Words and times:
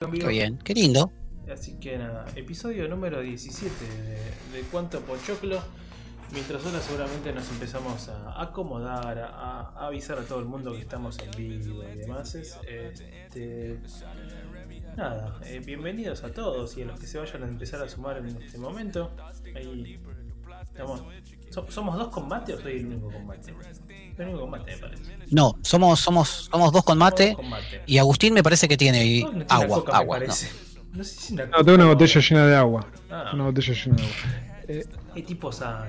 Qué 0.00 0.28
bien, 0.28 0.56
qué 0.64 0.72
lindo. 0.72 1.12
Así 1.52 1.74
que 1.78 1.98
nada, 1.98 2.24
episodio 2.34 2.88
número 2.88 3.20
17 3.20 3.84
de, 3.84 4.14
de 4.56 4.66
Cuánto 4.70 5.02
Pochoclo. 5.02 5.60
Mientras 6.32 6.64
ahora 6.64 6.80
seguramente 6.80 7.34
nos 7.34 7.50
empezamos 7.50 8.08
a 8.08 8.40
acomodar, 8.40 9.18
a, 9.18 9.60
a 9.68 9.86
avisar 9.88 10.18
a 10.18 10.22
todo 10.22 10.38
el 10.38 10.46
mundo 10.46 10.72
que 10.72 10.78
estamos 10.80 11.18
en 11.18 11.30
vivo 11.32 11.84
y 11.86 11.98
demás. 11.98 12.34
Este, 12.34 13.78
nada, 14.96 15.38
eh, 15.44 15.60
bienvenidos 15.66 16.24
a 16.24 16.32
todos 16.32 16.78
y 16.78 16.82
a 16.82 16.86
los 16.86 16.98
que 16.98 17.06
se 17.06 17.18
vayan 17.18 17.42
a 17.42 17.48
empezar 17.48 17.82
a 17.82 17.88
sumar 17.90 18.16
en 18.16 18.28
este 18.28 18.56
momento. 18.56 19.10
Ahí 19.54 20.00
estamos. 20.64 21.04
¿So- 21.50 21.66
¿Somos 21.70 21.96
dos 21.98 22.08
combates 22.08 22.56
o 22.56 22.60
soy 22.62 22.78
el 22.78 22.86
único 22.86 23.10
combate? 23.12 23.54
El 24.18 24.24
único 24.26 24.40
combate 24.40 24.72
me 24.72 24.78
parece. 24.78 25.02
No, 25.30 25.56
somos, 25.62 26.00
somos, 26.00 26.48
somos 26.50 26.72
dos 26.72 26.84
combates. 26.84 27.36
y 27.86 27.98
Agustín 27.98 28.34
me 28.34 28.42
parece 28.42 28.66
que 28.68 28.76
tiene 28.76 29.20
No, 29.22 29.44
agua, 29.48 29.78
coca, 29.78 29.96
agua. 29.96 30.18
No. 30.18 30.24
parece. 30.26 30.50
No 30.92 31.04
sé 31.04 31.20
si 31.20 31.32
una 31.34 31.46
No, 31.46 31.58
tengo 31.64 31.74
una 31.76 31.86
botella 31.86 32.20
llena 32.20 32.46
de 32.46 32.56
agua. 32.56 32.86
Ah. 33.10 33.30
Una 33.34 33.44
botella 33.44 33.72
llena 33.74 33.96
de 33.96 34.02
agua. 34.02 34.16
Eh, 34.68 34.84
Qué 35.14 35.22
tipo 35.22 35.50
sano, 35.52 35.86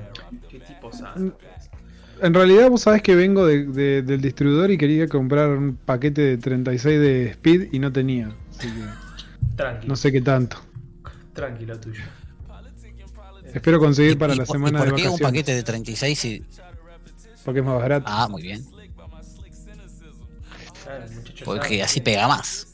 qué 0.49 0.59
tipo 0.59 0.89
Mm. 0.89 0.93
sano. 0.93 1.33
en 2.21 2.33
realidad, 2.33 2.69
vos 2.69 2.81
sabés 2.81 3.01
que 3.01 3.15
vengo 3.15 3.45
de- 3.45 3.65
de- 3.65 4.01
del 4.03 4.21
distribuidor 4.21 4.69
y 4.71 4.77
quería 4.77 5.07
comprar 5.07 5.49
un 5.49 5.75
paquete 5.75 6.21
de 6.21 6.37
36 6.37 6.99
de 6.99 7.29
Speed 7.31 7.69
y 7.71 7.79
no 7.79 7.91
tenía. 7.91 8.31
Así 8.57 8.67
que 8.67 8.83
Tranquilo, 9.55 9.89
no 9.89 9.95
sé 9.95 10.11
qué 10.11 10.21
tanto. 10.21 10.57
tranquilo 11.33 11.79
tuyo. 11.79 12.01
Espero 13.53 13.79
conseguir 13.79 14.13
¿Y- 14.13 14.15
para 14.15 14.33
y 14.33 14.37
la 14.37 14.45
por- 14.45 14.55
semana 14.55 14.79
¿Y 14.79 14.83
de 14.83 14.89
por 14.89 14.95
qué 14.97 15.03
un 15.03 15.11
vacaciones. 15.13 15.21
paquete 15.31 15.55
de 15.55 15.63
36 15.63 16.25
y.? 16.25 16.45
Porque 17.45 17.59
es 17.59 17.65
más 17.65 17.79
barato. 17.79 18.05
Ah, 18.07 18.27
muy 18.27 18.41
bien. 18.43 18.65
Porque 21.45 21.81
así 21.83 22.01
pega 22.01 22.27
más. 22.27 22.67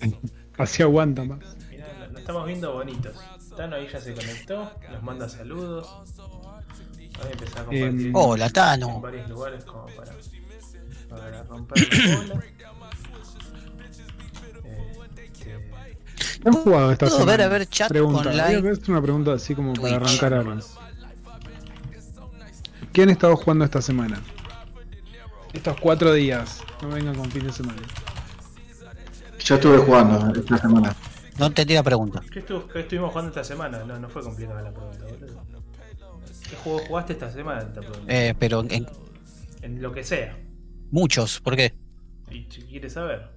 Así 0.56 0.82
aguanta 0.84 1.24
más. 1.24 1.38
mirá, 1.68 1.86
lo, 2.06 2.12
lo 2.12 2.18
estamos 2.18 2.46
viendo 2.46 2.72
bonitos. 2.74 3.16
Tano 3.56 3.74
ahí 3.76 3.88
ya 3.92 4.00
se 4.00 4.14
conectó, 4.14 4.70
nos 4.90 5.02
manda 5.02 5.28
saludos. 5.28 5.88
Voy 6.16 7.28
a 7.28 7.30
empezar 7.32 7.60
a 7.60 7.64
compartir 7.64 8.06
Em, 8.06 8.14
Hola, 8.14 8.46
en 8.46 8.52
Tano. 8.52 9.00
varios 9.00 9.28
lugares 9.30 9.64
como 9.64 9.86
para, 9.86 10.12
para 11.08 11.42
romper 11.44 11.88
la 12.06 12.16
bola. 12.18 12.44
Han 16.44 16.52
jugado 16.54 16.92
esta 16.92 17.06
¿Puedo 17.06 17.18
semana? 17.20 17.36
ver, 17.36 17.46
a 17.46 17.48
ver, 17.48 17.68
chat 17.68 17.88
pregunta. 17.88 18.30
online? 18.30 18.70
Hacer 18.70 18.90
una 18.90 19.02
pregunta 19.02 19.32
así 19.32 19.54
como 19.54 19.72
para 19.74 19.98
Twitch. 19.98 20.08
arrancar 20.20 20.34
algo. 20.34 20.60
¿Qué 22.92 23.02
han 23.02 23.10
estado 23.10 23.36
jugando 23.36 23.64
esta 23.64 23.82
semana? 23.82 24.20
Estos 25.52 25.76
cuatro 25.80 26.12
días. 26.12 26.60
No 26.82 26.88
vengan 26.88 27.14
con 27.14 27.30
fin 27.30 27.44
de 27.46 27.52
semana. 27.52 27.80
Yo 29.44 29.54
estuve 29.56 29.78
jugando 29.78 30.32
esta 30.38 30.58
semana. 30.58 30.94
No 31.38 31.46
entendí 31.46 31.74
la 31.74 31.82
pregunta. 31.82 32.22
¿qué, 32.32 32.46
estu- 32.46 32.66
qué 32.72 32.80
estuvimos 32.80 33.10
jugando 33.10 33.30
esta 33.30 33.44
semana? 33.44 33.82
No, 33.84 33.98
no 33.98 34.08
fue 34.08 34.22
complicada 34.22 34.62
la 34.62 34.70
pregunta, 34.72 35.04
boludo. 35.04 35.42
¿Qué 36.48 36.56
juego 36.56 36.78
jugaste 36.86 37.12
esta 37.14 37.30
semana? 37.32 37.66
Pregunto. 37.72 38.04
Eh, 38.06 38.34
pero 38.38 38.60
en, 38.60 38.70
en 38.72 38.86
En 39.62 39.82
lo 39.82 39.92
que 39.92 40.04
sea. 40.04 40.36
muchos, 40.90 41.40
¿por 41.40 41.56
qué? 41.56 41.74
Y 42.30 42.46
si 42.50 42.62
quieres 42.62 42.92
saber. 42.92 43.30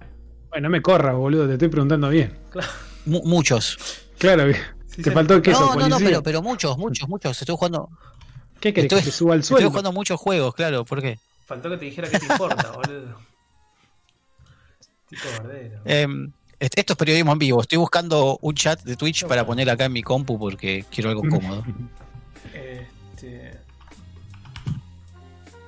Bueno, 0.50 0.68
no 0.68 0.72
me 0.72 0.80
corras, 0.82 1.14
boludo. 1.16 1.46
Te 1.46 1.54
estoy 1.54 1.68
preguntando 1.68 2.08
bien. 2.10 2.32
Claro. 2.50 2.68
Mu- 3.08 3.22
muchos. 3.24 3.78
Claro. 4.18 4.52
Sí, 4.86 5.02
te 5.02 5.10
faltó 5.10 5.34
el 5.34 5.42
queso, 5.42 5.60
No, 5.60 5.74
no, 5.76 5.88
no, 5.88 5.98
pero, 5.98 6.22
pero 6.22 6.42
muchos, 6.42 6.76
muchos, 6.78 7.08
muchos. 7.08 7.40
Estoy 7.40 7.56
jugando. 7.56 7.88
¿Qué 8.60 8.72
querés 8.72 8.86
Estoy, 8.86 8.98
que 9.00 9.04
te 9.06 9.12
suba 9.12 9.34
el 9.34 9.40
estoy 9.40 9.54
sueldo? 9.56 9.70
jugando 9.70 9.92
muchos 9.92 10.18
juegos, 10.20 10.54
claro, 10.54 10.84
¿por 10.84 11.00
qué? 11.00 11.18
Faltó 11.46 11.70
que 11.70 11.76
te 11.78 11.84
dijera 11.84 12.08
qué 12.10 12.18
te 12.18 12.26
importa, 12.26 12.70
boludo. 12.76 13.16
Tipo 15.08 15.22
bardero. 15.38 15.80
Em, 15.84 16.32
est- 16.58 16.76
esto 16.78 16.92
es 16.92 16.96
periodismo 16.98 17.32
en 17.32 17.38
vivo. 17.38 17.60
Estoy 17.62 17.78
buscando 17.78 18.38
un 18.42 18.54
chat 18.54 18.82
de 18.82 18.96
Twitch 18.96 19.24
para 19.26 19.46
poner 19.46 19.70
acá 19.70 19.84
en 19.86 19.92
mi 19.92 20.02
compu 20.02 20.38
porque 20.38 20.84
quiero 20.90 21.10
algo 21.10 21.22
cómodo. 21.22 21.64
Este. 22.52 23.58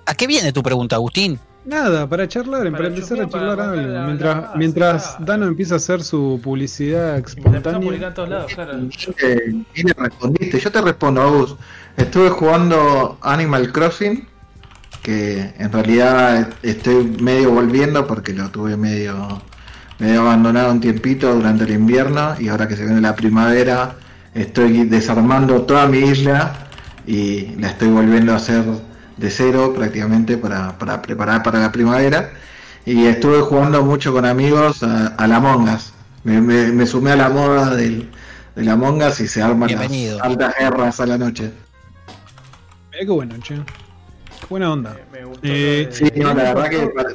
¿A 0.06 0.14
qué 0.14 0.26
viene 0.26 0.52
tu 0.52 0.62
pregunta, 0.62 0.96
Agustín? 0.96 1.38
Nada, 1.70 2.08
para 2.08 2.26
charlar, 2.26 2.62
para, 2.64 2.72
Para 2.72 2.88
empezar 2.88 3.20
a 3.20 3.28
charlar 3.28 3.60
algo. 3.60 3.76
la- 3.88 4.04
mientras 4.06 4.34
la 4.34 4.40
base, 4.42 4.58
mientras 4.58 5.06
claro. 5.08 5.24
Dano 5.24 5.46
empieza 5.46 5.74
a 5.74 5.76
hacer 5.76 6.02
su 6.02 6.40
publicidad 6.42 7.14
a 7.14 7.18
espontánea. 7.18 7.80
publicar 7.80 8.08
en 8.08 8.14
todos 8.14 8.28
lados, 8.28 8.52
claro. 8.54 8.72
Yo 8.90 9.12
te, 9.12 9.36
le 9.74 9.92
respondiste, 9.96 10.58
yo 10.58 10.72
te 10.72 10.80
respondo, 10.82 11.22
Agus. 11.22 11.56
Estuve 11.96 12.30
jugando 12.30 13.18
Animal 13.22 13.70
Crossing, 13.72 14.26
que 15.02 15.54
en 15.58 15.70
realidad 15.72 16.48
estoy 16.62 17.04
medio 17.20 17.52
volviendo 17.52 18.06
porque 18.06 18.32
lo 18.32 18.50
tuve 18.50 18.76
medio, 18.76 19.40
medio 20.00 20.22
abandonado 20.22 20.72
un 20.72 20.80
tiempito 20.80 21.32
durante 21.34 21.64
el 21.64 21.70
invierno 21.70 22.34
y 22.40 22.48
ahora 22.48 22.66
que 22.66 22.76
se 22.76 22.84
viene 22.84 23.00
la 23.00 23.14
primavera 23.14 23.94
estoy 24.34 24.84
desarmando 24.86 25.62
toda 25.62 25.86
mi 25.86 25.98
isla 25.98 26.52
y 27.06 27.54
la 27.56 27.68
estoy 27.68 27.88
volviendo 27.88 28.32
a 28.32 28.36
hacer 28.36 28.62
de 29.20 29.30
cero 29.30 29.72
prácticamente 29.76 30.36
para, 30.38 30.76
para 30.78 31.02
preparar 31.02 31.42
para 31.42 31.60
la 31.60 31.70
primavera. 31.70 32.32
Y 32.86 33.06
estuve 33.06 33.40
jugando 33.42 33.84
mucho 33.84 34.12
con 34.12 34.24
amigos 34.24 34.82
a, 34.82 35.08
a 35.08 35.26
la 35.26 35.38
Mongas. 35.38 35.92
Me, 36.24 36.40
me- 36.40 36.72
me 36.72 36.86
sumé 36.86 37.12
a 37.12 37.16
la 37.16 37.28
moda 37.28 37.74
del, 37.76 38.10
de 38.56 38.64
la 38.64 38.76
Mongas 38.76 39.20
y 39.20 39.28
se 39.28 39.42
arman 39.42 39.68
Bienvenido. 39.68 40.16
las 40.18 40.26
altas 40.26 40.54
guerras 40.58 41.00
a 41.00 41.06
la 41.06 41.18
noche. 41.18 41.52
Mirá 42.90 43.04
qué 43.04 43.10
bueno, 43.10 43.34
che. 43.42 43.54
Qué 43.56 44.46
buena 44.48 44.72
onda. 44.72 44.96
Me, 45.12 45.18
me 45.20 45.24
gustó. 45.26 45.40
Eh, 45.46 45.86
de- 45.90 45.92
Sí, 45.92 46.04
no, 46.16 46.28
la 46.34 46.54
verdad 46.54 46.70
que 46.70 46.86
para- 46.88 47.10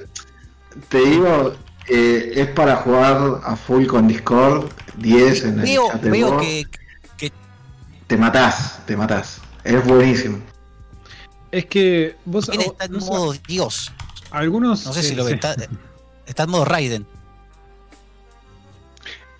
te 0.89 0.97
digo, 0.99 1.53
eh, 1.88 2.33
es 2.35 2.47
para 2.49 2.75
jugar 2.77 3.41
a 3.44 3.55
full 3.55 3.85
con 3.88 4.07
Discord 4.07 4.65
10 4.97 5.44
en 5.45 5.59
el 5.59 5.65
Veo, 5.65 5.88
chat 5.91 6.01
de 6.01 6.09
veo 6.11 6.38
que 6.38 6.65
Te 8.07 8.17
matás, 8.17 8.79
te 8.85 8.95
matás. 8.95 9.41
Es 9.63 9.83
buenísimo. 9.83 10.38
Es 11.55 11.66
que 11.67 12.16
vos. 12.25 12.49
Está 12.49 12.85
en 12.85 12.93
modo 12.93 13.33
Dios. 13.47 13.91
algunos. 14.31 14.85
No 14.85 14.93
sé 14.93 15.03
si 15.03 15.13
eh, 15.13 15.16
lo 15.16 15.23
ve. 15.23 15.31
sí. 15.31 15.35
Está, 15.35 15.55
está 16.25 16.43
en 16.43 16.49
modo 16.49 16.66
Raiden. 16.66 17.05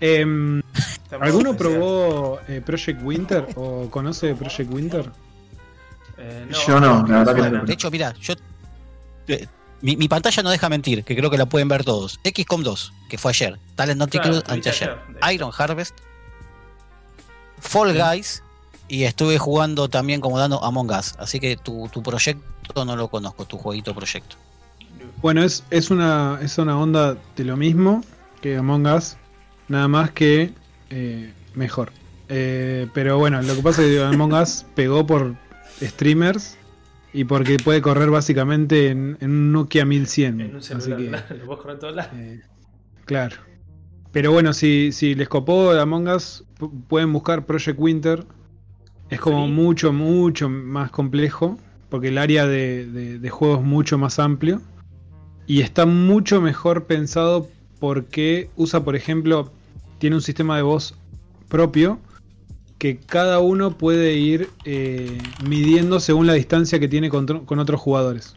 Em, 0.00 0.62
¿Alguno 1.20 1.56
probó 1.56 2.40
eh, 2.48 2.60
Project 2.64 3.02
Winter 3.02 3.46
o 3.56 3.88
conoce 3.90 4.34
Project 4.34 4.72
Winter? 4.72 5.10
Eh, 6.18 6.48
Yo 6.66 6.80
no, 6.80 7.06
la 7.06 7.18
verdad 7.24 7.34
que 7.34 7.50
no. 7.50 7.64
De 7.64 7.72
hecho, 7.72 7.90
mira, 7.90 8.14
yo. 8.20 8.34
eh, 9.28 9.46
mi, 9.82 9.96
mi 9.96 10.08
pantalla 10.08 10.42
no 10.42 10.50
deja 10.50 10.68
mentir, 10.68 11.04
que 11.04 11.14
creo 11.16 11.30
que 11.30 11.36
la 11.38 11.46
pueden 11.46 11.68
ver 11.68 11.84
todos. 11.84 12.18
XCOM 12.24 12.62
2, 12.62 12.92
que 13.10 13.18
fue 13.18 13.30
ayer. 13.32 13.58
Talent 13.74 13.98
Naughty 13.98 14.18
Claro, 14.18 14.32
Club 14.42 14.44
anteayer. 14.48 14.98
ayer. 15.20 15.34
Iron 15.34 15.50
Harvest. 15.56 15.94
Fall 17.60 17.92
Guys. 17.94 18.42
Y 18.88 19.02
estuve 19.04 19.38
jugando 19.38 19.88
también 19.88 20.20
como 20.20 20.38
dando 20.38 20.62
Among 20.62 20.90
Us. 20.90 21.14
Así 21.18 21.40
que 21.40 21.56
tu, 21.56 21.88
tu 21.92 22.02
proyecto 22.02 22.84
no 22.84 22.94
lo 22.96 23.08
conozco, 23.08 23.44
tu 23.44 23.58
jueguito 23.58 23.94
proyecto. 23.94 24.36
Bueno, 25.22 25.42
es, 25.42 25.64
es, 25.70 25.90
una, 25.90 26.38
es 26.42 26.58
una 26.58 26.78
onda 26.78 27.16
de 27.36 27.44
lo 27.44 27.56
mismo 27.56 28.02
que 28.40 28.56
Among 28.56 28.86
Us, 28.86 29.16
nada 29.68 29.88
más 29.88 30.10
que 30.12 30.52
eh, 30.90 31.32
mejor. 31.54 31.90
Eh, 32.28 32.86
pero 32.94 33.18
bueno, 33.18 33.40
lo 33.42 33.54
que 33.56 33.62
pasa 33.62 33.82
es 33.82 33.88
que 33.88 34.02
Among 34.04 34.32
Us 34.34 34.64
pegó 34.74 35.04
por 35.06 35.34
streamers 35.82 36.56
y 37.12 37.24
porque 37.24 37.56
puede 37.56 37.80
correr 37.82 38.10
básicamente 38.10 38.88
en, 38.90 39.16
en 39.20 39.30
un 39.30 39.52
Nokia 39.52 39.84
1100. 39.84 40.40
En 40.40 40.50
un 40.50 40.56
así 40.58 40.68
celular, 40.80 40.98
que, 40.98 41.08
claro, 41.08 41.36
lo 41.40 41.46
puedes 41.46 41.60
correr 41.62 41.74
en 41.74 41.80
todos 41.80 41.96
lados. 41.96 42.12
eh, 42.14 42.40
claro. 43.04 43.36
Pero 44.12 44.32
bueno, 44.32 44.52
si, 44.52 44.92
si 44.92 45.14
les 45.14 45.28
copó 45.28 45.70
Among 45.72 46.08
Us, 46.08 46.44
pu- 46.58 46.70
pueden 46.88 47.12
buscar 47.12 47.44
Project 47.46 47.78
Winter. 47.78 48.24
Es 49.10 49.20
como 49.20 49.46
mucho, 49.48 49.92
mucho 49.92 50.48
más 50.48 50.90
complejo, 50.90 51.58
porque 51.88 52.08
el 52.08 52.18
área 52.18 52.46
de, 52.46 52.86
de- 52.86 53.18
de 53.18 53.30
juego 53.30 53.56
es 53.56 53.62
mucho 53.62 53.98
más 53.98 54.18
amplio. 54.18 54.60
Y 55.46 55.60
está 55.60 55.86
mucho 55.86 56.40
mejor 56.40 56.84
pensado 56.86 57.48
porque 57.78 58.50
usa, 58.56 58.82
por 58.84 58.96
ejemplo, 58.96 59.52
tiene 59.98 60.16
un 60.16 60.22
sistema 60.22 60.56
de 60.56 60.62
voz 60.62 60.94
propio 61.48 61.98
que 62.78 62.98
cada 62.98 63.38
uno 63.38 63.78
puede 63.78 64.14
ir 64.14 64.50
eh, 64.64 65.16
midiendo 65.48 66.00
según 66.00 66.26
la 66.26 66.32
distancia 66.34 66.80
que 66.80 66.88
tiene 66.88 67.08
con, 67.08 67.26
tro- 67.28 67.44
con 67.44 67.58
otros 67.60 67.80
jugadores. 67.80 68.36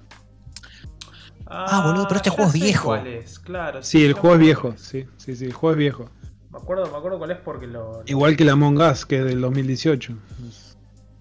Ah, 1.48 1.82
boludo, 1.84 2.08
pero 2.08 2.18
este 2.18 2.30
ya 2.30 2.36
juego 2.36 2.50
es 2.52 2.54
viejo. 2.54 2.88
cuál 2.90 3.08
es, 3.08 3.40
claro. 3.40 3.82
Sí, 3.82 4.04
el 4.06 4.14
juego 4.14 4.36
es 4.36 4.40
viejo, 4.42 4.74
sí, 4.78 5.06
sí, 5.18 5.36
sí, 5.36 5.46
el 5.46 5.54
juego 5.54 5.72
es 5.74 5.78
viejo. 5.80 6.10
Me 6.60 6.64
acuerdo, 6.64 6.92
me 6.92 6.98
acuerdo 6.98 7.18
cuál 7.18 7.32
es 7.32 7.38
porque 7.38 7.68
lo. 7.68 8.04
Igual 8.06 8.36
que 8.38 8.46
la 8.46 8.52
Among 8.54 8.80
Us, 8.82 9.06
que 9.06 9.18
es 9.20 9.26
del 9.26 9.42
2018. 9.42 10.14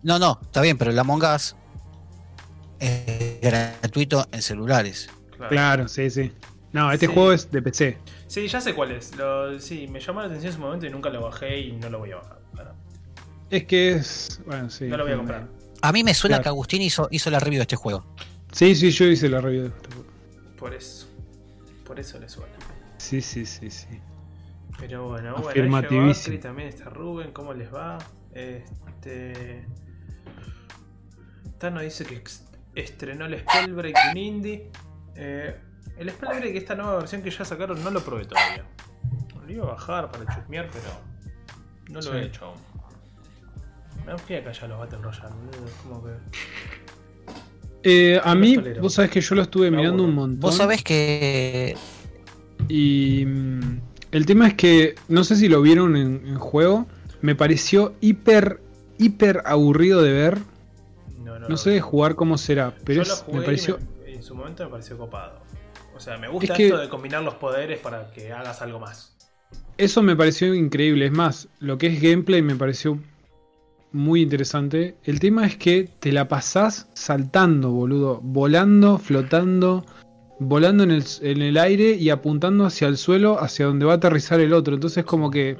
No, 0.03 0.19
no, 0.19 0.39
está 0.43 0.61
bien, 0.61 0.77
pero 0.79 0.91
el 0.91 0.99
Among 0.99 1.23
Us 1.25 1.55
es 2.81 3.41
gratuito 3.41 4.27
en 4.33 4.43
celulares. 4.43 5.09
claro. 5.37 5.51
Claro, 5.51 5.89
sí, 5.89 6.11
sí. 6.11 6.33
No, 6.73 6.93
este 6.93 7.07
Sí. 7.07 7.13
juego 7.15 7.33
es 7.33 7.51
de 7.51 7.63
PC. 7.63 7.99
Sí, 8.27 8.47
ya 8.47 8.61
sé 8.61 8.75
cuál 8.75 8.93
es. 8.93 9.17
Lo- 9.17 9.59
sí, 9.59 9.89
me 9.89 10.01
llamó 10.01 10.21
la 10.21 10.27
atención 10.27 10.51
en 10.53 10.57
su 10.57 10.61
momento 10.61 10.87
y 10.87 10.91
nunca 10.91 11.09
lo 11.09 11.23
bajé 11.23 11.59
y 11.61 11.73
no 11.73 11.89
lo 11.89 11.99
voy 12.01 12.13
a 12.13 12.17
bajar. 12.17 12.39
claro. 12.53 12.75
Es 13.51 13.65
que 13.65 13.93
es. 13.93 14.41
Bueno, 14.45 14.69
sí. 14.69 14.85
No 14.85 14.97
lo 14.99 15.05
voy 15.05 15.13
a 15.15 15.17
comprar. 15.17 15.49
A 15.81 15.93
mí 15.93 16.05
me 16.05 16.13
suena 16.13 16.37
Claro. 16.37 16.43
que 16.43 16.49
Agustín 16.51 16.83
hizo, 16.83 17.09
hizo 17.11 17.31
la 17.31 17.39
review 17.41 17.61
de 17.61 17.63
este 17.63 17.77
juego. 17.77 18.05
Sí, 18.53 18.75
sí, 18.75 18.91
yo 18.91 19.07
hice 19.07 19.29
la 19.29 19.41
review 19.41 19.63
de 19.63 19.69
este 19.69 19.89
juego. 19.95 20.05
Por 20.59 20.75
eso. 20.75 21.07
Por 21.85 21.99
eso 22.01 22.19
le 22.19 22.29
suena. 22.29 22.53
Sí, 22.99 23.23
sí, 23.23 23.47
sí, 23.47 23.71
sí. 23.71 23.87
Pero 24.79 25.09
bueno, 25.09 25.33
bueno, 25.35 25.49
Afirmativísimo. 25.49 26.11
Acri, 26.35 26.39
también 26.39 26.69
está 26.69 26.85
Rubén, 26.91 27.33
¿cómo 27.33 27.53
les 27.55 27.73
va? 27.73 27.99
Este. 28.33 29.67
Tano 31.59 31.81
dice 31.81 32.05
que 32.05 32.23
estrenó 32.75 33.27
el 33.27 33.41
Spellbreak 33.41 33.97
en 34.13 34.17
Indie. 34.17 34.71
Eh, 35.17 35.57
el 35.99 36.11
Spellbreak, 36.11 36.55
esta 36.55 36.75
nueva 36.77 36.99
versión 36.99 37.23
que 37.23 37.31
ya 37.31 37.45
sacaron, 37.45 37.83
no 37.83 37.91
lo 37.91 38.01
probé 38.05 38.25
todavía. 38.27 38.65
Lo 39.45 39.53
iba 39.53 39.65
a 39.65 39.71
bajar 39.71 40.11
para 40.13 40.25
chusmear, 40.35 40.69
pero 40.73 40.85
no 41.89 41.95
lo 41.97 42.03
Sí. 42.03 42.11
he 42.13 42.23
hecho 42.27 42.45
aún. 42.47 42.59
Me 44.05 44.07
dan 44.13 44.19
fía 44.21 44.43
que 44.43 44.51
haya 44.51 44.69
los 44.69 44.79
Battle 44.79 44.99
Royale, 44.99 45.35
como 45.83 46.05
que. 46.05 46.11
Eh, 47.83 48.21
a 48.23 48.35
mí, 48.35 48.57
vos 48.81 48.95
sabés 48.95 49.11
que 49.11 49.21
yo 49.21 49.35
lo 49.35 49.43
estuve 49.43 49.71
mirando 49.71 50.05
un 50.05 50.15
montón. 50.15 50.41
Vos 50.41 50.57
sabés 50.57 50.83
que 50.85 51.77
Y 52.69 53.25
el 54.13 54.27
tema 54.27 54.49
es 54.49 54.55
que, 54.55 54.95
no 55.09 55.25
sé 55.25 55.37
si 55.37 55.49
lo 55.49 55.61
vieron 55.63 55.97
en, 55.97 56.27
en 56.27 56.39
juego, 56.39 56.87
me 57.21 57.35
pareció 57.35 57.95
hiper, 58.01 58.61
hiper 58.99 59.43
aburrido 59.45 60.03
de 60.03 60.13
ver. 60.13 60.39
No, 61.25 61.39
no, 61.39 61.49
No 61.49 61.57
sé 61.57 61.71
de 61.71 61.81
jugar 61.81 62.15
cómo 62.15 62.39
será, 62.39 62.75
pero 62.85 63.03
es- 63.03 63.25
me 63.33 63.43
pareció... 63.43 63.79
me- 64.05 64.13
en 64.15 64.23
su 64.23 64.35
momento 64.35 64.65
me 64.65 64.71
pareció 64.71 64.99
copado. 64.99 65.41
O 65.97 66.01
sea, 66.01 66.17
me 66.19 66.29
gusta 66.29 66.55
esto 66.55 66.79
de 66.79 66.89
combinar 66.89 67.23
los 67.23 67.35
poderes 67.35 67.79
para 67.81 68.11
que 68.13 68.33
hagas 68.33 68.63
algo 68.63 68.79
más. 68.81 69.17
Eso 69.77 70.03
me 70.03 70.15
pareció 70.17 70.55
increíble. 70.55 71.07
Es 71.07 71.13
más, 71.13 71.49
lo 71.61 71.79
que 71.79 71.87
es 71.89 72.01
gameplay 72.01 72.43
me 72.43 72.55
pareció 72.57 72.99
muy 73.93 74.23
interesante. 74.23 74.97
El 75.05 75.19
tema 75.21 75.47
es 75.47 75.57
que 75.57 75.89
te 76.01 76.13
la 76.13 76.29
pasás 76.29 76.89
saltando, 76.95 77.71
boludo. 77.71 78.21
Volando, 78.23 78.99
flotando, 78.99 79.85
volando 80.41 80.85
en 80.85 80.91
el, 80.91 81.05
en 81.23 81.43
el 81.43 81.57
aire 81.59 81.93
y 81.93 82.11
apuntando 82.11 82.65
hacia 82.65 82.89
el 82.89 82.97
suelo, 82.97 83.41
hacia 83.41 83.67
donde 83.67 83.85
va 83.87 83.93
a 83.95 83.97
aterrizar 83.97 84.41
el 84.41 84.53
otro. 84.53 84.75
Entonces 84.75 85.05
como 85.05 85.31
que... 85.31 85.57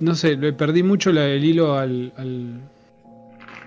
No 0.00 0.14
sé, 0.14 0.36
le 0.36 0.52
perdí 0.52 0.82
mucho 0.82 1.10
la- 1.12 1.26
el 1.26 1.44
hilo 1.44 1.74
al, 1.76 2.12
al, 2.16 2.60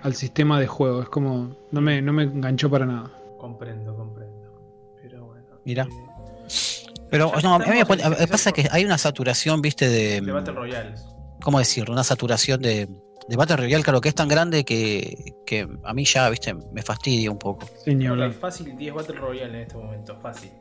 al 0.04 0.16
sistema 0.16 0.60
de 0.60 0.68
juego. 0.68 1.02
Es 1.02 1.10
como... 1.10 1.56
No 1.72 1.82
me, 1.82 2.02
no 2.02 2.14
me 2.14 2.24
enganchó 2.24 2.70
para 2.70 2.86
nada. 2.86 3.12
Comprendo, 3.38 3.96
comprendo. 3.96 4.54
Pero 5.02 5.26
bueno. 5.26 5.46
Mira. 5.66 5.88
eh, 5.92 6.94
Pero 7.10 7.32
no, 7.44 7.56
a 7.56 7.60
mí 7.60 7.66
me, 7.70 7.86
pasa 8.28 8.52
que 8.54 8.68
hay 8.72 8.86
una 8.86 8.98
saturación, 8.98 9.62
viste, 9.62 9.90
de. 9.90 10.22
de 10.22 10.32
Battle 10.32 10.54
Royales. 10.54 11.06
¿Cómo 11.44 11.60
decirlo? 11.60 11.92
Una 11.94 12.04
saturación 12.04 12.62
de, 12.62 12.88
de 13.32 13.38
Battle 13.38 13.56
Royale, 13.56 13.82
claro, 13.84 14.02
que 14.02 14.10
es 14.10 14.16
tan 14.16 14.28
grande 14.28 14.66
que, 14.66 15.36
que 15.46 15.66
a 15.86 15.94
mí 15.94 16.04
ya, 16.04 16.30
viste, 16.30 16.54
me 16.54 16.82
fastidia 16.82 17.32
un 17.32 17.40
poco. 17.40 17.66
Sin 17.84 18.00
ni 18.00 18.06
hablar. 18.06 18.34
fácil 18.34 18.76
10 18.76 18.94
Battle 18.94 19.16
Royale 19.16 19.50
en 19.58 19.62
este 19.64 19.78
momento, 19.78 20.18
fácil. 20.20 20.52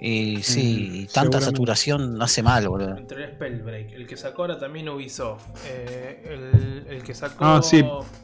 Y 0.00 0.42
sí, 0.42 0.88
Mm, 0.90 0.94
y 0.94 1.06
tanta 1.06 1.40
saturación 1.40 2.20
hace 2.22 2.42
mal, 2.42 2.68
boludo. 2.68 2.96
Entre 2.96 3.24
el 3.24 3.32
Spellbreak, 3.32 3.92
el 3.92 4.06
que 4.06 4.16
sacó 4.16 4.42
ahora 4.42 4.58
también 4.58 4.88
Ubisoft, 4.88 5.42
eh, 5.66 6.22
el, 6.86 6.86
el 6.88 7.02
que 7.02 7.14
sacó. 7.14 7.44
Ah, 7.44 7.60
sí. 7.62 7.82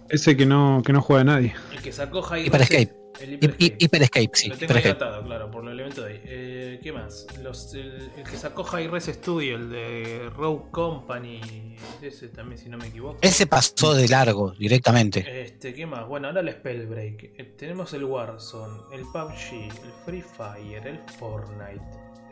Ese 0.08 0.36
que 0.36 0.46
no, 0.46 0.82
que 0.84 0.92
no 0.92 1.00
juega 1.00 1.24
nadie. 1.24 1.54
El 1.72 1.80
que 1.82 1.90
sacó 1.90 2.22
High 2.22 2.46
Hyper 2.46 2.60
Res- 2.60 2.70
Escape. 2.70 2.99
El 3.20 3.34
Hyper 3.34 3.50
hy- 3.56 3.62
Escape. 3.64 3.84
Hyper 3.84 4.02
Escape, 4.02 4.30
sí. 4.34 4.48
Lo 4.48 4.56
tengo 4.58 4.74
Hyper 4.78 4.96
claro, 4.98 5.50
por 5.50 5.64
el 5.64 5.70
elemento 5.72 6.02
de 6.02 6.12
ahí. 6.12 6.20
Eh, 6.24 6.80
¿Qué 6.82 6.92
más? 6.92 7.26
Los, 7.42 7.74
el, 7.74 8.10
el 8.16 8.24
que 8.24 8.36
sacó 8.36 8.64
High 8.64 8.88
Res 8.88 9.04
Studio, 9.06 9.56
el 9.56 9.70
de 9.70 10.30
Rogue 10.36 10.70
Company, 10.70 11.76
ese 12.02 12.28
también, 12.28 12.58
si 12.58 12.68
no 12.68 12.78
me 12.78 12.86
equivoco. 12.88 13.18
Ese 13.20 13.46
pasó 13.46 13.94
de 13.94 14.08
largo, 14.08 14.52
directamente. 14.52 15.42
Este, 15.42 15.74
¿qué 15.74 15.86
más? 15.86 16.06
Bueno, 16.06 16.28
ahora 16.28 16.40
el 16.40 16.50
Spellbreak. 16.52 17.22
Eh, 17.38 17.54
tenemos 17.58 17.92
el 17.94 18.04
Warzone, 18.04 18.80
el 18.94 19.02
PUBG, 19.02 19.64
el 19.84 19.92
Free 20.04 20.22
Fire, 20.22 20.86
el 20.86 20.98
Fortnite. 21.18 21.82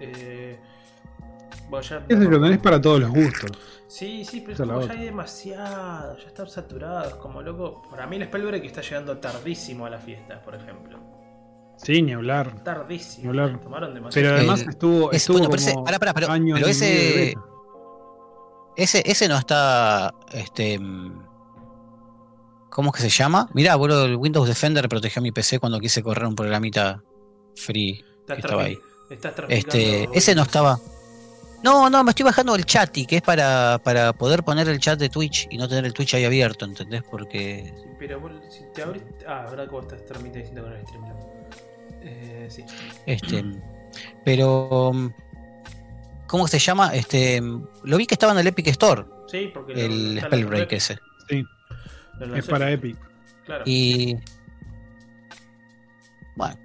Eh, 0.01 0.59
bueno, 1.69 1.85
Ese 2.09 2.27
tenés 2.27 2.59
para 2.59 2.81
todos 2.81 3.01
los 3.01 3.11
gustos. 3.11 3.51
Sí, 3.87 4.25
sí, 4.25 4.41
pero 4.41 4.53
es 4.53 4.61
es 4.61 4.67
como 4.67 4.81
ya 4.83 4.93
hay 4.93 5.05
demasiado, 5.05 6.19
ya 6.19 6.27
están 6.27 6.47
saturados, 6.49 7.15
como 7.15 7.41
loco. 7.43 7.83
Para 7.91 8.07
mí 8.07 8.17
el 8.17 8.25
Spellbreak 8.25 8.65
está 8.65 8.81
llegando 8.83 9.17
tardísimo 9.19 9.87
a 9.87 9.91
la 9.91 9.99
fiesta, 9.99 10.43
por 10.43 10.55
ejemplo. 10.55 10.99
Sí, 11.77 12.03
ni 12.03 12.13
hablar. 12.13 12.63
Tardísimo. 12.65 13.23
Ni 13.23 13.29
hablar. 13.41 13.61
Tomaron 13.61 13.95
demasiado. 13.95 14.13
Pero 14.15 14.29
El- 14.31 14.37
además 14.41 14.61
estuvo, 14.69 15.11
es- 15.13 15.19
estuvo 15.19 15.39
bueno, 15.39 15.51
pero 15.51 15.63
ese- 15.63 15.73
como 15.73 15.85
pará, 15.85 15.99
pará, 15.99 16.13
pero- 16.13 16.31
año 16.31 16.55
pero 16.57 16.67
y 16.67 16.71
ese-. 16.71 17.35
Ese, 18.77 19.03
ese 19.11 19.29
no 19.29 19.37
está. 19.39 20.13
Este. 20.33 20.79
¿Cómo 22.71 22.91
es 22.91 22.97
que 22.97 23.03
se 23.03 23.09
llama? 23.11 23.49
Mirá, 23.55 23.75
boludo, 23.77 24.05
el 24.05 24.17
Windows 24.17 24.47
Defender 24.47 24.89
protegió 24.89 25.21
mi 25.23 25.33
PC 25.33 25.59
cuando 25.59 25.81
quise 25.81 26.03
correr 26.03 26.27
un 26.27 26.35
programita 26.37 27.03
free 27.57 28.05
Estás 28.21 28.37
que 28.37 28.41
estaba 28.43 28.63
ahí. 28.63 28.79
estás 29.11 29.35
Este, 29.49 30.09
ese 30.13 30.35
no 30.35 30.43
estaba. 30.43 30.79
No, 31.63 31.91
no, 31.91 32.05
me 32.05 32.11
estoy 32.11 32.25
bajando 32.25 32.55
el 32.55 32.65
Chatty, 32.65 33.05
que 33.05 33.17
es 33.17 33.23
para, 33.23 33.81
para 33.83 34.13
poder 34.13 34.45
poner 34.45 34.69
el 34.69 34.79
chat 34.79 34.99
de 34.99 35.09
Twitch 35.09 35.49
y 35.51 35.59
no 35.59 35.69
tener 35.69 35.85
el 35.85 35.93
Twitch 35.93 36.15
ahí 36.15 36.25
abierto, 36.25 36.65
¿entendés? 36.65 37.03
Porque. 37.03 37.75
Sí, 37.77 37.89
Pero 37.99 38.21
vos, 38.21 38.33
si 38.49 38.63
te 38.75 38.83
abrís. 38.83 39.03
Ah, 39.27 39.47
que 39.51 39.67
vos 39.67 39.85
estás 39.85 40.07
transmitiendo 40.07 40.63
con 40.63 40.73
el 40.73 40.83
Streamlabs. 40.83 41.27
Eh, 42.03 42.47
sí. 42.49 42.65
Este. 43.07 43.45
Pero. 44.25 44.93
¿Cómo 46.29 46.47
se 46.47 46.59
llama? 46.59 46.95
Este. 46.95 47.41
Lo 47.83 47.97
vi 47.97 48.07
que 48.07 48.15
estaba 48.15 48.33
en 48.33 48.39
el 48.39 48.47
Epic 48.47 48.69
Store, 48.69 49.05
Sí, 49.27 49.51
porque 49.53 49.73
el 49.73 50.21
Spellbreak 50.21 50.73
ese. 50.73 50.99
Sí, 51.29 51.45
es 52.35 52.47
para 52.47 52.71
Epic. 52.71 52.97
Claro. 53.45 53.65
Y. 53.67 54.17
Bueno, 56.37 56.57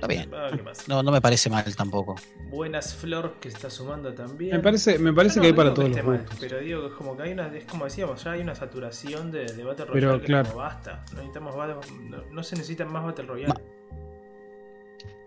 está 0.00 0.06
bien. 0.06 0.30
ah, 0.34 0.48
¿qué 0.54 0.62
más? 0.62 0.88
no, 0.88 1.02
no 1.02 1.10
me 1.12 1.20
parece 1.20 1.48
mal 1.50 1.64
tampoco. 1.76 2.16
Buenas 2.50 2.94
Flor 2.94 3.34
que 3.40 3.48
está 3.48 3.70
sumando 3.70 4.12
también. 4.14 4.56
Me 4.56 4.62
parece, 4.62 4.98
me 4.98 5.12
parece 5.12 5.36
No, 5.36 5.42
que 5.42 5.46
hay 5.48 5.52
para 5.52 5.70
digo 5.70 5.74
todos 5.76 5.88
los 5.90 5.96
esté 5.98 6.08
mal, 6.08 6.18
gustos. 6.20 6.38
Pero 6.40 6.58
digo 6.58 6.80
que 6.82 6.86
es 6.88 6.92
como 6.94 7.16
que 7.16 7.22
hay 7.22 7.32
una, 7.32 7.46
es 7.56 7.64
como 7.64 7.84
decíamos, 7.84 8.24
ya 8.24 8.32
hay 8.32 8.40
una 8.40 8.54
saturación 8.54 9.30
de, 9.30 9.44
de 9.44 9.64
Battle 9.64 9.86
Pero, 9.92 10.08
Royale 10.08 10.20
que 10.20 10.26
claro. 10.26 10.48
como 10.50 10.62
basta. 10.62 11.04
No, 11.12 11.16
necesitamos, 11.18 11.54
battle- 11.56 12.00
no, 12.08 12.22
no 12.30 12.42
se 12.42 12.56
necesitan 12.56 12.92
más 12.92 13.04
Battle 13.04 13.26
Royale. 13.26 13.54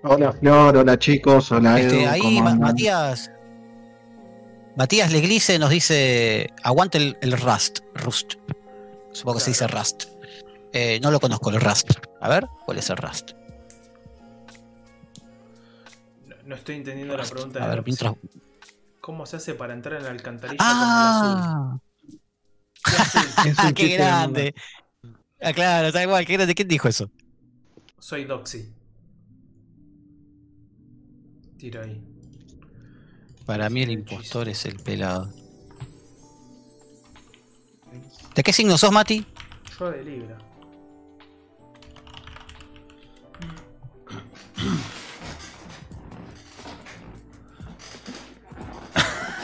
Hola 0.03 0.33
Flor, 0.33 0.75
hola 0.77 0.99
chicos, 0.99 1.51
hola 1.51 1.79
Edu, 1.79 1.87
Este, 1.93 2.07
ahí 2.07 2.21
¿cómo 2.21 2.41
Ma- 2.43 2.49
andan? 2.51 2.69
Matías. 2.71 3.31
Matías 4.75 5.11
Leglice 5.11 5.59
nos 5.59 5.69
dice. 5.69 6.49
Aguante 6.63 6.97
el, 6.97 7.17
el 7.21 7.33
Rust. 7.33 7.79
Rust. 7.93 8.33
Supongo 9.11 9.37
que 9.37 9.43
se 9.45 9.51
dice. 9.51 9.67
Rust. 9.67 10.05
Eh, 10.73 10.99
no 11.01 11.11
lo 11.11 11.19
conozco, 11.19 11.51
el 11.51 11.61
Rust. 11.61 11.91
A 12.19 12.27
ver, 12.29 12.47
¿cuál 12.65 12.79
es 12.79 12.89
el 12.89 12.97
Rust? 12.97 13.31
No, 16.45 16.55
estoy 16.55 16.75
entendiendo 16.75 17.15
la 17.15 17.23
pregunta 17.23 17.63
A 17.63 17.69
de 17.69 17.75
ver, 17.75 17.85
mientras. 17.85 18.15
¿Cómo 18.99 19.25
se 19.25 19.37
hace 19.37 19.53
para 19.53 19.73
entrar 19.73 19.99
en 19.99 20.03
la 20.03 20.11
alcantarilla 20.11 20.57
¡Ah! 20.61 21.77
como 22.83 22.93
el 22.93 23.01
azul? 23.01 23.21
¿Qué 23.43 23.49
azul? 23.49 23.73
¡Qué 23.75 23.87
de 23.87 23.93
grande! 23.95 24.55
Ah, 25.41 25.53
claro, 25.53 25.87
está 25.87 26.03
igual, 26.03 26.25
qué 26.25 26.33
grande. 26.33 26.55
¿Quién 26.55 26.67
dijo 26.67 26.87
eso? 26.87 27.09
Soy 27.99 28.25
Doxy. 28.25 28.73
Tiro 31.57 31.81
ahí. 31.81 32.01
Para 33.45 33.69
mí 33.69 33.83
el 33.83 33.91
impostor 33.91 34.47
es 34.49 34.65
el 34.65 34.77
pelado. 34.77 35.29
¿De 38.35 38.43
qué 38.43 38.53
signo 38.53 38.77
sos, 38.77 38.91
Mati? 38.91 39.25
Yo 39.79 39.91
de 39.91 40.03
Libra. 40.03 40.37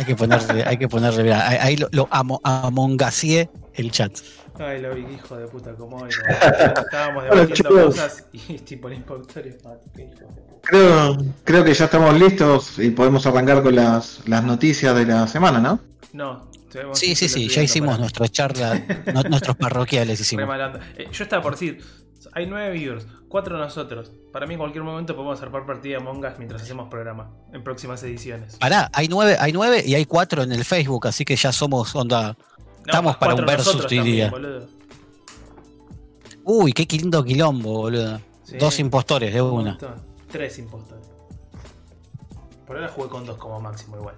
Que 0.09 0.15
ponerle, 0.15 0.63
hay 0.65 0.77
que 0.77 0.87
ponerle, 0.87 1.33
ahí, 1.33 1.57
ahí 1.61 1.77
lo, 1.77 1.87
lo 1.91 2.07
amo, 2.11 2.41
amongasié 2.43 3.49
el 3.75 3.91
chat. 3.91 4.11
Ay, 4.57 4.81
lo 4.81 4.93
vi, 4.93 5.05
hijo 5.13 5.37
de 5.37 5.47
puta, 5.47 5.73
como 5.73 5.97
hoy. 5.97 6.09
Estábamos 6.29 7.23
Hola, 7.29 7.45
debatiendo 7.45 7.53
chicos. 7.55 7.85
cosas 7.85 8.23
y 8.33 8.57
tipo 8.69 8.87
el 8.89 8.95
impostor. 8.95 9.43
Creo, 10.63 11.17
creo 11.43 11.63
que 11.63 11.73
ya 11.73 11.85
estamos 11.85 12.19
listos 12.19 12.77
y 12.79 12.89
podemos 12.91 13.25
arrancar 13.25 13.63
con 13.63 13.75
las, 13.75 14.21
las 14.27 14.43
noticias 14.43 14.95
de 14.95 15.05
la 15.05 15.27
semana, 15.27 15.59
¿no? 15.59 15.79
No, 16.13 16.49
Sí, 16.93 17.15
sí, 17.15 17.27
sí, 17.27 17.47
ya 17.47 17.63
hicimos 17.63 17.89
para- 17.89 18.01
nuestra 18.01 18.27
charla, 18.27 18.79
no- 19.13 19.23
nuestros 19.23 19.55
parroquiales 19.55 20.19
hicimos. 20.19 20.47
Eh, 20.97 21.07
yo 21.11 21.23
estaba 21.23 21.41
por 21.41 21.53
decir, 21.53 21.81
hay 22.33 22.45
nueve 22.45 22.71
viewers, 22.71 23.05
cuatro 23.27 23.57
nosotros. 23.57 24.11
Para 24.31 24.45
mí 24.45 24.53
en 24.53 24.59
cualquier 24.59 24.83
momento 24.83 25.15
podemos 25.15 25.41
armar 25.41 25.65
partida 25.65 25.97
de 25.97 26.03
Among 26.03 26.25
Us 26.25 26.33
mientras 26.37 26.61
hacemos 26.61 26.89
programa 26.89 27.31
en 27.53 27.63
próximas 27.63 28.01
ediciones. 28.03 28.57
Pará, 28.57 28.89
hay 28.93 29.07
nueve, 29.07 29.37
hay 29.39 29.51
nueve 29.51 29.83
y 29.85 29.95
hay 29.95 30.05
cuatro 30.05 30.43
en 30.43 30.51
el 30.51 30.65
Facebook, 30.65 31.07
así 31.07 31.25
que 31.25 31.35
ya 31.35 31.51
somos 31.51 31.95
onda. 31.95 32.33
No, 32.33 32.35
estamos 32.85 33.17
para 33.17 33.35
un 33.35 33.45
versus, 33.45 33.87
diría. 33.87 34.31
también. 34.31 34.67
Uy, 36.43 36.73
qué 36.73 36.87
lindo 36.97 37.23
quilombo, 37.23 37.73
boludo. 37.73 38.19
Sí. 38.43 38.57
Dos 38.57 38.79
impostores 38.79 39.33
de 39.33 39.41
Un 39.41 39.61
una. 39.61 39.77
Tres 40.31 40.57
impostores. 40.59 41.05
Por 42.65 42.75
ahora 42.77 42.89
jugué 42.89 43.09
con 43.09 43.25
dos 43.25 43.37
como 43.37 43.59
máximo 43.59 43.97
igual. 43.97 44.15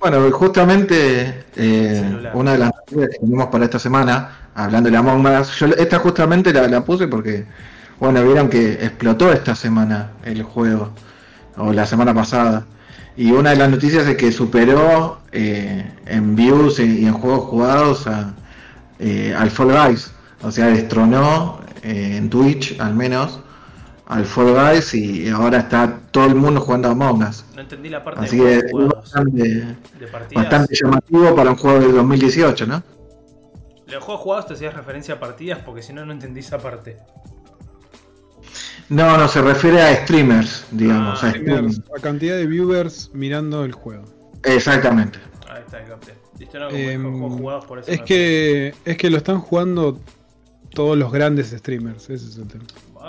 Bueno, 0.00 0.30
justamente 0.30 1.46
eh, 1.56 2.00
Celular. 2.00 2.36
una 2.36 2.52
de 2.52 2.58
las 2.58 2.70
tenemos 2.88 3.46
para 3.48 3.64
esta 3.64 3.78
semana, 3.78 4.50
hablando 4.54 4.88
de 4.88 4.92
la 4.92 5.00
Among 5.00 5.26
Us, 5.26 5.58
yo 5.58 5.66
esta 5.66 5.98
justamente 5.98 6.52
la, 6.52 6.66
la 6.68 6.84
puse 6.84 7.06
porque, 7.08 7.46
bueno, 8.00 8.22
vieron 8.24 8.48
que 8.48 8.72
explotó 8.72 9.32
esta 9.32 9.54
semana 9.54 10.12
el 10.24 10.42
juego, 10.42 10.90
o 11.56 11.72
la 11.72 11.86
semana 11.86 12.14
pasada. 12.14 12.66
Y 13.16 13.32
una 13.32 13.50
de 13.50 13.56
las 13.56 13.70
noticias 13.70 14.06
es 14.06 14.16
que 14.16 14.30
superó 14.30 15.18
eh, 15.32 15.90
en 16.06 16.36
views 16.36 16.78
y 16.78 17.04
en 17.04 17.12
juegos 17.12 17.44
jugados 17.46 18.06
a, 18.06 18.34
eh, 19.00 19.34
al 19.36 19.50
Fall 19.50 19.72
Guys. 19.72 20.12
O 20.42 20.52
sea, 20.52 20.66
destronó 20.66 21.60
eh, 21.82 22.14
en 22.16 22.30
Twitch 22.30 22.78
al 22.80 22.94
menos 22.94 23.40
al 24.08 24.24
Fall 24.24 24.54
Guys 24.54 24.94
y 24.94 25.28
ahora 25.28 25.58
está 25.58 26.00
todo 26.10 26.26
el 26.26 26.34
mundo 26.34 26.60
jugando 26.62 26.88
a 26.88 26.92
Among 26.92 27.22
Us. 27.24 27.44
No 27.54 27.60
entendí 27.60 27.90
la 27.90 28.02
parte 28.02 28.24
Así 28.24 28.38
de 28.38 28.60
que 28.62 28.66
es 28.66 28.88
bastante, 28.88 29.42
De 30.00 30.06
partidas. 30.10 30.44
bastante 30.44 30.74
llamativo 30.74 31.36
para 31.36 31.50
un 31.50 31.56
juego 31.56 31.80
de 31.80 31.92
2018, 31.92 32.66
¿no? 32.66 32.82
Los 33.86 34.02
juegos 34.02 34.22
jugados 34.22 34.46
te 34.46 34.54
hacías 34.54 34.74
referencia 34.74 35.14
a 35.14 35.20
partidas 35.20 35.58
porque 35.64 35.82
si 35.82 35.92
no, 35.92 36.06
no 36.06 36.12
entendí 36.12 36.40
esa 36.40 36.58
parte. 36.58 36.96
No, 38.88 39.18
no, 39.18 39.28
se 39.28 39.42
refiere 39.42 39.82
a 39.82 40.02
streamers, 40.04 40.64
digamos. 40.70 41.22
Ah, 41.22 41.26
a 41.26 41.30
streamers. 41.30 41.74
Streamers, 41.74 41.90
La 41.94 42.00
cantidad 42.02 42.36
de 42.36 42.46
viewers 42.46 43.10
mirando 43.12 43.64
el 43.64 43.72
juego. 43.72 44.04
Exactamente. 44.42 45.18
Ahí 45.50 45.62
está, 45.66 45.84
capté. 45.84 46.14
No, 46.54 46.70
juegos 46.70 47.34
jugados 47.34 47.64
por 47.66 47.78
eso. 47.80 47.90
Es 47.90 48.00
que, 48.02 48.74
es 48.86 48.96
que 48.96 49.10
lo 49.10 49.18
están 49.18 49.40
jugando 49.40 50.00
todos 50.70 50.96
los 50.96 51.12
grandes 51.12 51.50
streamers, 51.50 52.08
ese 52.08 52.26
es 52.26 52.36
el 52.38 52.48
tema. 52.48 52.64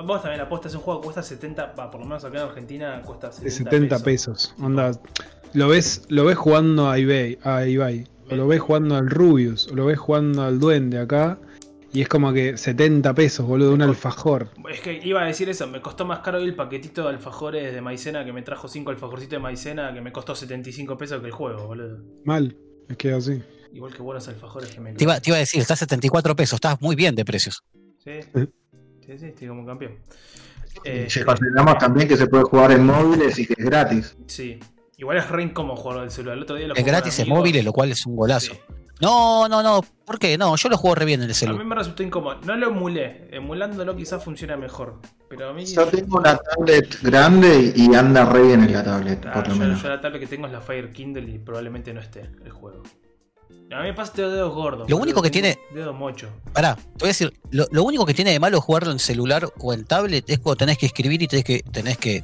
Vos 0.06 0.22
también 0.22 0.42
apostas 0.42 0.74
un 0.76 0.82
juego 0.82 1.02
que 1.02 1.06
cuesta 1.06 1.24
70, 1.24 1.74
va, 1.74 1.92
por 1.92 2.02
lo 2.02 2.08
menos 2.08 2.24
acá 2.24 2.38
en 2.38 2.44
Argentina 2.44 3.02
cuesta 3.04 3.32
70, 3.32 3.44
De 3.44 3.52
70 3.52 4.00
pesos. 4.00 4.56
Onda, 4.62 4.92
lo 5.54 5.68
ves, 5.68 6.04
lo 6.10 6.26
ves 6.26 6.38
jugando 6.38 6.90
a 6.90 6.98
eBay, 6.98 7.38
a 7.44 7.66
Ibai, 7.66 8.06
o 8.30 8.36
lo 8.36 8.48
ves 8.48 8.62
jugando 8.62 8.96
al 8.96 9.10
Rubius, 9.10 9.68
o 9.68 9.76
lo 9.76 9.86
ves 9.86 9.98
jugando 9.98 10.44
al 10.44 10.60
Duende 10.60 11.00
acá, 11.00 11.40
y 11.92 12.02
es 12.02 12.08
como 12.08 12.32
que 12.34 12.56
70 12.56 13.14
pesos, 13.16 13.48
boludo, 13.48 13.74
un 13.74 13.82
alfajor. 13.82 14.50
Es 14.72 14.82
que 14.82 15.02
iba 15.04 15.24
a 15.24 15.26
decir 15.26 15.50
eso, 15.50 15.68
me 15.68 15.82
costó 15.82 16.06
más 16.06 16.20
caro 16.20 16.38
el 16.38 16.56
paquetito 16.56 17.04
de 17.04 17.10
alfajores 17.10 17.74
de 17.74 17.82
maicena 17.82 18.24
que 18.24 18.32
me 18.32 18.44
trajo 18.44 18.68
5 18.68 18.92
alfajorcitos 18.92 19.32
de 19.32 19.40
maicena 19.40 19.94
que 19.94 20.02
me 20.02 20.12
costó 20.12 20.36
75 20.36 20.98
pesos 20.98 21.20
que 21.20 21.28
el 21.28 21.32
juego, 21.32 21.66
boludo. 21.66 21.98
Mal, 22.26 22.56
es 22.88 22.98
que 22.98 23.12
así. 23.12 23.42
Igual 23.74 23.94
que 23.94 24.02
buenos 24.02 24.28
alfajores 24.28 24.70
que 24.72 24.82
me 24.82 24.94
Te 24.94 25.04
iba, 25.04 25.20
te 25.20 25.30
iba 25.32 25.38
a 25.38 25.40
decir, 25.40 25.62
está 25.62 25.74
a 25.74 25.78
74 25.78 26.36
pesos, 26.36 26.58
estás 26.58 26.80
muy 26.82 26.96
bien 26.96 27.16
de 27.16 27.26
precios. 27.26 27.64
Sí, 28.04 28.12
¿Eh? 28.12 28.48
Sí, 29.12 29.18
sí, 29.20 29.26
estoy 29.28 29.48
como 29.48 29.66
campeón. 29.66 29.96
Eh, 30.84 31.08
Si 31.10 31.24
consideramos 31.24 31.78
también 31.78 32.08
que 32.08 32.16
se 32.18 32.28
puede 32.28 32.44
jugar 32.44 32.72
en 32.72 32.86
móviles 32.86 33.38
y 33.40 33.46
que 33.48 33.54
es 33.58 33.66
gratis. 33.66 34.18
sí. 34.28 34.60
Igual 34.98 35.16
es 35.16 35.30
re 35.30 35.44
incómodo 35.44 35.78
jugarlo 35.78 36.02
del 36.02 36.12
celular. 36.12 36.36
El 36.36 36.44
otro 36.44 36.58
día 36.58 36.68
lo 36.68 36.76
Es 36.76 36.84
gratis 36.84 37.18
en 37.20 37.30
móviles, 37.30 37.64
lo 37.64 37.72
cual 37.72 37.90
es 37.90 38.06
un 38.06 38.18
golazo. 38.18 38.52
Sí. 38.54 38.60
No, 39.00 39.48
no, 39.48 39.64
no, 39.64 39.80
¿por 40.04 40.20
qué? 40.20 40.38
No, 40.38 40.58
yo 40.58 40.68
lo 40.68 40.76
juego 40.78 40.94
re 40.96 41.06
bien 41.06 41.22
en 41.22 41.24
el 41.24 41.30
A 41.30 41.32
mí 41.32 41.36
celular. 41.36 41.66
me 41.66 41.74
resultó 41.76 42.04
incómodo. 42.04 42.42
No 42.46 42.58
lo 42.58 42.68
emulé. 42.68 43.30
Emulándolo 43.32 43.96
quizás 43.96 44.22
funciona 44.22 44.58
mejor. 44.58 45.00
Pero 45.30 45.48
a 45.52 45.54
mí. 45.54 45.66
Yo 45.66 45.86
tengo 45.88 46.18
una 46.18 46.36
tablet 46.36 47.02
grande 47.02 47.72
y 47.78 47.90
y 47.90 47.96
anda 47.96 48.26
re 48.26 48.42
bien 48.42 48.62
en 48.66 48.74
la 48.74 48.84
tablet, 48.84 49.26
Ah, 49.26 49.32
por 49.36 49.48
lo 49.48 49.54
yo, 49.54 49.60
menos. 49.62 49.82
yo 49.82 49.88
la 49.88 50.02
tablet 50.02 50.20
que 50.20 50.28
tengo 50.28 50.48
es 50.48 50.52
la 50.52 50.60
Fire 50.60 50.92
Kindle 50.92 51.32
y 51.32 51.38
probablemente 51.40 51.94
no 51.94 52.02
esté 52.02 52.30
el 52.44 52.52
juego. 52.52 52.84
A 53.72 53.82
mí 53.82 53.88
me 53.90 53.94
pasa 53.94 54.12
este 54.12 54.22
dedos 54.24 54.54
gordos. 54.54 54.90
Lo 54.90 54.98
único 54.98 55.22
que 55.22 55.30
tiene- 55.30 55.60
Dedo 55.74 55.94
mocho. 55.94 56.30
Pará, 56.54 56.76
te 56.76 56.82
voy 57.00 57.06
a 57.06 57.08
decir, 57.08 57.32
lo, 57.52 57.68
lo 57.72 57.84
único 57.84 58.06
que 58.06 58.14
tiene 58.14 58.32
de 58.32 58.40
malo 58.40 58.60
jugarlo 58.62 58.92
en 58.92 59.00
celular 59.00 59.48
o 59.60 59.74
en 59.74 59.86
tablet 59.86 60.28
es 60.30 60.40
cuando 60.40 60.58
tenés 60.58 60.78
que 60.78 60.88
escribir 60.88 61.22
y 61.22 61.28
tenés 61.28 61.46
que, 61.46 61.62
tenés 61.72 61.98
que 62.00 62.24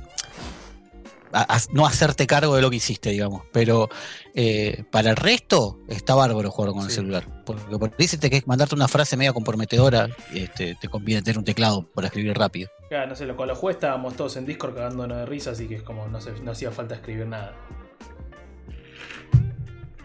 a- 1.31 1.55
a- 1.55 1.59
no 1.71 1.85
hacerte 1.85 2.25
cargo 2.27 2.55
de 2.55 2.61
lo 2.61 2.69
que 2.69 2.77
hiciste, 2.77 3.09
digamos. 3.11 3.43
Pero 3.51 3.89
eh, 4.33 4.85
para 4.91 5.09
el 5.11 5.15
resto 5.17 5.79
está 5.87 6.15
bárbaro 6.15 6.49
jugarlo 6.49 6.73
con 6.73 6.85
el 6.85 6.91
celular. 6.91 7.43
Porque 7.45 7.77
por 7.77 7.91
ahí 7.99 8.07
si 8.07 8.17
te 8.17 8.29
querés 8.29 8.47
mandarte 8.47 8.73
una 8.73 8.87
frase 8.87 9.15
media 9.17 9.33
comprometedora, 9.33 10.09
este, 10.33 10.75
te 10.75 10.87
conviene 10.87 11.21
tener 11.21 11.37
un 11.37 11.45
teclado 11.45 11.85
para 11.93 12.07
escribir 12.07 12.35
rápido. 12.37 12.69
Ya, 12.89 13.05
no 13.05 13.15
sé, 13.15 13.25
lo, 13.25 13.35
con 13.35 13.47
los 13.47 13.57
juegos 13.57 13.75
estábamos 13.75 14.15
todos 14.15 14.35
en 14.37 14.45
Discord 14.45 14.75
cagándonos 14.75 15.17
de 15.17 15.25
risa, 15.25 15.51
así 15.51 15.67
que 15.67 15.75
es 15.75 15.83
como 15.83 16.07
no 16.07 16.17
hacía 16.51 16.71
falta 16.71 16.95
escribir 16.95 17.27
nada. 17.27 17.53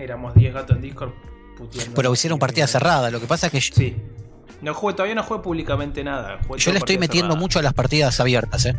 Éramos 0.01 0.35
10 0.35 0.55
gatos 0.55 0.77
en 0.77 0.83
Discord 0.83 1.13
puteando. 1.57 1.95
Pero 1.95 2.13
hicieron 2.13 2.39
partida 2.39 2.67
cerrada. 2.67 3.11
Lo 3.11 3.21
que 3.21 3.27
pasa 3.27 3.47
es 3.47 3.53
que 3.53 3.61
yo, 3.61 3.75
Sí. 3.75 3.97
No 4.63 4.75
jugué, 4.75 4.93
todavía 4.95 5.15
no 5.15 5.23
jugué 5.23 5.41
públicamente 5.41 6.05
nada. 6.05 6.39
jugué 6.47 6.61
yo 6.61 6.73
le 6.73 6.79
estoy 6.79 6.99
metiendo 6.99 7.29
cerrada. 7.29 7.41
mucho 7.41 7.59
a 7.59 7.63
las 7.63 7.73
partidas 7.75 8.19
abiertas, 8.21 8.67
¿eh? 8.67 8.77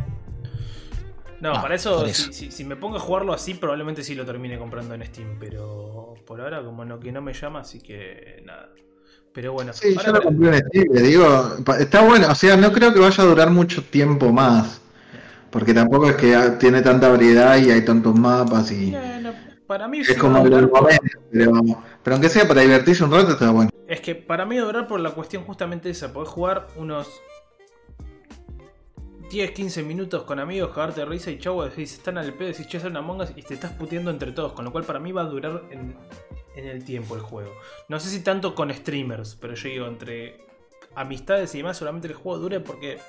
No, 1.40 1.54
para 1.54 1.74
eso. 1.76 2.06
Si, 2.08 2.32
si- 2.34 2.52
si 2.52 2.64
me 2.64 2.76
pongo 2.76 2.98
a 2.98 3.00
jugarlo 3.00 3.34
así, 3.34 3.56
probablemente 3.56 4.04
sí 4.04 4.14
lo 4.14 4.26
termine 4.26 4.60
comprando 4.60 4.94
en 4.94 5.04
Steam. 5.06 5.38
Pero 5.40 6.14
por 6.28 6.40
ahora, 6.40 6.64
como 6.64 6.86
no, 6.86 7.00
que 7.00 7.12
no 7.12 7.22
me 7.22 7.34
llama, 7.34 7.62
así 7.62 7.80
que 7.80 8.44
nada. 8.46 8.70
Pero 9.34 9.54
bueno, 9.54 9.72
Sí, 9.74 9.96
yo 10.06 10.12
lo 10.12 10.22
compré 10.22 10.50
en 10.58 10.68
Steam, 10.68 10.86
le 10.92 11.02
digo, 11.02 11.56
está 11.80 12.02
bueno, 12.02 12.28
o 12.30 12.36
sea, 12.36 12.58
no 12.58 12.72
creo 12.74 12.94
que 12.94 13.00
vaya 13.00 13.24
a 13.24 13.26
durar 13.26 13.50
mucho 13.50 13.82
tiempo 13.82 14.32
más, 14.32 14.82
porque 15.50 15.74
tampoco 15.74 16.10
es 16.10 16.16
que 16.18 16.38
tiene 16.60 16.82
tanta 16.82 17.08
variedad 17.08 17.56
y 17.58 17.72
hay 17.72 17.84
tantos 17.86 18.14
mapas 18.14 18.72
y 18.74 18.94
Eh, 18.94 19.20
no, 19.21 19.21
para 19.72 19.88
mí 19.88 20.00
es 20.00 20.18
como 20.18 20.44
durar 20.44 20.70
por- 20.70 20.82
momento, 20.82 21.20
pero, 21.32 21.52
pero 22.04 22.16
aunque 22.16 22.28
sea 22.28 22.46
para 22.46 22.60
divertirse 22.60 23.06
un 23.06 23.12
rato 23.14 23.32
está 23.32 23.50
bueno. 23.52 23.70
Es 23.88 24.02
que 24.02 24.16
para 24.16 24.46
mí 24.46 24.58
durar 24.58 24.86
por 24.86 25.00
la 25.00 25.12
cuestión 25.12 25.46
justamente 25.46 25.90
esa. 25.90 26.12
Podés 26.12 26.28
jugar 26.28 26.68
unos 26.76 27.08
10, 29.30 29.52
15 29.52 29.84
minutos 29.84 30.24
con 30.24 30.40
amigos, 30.40 30.72
cagarte 30.76 31.00
de 31.00 31.06
risa 31.06 31.32
y 31.32 31.40
chau, 31.40 31.62
decís, 31.62 31.94
están 31.94 32.18
al 32.18 32.34
pedo, 32.34 32.50
decís, 32.50 32.68
che, 32.68 32.78
es 32.80 32.84
una 32.84 33.00
Among 33.00 33.22
Us", 33.22 33.30
y 33.38 33.44
te 33.44 33.54
estás 33.54 33.72
puteando 33.72 34.12
entre 34.12 34.34
todos. 34.34 34.52
Con 34.52 34.66
lo 34.66 34.74
cual 34.74 34.84
para 34.84 35.00
mí 35.00 35.14
va 35.14 35.22
a 35.22 35.26
durar 35.26 35.64
en, 35.72 35.96
en 36.58 36.68
el 36.68 36.84
tiempo 36.84 37.16
el 37.16 37.22
juego. 37.22 37.54
No 37.88 37.98
sé 37.98 38.10
si 38.10 38.22
tanto 38.24 38.54
con 38.56 38.74
streamers, 38.74 39.36
pero 39.36 39.54
yo 39.56 39.70
digo, 39.70 39.88
entre 39.88 40.44
amistades 40.96 41.56
y 41.56 41.60
demás, 41.60 41.78
solamente 41.78 42.10
el 42.10 42.14
juego 42.14 42.40
dure 42.40 42.60
porque 42.60 43.00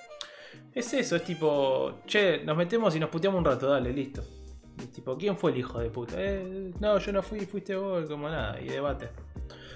es 0.73 0.93
eso, 0.95 1.17
es 1.17 1.25
tipo, 1.25 1.99
che, 2.07 2.45
nos 2.45 2.57
metemos 2.57 2.95
y 2.95 3.01
nos 3.01 3.11
puteamos 3.11 3.39
un 3.39 3.45
rato, 3.47 3.69
dale, 3.69 3.93
listo. 3.93 4.23
Tipo, 4.87 5.17
¿quién 5.17 5.37
fue 5.37 5.53
el 5.53 5.59
hijo 5.59 5.79
de 5.79 5.91
puta? 5.91 6.15
"Eh, 6.19 6.73
no, 6.81 6.99
yo 6.99 7.13
no 7.13 7.23
fui, 7.23 7.41
fuiste 7.47 7.75
vos, 7.77 8.07
como 8.07 8.29
nada, 8.29 8.61
y 8.61 8.67
debate. 8.67 9.09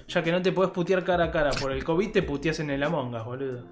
Ya 0.08 0.22
que 0.22 0.30
no 0.30 0.40
te 0.40 0.52
podés 0.52 0.70
putear 0.70 1.02
cara 1.04 1.25
a 1.25 1.30
cara 1.30 1.50
por 1.50 1.72
el 1.72 1.82
COVID, 1.82 2.10
te 2.12 2.22
puteas 2.22 2.60
en 2.60 2.70
el 2.70 2.82
Among 2.82 3.14
Us, 3.14 3.25
boludo. 3.25 3.64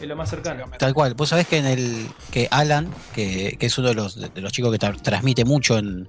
Es 0.00 0.06
lo 0.06 0.16
más 0.16 0.30
cercano. 0.30 0.64
Tal 0.78 0.94
cual. 0.94 1.14
Vos 1.14 1.28
sabés 1.30 1.46
que 1.48 1.58
en 1.58 1.66
el 1.66 2.06
que 2.30 2.48
Alan, 2.50 2.88
que, 3.14 3.56
que 3.58 3.66
es 3.66 3.76
uno 3.76 3.88
de 3.88 3.94
los, 3.94 4.32
de 4.34 4.40
los 4.40 4.52
chicos 4.52 4.70
que 4.70 4.78
tra- 4.78 5.00
transmite 5.02 5.44
mucho 5.44 5.76
en, 5.78 6.08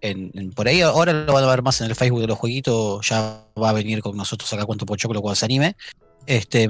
en- 0.00 0.50
por 0.52 0.66
ahí, 0.66 0.80
ahora 0.80 1.12
lo 1.12 1.32
van 1.32 1.44
a 1.44 1.46
ver 1.48 1.62
más 1.62 1.80
en 1.80 1.88
el 1.88 1.94
Facebook 1.94 2.20
de 2.22 2.26
los 2.26 2.38
jueguitos, 2.38 3.06
ya 3.08 3.44
va 3.60 3.70
a 3.70 3.72
venir 3.72 4.00
con 4.02 4.16
nosotros 4.16 4.52
acá 4.52 4.64
Cuento 4.64 4.86
Pochoclo 4.86 5.20
cuando 5.22 5.36
se 5.36 5.44
anime. 5.44 5.76
Este 6.26 6.68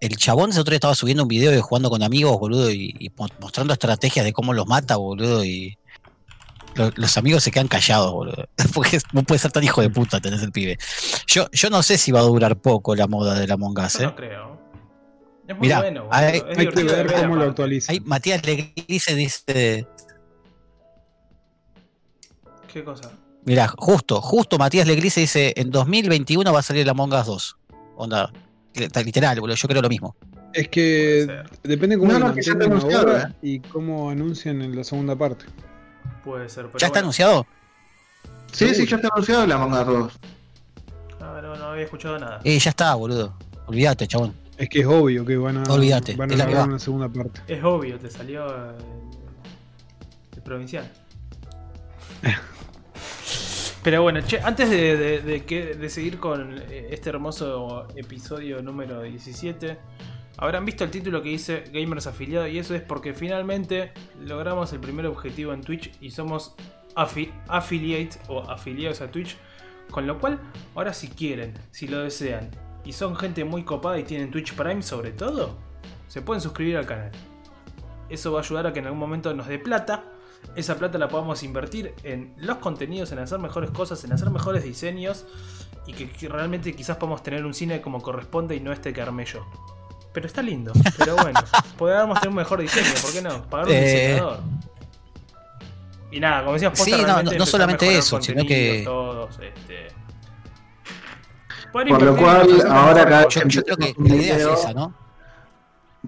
el 0.00 0.16
chabón 0.16 0.50
ese 0.50 0.60
otro 0.60 0.70
día 0.72 0.76
estaba 0.78 0.94
subiendo 0.96 1.22
un 1.22 1.28
video 1.28 1.52
de 1.52 1.60
jugando 1.60 1.88
con 1.90 2.02
amigos, 2.02 2.36
boludo, 2.38 2.70
y, 2.72 2.94
y 2.98 3.08
mo- 3.10 3.28
mostrando 3.40 3.72
estrategias 3.72 4.24
de 4.24 4.32
cómo 4.32 4.52
los 4.52 4.66
mata, 4.66 4.96
boludo, 4.96 5.44
y 5.44 5.76
lo- 6.74 6.90
los 6.94 7.16
amigos 7.16 7.42
se 7.42 7.50
quedan 7.50 7.68
callados, 7.68 8.12
boludo. 8.12 8.48
Porque 8.74 8.98
no 9.12 9.22
puede 9.22 9.38
ser 9.38 9.52
tan 9.52 9.62
hijo 9.64 9.80
de 9.82 9.90
puta 9.90 10.20
tenés 10.20 10.42
el 10.42 10.52
pibe. 10.52 10.78
Yo, 11.26 11.46
yo 11.52 11.70
no 11.70 11.82
sé 11.82 11.98
si 11.98 12.12
va 12.12 12.20
a 12.20 12.24
durar 12.24 12.56
poco 12.60 12.94
la 12.94 13.06
moda 13.06 13.38
de 13.38 13.46
la 13.46 13.54
Among 13.54 13.78
Us, 13.78 13.94
Yo 13.94 14.00
¿eh? 14.00 14.06
no 14.06 14.16
creo. 14.16 14.62
Es 15.48 15.56
muy 15.56 15.66
Mirá, 15.68 15.80
bueno, 15.80 16.04
boludo. 16.04 16.16
hay- 16.16 16.36
es 16.48 16.58
Hay 16.58 16.68
que 16.68 16.82
ver 16.84 17.12
cómo 17.12 17.36
lo 17.36 17.42
actualiza. 17.44 17.92
Ahí 17.92 18.00
Matías 18.00 18.44
Leglice 18.46 19.14
dice, 19.14 19.86
¿Qué 22.72 22.84
cosa? 22.84 23.10
Mirá, 23.44 23.68
justo, 23.76 24.20
justo 24.20 24.56
Matías 24.56 24.86
Leglice 24.86 25.20
dice, 25.20 25.52
en 25.56 25.70
2021 25.70 26.52
va 26.52 26.60
a 26.60 26.62
salir 26.62 26.86
la 26.86 26.92
Among 26.92 27.12
Us 27.12 27.26
2. 27.26 27.56
Onda, 27.96 28.32
li- 28.74 28.88
literal, 29.04 29.40
boludo, 29.40 29.56
yo 29.56 29.68
creo 29.68 29.82
lo 29.82 29.88
mismo. 29.88 30.16
Es 30.54 30.68
que 30.68 31.26
depende 31.62 31.98
cómo 31.98 32.12
No, 32.12 32.18
no, 32.18 32.34
que 32.34 32.42
ya 32.42 32.52
ahora 32.52 33.30
eh. 33.30 33.34
y 33.42 33.60
cómo 33.60 34.10
anuncian 34.10 34.62
en 34.62 34.76
la 34.76 34.84
segunda 34.84 35.16
parte. 35.16 35.44
Puede 36.24 36.48
ser, 36.48 36.66
pero 36.66 36.78
¿Ya 36.78 36.86
está 36.86 36.98
bueno. 37.00 37.04
anunciado? 37.06 37.46
Sí, 38.52 38.74
sí, 38.74 38.86
ya 38.86 38.96
está 38.96 39.08
anunciado 39.12 39.46
la 39.46 39.54
Among 39.56 39.72
Us 39.72 39.86
2. 39.86 40.12
Ah, 41.20 41.40
no, 41.42 41.56
no 41.56 41.64
había 41.66 41.84
escuchado 41.84 42.18
nada. 42.18 42.40
Eh, 42.44 42.58
ya 42.58 42.70
está, 42.70 42.94
boludo. 42.94 43.34
Olvídate, 43.66 44.06
chabón. 44.06 44.34
Es 44.58 44.68
que 44.68 44.80
es 44.80 44.86
obvio 44.86 45.24
que 45.24 45.36
van 45.36 45.56
a, 45.58 45.62
Olvídate, 45.72 46.14
van 46.16 46.30
a 46.30 46.34
es 46.34 46.38
la 46.38 46.44
que 46.44 46.50
grabar 46.50 46.68
va. 46.68 46.72
una 46.74 46.78
segunda 46.78 47.08
parte. 47.08 47.40
Es 47.48 47.64
obvio, 47.64 47.98
te 47.98 48.10
salió 48.10 48.46
eh, 48.46 48.74
el 50.36 50.42
provincial. 50.42 50.88
Pero 53.82 54.02
bueno, 54.02 54.20
che, 54.24 54.40
antes 54.40 54.70
de, 54.70 54.96
de- 54.96 55.20
de 55.22 55.44
que- 55.44 55.74
de 55.74 55.88
seguir 55.90 56.18
con 56.20 56.56
eh, 56.70 56.88
este 56.92 57.08
hermoso 57.10 57.88
episodio 57.96 58.62
número 58.62 59.02
17, 59.02 59.76
habrán 60.42 60.64
visto 60.64 60.82
el 60.82 60.90
título 60.90 61.22
que 61.22 61.28
dice 61.28 61.62
Gamers 61.72 62.08
Afiliado 62.08 62.48
y 62.48 62.58
eso 62.58 62.74
es 62.74 62.82
porque 62.82 63.14
finalmente 63.14 63.92
logramos 64.20 64.72
el 64.72 64.80
primer 64.80 65.06
objetivo 65.06 65.52
en 65.52 65.60
Twitch 65.60 65.92
y 66.00 66.10
somos 66.10 66.56
afi- 66.96 67.30
affiliate 67.46 68.18
o 68.26 68.40
afiliados 68.50 69.00
a 69.02 69.08
Twitch, 69.08 69.36
con 69.88 70.04
lo 70.08 70.18
cual 70.18 70.40
ahora 70.74 70.92
si 70.94 71.06
quieren, 71.06 71.54
si 71.70 71.86
lo 71.86 72.00
desean 72.00 72.50
y 72.84 72.92
son 72.92 73.14
gente 73.14 73.44
muy 73.44 73.62
copada 73.62 74.00
y 74.00 74.02
tienen 74.02 74.32
Twitch 74.32 74.54
Prime 74.54 74.82
sobre 74.82 75.12
todo, 75.12 75.56
se 76.08 76.22
pueden 76.22 76.40
suscribir 76.40 76.76
al 76.76 76.86
canal. 76.86 77.12
Eso 78.08 78.32
va 78.32 78.40
a 78.40 78.42
ayudar 78.42 78.66
a 78.66 78.72
que 78.72 78.80
en 78.80 78.86
algún 78.86 78.98
momento 78.98 79.32
nos 79.34 79.46
dé 79.46 79.60
plata. 79.60 80.04
Esa 80.56 80.76
plata 80.76 80.98
la 80.98 81.06
podamos 81.06 81.44
invertir 81.44 81.94
en 82.02 82.34
los 82.36 82.56
contenidos, 82.56 83.12
en 83.12 83.20
hacer 83.20 83.38
mejores 83.38 83.70
cosas, 83.70 84.02
en 84.02 84.12
hacer 84.12 84.28
mejores 84.30 84.64
diseños 84.64 85.24
y 85.86 85.92
que, 85.92 86.28
realmente 86.28 86.74
quizás 86.74 86.96
podamos 86.96 87.22
tener 87.22 87.46
un 87.46 87.54
cine 87.54 87.80
como 87.80 88.02
corresponde 88.02 88.56
y 88.56 88.60
no 88.60 88.72
este 88.72 88.92
yo. 88.92 89.46
Pero 90.12 90.26
está 90.26 90.42
lindo, 90.42 90.72
pero 90.98 91.16
bueno, 91.16 91.40
podríamos 91.78 92.20
tener 92.20 92.28
un 92.30 92.36
mejor 92.36 92.60
diseño, 92.60 92.90
¿por 93.00 93.12
qué 93.12 93.22
no? 93.22 93.42
Pagar 93.44 93.66
un 93.68 93.72
Eh, 93.72 93.80
diseñador. 93.80 94.40
Y 96.10 96.20
nada, 96.20 96.40
como 96.42 96.52
decías, 96.52 96.78
Sí, 96.78 96.90
no, 96.90 97.22
no- 97.22 97.32
no 97.32 97.46
solamente 97.46 97.96
eso, 97.96 98.20
sino 98.20 98.44
que- 98.44 98.82
Todos, 98.84 99.38
este... 99.40 99.88
Por 101.72 102.02
lo 102.02 102.14
cual, 102.16 102.62
ahora 102.70 103.04
cada- 103.06 103.28
Yo, 103.28 103.40
yo 103.46 103.62
creo 103.62 103.76
que 103.78 103.94
la 103.98 104.14
idea 104.14 104.36
es 104.36 104.42
esa, 104.46 104.74
¿no? 104.74 104.94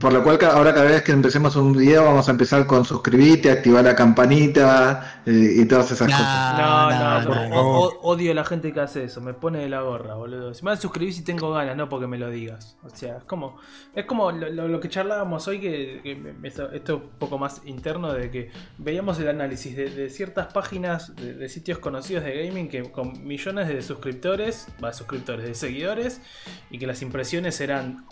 Por 0.00 0.12
lo 0.12 0.24
cual, 0.24 0.38
ahora 0.42 0.74
cada 0.74 0.86
vez 0.86 1.02
que 1.02 1.12
empecemos 1.12 1.54
un 1.54 1.72
video, 1.72 2.04
vamos 2.04 2.26
a 2.26 2.32
empezar 2.32 2.66
con 2.66 2.84
suscribirte, 2.84 3.48
activar 3.48 3.84
la 3.84 3.94
campanita 3.94 5.22
eh, 5.24 5.54
y 5.58 5.64
todas 5.66 5.88
esas 5.92 6.08
Nah. 6.08 6.16
cosas. 6.16 7.24
No, 7.26 7.48
no, 7.48 7.78
o- 7.78 8.00
odio 8.02 8.32
a 8.32 8.34
la 8.34 8.44
gente 8.44 8.72
que 8.72 8.80
hace 8.80 9.04
eso, 9.04 9.20
me 9.20 9.34
pone 9.34 9.60
de 9.60 9.68
la 9.68 9.82
gorra, 9.82 10.16
boludo. 10.16 10.52
Si 10.52 10.64
me 10.64 10.72
vas 10.72 10.80
a 10.80 10.82
suscribir 10.82 11.14
si 11.14 11.22
tengo 11.22 11.52
ganas, 11.52 11.76
no 11.76 11.88
porque 11.88 12.08
me 12.08 12.18
lo 12.18 12.28
digas. 12.28 12.76
O 12.82 12.90
sea, 12.90 13.18
es 13.18 13.24
como, 13.24 13.56
es 13.94 14.04
como 14.04 14.32
lo, 14.32 14.50
lo- 14.50 14.66
lo 14.66 14.80
que 14.80 14.88
charlábamos 14.88 15.46
hoy, 15.46 15.60
que, 15.60 16.02
esto 16.42 16.72
esto 16.72 16.96
es 16.96 17.02
un 17.02 17.08
poco 17.20 17.38
más 17.38 17.62
interno, 17.64 18.12
de 18.12 18.32
que 18.32 18.50
veíamos 18.78 19.20
el 19.20 19.28
análisis 19.28 19.76
de, 19.76 19.90
de 19.90 20.10
ciertas 20.10 20.52
páginas 20.52 21.14
de, 21.14 21.34
de 21.34 21.48
sitios 21.48 21.78
conocidos 21.78 22.24
de 22.24 22.44
gaming 22.46 22.68
que 22.68 22.82
con 22.90 23.24
millones 23.24 23.68
de 23.68 23.80
suscriptores, 23.80 24.66
va, 24.82 24.92
suscriptores, 24.92 25.46
de 25.46 25.54
seguidores, 25.54 26.20
y 26.68 26.78
que 26.80 26.86
las 26.88 27.00
impresiones 27.00 27.60
eran 27.60 28.06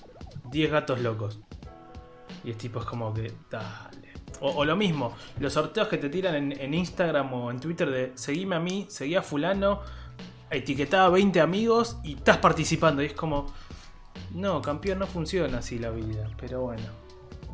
10 0.52 0.70
gatos 0.70 1.00
locos. 1.00 1.40
Y 2.44 2.50
es 2.50 2.58
tipo, 2.58 2.80
es 2.80 2.86
como 2.86 3.12
que, 3.12 3.32
dale. 3.50 4.12
O, 4.40 4.64
lo 4.64 4.74
mismo, 4.74 5.14
los 5.38 5.52
sorteos 5.52 5.86
que 5.88 5.98
te 5.98 6.08
tiran 6.08 6.52
en, 6.52 6.74
Instagram 6.74 7.32
o 7.32 7.50
en 7.50 7.60
Twitter 7.60 7.88
de 7.88 8.12
seguime 8.16 8.56
a 8.56 8.60
mí, 8.60 8.86
seguí 8.88 9.14
a 9.14 9.22
fulano, 9.22 9.80
etiquetaba 10.50 11.06
a 11.06 11.10
20 11.10 11.40
amigos 11.40 11.98
y 12.02 12.14
estás 12.14 12.38
participando. 12.38 13.02
Y 13.02 13.06
es 13.06 13.12
como, 13.12 13.52
no, 14.32 14.60
campeón, 14.60 14.98
no 14.98 15.06
funciona 15.06 15.58
así 15.58 15.78
la 15.78 15.90
vida. 15.90 16.28
Pero 16.40 16.62
bueno, 16.62 16.82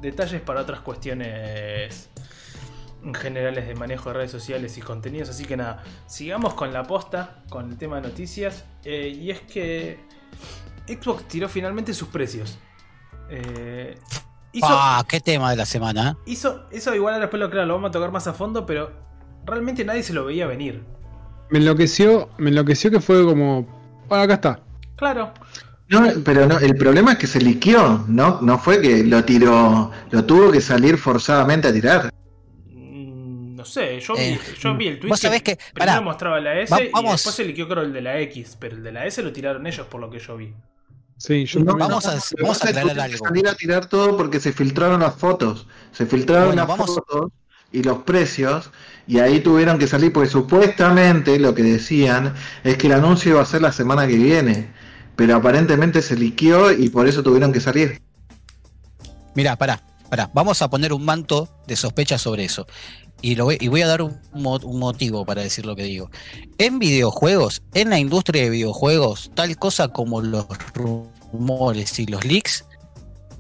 detalles 0.01 0.41
para 0.41 0.63
otras 0.63 0.81
cuestiones 0.81 2.09
en 3.05 3.15
generales 3.15 3.67
de 3.67 3.75
manejo 3.75 4.11
de 4.11 4.15
redes 4.15 4.31
sociales 4.31 4.79
y 4.79 4.81
contenidos. 4.81 5.29
Así 5.29 5.45
que 5.45 5.57
nada, 5.57 5.83
sigamos 6.07 6.55
con 6.55 6.73
la 6.73 6.85
posta, 6.85 7.43
con 7.51 7.71
el 7.71 7.77
tema 7.77 8.01
de 8.01 8.09
noticias. 8.09 8.65
eh, 8.85 9.09
y 9.09 9.31
es 9.31 9.41
que 9.43 9.99
Xbox 10.87 11.29
tiró 11.29 11.49
finalmente 11.49 11.93
sus 11.93 12.09
precios. 12.09 12.59
Eh, 13.31 13.99
hizo, 14.53 14.67
Ah, 14.71 15.05
qué 15.09 15.21
tema 15.21 15.51
de 15.51 15.57
la 15.57 15.67
semana. 15.67 16.11
¿eh? 16.11 16.23
hizo, 16.27 16.67
eso 16.71 16.95
igual 16.95 17.15
ahora 17.15 17.27
después 17.27 17.41
lo, 17.41 17.51
claro, 17.51 17.67
lo 17.67 17.75
vamos 17.75 17.89
a 17.89 17.93
tocar 17.93 18.11
más 18.13 18.27
a 18.27 18.33
fondo, 18.35 18.65
pero 18.67 18.93
realmente 19.45 19.85
nadie 19.85 20.03
se 20.03 20.13
lo 20.13 20.25
veía 20.25 20.47
venir. 20.47 20.83
Me 21.51 21.59
enloqueció, 21.59 22.29
me 22.39 22.51
enloqueció 22.51 22.91
que 22.91 23.01
fue 23.01 23.25
como. 23.25 23.63
Bueno, 24.09 24.25
acá 24.25 24.35
está. 24.35 24.61
Claro, 24.97 25.33
No, 25.89 26.03
pero 26.25 26.45
no, 26.47 26.59
el 26.59 26.77
problema 26.77 27.13
es 27.13 27.19
que 27.19 27.27
se 27.27 27.41
liqueó, 27.41 28.05
¿no? 28.09 28.41
No 28.43 28.59
fue 28.59 28.81
que 28.83 29.05
lo 29.05 29.25
tiró, 29.25 29.91
lo 30.11 30.25
tuvo 30.27 30.51
que 30.53 30.61
salir 30.61 30.99
forzadamente 30.99 31.69
a 31.69 31.73
tirar. 31.73 32.11
Mm, 32.67 33.55
no 33.57 33.65
sé, 33.65 33.99
yo 34.01 34.15
vi, 34.15 34.21
Eh, 34.21 34.41
yo 34.61 34.75
vi 34.77 34.89
el 34.89 34.99
tweet. 35.01 35.09
vos 35.09 35.19
sabés 35.21 35.43
que- 35.43 35.57
primero 35.57 35.93
pará. 35.93 36.01
mostraba 36.03 36.41
la 36.41 36.59
S 36.61 36.73
Va- 36.75 36.83
y 36.83 36.91
vamos. 36.93 37.13
después 37.13 37.35
se 37.35 37.45
liqueó 37.45 37.67
creo 37.69 37.83
el 37.85 37.93
de 37.95 38.03
la 38.03 38.19
X, 38.21 38.57
pero 38.61 38.77
el 38.77 38.83
de 38.83 38.93
la 38.93 39.07
S 39.07 39.23
lo 39.23 39.33
tiraron 39.33 39.67
ellos 39.67 39.87
por 39.87 40.01
lo 40.01 40.11
que 40.11 40.19
yo 40.19 40.37
vi. 40.37 40.53
Sí, 41.19 41.45
yo 41.47 41.61
No, 41.61 41.77
vamos 41.77 42.07
a- 42.07 42.19
vamos 42.41 42.65
a 42.65 42.69
aclarar 42.69 43.01
algo. 43.01 43.27
salir 43.27 43.49
a 43.49 43.55
tirar 43.55 43.87
todo 43.87 44.17
porque 44.17 44.39
se 44.41 44.53
filtraron 44.53 45.01
las 45.01 45.15
fotos. 45.17 45.67
Se 45.93 46.07
filtraron 46.07 46.47
Bueno, 46.49 46.63
las 46.63 46.69
vamos- 46.69 46.95
fotos 46.95 47.33
y 47.73 47.83
los 47.83 47.99
precios. 48.05 48.71
Y 49.07 49.19
ahí 49.19 49.41
tuvieron 49.41 49.79
que 49.79 49.87
salir 49.89 50.13
porque 50.13 50.29
supuestamente 50.31 51.39
lo 51.41 51.55
que 51.55 51.63
decían 51.65 52.35
es 52.63 52.77
que 52.77 52.87
el 52.87 52.93
anuncio 52.93 53.33
iba 53.33 53.43
a 53.43 53.47
ser 53.47 53.63
la 53.63 53.73
semana 53.73 54.07
que 54.07 54.17
viene. 54.17 54.71
Pero 55.17 55.35
aparentemente 55.35 56.01
se 56.03 56.15
liqueó 56.17 56.71
y 56.73 56.89
por 56.91 57.09
eso 57.09 57.23
tuvieron 57.25 57.53
que 57.53 57.61
salir. 57.61 58.01
Mirá, 59.35 59.57
pará, 59.57 59.83
pará. 60.09 60.31
Vamos 60.33 60.63
a 60.63 60.71
poner 60.71 60.93
un 60.93 61.05
manto 61.05 61.49
de 61.67 61.75
sospecha 61.75 62.17
sobre 62.19 62.45
eso. 62.45 62.67
Y, 63.21 63.35
lo 63.35 63.45
voy, 63.47 63.59
y 63.61 63.69
voy 63.69 63.83
a 63.83 63.87
dar 63.89 64.03
un, 64.03 64.21
un 64.33 64.79
motivo 64.79 65.25
para 65.27 65.43
decir 65.43 65.67
lo 65.67 65.75
que 65.75 65.83
digo. 65.83 66.11
En 66.59 66.79
videojuegos, 66.79 67.63
en 67.75 67.91
la 67.91 67.99
industria 67.99 68.43
de 68.45 68.51
videojuegos, 68.51 69.31
tal 69.35 69.57
cosa 69.59 69.89
como 69.89 70.21
los 70.23 70.47
rumores 70.75 71.99
y 71.99 72.07
los 72.07 72.25
leaks 72.25 72.65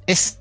es 0.07 0.39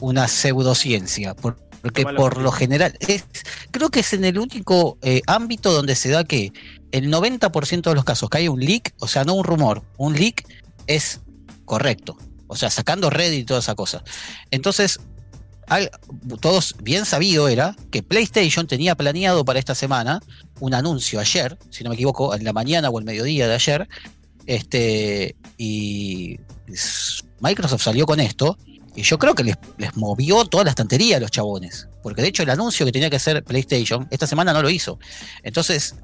una 0.00 0.28
pseudociencia. 0.28 1.34
por- 1.34 1.56
Porque 1.82 2.02
por 2.16 2.36
lo 2.42 2.50
general, 2.52 2.96
es, 3.00 3.24
creo 3.70 3.90
que 3.90 4.00
es 4.00 4.12
en 4.12 4.24
el 4.24 4.38
único 4.38 4.98
eh, 5.02 5.22
ámbito 5.26 5.72
donde 5.72 5.94
se 5.94 6.08
da 6.10 6.24
que 6.24 6.52
el 6.92 7.10
90% 7.12 7.82
de 7.90 7.94
los 7.94 8.04
casos 8.04 8.28
que 8.30 8.38
hay 8.38 8.48
un 8.48 8.60
leak, 8.60 8.94
o 9.00 9.08
sea, 9.08 9.24
no 9.24 9.34
un 9.34 9.44
rumor, 9.44 9.82
un 9.96 10.14
leak 10.14 10.44
es 10.86 11.20
correcto. 11.64 12.16
O 12.48 12.54
sea, 12.56 12.70
sacando 12.70 13.10
Reddit 13.10 13.40
y 13.40 13.44
toda 13.44 13.60
esa 13.60 13.74
cosa. 13.74 14.02
Entonces, 14.50 15.00
al- 15.68 15.90
todos 16.40 16.74
bien 16.82 17.04
sabido 17.04 17.48
era 17.48 17.76
que 17.90 18.02
PlayStation 18.02 18.66
tenía 18.66 18.94
planeado 18.94 19.44
para 19.44 19.58
esta 19.58 19.74
semana 19.74 20.20
un 20.60 20.74
anuncio 20.74 21.20
ayer, 21.20 21.58
si 21.70 21.84
no 21.84 21.90
me 21.90 21.94
equivoco, 21.94 22.34
en 22.34 22.44
la 22.44 22.52
mañana 22.52 22.88
o 22.90 22.98
el 22.98 23.04
mediodía 23.04 23.48
de 23.48 23.54
ayer. 23.54 23.88
Este, 24.46 25.36
y 25.58 26.38
Microsoft 27.40 27.82
salió 27.82 28.06
con 28.06 28.20
esto. 28.20 28.58
Y 28.94 29.02
yo 29.02 29.18
creo 29.18 29.34
que 29.34 29.44
les, 29.44 29.56
les 29.76 29.94
movió 29.96 30.46
toda 30.46 30.64
la 30.64 30.70
estantería 30.70 31.18
a 31.18 31.20
los 31.20 31.30
chabones. 31.30 31.86
Porque 32.02 32.22
de 32.22 32.28
hecho 32.28 32.42
el 32.42 32.50
anuncio 32.50 32.86
que 32.86 32.92
tenía 32.92 33.10
que 33.10 33.16
hacer 33.16 33.44
PlayStation 33.44 34.08
esta 34.10 34.26
semana 34.26 34.54
no 34.54 34.62
lo 34.62 34.70
hizo. 34.70 34.98
Entonces, 35.42 35.96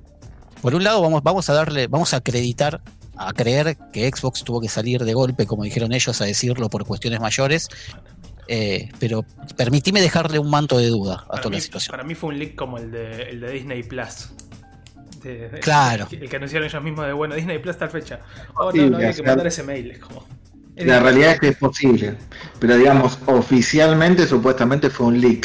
por 0.60 0.74
un 0.74 0.84
lado 0.84 1.00
vamos, 1.00 1.22
vamos 1.22 1.48
a 1.48 1.54
darle, 1.54 1.86
vamos 1.86 2.12
a 2.12 2.18
acreditar, 2.18 2.82
a 3.16 3.32
creer 3.32 3.78
que 3.92 4.10
Xbox 4.10 4.44
tuvo 4.44 4.60
que 4.60 4.68
salir 4.68 5.04
de 5.04 5.14
golpe, 5.14 5.46
como 5.46 5.62
dijeron 5.64 5.92
ellos, 5.92 6.20
a 6.20 6.24
decirlo 6.26 6.68
por 6.68 6.84
cuestiones 6.84 7.20
mayores. 7.20 7.68
Eh, 8.48 8.90
pero 8.98 9.24
permitime 9.56 10.00
dejarle 10.00 10.38
un 10.38 10.50
manto 10.50 10.78
de 10.78 10.88
duda 10.88 11.14
a 11.24 11.26
Para 11.28 11.42
toda 11.42 11.50
mí, 11.50 11.56
la 11.56 11.62
situación. 11.62 11.90
para 11.92 12.02
mí 12.04 12.14
fue 12.14 12.30
un 12.30 12.38
leak 12.38 12.54
como 12.56 12.76
el 12.78 12.90
de, 12.90 13.22
el 13.30 13.40
de 13.40 13.50
Disney 13.52 13.82
Plus. 13.84 14.30
De- 15.22 15.48
de- 15.48 15.60
Claro. 15.60 16.08
El 16.10 16.28
que 16.28 16.36
anunciaron 16.36 16.68
ellos 16.68 16.82
mismos 16.82 17.06
de 17.06 17.12
bueno, 17.12 17.34
Disney 17.36 17.58
Plus 17.58 17.76
tal 17.78 17.90
fecha. 17.90 18.20
Oh, 18.56 18.72
Sí, 18.72 18.78
no, 18.78 18.84
no 18.90 18.98
que 18.98 19.04
había 19.06 19.16
que 19.16 19.22
mandar 19.22 19.46
ese 19.46 19.62
mail. 19.62 19.92
Es 19.92 19.98
como. 20.00 20.26
es 20.74 20.86
La 20.86 20.98
realidad 21.00 21.32
es 21.32 21.40
que 21.40 21.48
es 21.48 21.56
posible. 21.56 22.16
Pero 22.58 22.76
digamos, 22.76 23.18
oficialmente, 23.26 24.26
supuestamente 24.26 24.90
fue 24.90 25.06
un 25.06 25.20
leak. 25.20 25.44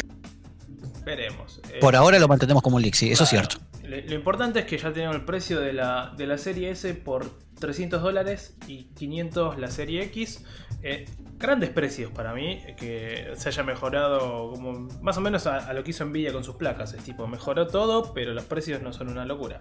Veremos. 1.04 1.60
Eh, 1.72 1.78
Por 1.80 1.94
ahora 1.96 2.18
lo 2.18 2.26
mantenemos 2.28 2.62
como 2.62 2.76
un 2.76 2.82
leak, 2.82 2.94
sí, 2.94 3.10
eso 3.12 3.24
es 3.24 3.30
cierto. 3.30 3.56
Lo, 3.88 4.14
importante 4.14 4.60
es 4.60 4.66
que 4.66 4.78
ya 4.78 4.92
tenemos 4.92 5.16
el 5.16 5.24
precio 5.24 5.60
de 5.60 5.72
la, 5.72 6.12
de 6.16 6.26
la 6.26 6.38
serie 6.38 6.70
S 6.70 6.92
por 6.94 7.38
300 7.58 8.02
dólares 8.02 8.56
y 8.66 8.84
500 8.94 9.58
la 9.58 9.68
serie 9.70 10.02
X. 10.04 10.44
Eh, 10.82 11.06
grandes 11.38 11.70
precios 11.70 12.10
para 12.12 12.34
mí, 12.34 12.60
que 12.76 13.32
se 13.36 13.48
haya 13.48 13.62
mejorado 13.62 14.50
como 14.52 14.88
más 15.00 15.16
o 15.16 15.20
menos 15.20 15.46
a, 15.46 15.58
a 15.68 15.72
lo 15.72 15.82
que 15.84 15.90
hizo 15.90 16.04
Nvidia 16.04 16.32
con 16.32 16.44
sus 16.44 16.56
placas. 16.56 16.92
Es 16.92 17.02
tipo, 17.02 17.26
mejoró 17.26 17.66
todo, 17.66 18.12
pero 18.12 18.34
los 18.34 18.44
precios 18.44 18.82
no 18.82 18.92
son 18.92 19.08
una 19.08 19.24
locura. 19.24 19.60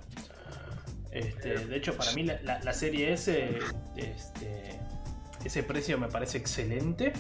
Este, 1.11 1.57
de 1.65 1.75
hecho, 1.77 1.95
para 1.95 2.11
mí 2.13 2.23
la, 2.23 2.39
la- 2.43 2.59
la 2.63 2.73
serie 2.73 3.13
S, 3.13 3.57
este, 3.95 4.79
ese 5.43 5.63
precio 5.63 5.97
me 5.97 6.07
parece 6.09 6.37
excelente. 6.37 7.13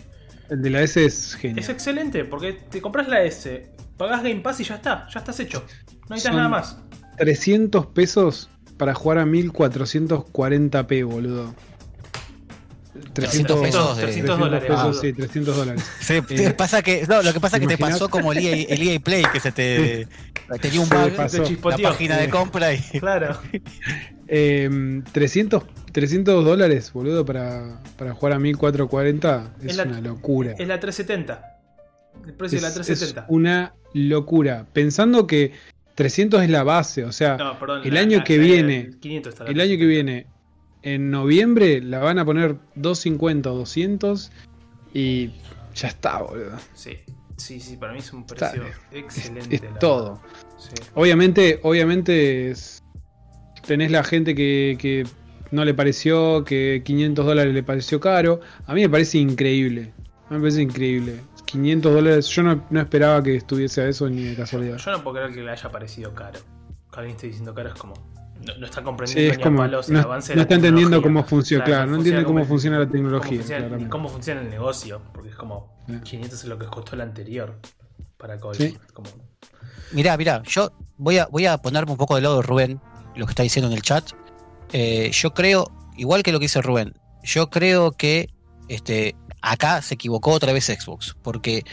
El 0.49 0.61
de 0.61 0.69
la 0.69 0.81
S 0.81 1.03
es 1.03 1.35
genial. 1.35 1.59
Es 1.59 1.69
excelente, 1.69 2.23
porque 2.25 2.53
te 2.53 2.81
compras 2.81 3.07
la 3.07 3.23
S, 3.23 3.71
pagás 3.97 4.23
Game 4.23 4.41
Pass 4.41 4.59
y 4.59 4.63
ya 4.63 4.75
está, 4.75 5.07
ya 5.13 5.19
estás 5.19 5.39
hecho. 5.39 5.65
No 6.09 6.15
necesitas 6.15 6.23
Son- 6.23 6.35
nada 6.35 6.49
más. 6.49 6.77
300 7.17 7.87
pesos 7.87 8.49
para 8.77 8.93
jugar 8.93 9.17
a 9.19 9.25
1440p, 9.25 11.03
boludo. 11.05 11.53
300 13.13 13.59
pesos 13.61 13.97
de- 13.97 14.03
300 14.03 14.39
dólares, 14.39 14.67
pesos, 14.69 14.83
boludo. 14.83 15.01
sí, 15.01 15.13
300 15.13 15.55
dólares. 15.55 15.83
Sí, 15.99 16.13
Eh, 16.29 16.51
pasa 16.51 16.81
que, 16.81 17.05
no, 17.07 17.21
lo 17.21 17.33
que 17.33 17.39
pasa 17.39 17.57
es 17.57 17.61
que 17.61 17.67
te 17.67 17.77
pasó 17.77 18.09
como 18.09 18.31
el 18.33 18.39
EA, 18.39 18.65
el 18.69 18.81
EA 18.87 18.99
Play, 18.99 19.23
que 19.31 19.39
se 19.39 19.51
te 19.51 20.07
tenía 20.61 20.81
un 20.81 20.89
bug, 20.89 21.11
la 21.69 21.77
página 21.89 22.17
de 22.17 22.29
compra 22.29 22.73
y 22.73 22.79
Claro. 22.99 23.37
Eh, 24.27 25.01
300, 25.11 25.63
300 25.91 26.43
dólares, 26.43 26.91
boludo, 26.91 27.23
para, 27.25 27.81
para 27.97 28.13
jugar 28.13 28.33
a 28.33 28.39
1440 28.39 29.53
es, 29.61 29.65
Es 29.71 29.75
la- 29.77 29.83
una 29.83 30.01
locura. 30.01 30.53
Es 30.57 30.67
la 30.67 30.79
370. 30.79 31.56
El 32.25 32.33
precio 32.33 32.57
de 32.57 32.61
la 32.63 32.67
Es- 32.69 32.77
es 32.77 32.85
370. 32.85 33.25
una 33.29 33.73
locura. 33.93 34.65
Pensando 34.73 35.27
que 35.27 35.51
300 35.95 36.43
es 36.43 36.49
la 36.49 36.63
base, 36.63 37.03
o 37.05 37.11
sea, 37.11 37.37
No, 37.37 37.57
perdón. 37.59 37.81
el 37.85 37.93
la- 37.93 37.99
año 38.01 38.17
la- 38.19 38.23
que 38.23 38.37
la- 38.37 38.43
viene- 38.43 38.89
500 38.99 39.33
está 39.33 39.43
la 39.45 39.49
el 39.51 39.61
año 39.61 39.77
que 39.77 39.85
viene, 39.85 40.27
en 40.83 41.09
noviembre, 41.09 41.81
la 41.81 41.99
van 41.99 42.19
a 42.19 42.25
poner 42.25 42.57
250 42.75 43.51
o 43.51 43.55
200 43.57 44.31
y 44.93 45.31
ya 45.75 45.87
está, 45.87 46.21
boludo. 46.21 46.57
Sí, 46.73 46.91
sí, 47.35 47.59
sí, 47.59 47.77
para 47.77 47.93
mí 47.93 47.99
es 47.99 48.13
un 48.13 48.25
precio 48.25 48.47
Está- 48.47 48.67
excelente. 48.91 49.55
Es 49.55 49.61
la 49.63 49.79
todo. 49.79 50.21
Sí. 50.57 50.69
Obviamente, 50.93 51.59
obviamente 51.63 52.51
es- 52.51 52.83
tenés 53.65 53.91
la 53.91 54.03
gente 54.03 54.33
que, 54.35 54.77
que 54.79 55.05
no 55.51 55.65
le 55.65 55.73
pareció, 55.73 56.43
que 56.43 56.81
500 56.85 57.25
dólares 57.25 57.53
le 57.53 57.63
pareció 57.63 57.99
caro. 57.99 58.39
A 58.65 58.73
mí 58.73 58.81
me 58.81 58.89
parece 58.89 59.17
increíble. 59.17 59.93
A 60.27 60.31
mí 60.31 60.35
me 60.37 60.39
parece 60.41 60.61
increíble. 60.61 61.15
500 61.47 61.93
dólares, 61.93 62.27
yo 62.27 62.43
no, 62.43 62.63
no 62.69 62.79
esperaba 62.79 63.23
que 63.23 63.35
estuviese 63.35 63.81
a 63.81 63.87
eso 63.87 64.07
ni 64.09 64.23
de 64.23 64.35
casualidad. 64.35 64.77
Yo 64.77 64.91
no 64.91 65.03
puedo 65.03 65.15
creer 65.17 65.33
que 65.33 65.41
le 65.41 65.51
haya 65.51 65.71
parecido 65.71 66.13
caro. 66.13 66.39
Que 66.91 66.99
alguien 66.99 67.15
esté 67.15 67.27
diciendo 67.27 67.53
caro 67.55 67.69
es 67.69 67.75
como. 67.75 67.93
No, 68.45 68.55
no 68.59 68.65
está 68.67 68.79
Sí, 68.81 68.85
comprendiendo 68.85 69.31
es 69.31 69.37
ni 69.37 69.41
a 69.41 69.45
como, 69.45 69.57
palos 69.57 69.87
el 69.89 69.95
no, 69.95 70.01
avance 70.01 70.31
de 70.31 70.35
no 70.35 70.39
la 70.39 70.41
está 70.43 70.55
entendiendo 70.55 71.01
cómo 71.01 71.23
funciona, 71.23 71.63
claro, 71.65 71.89
no 71.89 71.95
entiende 71.97 72.23
cómo 72.23 72.45
funciona 72.45 72.77
la 72.77 72.85
cómo 72.85 72.91
tecnología. 72.93 73.37
funciona, 73.39 73.77
ni 73.77 73.85
cómo 73.87 74.09
funciona 74.09 74.41
el 74.41 74.49
negocio. 74.49 75.01
Porque 75.13 75.29
es 75.29 75.35
como 75.35 75.75
Sí. 75.87 75.99
500 76.01 76.39
es 76.43 76.45
lo 76.45 76.59
que 76.59 76.65
costó 76.67 76.95
el 76.95 77.01
anterior. 77.01 77.55
para 78.17 78.37
Call. 78.39 78.55
Sí. 78.55 78.77
Como, 78.93 79.09
Mirá, 79.91 80.17
mirá, 80.17 80.43
yo 80.43 80.71
voy 80.97 81.17
a, 81.17 81.27
voy 81.27 81.45
a 81.45 81.57
ponerme 81.59 81.91
un 81.93 81.97
poco 81.97 82.15
del 82.15 82.23
lado 82.23 82.37
de 82.37 82.41
Rubén, 82.43 82.79
lo 83.15 83.25
que 83.25 83.31
está 83.31 83.43
diciendo 83.43 83.69
en 83.69 83.75
el 83.75 83.81
chat. 83.81 84.11
Eh, 84.73 85.09
yo 85.13 85.33
creo, 85.33 85.71
igual 85.97 86.23
que 86.23 86.31
lo 86.31 86.39
que 86.39 86.45
dice 86.45 86.61
Rubén, 86.61 86.93
yo 87.23 87.49
creo 87.49 87.91
que 87.93 88.29
este, 88.67 89.15
acá 89.41 89.81
se 89.81 89.95
equivocó 89.95 90.31
otra 90.31 90.53
vez 90.53 90.65
Xbox, 90.65 91.15
porque 91.21 91.63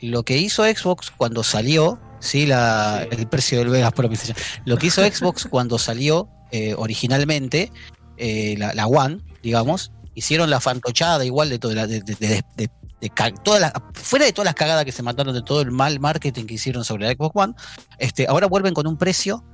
lo 0.00 0.22
que 0.24 0.38
hizo 0.38 0.64
Xbox 0.64 1.10
cuando 1.10 1.42
salió, 1.42 2.00
sí, 2.20 2.46
la, 2.46 3.06
Sí. 3.10 3.16
el 3.18 3.28
precio 3.28 3.58
del 3.58 3.68
Vegas 3.68 3.92
por 3.92 4.06
PlayStation, 4.06 4.36
lo 4.64 4.76
que 4.76 4.86
hizo 4.88 5.02
Xbox 5.10 5.46
cuando 5.50 5.78
salió 5.78 6.28
eh, 6.52 6.74
originalmente, 6.76 7.70
eh, 8.16 8.54
la, 8.58 8.74
la 8.74 8.86
One, 8.86 9.18
digamos, 9.42 9.92
hicieron 10.14 10.50
la 10.50 10.60
fantochada 10.60 11.24
igual 11.24 11.48
de 11.48 11.58
toda 11.58 11.74
la, 11.74 11.86
de, 11.86 12.00
de- 12.00 12.14
de- 12.14 12.44
de- 12.56 12.70
de 13.00 13.10
ca- 13.10 13.32
todas 13.34 13.60
las- 13.60 13.72
fuera 13.94 14.24
de 14.24 14.32
todas 14.32 14.46
las 14.46 14.54
cagadas 14.54 14.84
que 14.84 14.92
se 14.92 15.02
mataron 15.02 15.34
de 15.34 15.42
todo 15.42 15.60
el 15.62 15.70
mal 15.72 15.98
marketing 16.00 16.44
que 16.46 16.54
hicieron 16.54 16.84
sobre 16.84 17.06
la 17.06 17.12
Xbox 17.12 17.32
One, 17.34 17.54
este, 17.98 18.26
ahora 18.28 18.46
vuelven 18.46 18.72
con 18.72 18.86
un 18.86 18.96
precio 18.96 19.44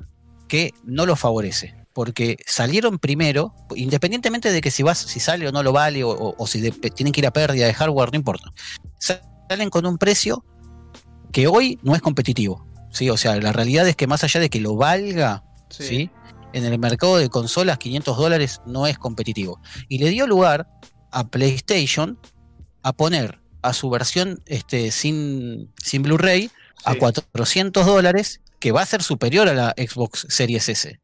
que 0.46 0.72
no 0.84 1.06
los 1.06 1.18
favorece. 1.18 1.74
Porque 1.92 2.36
salieron 2.46 2.98
primero, 2.98 3.54
independientemente 3.74 4.52
de 4.52 4.60
que 4.60 4.70
si 4.70 4.82
vas, 4.82 4.98
si 4.98 5.18
sale 5.20 5.48
o 5.48 5.52
no 5.52 5.62
lo 5.62 5.72
vale, 5.72 6.04
o, 6.04 6.10
o- 6.10 6.34
o 6.38 6.46
si 6.46 6.60
de- 6.60 6.70
tienen 6.72 7.12
que 7.12 7.20
ir 7.20 7.26
a 7.26 7.32
pérdida 7.32 7.66
de 7.66 7.74
hardware, 7.74 8.10
no 8.12 8.16
importa. 8.16 8.52
Salen 8.98 9.70
con 9.70 9.86
un 9.86 9.98
precio 9.98 10.44
que 11.32 11.46
hoy 11.48 11.78
no 11.82 11.94
es 11.94 12.02
competitivo. 12.02 12.66
¿sí? 12.92 13.10
O 13.10 13.16
sea, 13.16 13.36
la 13.36 13.52
realidad 13.52 13.86
es 13.88 13.96
que 13.96 14.06
más 14.06 14.22
allá 14.24 14.40
de 14.40 14.50
que 14.50 14.60
lo 14.60 14.76
valga, 14.76 15.44
sí. 15.68 15.84
¿sí? 15.84 16.10
en 16.52 16.64
el 16.64 16.78
mercado 16.80 17.16
de 17.18 17.28
consolas 17.28 17.78
500 17.78 18.16
dólares 18.16 18.60
no 18.66 18.86
es 18.88 18.98
competitivo. 18.98 19.60
Y 19.88 19.98
le 19.98 20.10
dio 20.10 20.26
lugar 20.26 20.66
a 21.12 21.28
PlayStation 21.28 22.18
a 22.82 22.92
poner 22.92 23.40
a 23.62 23.72
su 23.72 23.88
versión 23.90 24.42
este, 24.46 24.90
sin, 24.90 25.72
sin 25.82 26.02
Blu-ray 26.02 26.50
a 26.84 26.92
Sí. 26.94 26.98
400 26.98 27.86
dólares, 27.86 28.40
que 28.58 28.72
va 28.72 28.82
a 28.82 28.86
ser 28.86 29.02
superior 29.04 29.48
a 29.48 29.54
la 29.54 29.74
Xbox 29.76 30.26
Series 30.28 30.68
S. 30.68 30.98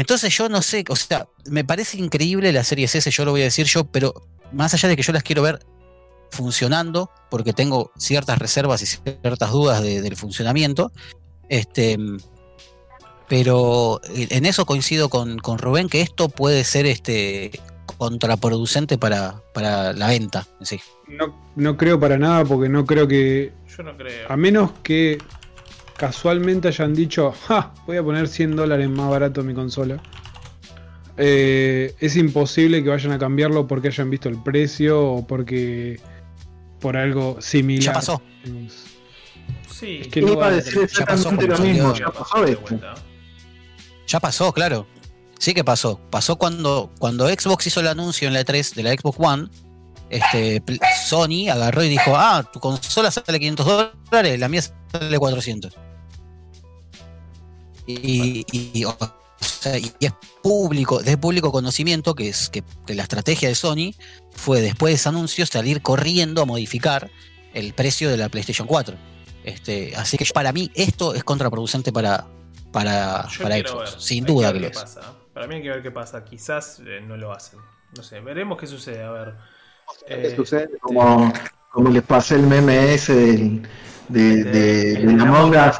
Entonces 0.00 0.36
yo 0.36 0.48
no 0.48 0.62
sé, 0.62 0.84
o 0.88 0.96
sea, 0.96 1.26
me 1.46 1.64
parece 1.64 1.98
increíble 1.98 2.52
la 2.52 2.64
Series 2.64 2.94
S, 2.94 3.10
yo 3.10 3.24
lo 3.24 3.30
voy 3.32 3.42
a 3.42 3.44
decir 3.44 3.66
yo, 3.66 3.84
pero 3.84 4.14
más 4.52 4.74
allá 4.74 4.88
de 4.88 4.96
que 4.96 5.02
yo 5.02 5.12
las 5.12 5.22
quiero 5.22 5.42
ver 5.42 5.60
funcionando, 6.30 7.10
porque 7.30 7.52
tengo 7.52 7.92
ciertas 7.96 8.38
reservas 8.38 8.82
y 8.82 8.86
ciertas 8.86 9.50
dudas 9.50 9.82
de- 9.82 10.00
del 10.00 10.16
funcionamiento, 10.16 10.92
este, 11.48 11.98
pero 13.28 14.00
en 14.08 14.44
eso 14.44 14.66
coincido 14.66 15.08
con, 15.08 15.38
con 15.38 15.58
Rubén 15.58 15.88
que 15.88 16.00
esto 16.00 16.28
puede 16.28 16.64
ser 16.64 16.86
este 16.86 17.52
contraproducente 17.98 18.98
para, 18.98 19.42
para 19.54 19.92
la 19.92 20.08
venta 20.08 20.46
en 20.58 20.66
sí. 20.66 20.80
No, 21.06 21.36
no 21.54 21.76
creo 21.76 22.00
para 22.00 22.18
nada 22.18 22.44
porque 22.44 22.68
no 22.68 22.84
creo 22.86 23.06
que. 23.06 23.52
Yo 23.76 23.82
no 23.82 23.96
creo. 23.96 24.26
A 24.30 24.36
menos 24.36 24.70
que 24.82 25.18
casualmente 26.00 26.68
hayan 26.68 26.94
dicho, 26.94 27.34
ja, 27.46 27.74
voy 27.86 27.98
a 27.98 28.02
poner 28.02 28.26
100 28.26 28.56
dólares 28.56 28.88
más 28.88 29.10
barato 29.10 29.44
mi 29.44 29.52
consola. 29.52 30.02
Eh, 31.18 31.94
es 32.00 32.16
imposible 32.16 32.82
que 32.82 32.88
vayan 32.88 33.12
a 33.12 33.18
cambiarlo 33.18 33.66
porque 33.66 33.88
hayan 33.88 34.08
visto 34.08 34.30
el 34.30 34.42
precio 34.42 34.98
o 34.98 35.26
porque 35.26 36.00
por 36.80 36.96
algo 36.96 37.36
similar. 37.42 37.84
Ya 37.84 37.92
pasó. 37.92 38.22
Sí. 39.70 39.98
Es 40.00 40.08
que 40.08 40.22
no 40.22 40.32
Iba 40.32 40.46
a 40.46 40.50
decir 40.52 40.88
ya 40.88 41.04
pasó 41.04 41.32
lo 41.32 41.58
mismo, 41.58 41.94
ya 41.94 42.10
pasó 42.10 42.46
esto. 42.46 42.80
Ya 44.06 44.20
pasó, 44.20 44.52
claro. 44.54 44.86
Sí 45.38 45.52
que 45.52 45.64
pasó. 45.64 46.00
Pasó 46.08 46.36
cuando, 46.36 46.90
cuando 46.98 47.28
Xbox 47.28 47.66
hizo 47.66 47.80
el 47.80 47.88
anuncio 47.88 48.26
en 48.26 48.32
la 48.32 48.40
E3 48.40 48.74
de 48.74 48.82
la 48.82 48.92
Xbox 48.92 49.18
One. 49.20 49.48
Este, 50.08 50.62
Sony 51.06 51.50
agarró 51.50 51.84
y 51.84 51.90
dijo, 51.90 52.16
ah, 52.16 52.42
tu 52.50 52.58
consola 52.58 53.10
sale 53.10 53.38
500 53.38 53.92
dólares, 54.10 54.40
la 54.40 54.48
mía 54.48 54.62
sale 54.62 55.18
400. 55.18 55.89
Y, 58.02 58.46
y- 58.52 58.84
o 58.84 58.96
sea, 59.40 59.78
y 59.78 59.90
es 60.00 60.12
público, 60.42 61.02
de 61.02 61.16
público 61.16 61.50
conocimiento 61.50 62.14
que 62.14 62.28
es 62.28 62.50
que, 62.50 62.62
que 62.86 62.94
la 62.94 63.02
estrategia 63.04 63.48
de 63.48 63.54
Sony 63.54 63.94
fue 64.32 64.60
después 64.60 64.92
de 64.92 64.96
ese 64.96 65.08
anuncio 65.08 65.46
salir 65.46 65.80
corriendo 65.82 66.42
a 66.42 66.44
modificar 66.46 67.10
el 67.54 67.72
precio 67.72 68.10
de 68.10 68.16
la 68.18 68.28
PlayStation 68.28 68.66
4. 68.68 68.96
Este, 69.44 69.94
así 69.96 70.18
que 70.18 70.26
para 70.34 70.52
mí 70.52 70.70
esto 70.74 71.14
es 71.14 71.24
contraproducente 71.24 71.92
para, 71.92 72.26
para, 72.72 73.28
Xbox, 73.30 73.48
ver, 73.48 73.66
sin 73.98 74.24
hay 74.24 74.34
duda 74.34 74.52
que 74.52 74.60
lo 74.60 74.66
es. 74.68 74.78
pasa. 74.78 75.14
Para 75.32 75.46
mí 75.46 75.56
hay 75.56 75.62
que 75.62 75.70
ver 75.70 75.82
qué 75.82 75.90
pasa. 75.90 76.24
Quizás 76.24 76.80
eh, 76.86 77.00
no 77.00 77.16
lo 77.16 77.32
hacen. 77.32 77.58
No 77.96 78.02
sé, 78.02 78.20
veremos 78.20 78.58
qué 78.58 78.66
sucede. 78.66 79.02
A 79.02 79.10
ver. 79.10 79.34
¿Qué 80.06 80.36
sucede? 80.36 80.68
Como, 80.80 81.32
como 81.70 81.90
les 81.90 82.02
pasé 82.02 82.36
el 82.36 82.46
meme 82.46 82.94
ese 82.94 83.14
del, 83.14 83.62
de, 84.08 84.44
de, 84.44 84.92
el 84.96 85.16
de 85.18 85.22
Among 85.22 85.54
Us, 85.56 85.78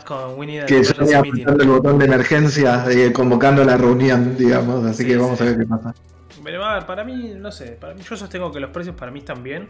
que 0.66 0.83
apretando 1.16 1.62
el 1.62 1.68
botón 1.70 1.98
de 1.98 2.07
emergencia 2.07 2.85
eh, 2.90 3.12
convocando 3.12 3.64
la 3.64 3.76
reunión, 3.76 4.37
digamos, 4.37 4.85
así 4.87 5.05
Sí, 5.05 5.09
que 5.09 5.16
vamos 5.16 5.38
sí. 5.38 5.44
a 5.44 5.46
ver 5.46 5.59
qué 5.59 5.66
pasa. 5.66 5.94
Pero 6.42 6.64
a 6.64 6.74
ver, 6.74 6.87
para 6.87 7.05
mí, 7.05 7.35
no 7.37 7.53
sé, 7.53 7.72
para 7.72 7.94
mí 7.94 8.03
yo 8.03 8.16
sostengo 8.16 8.53
que 8.53 8.61
los 8.61 8.70
precios 8.70 8.96
para 8.96 9.11
mí 9.12 9.20
están 9.20 9.42
bien 9.42 9.68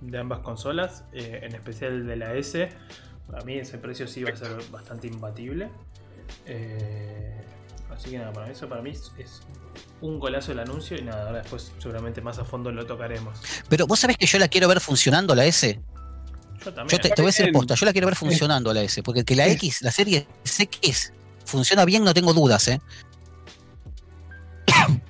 de 0.00 0.18
ambas 0.18 0.40
consolas, 0.40 1.04
eh, 1.12 1.40
en 1.42 1.54
especial 1.54 2.06
de 2.06 2.16
la 2.16 2.34
S. 2.34 2.68
Para 3.26 3.42
mí 3.44 3.58
ese 3.58 3.78
precio 3.78 4.06
sí 4.06 4.22
va 4.24 4.30
a 4.32 4.36
ser 4.36 4.50
bastante 4.70 5.06
imbatible. 5.08 5.70
Eh, 6.46 7.44
así 7.96 8.10
que 8.10 8.18
nada, 8.18 8.32
para 8.32 8.46
mí 8.46 8.52
eso 8.52 8.68
para 8.68 8.82
mí 8.82 8.90
es, 8.90 9.12
es 9.18 9.40
un 10.00 10.18
golazo 10.18 10.52
el 10.52 10.58
anuncio 10.58 10.98
y 10.98 11.02
nada, 11.02 11.26
ahora 11.26 11.40
después 11.40 11.72
seguramente 11.78 12.20
más 12.20 12.38
a 12.38 12.44
fondo 12.44 12.70
lo 12.70 12.84
tocaremos. 12.86 13.38
Pero 13.68 13.86
vos 13.86 14.00
sabés 14.00 14.16
que 14.16 14.26
yo 14.26 14.38
la 14.38 14.48
quiero 14.48 14.68
ver 14.68 14.80
funcionando 14.80 15.34
la 15.34 15.44
S. 15.46 15.80
Yo 16.64 16.72
también. 16.72 16.88
Yo 16.88 16.98
te, 16.98 17.10
te 17.10 17.22
voy 17.22 17.30
a 17.30 17.32
decir 17.32 17.50
posta, 17.52 17.74
yo 17.74 17.86
la 17.86 17.92
quiero 17.92 18.06
ver 18.06 18.16
funcionando 18.16 18.72
la 18.72 18.82
S, 18.82 19.02
porque 19.02 19.24
que 19.24 19.36
la 19.36 19.46
X, 19.48 19.82
la 19.82 19.90
serie 19.90 20.26
X 20.44 21.12
funciona 21.44 21.84
bien, 21.84 22.04
no 22.04 22.14
tengo 22.14 22.32
dudas, 22.32 22.68
¿eh? 22.68 22.80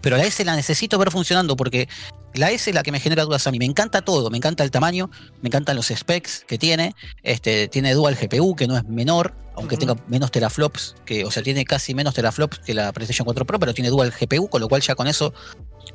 Pero 0.00 0.16
la 0.16 0.24
S 0.24 0.44
la 0.44 0.56
necesito 0.56 0.98
ver 0.98 1.10
funcionando 1.10 1.56
porque 1.56 1.88
la 2.36 2.50
S 2.50 2.70
es 2.70 2.74
la 2.74 2.82
que 2.82 2.92
me 2.92 3.00
genera 3.00 3.24
dudas 3.24 3.46
a 3.46 3.50
mí. 3.50 3.58
Me 3.58 3.64
encanta 3.64 4.02
todo, 4.02 4.30
me 4.30 4.36
encanta 4.36 4.62
el 4.62 4.70
tamaño, 4.70 5.10
me 5.42 5.48
encantan 5.48 5.76
los 5.76 5.86
specs 5.86 6.44
que 6.46 6.58
tiene. 6.58 6.94
Este, 7.22 7.68
tiene 7.68 7.94
dual 7.94 8.14
GPU, 8.14 8.54
que 8.54 8.66
no 8.66 8.76
es 8.76 8.84
menor, 8.84 9.34
aunque 9.56 9.76
tenga 9.76 9.96
menos 10.06 10.30
teraflops, 10.30 10.94
que, 11.04 11.24
o 11.24 11.30
sea, 11.30 11.42
tiene 11.42 11.64
casi 11.64 11.94
menos 11.94 12.14
teraflops 12.14 12.58
que 12.60 12.74
la 12.74 12.92
PlayStation 12.92 13.24
4 13.24 13.44
Pro, 13.46 13.58
pero 13.58 13.74
tiene 13.74 13.90
dual 13.90 14.12
GPU, 14.12 14.48
con 14.48 14.60
lo 14.60 14.68
cual 14.68 14.82
ya 14.82 14.94
con 14.94 15.06
eso 15.08 15.32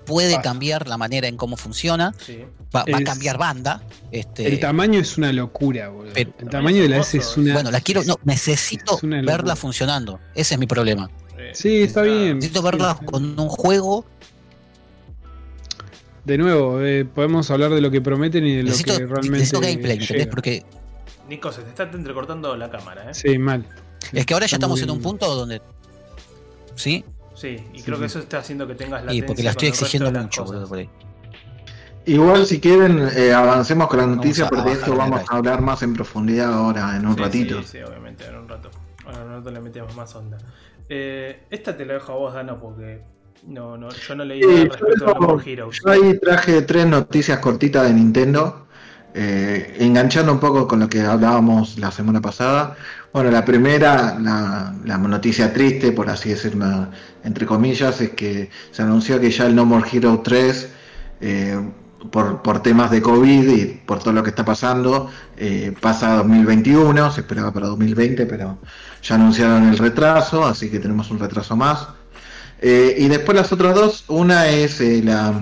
puede 0.06 0.42
cambiar 0.42 0.88
la 0.88 0.98
manera 0.98 1.28
en 1.28 1.38
cómo 1.38 1.58
funciona. 1.58 2.14
Sí. 2.26 2.40
Va, 2.76 2.86
va 2.92 2.98
a 2.98 3.04
cambiar 3.04 3.38
banda. 3.38 3.84
Este, 4.12 4.48
El 4.48 4.60
tamaño 4.60 5.00
es 5.00 5.18
una 5.18 5.32
locura, 5.32 5.90
boludo. 5.90 6.14
Pero- 6.14 6.34
el 6.40 6.50
tamaño 6.50 6.82
de 6.82 6.90
la 6.90 6.98
S 6.98 7.18
es 7.18 7.38
una. 7.38 7.54
Bueno, 7.54 7.70
la 7.72 7.82
quiero, 7.82 8.04
no, 8.04 8.18
necesito 8.24 9.00
verla 9.02 9.56
funcionando. 9.56 10.20
Ese 10.34 10.56
es 10.56 10.60
mi 10.60 10.68
problema. 10.68 11.10
Sí, 11.54 11.82
está 11.84 12.02
bien. 12.04 12.36
Necesito 12.38 12.62
verla 12.62 12.98
Sí, 13.00 13.06
con 13.06 13.40
un 13.40 13.50
juego. 13.50 14.06
De 16.24 16.38
nuevo, 16.38 16.80
eh, 16.82 17.04
podemos 17.04 17.50
hablar 17.50 17.72
de 17.72 17.82
lo 17.82 17.90
que 17.90 18.00
prometen 18.00 18.46
y 18.46 18.58
de 18.58 18.64
lo 18.64 18.76
que 18.76 18.84
realmente. 18.94 19.30
necesito 19.32 19.60
gameplay, 19.60 19.98
¿me 19.98 20.04
entendés? 20.04 20.10
llega. 20.26 20.30
Porque 20.32 20.64
Nico, 21.32 21.50
se 21.52 21.62
te 21.62 21.70
está 21.70 21.84
entrecortando 21.84 22.58
la 22.58 22.70
cámara, 22.70 23.10
¿eh? 23.10 23.14
Sí, 23.14 23.38
mal. 23.38 23.66
es 24.12 24.26
que 24.26 24.34
ahora 24.34 24.46
ya 24.48 24.58
estamos 24.58 24.82
en 24.82 24.92
un 24.92 25.02
punto 25.02 25.34
donde. 25.34 25.62
¿Sí? 26.76 27.06
Sí, 27.34 27.66
y 27.74 27.80
Sí, 27.80 27.86
creo 27.86 27.98
que 27.98 28.10
sí. 28.10 28.18
eso 28.18 28.20
está 28.20 28.40
haciendo 28.40 28.68
que 28.68 28.76
tengas 28.76 29.06
la 29.06 29.14
Y 29.14 29.22
porque 29.22 29.42
la 29.42 29.52
estoy 29.52 29.70
exigiendo 29.70 30.12
mucho, 30.12 30.44
boludo, 30.44 30.68
por 30.68 30.80
ahí. 30.80 30.90
Igual 32.06 32.46
si 32.46 32.60
quieren 32.60 33.08
eh, 33.16 33.32
avancemos 33.32 33.88
con 33.88 34.00
la 34.00 34.08
noticia 34.08 34.50
porque 34.50 34.72
de 34.72 34.76
esto 34.76 34.94
vamos 34.94 35.22
a 35.30 35.38
hablar 35.38 35.62
más 35.62 35.82
en 35.84 35.94
profundidad 35.94 36.52
ahora 36.54 36.98
en 36.98 37.08
un 37.08 37.16
ratito. 37.16 37.62
Sí, 37.62 37.78
sí, 37.78 37.78
obviamente, 37.82 38.26
en 38.26 38.36
un 38.36 38.50
rato. 38.50 38.70
Ahora 39.06 39.22
en 39.22 39.28
un 39.28 39.34
rato 39.36 39.52
le 39.52 39.62
metemos 39.62 39.96
más 39.96 40.14
onda. 40.14 40.38
Eh, 40.90 41.46
esta 41.50 41.78
te 41.78 41.86
la 41.86 41.94
dejo 41.94 42.12
a 42.12 42.16
vos, 42.16 42.34
Dano, 42.34 42.60
porque 42.60 43.02
no, 43.48 43.78
no, 43.78 43.90
yo 43.90 44.16
no 44.16 44.26
leí 44.26 44.42
Sí, 44.44 44.68
nada 44.68 44.78
yo 45.00 45.68
a. 45.68 45.72
Yo 45.72 45.90
ahí 45.92 46.20
traje 46.20 46.64
tres 46.64 46.86
noticias 46.88 47.40
cortitas 47.40 47.84
de 47.88 47.94
Nintendo, 47.94 48.68
eh, 49.14 49.76
enganchando 49.80 50.32
un 50.32 50.40
poco 50.40 50.68
con 50.68 50.80
lo 50.80 50.88
que 50.88 51.02
hablábamos 51.02 51.78
la 51.78 51.92
semana 51.92 52.22
pasada. 52.22 52.78
Bueno, 53.12 53.30
la 53.30 53.44
primera, 53.44 54.18
la, 54.20 54.98
noticia 54.98 55.54
triste, 55.54 55.92
por 55.92 56.10
así 56.10 56.30
decirlo, 56.30 56.88
entre 57.24 57.46
comillas, 57.46 58.00
es 58.00 58.12
que 58.12 58.50
se 58.72 58.82
anunció 58.82 59.20
que 59.20 59.30
ya 59.30 59.48
el 59.48 59.56
No 59.56 59.66
More 59.66 59.86
Hero 59.92 60.22
3, 60.24 60.70
eh, 61.20 61.60
por, 62.10 62.42
por 62.42 62.64
temas 62.64 62.90
de 62.90 63.02
COVID 63.02 63.50
y 63.50 63.66
por 63.86 64.00
todo 64.00 64.14
lo 64.14 64.24
que 64.24 64.30
está 64.30 64.46
pasando, 64.46 65.10
eh, 65.36 65.74
pasa 65.82 66.14
a 66.14 66.18
2021, 66.18 67.12
se 67.12 67.22
esperaba 67.22 67.52
para 67.52 67.68
2020, 67.68 68.26
pero 68.26 68.60
ya 69.04 69.16
anunciaron 69.16 69.68
el 69.68 69.78
retraso, 69.78 70.46
así 70.46 70.72
que 70.72 70.80
tenemos 70.80 71.12
un 71.12 71.20
retraso 71.20 71.56
más. 71.58 71.88
Y 72.64 73.08
después 73.08 73.36
las 73.36 73.52
otras 73.52 73.74
dos, 73.74 74.06
una 74.08 74.48
es 74.48 74.80
la, 75.04 75.34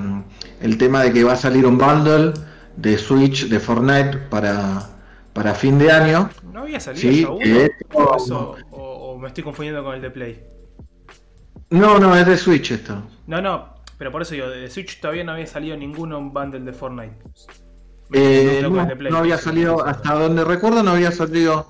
el 0.61 0.77
tema 0.77 1.03
de 1.03 1.11
que 1.11 1.25
va 1.25 1.33
a 1.33 1.35
salir 1.35 1.65
un 1.65 1.77
bundle 1.77 2.33
de 2.81 2.97
Switch 2.97 3.47
de 3.49 3.59
Fortnite 3.59 4.17
para, 4.29 4.81
para 5.33 5.53
fin 5.53 5.77
de 5.77 5.91
año. 5.91 6.29
¿No 6.51 6.61
había 6.61 6.79
salido 6.79 7.01
Sí, 7.11 7.21
ya 7.21 7.29
uno? 7.29 7.39
que 7.39 7.53
¿O, 7.93 8.01
esto- 8.01 8.15
eso- 8.17 8.55
o- 8.71 9.11
o 9.13 9.17
me 9.17 9.27
estoy 9.27 9.43
confundiendo 9.43 9.83
con 9.83 9.95
el 9.95 10.01
de 10.01 10.09
Play? 10.11 10.43
No, 11.71 11.99
no, 11.99 12.15
es 12.15 12.25
de 12.25 12.37
Switch 12.37 12.71
esto. 12.71 13.03
No, 13.27 13.41
no, 13.41 13.75
pero 13.97 14.11
por 14.11 14.21
eso 14.21 14.33
digo, 14.33 14.49
de 14.49 14.69
Switch 14.69 14.99
todavía 15.01 15.23
no 15.23 15.33
había 15.33 15.45
salido 15.45 15.75
ninguno 15.77 16.17
un 16.17 16.33
bundle 16.33 16.61
de 16.61 16.73
Fortnite. 16.73 17.15
Eh, 18.11 18.59
no, 18.67 18.81
es 18.81 18.87
de 18.87 18.95
Play. 18.95 19.11
no 19.11 19.17
había 19.19 19.37
salido, 19.37 19.85
hasta 19.85 20.13
donde 20.15 20.43
recuerdo, 20.43 20.81
no 20.81 20.91
había 20.91 21.11
salido. 21.11 21.67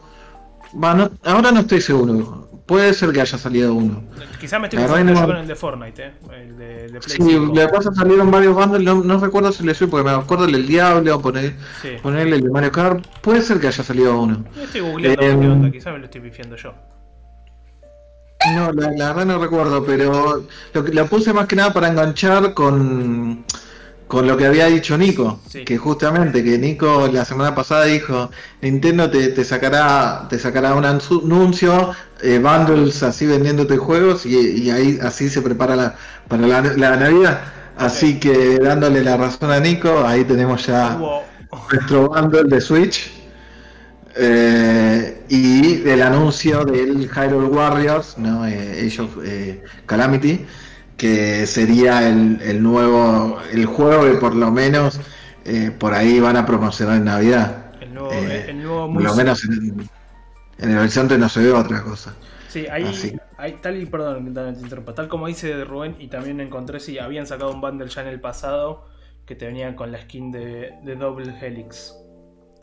Va, 0.82 0.94
no- 0.94 1.10
ahora 1.26 1.52
no 1.52 1.62
estoy 1.62 1.82
seguro. 1.82 2.49
Puede 2.70 2.94
ser 2.94 3.12
que 3.12 3.20
haya 3.20 3.38
salido 3.38 3.74
uno. 3.74 4.04
Quizás 4.40 4.60
me 4.62 4.68
estoy 4.68 4.78
confundiendo 4.80 5.20
no- 5.20 5.26
con 5.28 5.38
el 5.38 5.48
de 5.48 5.56
Fortnite, 5.56 6.06
eh. 6.06 6.12
El 6.40 6.56
de, 6.58 6.66
de 6.90 7.00
Play 7.00 7.18
Sí, 7.18 7.24
5. 7.32 7.54
le 7.56 7.68
pasa 7.68 7.92
salieron 7.94 8.30
varios 8.30 8.54
bundles, 8.56 8.84
no, 8.84 9.04
no 9.04 9.18
recuerdo 9.20 9.52
si 9.52 9.64
le 9.64 9.74
soy 9.74 9.88
porque 9.88 10.08
me 10.08 10.16
acuerdo 10.16 10.46
del 10.46 10.68
Diablo, 10.68 11.20
poner, 11.20 11.56
Sí. 11.82 11.90
ponerle 12.02 12.36
el 12.36 12.44
de 12.44 12.50
Mario 12.52 12.72
Kart. 12.72 13.04
Puede 13.22 13.42
ser 13.42 13.60
que 13.60 13.68
haya 13.68 13.84
salido 13.84 14.22
uno. 14.22 14.46
Yo 14.56 14.64
estoy 14.64 14.82
googleando 14.82 15.22
Eh, 15.24 15.38
qué 15.40 15.48
onda, 15.48 15.72
quizás 15.72 15.94
me 15.94 16.00
lo 16.00 16.06
estoy 16.06 16.22
pifiando 16.22 16.56
yo. 16.56 16.74
No, 18.56 18.72
la, 18.72 18.92
la 18.92 19.08
verdad 19.14 19.26
no 19.26 19.40
recuerdo, 19.40 19.84
pero 19.84 20.46
lo, 20.74 21.06
puse 21.08 21.34
más 21.34 21.48
que 21.48 21.56
nada 21.58 21.74
para 21.74 21.90
enganchar 21.90 22.54
con, 22.54 23.44
con 24.08 24.28
lo 24.28 24.38
que 24.38 24.46
había 24.46 24.68
dicho 24.68 24.98
Nico. 24.98 25.42
Sí. 25.50 25.66
Que 25.66 25.78
justamente, 25.78 26.42
que 26.44 26.58
Nico 26.58 27.10
la 27.12 27.26
semana 27.26 27.54
pasada 27.54 27.86
dijo, 27.86 28.30
Nintendo 28.62 29.10
te, 29.10 29.30
te 29.30 29.44
sacará 29.44 30.28
te 30.30 30.40
sacará 30.40 30.74
un 30.76 30.86
anuncio, 30.86 31.92
eh, 32.22 32.40
bundles 32.40 33.02
así 33.04 33.26
vendiéndote 33.26 33.78
juegos 33.78 34.26
y, 34.26 34.36
y 34.64 34.70
ahí 34.72 35.00
así 35.02 35.30
se 35.30 35.42
prepara 35.42 35.76
la, 35.76 35.96
para 36.28 36.46
la, 36.48 36.62
la 36.62 36.96
Navidad. 36.98 37.40
Así 37.78 38.20
que 38.20 38.60
dándole 38.60 39.02
la 39.04 39.16
razón 39.18 39.52
a 39.52 39.60
Nico, 39.60 40.06
ahí 40.06 40.24
tenemos 40.26 40.66
ya 40.68 40.98
Hubo- 40.98 41.24
nuestro 41.72 42.10
bundle 42.10 42.44
de 42.44 42.60
Switch. 42.62 43.12
Eh, 44.16 45.24
y 45.30 45.88
el 45.88 46.02
anuncio 46.02 46.66
del 46.66 47.08
Hyrule 47.10 47.48
Warriors, 47.48 48.18
¿no? 48.18 48.46
Eh, 48.46 48.86
Age 48.88 49.02
of 49.02 49.18
eh, 49.24 49.64
Calamity, 49.86 50.46
que 50.98 51.46
sería 51.46 52.08
el, 52.10 52.40
el 52.42 52.62
nuevo, 52.62 53.38
el 53.54 53.66
juego 53.66 54.04
que 54.06 54.16
por 54.18 54.36
lo 54.36 54.52
menos 54.52 55.00
eh, 55.46 55.72
por 55.78 55.94
ahí 55.94 56.20
van 56.20 56.36
a 56.38 56.46
promocionar 56.46 56.98
en 56.98 57.06
Navidad. 57.06 57.66
el 57.80 57.94
nuevo, 57.94 58.12
el 58.12 58.58
nuevo 58.64 58.94
Por 58.94 59.04
lo 59.04 59.10
Mus- 59.10 59.18
menos 59.18 59.44
en, 59.46 59.90
en 60.60 60.72
el 60.72 60.78
horizonte 60.78 61.18
no 61.18 61.30
se 61.30 61.42
ve 61.42 61.52
otra 61.52 61.84
cosa. 61.84 62.16
Sí, 62.48 62.66
ahí, 62.68 62.86
ahí 63.38 63.60
tal 63.62 63.78
y 63.78 63.86
perdón 63.86 64.34
te 64.34 64.60
interrumpa, 64.62 64.96
tal 64.96 65.08
como 65.08 65.28
dice 65.28 65.64
Rubén 65.64 65.96
y 66.00 66.08
también 66.08 66.40
encontré 66.42 66.80
si 66.80 66.98
habían 66.98 67.28
sacado 67.28 67.52
un 67.52 67.62
bundle 67.62 67.88
ya 67.88 68.02
en 68.02 68.08
el 68.08 68.20
pasado 68.20 68.88
que 69.26 69.36
te 69.36 69.46
venía 69.46 69.76
con 69.76 69.92
la 69.92 70.02
skin 70.02 70.32
de, 70.32 70.74
de 70.84 70.96
Double 70.96 71.34
Helix 71.40 71.96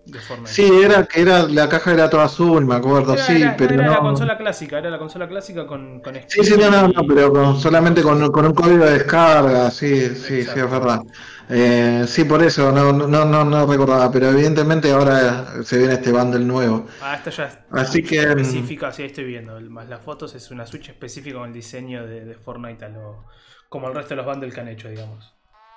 de 0.07 0.21
Fortnite. 0.23 0.55
Sí, 0.55 0.63
era 0.85 1.05
que 1.07 1.21
era 1.23 1.43
la 1.49 1.69
caja 1.69 1.93
era 1.93 2.09
toda 2.11 2.25
azul, 2.25 2.65
me 2.65 2.75
acuerdo, 2.77 3.17
Era, 3.17 3.27
sí, 3.27 3.35
era- 3.37 3.57
pero 3.59 3.77
era 3.77 3.89
la 3.89 4.01
no. 4.01 4.03
consola 4.03 4.37
clásica, 4.39 4.79
era 4.79 4.91
la 4.91 4.99
consola 4.99 5.29
clásica 5.29 5.67
con, 5.67 6.01
con 6.01 6.15
Sí, 6.29 6.43
sí, 6.45 6.55
no, 6.59 6.71
no, 6.71 6.89
no, 6.89 7.07
pero 7.07 7.33
con- 7.33 7.57
solamente 7.61 8.03
con, 8.03 8.31
con 8.33 8.47
un 8.47 8.55
código 8.55 8.85
de 8.85 8.93
descarga, 8.99 9.71
sí, 9.71 10.15
sí, 10.17 10.43
sí, 10.43 10.59
es 10.61 10.71
verdad. 10.71 11.01
Eh, 11.49 12.05
sí, 12.09 12.25
por 12.25 12.43
eso, 12.43 12.73
no, 12.73 12.93
no, 12.93 13.25
no, 13.25 13.45
no 13.45 13.67
recordaba, 13.67 14.11
pero 14.11 14.29
evidentemente 14.31 14.91
ahora 14.91 15.63
se 15.65 15.79
viene 15.79 15.95
este 15.95 16.11
bundle 16.13 16.45
nuevo. 16.45 16.87
Ah, 16.99 17.15
esta 17.17 17.31
ya 17.31 17.45
es 17.47 17.59
Así 17.71 18.03
que, 18.03 18.27
mm, 18.37 18.71
específica, 18.71 18.93
sí, 18.93 19.03
ahí 19.03 19.09
estoy 19.09 19.25
viendo. 19.25 19.61
Más 19.63 19.89
las 19.89 20.03
fotos 20.03 20.35
es 20.35 20.51
una 20.51 20.67
Switch 20.67 20.89
específica 20.91 21.39
con 21.39 21.49
el 21.49 21.55
diseño 21.55 22.07
de, 22.07 22.25
de 22.25 22.35
Fortnite 22.39 22.85
a 22.87 22.89
lo, 22.89 23.27
como 23.69 23.89
el 23.89 23.95
resto 23.95 24.11
de 24.11 24.17
los 24.17 24.27
bundles 24.27 24.55
que 24.55 24.61
han 24.61 24.69
hecho, 24.69 24.89
digamos. 24.89 25.36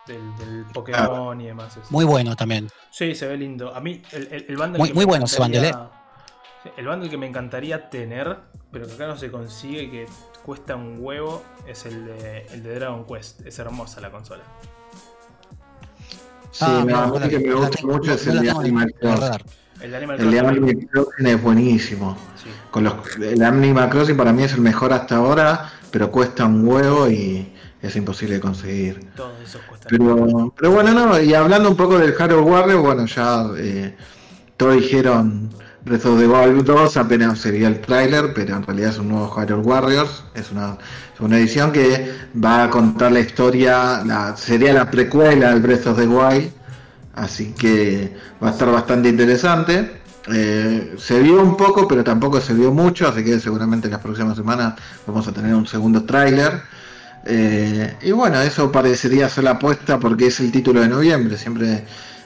Del, 0.10 0.36
del 0.38 0.66
Pokémon 0.74 1.40
y 1.40 1.46
demás. 1.48 1.78
Muy 1.92 2.04
bueno 2.04 2.36
también. 2.36 2.68
Sí, 2.90 3.14
se 3.16 3.28
ve 3.28 3.38
lindo. 3.38 3.74
A 3.76 3.80
mí, 3.80 4.02
el, 4.12 4.28
el, 4.32 4.46
el 4.50 4.58
bundle 4.58 4.80
Muy- 4.80 4.88
que 4.90 4.94
muy 4.96 5.06
me 5.06 5.10
bueno 5.10 5.26
ese 5.26 5.40
bundle, 5.40 5.72
Sí, 6.64 6.70
El 6.76 6.88
bundle 6.88 7.10
que 7.10 7.18
me 7.18 7.28
encantaría 7.28 7.90
tener, 7.90 8.38
pero 8.72 8.88
que 8.88 8.94
acá 8.94 9.08
no 9.08 9.16
se 9.18 9.30
consigue, 9.32 9.90
que 9.92 10.06
cuesta 10.44 10.76
un 10.76 10.98
huevo, 11.00 11.44
es 11.68 11.86
el 11.86 12.06
de, 12.08 12.46
el 12.52 12.64
de 12.64 12.76
Dragon 12.76 13.06
Quest. 13.06 13.46
Es 13.46 13.60
hermosa 13.60 14.02
la 14.02 14.10
consola. 14.12 14.44
Sí, 16.52 16.66
Ah, 16.68 16.78
no, 16.80 16.86
mirá, 16.86 17.04
a 17.04 17.06
mí 17.06 17.12
no 17.14 17.20
la- 17.20 17.30
que 17.30 17.40
me 17.40 17.48
la 17.48 17.54
gusta 17.56 17.86
mucho 17.86 18.14
es 18.14 18.28
el 18.28 18.40
de 18.42 18.50
Animal 18.50 18.94
Crossing. 19.00 19.40
El 19.82 19.92
de 19.92 19.98
Animal 19.98 20.20
El 20.20 20.32
de 20.32 20.38
Crossing. 20.40 20.58
Animal 20.64 20.88
Crossing 20.92 21.28
es 21.28 21.42
buenísimo. 21.44 22.18
Sí. 22.44 22.50
Con 22.72 22.84
los, 22.84 22.96
el 23.18 23.44
Animal 23.44 23.90
Crossing 23.90 24.18
para 24.18 24.34
mí 24.34 24.44
es 24.44 24.54
el 24.54 24.62
mejor 24.62 24.92
hasta 24.92 25.18
ahora, 25.18 25.72
pero 25.92 26.12
cuesta 26.12 26.46
un 26.46 26.68
huevo 26.68 27.08
y 27.10 27.54
es 27.82 27.96
imposible 27.96 28.36
de 28.36 28.42
conseguir. 28.42 29.00
Pero, 29.90 30.54
pero 30.58 30.72
bueno, 30.72 30.94
no, 30.94 31.20
y 31.20 31.34
hablando 31.34 31.70
un 31.70 31.78
poco 31.78 31.98
del 31.98 32.14
Hero 32.18 32.44
Warrior, 32.44 32.82
bueno, 32.82 33.06
ya 33.06 33.46
eh, 33.58 33.96
todos 34.58 34.76
dijeron 34.76 35.50
Breath 35.86 36.06
of 36.06 36.20
the 36.20 36.28
Wild 36.28 36.66
2, 36.66 36.98
apenas 36.98 37.40
se 37.40 37.52
vio 37.52 37.68
el 37.68 37.80
tráiler, 37.80 38.34
pero 38.34 38.58
en 38.58 38.64
realidad 38.64 38.92
es 38.92 39.00
un 39.00 39.10
nuevo 39.10 39.42
Hero 39.42 39.60
Warriors, 39.60 40.24
es 40.34 40.52
una, 40.52 40.78
es 41.14 41.20
una 41.20 41.38
edición 41.38 41.72
que 41.72 42.12
va 42.44 42.66
a 42.66 42.70
contar 42.70 43.14
la 43.14 43.22
historia, 43.22 44.04
la, 44.06 44.36
sería 44.36 44.74
la 44.74 44.92
precuela 44.92 45.52
del 45.52 45.62
Breath 45.62 45.88
of 45.88 45.98
the 45.98 46.08
Wild, 46.08 46.52
así 47.16 47.54
que 47.54 48.14
va 48.44 48.50
a 48.50 48.52
estar 48.52 48.70
bastante 48.72 49.10
interesante. 49.10 50.00
Eh, 50.32 50.96
se 50.98 51.22
vio 51.22 51.42
un 51.42 51.58
poco, 51.58 51.88
pero 51.88 52.04
tampoco 52.04 52.40
se 52.42 52.54
vio 52.54 52.72
mucho, 52.72 53.08
así 53.08 53.24
que 53.24 53.40
seguramente 53.40 53.88
en 53.88 53.94
las 53.94 54.02
próximas 54.02 54.36
semanas 54.36 54.76
vamos 55.08 55.28
a 55.28 55.32
tener 55.32 55.56
un 55.56 55.66
segundo 55.66 56.04
tráiler. 56.04 56.62
Eh, 57.26 57.96
y 58.02 58.12
bueno, 58.12 58.40
eso 58.42 58.72
parecería 58.72 59.30
ser 59.30 59.44
la 59.46 59.52
apuesta 59.52 60.00
porque 60.00 60.28
es 60.28 60.40
el 60.40 60.52
título 60.52 60.82
de 60.82 60.88
noviembre. 60.88 61.38
Siempre 61.38 61.84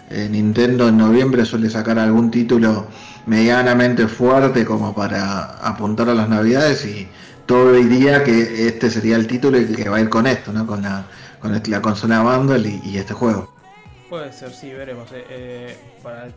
eh, 0.10 0.28
Nintendo 0.30 0.88
en 0.88 0.98
noviembre 0.98 1.46
suele 1.46 1.70
sacar 1.70 1.98
algún 2.00 2.30
título 2.30 2.88
medianamente 3.26 4.08
fuerte 4.08 4.66
como 4.66 4.94
para 4.94 5.58
apuntar 5.66 6.10
a 6.10 6.14
las 6.14 6.30
navidades 6.30 6.86
y 6.86 7.08
todo 7.46 7.74
diría 7.74 8.24
que 8.24 8.68
este 8.68 8.90
sería 8.90 9.16
el 9.16 9.28
título 9.28 9.60
y 9.60 9.66
que 9.74 9.90
va 9.90 9.98
a 9.98 10.02
ir 10.02 10.10
con 10.10 10.28
esto, 10.28 10.54
¿no? 10.54 10.68
Con 10.68 10.82
la, 10.82 11.06
con 11.40 11.54
la 11.54 11.82
consola 11.82 12.22
bundle 12.22 12.82
y, 12.84 12.98
este 12.98 13.14
juego. 13.14 13.54
Puede 14.10 14.32
ser, 14.32 14.52
sí, 14.52 14.72
veremos. 14.72 15.10
Eh, 15.12 15.76
para 16.04 16.28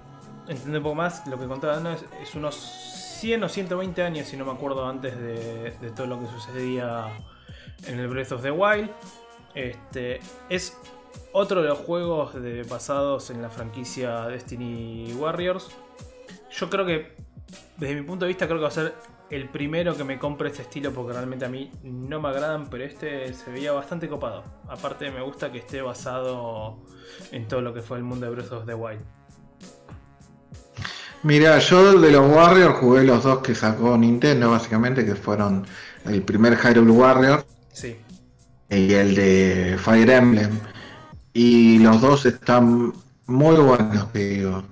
entender 0.48 0.78
un 0.78 0.82
poco 0.82 0.94
más, 0.94 1.26
lo 1.26 1.38
que 1.38 1.46
contaba 1.46 1.80
es, 2.22 2.34
unos 2.34 2.54
100 3.20 3.44
o 3.44 3.48
120 3.48 4.02
años, 4.02 4.28
si 4.28 4.36
no 4.36 4.44
me 4.44 4.52
acuerdo, 4.52 4.88
antes 4.88 5.16
de 5.18 5.90
todo 5.94 6.06
lo 6.06 6.20
que 6.20 6.26
sucedía 6.26 7.08
en 7.86 7.98
el 7.98 8.08
Breath 8.08 8.32
of 8.32 8.42
the 8.42 8.50
Wild. 8.50 8.90
Este, 9.54 10.20
es 10.48 10.76
otro 11.32 11.62
de 11.62 11.68
los 11.68 11.78
juegos 11.78 12.34
de, 12.34 12.62
basados 12.62 13.30
en 13.30 13.42
la 13.42 13.50
franquicia 13.50 14.26
Destiny 14.26 15.12
Warriors. 15.14 15.68
Yo 16.50 16.70
creo 16.70 16.86
que, 16.86 17.14
desde 17.76 17.94
mi 17.94 18.02
punto 18.02 18.24
de 18.24 18.28
vista, 18.28 18.46
creo 18.46 18.58
que 18.58 18.62
va 18.62 18.68
a 18.68 18.72
ser 18.72 18.94
el 19.28 19.48
primero 19.48 19.96
que 19.96 20.04
me 20.04 20.18
compre 20.18 20.48
este 20.48 20.62
estilo 20.62 20.92
porque 20.92 21.12
realmente 21.12 21.44
a 21.44 21.48
mí 21.48 21.70
no 21.82 22.20
me 22.20 22.28
agradan, 22.28 22.68
pero 22.70 22.84
este 22.84 23.32
se 23.34 23.50
veía 23.50 23.72
bastante 23.72 24.08
copado. 24.08 24.44
Aparte 24.68 25.10
me 25.10 25.20
gusta 25.20 25.50
que 25.50 25.58
esté 25.58 25.82
basado 25.82 26.78
en 27.32 27.48
todo 27.48 27.60
lo 27.60 27.74
que 27.74 27.82
fue 27.82 27.98
el 27.98 28.04
mundo 28.04 28.26
de 28.26 28.32
Breath 28.32 28.52
of 28.52 28.66
the 28.66 28.74
Wild. 28.74 29.00
Mira, 31.22 31.58
yo 31.58 31.98
de 31.98 32.12
los 32.12 32.30
Warriors 32.30 32.76
jugué 32.78 33.02
los 33.02 33.24
dos 33.24 33.38
que 33.40 33.54
sacó 33.54 33.98
Nintendo, 33.98 34.50
básicamente, 34.50 35.04
que 35.04 35.16
fueron 35.16 35.66
el 36.04 36.22
primer 36.22 36.56
Hyrule 36.56 36.92
Warrior 36.92 37.44
Sí, 37.76 37.96
y 38.70 38.92
el 38.94 39.14
de 39.14 39.76
Fire 39.78 40.08
Emblem. 40.10 40.58
Y 41.34 41.78
los 41.80 42.00
dos 42.00 42.24
están 42.24 42.92
muy 43.26 43.56
buenos, 43.56 44.10
digo. 44.14 44.64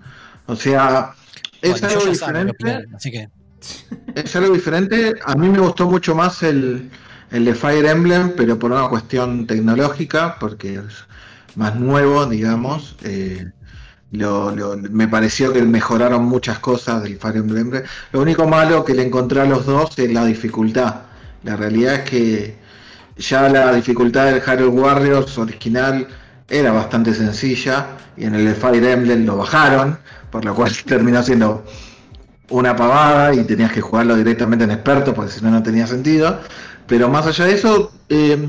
O 0.46 0.56
sea, 0.56 1.12
es 1.60 1.80
Bueno, 1.82 1.88
algo 1.88 2.06
diferente. 2.10 2.86
así 2.96 3.10
que 3.10 3.28
Es 4.14 4.34
algo 4.36 4.54
diferente. 4.54 5.14
A 5.24 5.34
mí 5.34 5.48
me 5.50 5.58
gustó 5.58 5.88
mucho 5.88 6.14
más 6.14 6.42
el, 6.42 6.90
el 7.30 7.44
de 7.44 7.54
Fire 7.54 7.84
Emblem, 7.84 8.32
pero 8.36 8.58
por 8.58 8.72
una 8.72 8.88
cuestión 8.88 9.46
tecnológica, 9.46 10.38
porque 10.40 10.76
es 10.76 11.04
más 11.56 11.76
nuevo, 11.76 12.24
digamos. 12.26 12.96
Eh, 13.02 13.46
lo- 14.12 14.54
lo- 14.56 14.76
me 14.78 15.08
pareció 15.08 15.52
que 15.52 15.60
mejoraron 15.62 16.24
muchas 16.24 16.58
cosas 16.58 17.02
del 17.02 17.18
Fire 17.18 17.36
Emblem. 17.36 17.70
Lo 18.12 18.20
único 18.22 18.46
malo 18.48 18.82
que 18.84 18.94
le 18.94 19.02
encontré 19.04 19.40
a 19.42 19.44
los 19.44 19.66
dos 19.66 19.98
es 19.98 20.10
la 20.12 20.24
dificultad. 20.24 21.02
La 21.42 21.56
realidad 21.56 21.96
es 21.96 22.10
que 22.10 22.63
ya 23.16 23.48
la 23.48 23.72
dificultad 23.74 24.26
del 24.26 24.40
Hyrule 24.40 24.80
Warriors 24.80 25.38
original 25.38 26.06
era 26.48 26.72
bastante 26.72 27.14
sencilla 27.14 27.86
y 28.16 28.24
en 28.24 28.34
el 28.34 28.54
Fire 28.54 28.84
Emblem 28.84 29.24
lo 29.24 29.36
bajaron, 29.36 29.98
por 30.30 30.44
lo 30.44 30.54
cual 30.54 30.72
terminó 30.86 31.22
siendo 31.22 31.64
una 32.50 32.76
pavada 32.76 33.34
y 33.34 33.44
tenías 33.44 33.72
que 33.72 33.80
jugarlo 33.80 34.16
directamente 34.16 34.64
en 34.64 34.72
experto 34.72 35.14
porque 35.14 35.32
si 35.32 35.44
no 35.44 35.50
no 35.50 35.62
tenía 35.62 35.86
sentido. 35.86 36.40
Pero 36.86 37.08
más 37.08 37.26
allá 37.26 37.46
de 37.46 37.54
eso, 37.54 37.92
eh, 38.10 38.46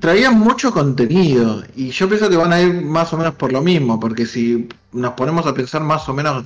traían 0.00 0.38
mucho 0.38 0.72
contenido 0.72 1.62
y 1.76 1.90
yo 1.90 2.08
pienso 2.08 2.30
que 2.30 2.36
van 2.36 2.52
a 2.52 2.60
ir 2.60 2.82
más 2.82 3.12
o 3.12 3.18
menos 3.18 3.34
por 3.34 3.52
lo 3.52 3.60
mismo, 3.60 4.00
porque 4.00 4.24
si 4.24 4.68
nos 4.92 5.12
ponemos 5.12 5.46
a 5.46 5.54
pensar 5.54 5.82
más 5.82 6.08
o 6.08 6.14
menos, 6.14 6.44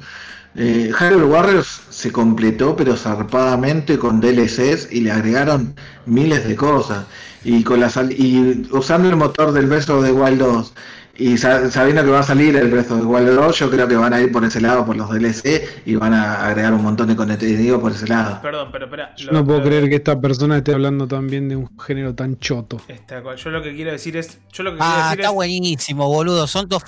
eh, 0.56 0.90
Hyrule 0.98 1.24
Warriors 1.24 1.82
se 1.90 2.12
completó 2.12 2.76
pero 2.76 2.96
zarpadamente 2.96 3.98
con 3.98 4.20
DLCs 4.20 4.88
y 4.92 5.00
le 5.00 5.10
agregaron 5.12 5.74
miles 6.06 6.46
de 6.46 6.54
cosas 6.56 7.04
y 7.44 7.62
con 7.64 7.80
la 7.80 7.90
sal- 7.90 8.12
y 8.12 8.66
usando 8.70 9.08
el 9.08 9.16
motor 9.16 9.52
del 9.52 9.70
of 9.72 9.86
the 10.04 10.12
Wild 10.12 10.38
2 10.38 10.72
y 11.16 11.38
sa- 11.38 11.70
sabiendo 11.70 12.02
que 12.02 12.10
va 12.10 12.20
a 12.20 12.24
salir 12.24 12.56
el 12.56 12.70
Breath 12.70 12.90
of 12.90 13.00
the 13.00 13.06
Wild 13.06 13.28
2, 13.36 13.58
yo 13.60 13.70
creo 13.70 13.86
que 13.86 13.94
van 13.94 14.12
a 14.12 14.20
ir 14.20 14.32
por 14.32 14.44
ese 14.44 14.60
lado, 14.60 14.84
por 14.84 14.96
los 14.96 15.08
DLC, 15.10 15.62
y 15.86 15.94
van 15.94 16.12
a 16.12 16.44
agregar 16.46 16.72
un 16.74 16.82
montón 16.82 17.06
de 17.06 17.14
contenido 17.14 17.80
por 17.80 17.92
ese 17.92 18.08
lado. 18.08 18.40
perdón, 18.42 18.70
pero 18.72 18.86
espera. 18.86 19.14
Yo 19.16 19.26
lo- 19.26 19.32
no 19.38 19.44
puedo 19.44 19.58
lo- 19.60 19.64
creer 19.64 19.88
que 19.88 19.94
esta 19.96 20.20
persona 20.20 20.56
esté 20.56 20.72
hablando 20.74 21.06
también 21.06 21.48
de 21.48 21.54
un 21.54 21.68
género 21.78 22.16
tan 22.16 22.36
choto. 22.40 22.80
Está. 22.88 23.22
Yo 23.36 23.50
lo 23.50 23.62
que 23.62 23.74
quiero 23.76 23.92
decir 23.92 24.16
es. 24.16 24.38
Yo 24.52 24.64
lo 24.64 24.72
que 24.72 24.78
Ah, 24.80 24.86
quiero 24.86 25.10
está 25.10 25.16
decir 25.22 25.34
buenísimo, 25.34 26.08
boludo. 26.08 26.48
Son 26.48 26.68
dos. 26.68 26.82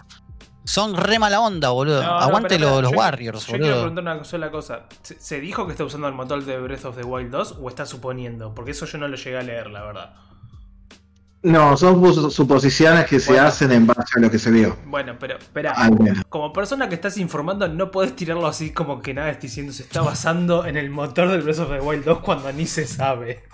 Son 0.66 0.94
re 0.96 1.18
mala 1.18 1.40
onda, 1.40 1.70
boludo. 1.70 2.02
No, 2.02 2.08
no, 2.08 2.18
Aguante 2.18 2.48
pero, 2.58 2.82
los 2.82 2.90
yo- 2.90 2.98
Warriors, 2.98 3.40
Yo 3.46 3.52
quiero 3.52 3.64
boludo. 3.66 3.80
preguntar 3.92 4.16
una 4.16 4.24
sola 4.24 4.50
cosa. 4.50 4.80
¿Se, 5.02 5.18
se 5.18 5.40
dijo 5.40 5.64
que 5.66 5.72
está 5.72 5.84
usando 5.84 6.08
el 6.08 6.14
motor 6.14 6.44
de 6.44 6.58
Breath 6.58 6.84
of 6.86 6.96
the 6.96 7.04
Wild 7.04 7.30
2 7.30 7.56
o 7.62 7.68
está 7.68 7.86
suponiendo? 7.86 8.54
Porque 8.54 8.72
eso 8.72 8.84
yo 8.84 8.98
no 8.98 9.06
lo 9.08 9.16
llegué 9.16 9.38
a 9.38 9.42
leer, 9.42 9.68
la 9.70 9.82
verdad. 9.84 10.14
No, 11.42 11.76
son 11.76 12.30
suposiciones 12.32 13.06
que 13.06 13.20
se 13.20 13.30
Bueno. 13.32 13.46
hacen 13.46 13.70
en 13.70 13.86
base 13.86 14.02
a 14.16 14.20
lo 14.20 14.28
que 14.30 14.38
se 14.40 14.50
vio. 14.50 14.76
Bueno, 14.86 15.14
pero 15.20 15.36
espera. 15.38 15.70
Al 15.72 15.96
menos. 15.96 16.24
Como 16.28 16.52
persona 16.52 16.88
que 16.88 16.96
estás 16.96 17.16
informando, 17.18 17.68
no 17.68 17.92
podés 17.92 18.16
tirarlo 18.16 18.48
así 18.48 18.72
como 18.72 19.00
que 19.00 19.14
nada 19.14 19.30
esté 19.30 19.46
diciendo 19.46 19.72
se 19.72 19.84
está 19.84 20.00
basando 20.00 20.66
en 20.66 20.76
el 20.76 20.90
motor 20.90 21.28
del 21.30 21.42
Breath 21.42 21.60
of 21.60 21.68
the 21.70 21.80
Wild 21.80 22.04
2 22.04 22.18
cuando 22.20 22.52
ni 22.52 22.66
se 22.66 22.84
sabe. 22.88 23.44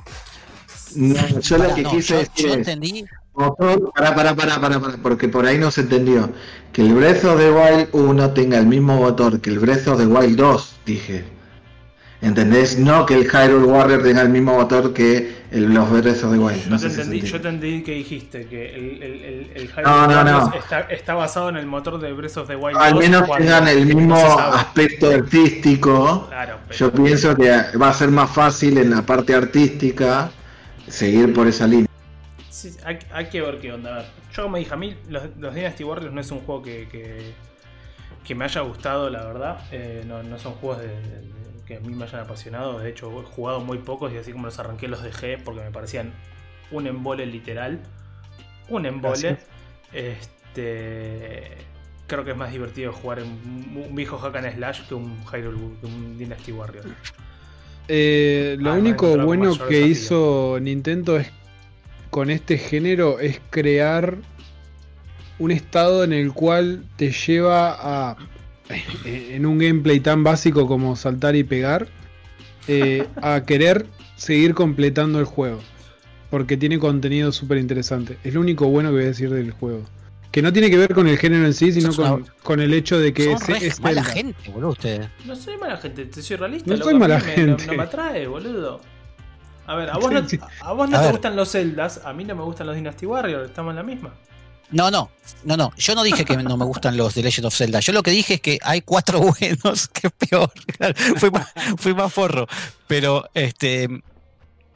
No, 0.97 1.27
yo 1.41 1.59
lo 1.59 1.75
que 1.75 1.83
no, 1.83 1.91
quise 1.91 2.15
yo, 2.15 2.19
decir 2.21 2.47
yo 2.49 2.55
entendí. 2.55 3.05
Pará, 3.35 4.15
pará, 4.15 4.35
pará, 4.35 4.61
pará, 4.61 4.81
porque 5.03 5.29
por 5.29 5.47
ahí 5.47 5.59
no 5.59 5.71
se 5.71 5.83
entendió. 5.83 6.31
Que 6.73 6.83
el 6.83 6.95
Breath 6.95 7.25
of 7.25 7.39
the 7.39 7.51
Wild 7.51 7.89
1 7.93 8.31
tenga 8.31 8.59
el 8.59 8.67
mismo 8.67 8.97
motor 8.97 9.41
que 9.41 9.51
el 9.51 9.59
Breath 9.59 9.87
of 9.89 9.99
the 9.99 10.07
Wild 10.07 10.37
2, 10.37 10.77
dije. 10.87 11.25
¿Entendés? 12.21 12.79
No 12.79 13.05
que 13.05 13.15
el 13.15 13.25
Hyrule 13.29 13.67
Warrior 13.67 14.01
tenga 14.05 14.23
el 14.23 14.29
mismo 14.29 14.55
motor 14.55 14.93
que 14.93 15.43
el, 15.51 15.75
los 15.75 15.91
Breath 15.91 16.23
of 16.23 16.31
the 16.33 16.39
Wild. 16.39 16.67
No 16.69 16.77
Yo 16.77 16.83
te, 16.83 16.89
si 16.89 16.95
se 16.95 17.03
entendí, 17.03 17.21
yo 17.27 17.41
te 17.41 17.49
entendí 17.49 17.83
que 17.83 17.93
dijiste 17.95 18.47
que 18.47 18.75
el, 18.77 19.03
el, 19.03 19.25
el, 19.25 19.51
el 19.57 19.69
Hyrule 19.69 19.83
No, 19.83 20.07
no, 20.07 20.15
Warriors 20.15 20.49
no. 20.51 20.55
Está, 20.55 20.81
está 20.83 21.15
basado 21.15 21.49
en 21.49 21.57
el 21.57 21.67
motor 21.67 21.99
de 22.01 22.13
Breath 22.13 22.37
of 22.37 22.47
the 22.47 22.55
Wild 22.55 22.77
Al 22.79 22.93
2 22.95 23.03
menos 23.03 23.29
tengan 23.37 23.67
el 23.67 23.87
mismo 23.87 24.15
no 24.15 24.39
aspecto 24.39 25.11
artístico. 25.11 26.27
Claro, 26.29 26.59
pero- 26.69 26.79
Yo 26.79 26.93
pienso 26.93 27.35
que 27.35 27.51
va 27.77 27.89
a 27.89 27.95
ser 27.95 28.11
más 28.11 28.31
fácil 28.31 28.79
en 28.79 28.91
la 28.91 29.03
parte 29.03 29.35
artística 29.35 30.31
seguir 30.87 31.33
por 31.35 31.49
esa 31.49 31.67
línea. 31.67 31.89
Sí, 32.53 32.71
hay, 32.85 32.99
hay 33.13 33.27
que 33.31 33.41
ver 33.41 33.59
qué 33.61 33.73
onda. 33.73 33.95
A 33.95 33.99
ver, 34.01 34.07
yo 34.35 34.49
me 34.51 34.59
dije, 34.59 34.75
a 34.75 34.77
mí 34.77 34.95
los, 35.09 35.23
los 35.39 35.55
Dynasty 35.55 35.85
Warriors 35.85 36.13
no 36.13 36.21
es 36.21 36.31
un 36.31 36.41
juego 36.41 36.61
que, 36.63 36.87
que, 36.89 37.33
que 38.25 38.35
me 38.35 38.45
haya 38.45 38.61
gustado, 38.61 39.09
la 39.09 39.25
verdad. 39.25 39.59
Eh, 39.73 40.05
no, 40.07 40.23
no 40.23 40.39
son 40.39 40.53
juegos 40.55 40.81
de- 40.83 40.89
de- 40.89 41.33
que 41.67 41.77
a 41.77 41.81
mí 41.81 41.95
me 41.95 42.05
hayan 42.05 42.21
apasionado. 42.21 42.79
De 42.79 42.91
hecho, 42.91 43.11
he 43.21 43.25
jugado 43.25 43.61
muy 43.61 43.79
pocos 43.79 44.13
y 44.13 44.19
así 44.19 44.33
como 44.33 44.45
los 44.47 44.59
arranqué 44.59 44.87
los 44.87 45.03
dejé 45.03 45.39
porque 45.39 45.63
me 45.63 45.71
parecían 45.71 46.13
un 46.71 46.87
embole 46.87 47.25
literal. 47.25 47.81
Un 48.69 48.85
embole. 48.85 49.19
Gracias. 49.19 49.39
Este... 49.93 51.57
Creo 52.07 52.25
que 52.25 52.33
es 52.33 52.37
más 52.37 52.53
divertido 52.53 52.93
jugar 52.93 53.21
en 53.21 53.29
un, 53.29 53.95
viejo 53.95 54.19
hack 54.19 54.37
and 54.37 54.55
slash 54.55 54.83
que 54.89 54.95
un 54.95 55.25
Hyrule, 55.25 55.57
que 55.81 55.87
un 55.87 56.19
Dynasty 56.19 56.53
Warrior. 56.53 56.85
Eh, 57.89 58.57
lo 58.59 58.73
Ah, 58.73 58.75
único 58.75 59.17
bueno 59.25 59.53
que 59.53 59.75
desafío. 59.77 59.87
hizo 59.87 60.59
Nintendo 60.61 61.17
es 61.17 61.31
con 62.13 62.29
este 62.29 62.59
género 62.59 63.21
es 63.21 63.41
crear 63.49 64.19
un 65.39 65.51
estado 65.51 66.05
en 66.05 66.13
el 66.13 66.33
cual 66.35 66.85
te 66.97 67.11
lleva 67.11 67.73
a 68.11 68.17
en 69.07 69.47
un 69.47 69.59
gameplay 69.59 69.99
tan 69.99 70.23
básico 70.23 70.67
como 70.67 70.95
saltar 70.95 71.35
y 71.37 71.43
pegar 71.43 71.89
eh, 72.69 73.07
a 73.17 73.43
querer 73.47 73.87
seguir 74.17 74.53
completando 74.55 75.19
el 75.21 75.25
juego 75.25 75.61
porque 76.31 76.57
tiene 76.59 76.79
contenido 76.79 77.33
súper 77.33 77.57
interesante 77.59 78.19
es 78.25 78.35
lo 78.35 78.41
único 78.41 78.67
bueno 78.69 78.91
que 78.91 78.95
voy 78.97 79.05
a 79.05 79.07
decir 79.09 79.31
del 79.31 79.51
juego 79.51 79.83
que 80.31 80.43
no 80.43 80.53
tiene 80.53 80.71
que 80.71 80.77
ver 80.79 80.95
con 80.95 81.09
el 81.09 81.17
género 81.19 81.47
en 81.47 81.55
sí 81.55 81.73
sino 81.73 81.95
con, 81.95 82.27
con 82.43 82.61
el 82.61 82.75
hecho 82.75 82.99
de 82.99 83.13
que 83.15 83.25
Son 83.25 83.35
es, 83.35 83.47
re 83.49 83.67
es 83.67 83.81
mala 83.81 84.03
Zelda. 84.05 84.13
gente, 84.15 84.51
boludo, 84.51 84.71
ustedes. 84.71 85.09
No 85.27 85.35
soy 85.35 85.57
mala 85.59 85.77
gente, 85.79 86.07
te 86.07 86.23
soy 86.23 86.37
realista. 86.37 86.71
No 86.71 86.77
loco, 86.77 86.91
soy 86.91 86.99
mala 86.99 87.19
me- 87.19 87.25
no- 87.25 87.33
gente. 87.35 87.67
No, 87.67 87.73
me 87.75 87.83
atrae, 87.83 88.27
boludo. 88.27 88.81
A 89.67 89.75
ver, 89.75 89.91
a 89.91 89.95
vos 89.99 90.11
no, 90.13 90.29
Sí, 90.29 90.37
sí. 90.37 90.41
a 90.61 90.73
vos 90.73 90.89
no 90.89 90.97
A 90.97 91.01
te 91.01 91.07
ver. 91.07 91.13
gustan 91.13 91.37
los 91.37 91.51
Zeldas, 91.53 92.01
a 92.05 92.13
mí 92.13 92.25
no 92.25 92.35
me 92.35 92.43
gustan 92.43 92.67
los 92.67 92.77
Dynasty 92.77 93.07
Warriors, 93.07 93.49
estamos 93.49 93.71
en 93.73 93.77
la 93.77 93.83
misma. 93.83 94.15
No, 94.71 94.91
no, 94.91 95.11
no, 95.45 95.57
no. 95.59 95.71
Yo 95.77 95.95
no 95.95 96.03
dije 96.03 96.25
que 96.25 96.35
no 96.39 96.57
me 96.57 96.65
gustan 96.65 96.97
los 96.97 97.15
de 97.15 97.23
Legend 97.23 97.47
of 97.47 97.55
Zelda. 97.55 97.81
Yo 97.81 97.93
lo 97.93 98.03
que 98.03 98.11
dije 98.11 98.35
es 98.35 98.41
que 98.41 98.59
hay 98.63 98.81
cuatro 98.81 99.21
buenos, 99.41 99.89
que 99.89 100.07
es 100.07 100.13
peor. 100.31 100.51
fui, 101.19 101.31
más, 101.31 101.53
fui 101.77 101.93
más 101.95 102.11
forro. 102.11 102.47
Pero, 102.87 103.29
este. 103.35 103.87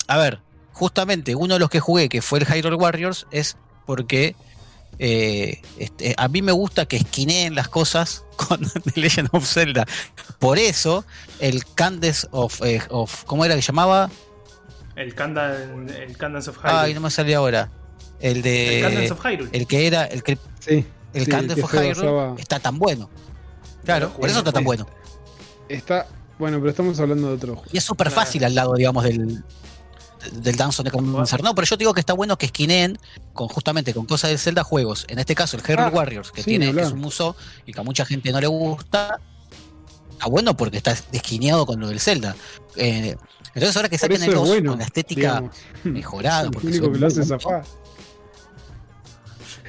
A 0.07 0.19
ver, 0.19 0.41
justamente 0.73 1.35
uno 1.35 1.55
de 1.55 1.61
los 1.61 1.71
que 1.71 1.81
jugué, 1.81 2.11
que 2.11 2.21
fue 2.21 2.41
el 2.41 2.47
Hyrule 2.47 2.77
Warriors, 2.77 3.27
es 3.31 3.57
porque. 3.87 4.37
eh, 4.99 5.63
este, 5.79 6.15
a 6.19 6.29
mí 6.29 6.43
me 6.43 6.53
gusta 6.53 6.85
que 6.85 6.97
esquineen 6.99 7.55
las 7.55 7.69
cosas 7.69 8.23
con 8.37 8.61
The 8.61 9.01
Legend 9.01 9.31
of 9.33 9.47
Zelda. 9.51 9.87
Por 10.39 10.59
eso, 10.59 11.07
el 11.41 11.65
Candace 11.75 12.27
of, 12.33 12.61
eh, 12.63 12.83
of. 12.91 13.25
¿Cómo 13.25 13.47
era 13.47 13.55
que 13.55 13.63
llamaba? 13.63 14.11
El, 14.97 15.15
Candan, 15.15 15.89
el 15.91 16.17
Candance 16.17 16.51
of 16.51 16.57
Hyrule. 16.59 16.73
Ay, 16.79 16.95
no 16.95 17.01
me 17.01 17.11
salió 17.11 17.39
ahora. 17.39 17.71
El 18.21 18.43
de. 18.43 18.79
el 18.79 18.83
Candance 18.85 19.13
of 19.13 19.25
Hyrule. 19.25 19.51
El 19.53 19.67
que 19.67 19.87
era. 19.87 20.05
El 20.07 20.23
que 20.23 20.39
Sí, 20.61 20.85
el 21.13 21.25
sí, 21.25 21.31
Candace 21.31 21.61
que 21.61 21.65
of 21.67 21.73
Hyrule 21.73 21.95
basaba- 21.95 22.35
está 22.39 22.59
tan 22.59 22.79
bueno. 22.79 23.11
Claro, 23.85 24.09
Pero 24.09 24.21
por 24.21 24.29
eso 24.31 24.39
está 24.39 24.53
tan 24.53 24.65
bueno. 24.65 24.87
Está. 25.69 26.07
Bueno, 26.39 26.59
pero 26.59 26.71
estamos 26.71 26.99
hablando 27.01 27.29
de 27.29 27.35
otro 27.35 27.55
juego. 27.57 27.71
Y 27.73 27.79
es 27.79 27.85
súper 27.85 28.09
Claro. 28.09 28.21
fácil 28.23 28.45
al 28.45 28.55
lado, 28.55 28.75
digamos, 28.75 29.05
del, 29.05 29.43
del 30.33 30.57
Dance 30.57 30.83
of 30.83 30.85
Necromancer. 30.85 31.43
No, 31.43 31.55
pero 31.55 31.67
yo 31.67 31.77
te 31.79 31.83
digo 31.83 31.95
que 31.95 32.01
está 32.01 32.13
bueno 32.13 32.37
que 32.37 32.47
esquineen 32.47 32.99
con 33.33 33.49
justamente 33.49 33.95
con 33.95 34.07
cosas 34.07 34.31
de 34.31 34.39
Zelda 34.39 34.65
juegos. 34.65 35.05
En 35.09 35.19
este 35.19 35.35
caso, 35.35 35.57
el 35.57 35.63
Hyrule 35.63 35.83
Ah, 35.89 35.91
Warriors, 35.91 36.33
que 36.33 36.43
sí, 36.43 36.51
tiene 36.51 36.75
que 36.75 36.81
es 36.83 36.93
un 36.93 37.01
muso 37.01 37.37
y 37.65 37.73
que 37.73 37.81
a 37.81 37.85
mucha 37.85 38.05
gente 38.05 38.33
no 38.33 38.41
le 38.41 38.47
gusta. 38.49 39.19
Está 40.13 40.27
bueno 40.29 40.57
porque 40.57 40.79
está 40.79 40.93
esquineado 41.13 41.65
con 41.67 41.81
lo 41.81 41.89
del 41.89 42.01
Zelda. 42.01 42.35
Eh, 42.77 43.17
entonces 43.57 43.77
ahora 43.77 43.89
que 43.89 43.99
saquen 43.99 44.23
el 44.23 44.29
es 44.29 44.35
2 44.35 44.49
bueno. 44.49 44.71
con 44.73 44.79
la 44.79 44.85
estética 44.85 45.21
digamos. 45.21 45.57
mejorada, 45.85 46.45
Es 46.45 46.51
porque 46.53 46.73
se 46.73 46.81
que 46.81 46.89
lo 46.99 47.07
hace 47.07 47.25
zafar. 47.25 47.65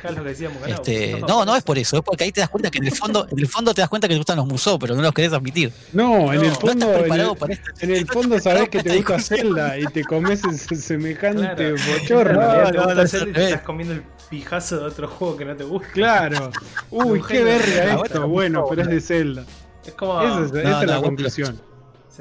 Es 0.04 0.16
lo 0.16 0.24
que 0.24 0.30
decíamos. 0.30 0.58
Este, 0.68 1.20
no, 1.28 1.44
no 1.44 1.56
es 1.56 1.64
por 1.64 1.78
eso, 1.78 1.98
es 1.98 2.04
porque 2.04 2.24
ahí 2.26 2.32
te 2.32 2.40
das 2.40 2.50
cuenta 2.50 2.70
que 2.70 2.78
en 2.78 2.86
el 2.86 2.92
fondo, 2.96 3.28
en 3.30 3.40
el 3.40 3.48
fondo 3.48 3.74
te 3.74 3.82
das 3.82 3.90
cuenta 3.90 4.08
que 4.08 4.14
te 4.14 4.18
gustan 4.20 4.38
los 4.38 4.46
musos, 4.46 4.78
pero 4.80 4.96
no 4.96 5.02
los 5.02 5.12
querés 5.12 5.34
admitir. 5.34 5.74
No, 5.92 6.32
en 6.32 6.40
No, 6.40 6.42
el 6.42 6.42
no 6.42 6.48
No 6.48 6.56
fondo. 6.56 6.86
estás 6.86 7.06
en 7.18 7.22
el- 7.32 7.36
para 7.38 7.54
esto. 7.54 7.72
En 7.80 7.92
el 7.92 8.08
fondo 8.08 8.40
sabés 8.40 8.70
que 8.70 8.84
te 8.84 8.96
gusta 8.98 9.20
Zelda 9.20 9.78
y 9.78 9.86
te 9.86 10.04
comes 10.06 10.44
ese 10.46 10.76
semejante 10.76 11.42
Claro. 11.42 11.76
bochorno. 12.00 12.40
No, 12.42 12.72
no, 12.72 12.72
no, 12.96 13.06
te 13.06 13.26
no. 13.26 13.40
estás 13.40 13.62
comiendo 13.62 13.96
el 13.96 14.04
pijazo 14.30 14.78
de 14.80 14.86
otro 14.86 15.08
juego 15.08 15.36
que 15.36 15.46
no 15.46 15.56
te 15.56 15.64
gusta. 15.64 15.90
Claro. 15.94 16.52
Uy, 16.92 17.22
qué 17.28 17.44
verga 17.44 17.96
esto. 18.04 18.28
bueno, 18.28 18.28
Bueno, 18.28 18.60
no, 18.62 18.68
pero 18.68 18.84
es 18.84 18.88
de 18.90 19.02
Zelda. 19.02 19.46
Es 19.86 19.94
como. 19.94 20.22
Esa 20.22 20.46
es, 20.46 20.52
esa 20.54 20.70
no, 20.70 20.82
es 20.82 20.88
la 20.88 20.96
no, 20.96 21.02
conclusión. 21.02 21.62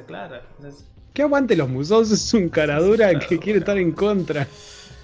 Claro. 0.06 0.36
Es, 0.66 0.84
Que 1.16 1.22
aguante 1.22 1.56
los 1.56 1.66
musos 1.70 2.10
es 2.12 2.34
un 2.34 2.50
caradura 2.50 3.18
que 3.18 3.38
quiere 3.38 3.60
estar 3.60 3.78
en 3.78 3.92
contra. 3.92 4.46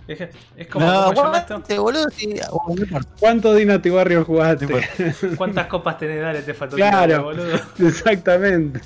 es, 0.06 0.20
es 0.58 0.66
como. 0.66 0.84
No, 0.84 0.92
aguante, 0.92 1.78
boludo, 1.78 2.04
sí, 2.14 2.34
importa. 2.76 3.08
¿Cuánto 3.18 3.54
Dynasty 3.54 3.88
Warriors 3.90 4.26
jugaste? 4.26 4.66
¿Cuántas 5.38 5.68
copas 5.68 5.96
tenés? 5.96 6.20
Dale, 6.20 6.42
te 6.42 6.52
faltó 6.52 6.76
Claro. 6.76 7.22
boludo. 7.24 7.58
Exactamente. 7.78 8.82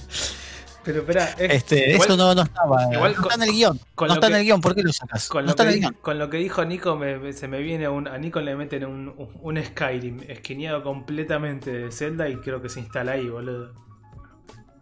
Pero 0.84 1.00
espera, 1.00 1.24
es- 1.36 1.52
Este, 1.52 1.90
igual- 1.94 2.06
eso 2.10 2.16
no, 2.16 2.32
no 2.32 2.42
estaba. 2.42 2.94
igual 2.94 3.14
no 3.16 3.22
con- 3.22 3.32
está 3.32 3.42
en 3.44 3.50
el 3.50 3.56
guion. 3.56 3.80
No 4.00 4.14
está 4.14 4.26
en 4.28 4.34
el 4.36 4.44
guion, 4.44 4.60
¿por 4.60 4.74
qué 4.76 4.82
lo 4.84 4.92
sacas? 4.92 5.28
Con 5.28 5.40
no 5.42 5.46
lo, 5.46 5.50
está 5.50 5.64
que, 5.64 5.70
en 5.70 5.74
el 5.74 5.80
di- 5.80 5.86
guion. 5.88 5.96
con 6.00 6.18
lo 6.20 6.30
que 6.30 6.36
dijo 6.36 6.64
Nico, 6.64 6.94
me- 6.94 7.18
me- 7.18 7.32
se 7.32 7.48
me 7.48 7.58
viene 7.60 7.88
un. 7.88 8.06
A 8.06 8.16
Nico 8.18 8.40
le 8.40 8.54
meten 8.54 8.84
un, 8.84 9.08
un, 9.08 9.30
un 9.42 9.64
Skyrim 9.64 10.20
esquineado 10.28 10.84
completamente 10.84 11.72
de 11.72 11.90
Zelda 11.90 12.28
y 12.28 12.36
creo 12.36 12.62
que 12.62 12.68
se 12.68 12.78
instala 12.78 13.12
ahí, 13.12 13.28
boludo. 13.28 13.72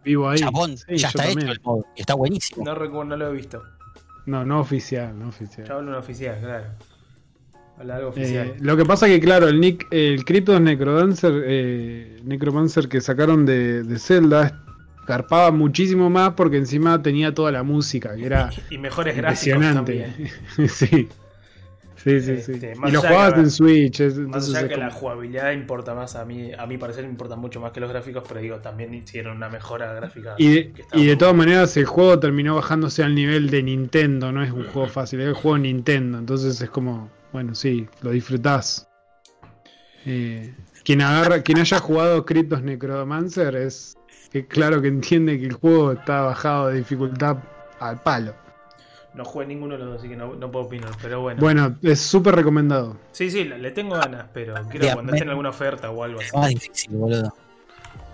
Vivo 0.05 0.29
ahí. 0.29 0.37
Chabón, 0.37 0.77
Sí, 0.77 0.97
ya 0.97 1.07
está 1.07 1.23
también. 1.23 1.39
hecho 1.49 1.51
el 1.51 1.61
modo. 1.63 1.85
y 1.95 1.99
Está 2.01 2.13
buenísimo. 2.13 2.63
No 2.63 2.75
recuerdo, 2.75 3.05
no 3.05 3.17
lo 3.17 3.29
he 3.29 3.33
visto. 3.33 3.63
No, 4.27 4.45
no 4.45 4.59
oficial, 4.59 5.17
no 5.17 5.29
oficial. 5.29 5.69
Hablo 5.71 5.91
un 5.91 5.95
oficial, 5.97 6.39
claro. 6.39 6.65
Habla 7.77 7.95
algo 7.97 8.07
Eh, 8.07 8.11
oficial. 8.11 8.53
lo 8.61 8.77
que 8.77 8.85
pasa 8.85 9.07
que, 9.07 9.19
claro, 9.19 9.47
el 9.49 9.59
Nick, 9.59 9.87
el 9.91 10.23
Kryptos 10.23 10.61
Necrodancer, 10.61 11.43
eh, 11.45 12.19
Necromancer 12.23 12.87
que 12.87 13.01
sacaron 13.01 13.45
de, 13.45 13.83
de 13.83 13.99
Zelda 13.99 14.61
garpaba 15.07 15.51
muchísimo 15.51 16.09
más 16.09 16.31
porque 16.31 16.57
encima 16.57 17.01
tenía 17.03 17.33
toda 17.33 17.51
la 17.51 17.61
música, 17.63 18.15
que 18.15 18.25
era 18.25 18.49
y 18.71 18.77
mejores 18.77 19.15
gráficos 19.15 19.47
impresionante. 19.47 20.13
también. 20.55 20.69
sí. 20.69 21.07
Sí, 22.05 22.21
sí, 22.21 22.37
sí. 22.39 22.51
Este, 22.53 22.73
y 22.87 22.91
lo 22.91 23.01
jugabas 23.01 23.33
que- 23.33 23.39
en 23.39 23.49
Switch. 23.49 23.99
es- 23.99 24.17
Más 24.19 24.47
allá 24.47 24.61
es 24.61 24.67
que 24.67 24.77
la 24.77 24.91
jugabilidad 24.91 25.51
importa 25.53 25.95
más 25.95 26.15
a 26.15 26.23
mí, 26.23 26.51
a 26.55 26.67
mi 26.67 26.77
parecer 26.77 27.03
me 27.03 27.09
importa 27.09 27.35
mucho 27.35 27.59
más 27.59 27.71
que 27.71 27.79
los 27.79 27.89
gráficos, 27.89 28.23
pero 28.27 28.39
digo, 28.39 28.57
también 28.59 28.93
hicieron 28.93 29.37
una 29.37 29.49
mejora 29.49 29.91
gráfica. 29.91 30.35
Y 30.37 30.53
de, 30.53 30.73
y 30.93 31.05
de 31.07 31.15
todas 31.15 31.33
maneras 31.33 31.75
el 31.77 31.85
juego 31.85 32.19
terminó 32.19 32.53
bajándose 32.55 33.03
al 33.03 33.15
nivel 33.15 33.49
de 33.49 33.63
Nintendo, 33.63 34.31
no 34.31 34.43
es 34.43 34.51
un 34.51 34.65
juego 34.65 34.87
fácil, 34.87 35.19
es 35.21 35.29
un 35.29 35.33
juego 35.33 35.57
Nintendo, 35.57 36.19
entonces 36.19 36.61
es 36.61 36.69
como, 36.69 37.09
bueno, 37.33 37.55
sí, 37.55 37.87
lo 38.03 38.11
disfrutás. 38.11 38.87
Eh, 40.05 40.53
quien 40.83 41.01
agarra, 41.01 41.41
quien 41.41 41.57
haya 41.57 41.79
jugado 41.79 42.23
Kryptos 42.23 42.61
Necromancer 42.61 43.55
es 43.55 43.97
claro 44.49 44.79
que 44.81 44.89
entiende 44.89 45.39
que 45.39 45.45
el 45.47 45.53
juego 45.53 45.93
está 45.93 46.21
bajado 46.21 46.67
de 46.67 46.77
dificultad 46.77 47.37
al 47.79 47.99
palo. 48.03 48.35
No 49.15 49.23
jugué 49.23 49.45
ninguno 49.45 49.73
de 49.73 49.79
los 49.79 49.87
dos, 49.89 49.99
así 49.99 50.09
que 50.09 50.15
no, 50.15 50.35
no 50.35 50.51
puedo 50.51 50.65
opinar, 50.65 50.91
pero 51.01 51.21
bueno. 51.21 51.39
Bueno, 51.41 51.75
es 51.81 51.99
súper 52.01 52.35
recomendado. 52.35 52.97
Sí, 53.13 53.31
sí, 53.31 53.45
le 53.45 53.71
tengo 53.71 53.95
ganas, 53.95 54.25
pero 54.33 54.53
quiero 54.69 54.87
cuando 54.93 55.11
me- 55.11 55.17
esté 55.17 55.23
en 55.23 55.29
alguna 55.29 55.49
oferta 55.49 55.89
o 55.89 56.03
algo 56.03 56.19
así. 56.19 56.27
Es 56.27 56.33
más 56.33 56.49
difícil, 56.49 56.91
boludo. 56.95 57.33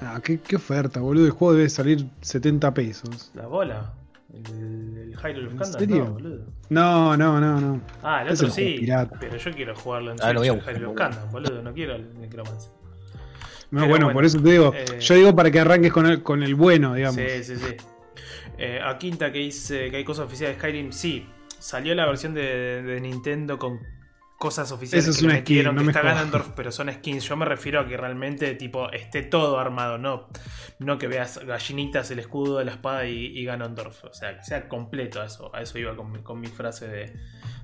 Ah, 0.01 0.19
qué, 0.23 0.39
qué 0.39 0.55
oferta, 0.57 0.99
boludo, 0.99 1.25
el 1.25 1.31
juego 1.31 1.53
debe 1.55 1.69
salir 1.69 2.05
70 2.21 2.73
pesos. 2.73 3.31
La 3.33 3.47
bola. 3.47 3.93
El, 4.33 4.97
el 4.97 5.15
Hyrule 5.17 5.47
of 5.47 5.51
¿En 5.53 5.57
Candace, 5.59 5.79
serio? 5.79 6.05
no, 6.05 6.11
boludo. 6.13 6.45
No, 6.69 7.17
no, 7.17 7.39
no, 7.41 7.59
no. 7.61 7.81
Ah, 8.03 8.21
el 8.23 8.33
otro 8.33 8.49
sí, 8.49 8.87
pero 9.19 9.37
yo 9.37 9.51
quiero 9.51 9.75
jugarlo 9.75 10.11
en 10.11 10.17
Ah, 10.21 10.31
Switch, 10.33 10.51
el 10.53 10.61
Hyrule 10.61 10.85
of 10.85 11.31
boludo. 11.31 11.61
No 11.63 11.73
quiero 11.73 11.95
el 11.95 12.19
Necromancer. 12.19 12.71
No, 13.71 13.87
bueno, 13.87 14.11
por 14.11 14.25
eso 14.25 14.39
te 14.41 14.51
digo. 14.51 14.73
eh, 14.75 14.99
Yo 14.99 15.15
digo 15.15 15.35
para 15.35 15.49
que 15.49 15.59
arranques 15.59 15.91
con 15.93 16.05
el, 16.05 16.21
con 16.21 16.43
el 16.43 16.55
bueno, 16.55 16.93
digamos. 16.93 17.15
Sí, 17.21 17.43
sí, 17.43 17.55
sí. 17.55 17.75
Eh, 18.63 18.79
a 18.83 18.97
Quinta 18.97 19.31
que 19.31 19.39
dice 19.39 19.89
que 19.89 19.97
hay 19.97 20.03
cosas 20.03 20.25
oficiales 20.27 20.57
de 20.57 20.59
Skyrim, 20.61 20.91
sí. 20.91 21.27
Salió 21.59 21.95
la 21.95 22.05
versión 22.07 22.33
de, 22.33 22.81
de 22.83 23.01
Nintendo 23.01 23.57
con 23.59 23.79
cosas 24.37 24.71
oficiales 24.71 25.05
Eso 25.07 25.11
es 25.11 25.19
que 25.19 25.25
una 25.25 25.37
skin, 25.39 25.63
no 25.63 25.75
que 25.75 25.83
me 25.85 25.91
está 25.91 26.01
jodas. 26.01 26.15
Ganondorf, 26.15 26.49
pero 26.55 26.71
son 26.71 26.91
skins. 26.91 27.23
Yo 27.25 27.37
me 27.37 27.45
refiero 27.45 27.79
a 27.79 27.87
que 27.87 27.97
realmente 27.97 28.55
tipo 28.55 28.91
esté 28.91 29.21
todo 29.23 29.59
armado, 29.59 29.97
no, 29.99 30.27
no 30.79 30.97
que 30.97 31.07
veas 31.07 31.39
gallinitas, 31.45 32.09
el 32.11 32.19
escudo, 32.19 32.63
la 32.63 32.71
espada 32.71 33.05
y, 33.07 33.27
y 33.37 33.45
Ganondorf. 33.45 34.03
O 34.05 34.13
sea, 34.13 34.37
que 34.37 34.43
sea 34.43 34.67
completo 34.67 35.21
a 35.21 35.25
eso. 35.25 35.55
A 35.55 35.61
eso 35.61 35.77
iba 35.77 35.95
con, 35.95 36.11
mi- 36.11 36.23
con 36.23 36.39
mi 36.39 36.47
frase 36.47 36.87
de, 36.87 37.13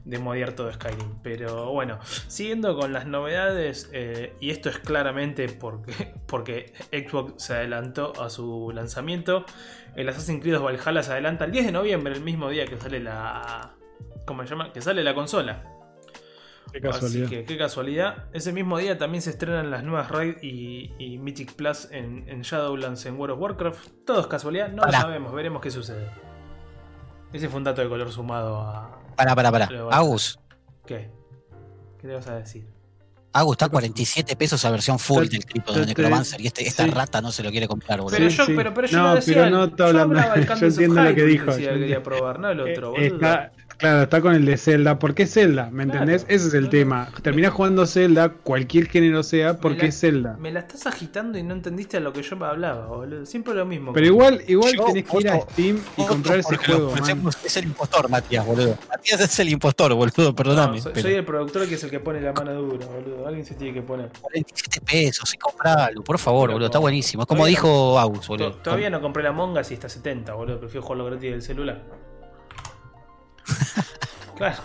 de 0.06 0.20
modear 0.20 0.54
todo 0.54 0.72
Skyrim. 0.72 1.20
Pero 1.24 1.72
bueno, 1.72 2.00
siguiendo 2.28 2.78
con 2.78 2.94
las 2.94 3.08
novedades, 3.08 3.90
eh, 3.94 4.36
y 4.40 4.52
esto 4.52 4.70
es 4.70 4.78
claramente 4.78 5.50
porque, 5.50 6.14
porque 6.28 6.74
Xbox 6.92 7.44
se 7.44 7.54
adelantó 7.56 8.14
a 8.22 8.30
su 8.30 8.72
lanzamiento. 8.74 9.46
El 9.98 10.08
Assassin's 10.08 10.42
Creed 10.42 10.60
Valhalla 10.60 11.04
se 11.04 11.12
adelanta 11.12 11.44
el 11.46 11.52
10 11.52 11.66
de 11.66 11.72
noviembre, 11.74 12.14
el 12.14 12.22
mismo 12.22 12.50
día 12.50 12.66
que 12.66 12.78
sale 12.78 13.00
la. 13.00 13.74
¿Cómo 14.26 14.44
se 14.44 14.50
llama? 14.50 14.72
Que 14.72 14.80
sale 14.82 15.04
la 15.04 15.14
consola. 15.16 15.64
Qué 16.72 16.80
casualidad. 16.82 17.26
Así 17.26 17.36
que 17.36 17.46
qué 17.46 17.58
casualidad. 17.58 18.26
Ese 18.34 18.54
mismo 18.54 18.78
día 18.78 18.98
también 18.98 19.22
se 19.22 19.32
estrenan 19.32 19.72
las 19.72 19.84
nuevas 19.84 20.12
Raid 20.12 20.36
y, 20.44 20.94
y 21.00 21.18
Mythic 21.18 21.54
Plus 21.56 21.90
en, 21.92 22.30
en 22.30 22.42
Shadowlands 22.44 23.06
en 23.08 23.18
World 23.18 23.34
of 23.36 23.42
Warcraft. 23.42 23.88
Todo 24.06 24.20
es 24.22 24.28
casualidad, 24.28 24.70
no 24.70 24.84
Pará. 24.84 25.00
lo 25.00 25.02
sabemos, 25.04 25.34
veremos 25.34 25.62
qué 25.62 25.72
sucede. 25.72 26.08
Ese 27.34 27.50
fue 27.50 27.58
un 27.58 27.64
dato 27.64 27.82
de 27.82 27.90
color 27.90 28.12
sumado 28.12 28.62
a. 28.62 29.00
Pará, 29.16 29.34
pará, 29.36 29.52
pará. 29.52 29.70
Agus, 29.92 30.40
¿Qué? 30.86 31.10
¿Qué 32.00 32.08
le 32.08 32.14
vas 32.14 32.28
a 32.28 32.36
decir? 32.38 32.68
Agus 33.34 33.54
está 33.54 33.66
a 33.66 33.70
47 33.70 34.36
pesos 34.36 34.64
a 34.66 34.72
versión 34.72 34.98
full 34.98 35.28
del 35.28 35.46
tipo 35.46 35.72
te- 35.74 35.82
de 35.82 35.86
Necromancer 35.88 36.42
y 36.42 36.48
este, 36.48 36.68
esta 36.68 36.86
sí. 36.86 36.90
rata 36.92 37.22
no 37.22 37.32
se 37.32 37.44
lo 37.44 37.52
quiere 37.52 37.68
comprar, 37.68 38.00
boludo. 38.00 38.18
Pero 38.18 38.30
yo, 38.30 38.46
pero, 38.48 38.74
pero 38.74 38.88
yo 38.88 38.98
No, 38.98 39.04
no 39.10 39.16
decía. 39.16 39.34
pero 39.36 39.50
no 39.50 39.64
está 39.66 39.78
yo 39.78 39.86
hablando- 39.90 40.16
hablaba 40.20 40.36
del 40.36 40.48
yo 40.60 40.66
entiendo 40.68 41.04
lo 41.04 41.16
que 41.16 41.24
dijo, 41.26 41.46
decía 41.52 41.66
yo 41.68 41.74
que 41.74 41.80
quería 41.80 42.04
probar, 42.04 42.40
no 42.40 42.50
el 42.50 42.60
otro, 42.62 42.96
Eh, 42.98 43.10
boludo. 43.10 43.16
está, 43.16 43.52
claro, 43.78 44.04
está 44.04 44.22
con 44.22 44.34
el 44.34 44.46
de 44.46 44.58
Zelda. 44.58 45.00
¿Por 45.00 45.14
qué 45.16 45.28
Zelda? 45.28 45.70
¿Me 45.72 45.84
Claro, 45.86 46.00
entendés? 46.02 46.26
Ese 46.28 46.48
es 46.48 46.54
el 46.54 46.62
claro. 46.62 46.70
tema. 46.70 47.10
Terminás 47.22 47.52
jugando 47.54 47.86
Zelda, 47.86 48.30
cualquier 48.30 48.88
género 48.88 49.24
sea, 49.24 49.58
porque 49.58 49.84
la- 49.84 49.88
es 49.90 50.00
Zelda. 50.00 50.36
Me 50.40 50.52
la 50.52 50.60
estás 50.62 50.88
agitando 50.88 51.38
y 51.38 51.44
no 51.44 51.54
entendiste 51.54 51.98
a 51.98 52.00
lo 52.00 52.14
que 52.14 52.22
yo 52.24 52.36
me 52.36 52.46
hablaba, 52.46 52.88
boludo. 52.88 53.26
Siempre 53.26 53.54
lo 53.54 53.66
mismo. 53.66 53.94
Pero 53.94 54.06
igual, 54.06 54.42
igual 54.48 54.74
Yo 54.76 54.86
tenés 54.86 55.06
que 55.06 55.18
ir 55.20 55.30
a 55.30 55.42
Steam 55.42 55.80
y 55.98 56.06
comprar 56.06 56.40
ese 56.40 56.58
juego. 56.58 56.92
man. 56.92 57.30
Es 57.46 57.58
el 57.58 57.66
impostor, 57.66 58.10
Matías, 58.10 58.46
boludo. 58.46 58.78
Matías 58.90 59.22
es 59.22 59.40
el 59.40 59.50
impostor, 59.50 59.94
boludo, 59.94 60.34
perdóname. 60.36 60.78
No, 60.78 60.82
soy, 60.84 60.92
pero 60.94 61.08
soy 61.08 61.16
el 61.16 61.26
productor 61.26 61.68
que 61.68 61.76
es 61.76 61.84
el 61.84 61.90
que 61.90 62.00
pone 62.00 62.22
la 62.22 62.34
mano 62.34 62.54
dura, 62.54 62.86
boludo. 62.88 63.28
Alguien 63.28 63.46
se 63.46 63.56
tiene 63.56 63.74
que 63.74 63.82
poner. 63.82 64.10
47 64.22 64.82
pesos, 64.82 65.30
sí, 65.30 65.38
compralo, 65.38 66.04
por 66.04 66.18
favor, 66.18 66.48
Pero 66.48 66.54
boludo. 66.56 66.66
Está 66.68 66.80
buenísimo. 66.80 67.24
Es 67.24 67.28
como 67.28 67.40
Todavía 67.40 67.52
dijo 67.58 68.00
Agus, 68.00 68.28
boludo. 68.28 68.52
Todavía 68.54 68.90
no 68.90 69.02
compré 69.02 69.24
la 69.24 69.32
Monga 69.32 69.64
si 69.64 69.74
está 69.76 69.88
a 69.88 69.90
70, 69.90 70.34
boludo. 70.34 70.60
Prefiero 70.60 70.82
jugarlo 70.82 71.06
gratis 71.06 71.32
del 71.32 71.42
celular. 71.42 71.82
claro, 74.38 74.58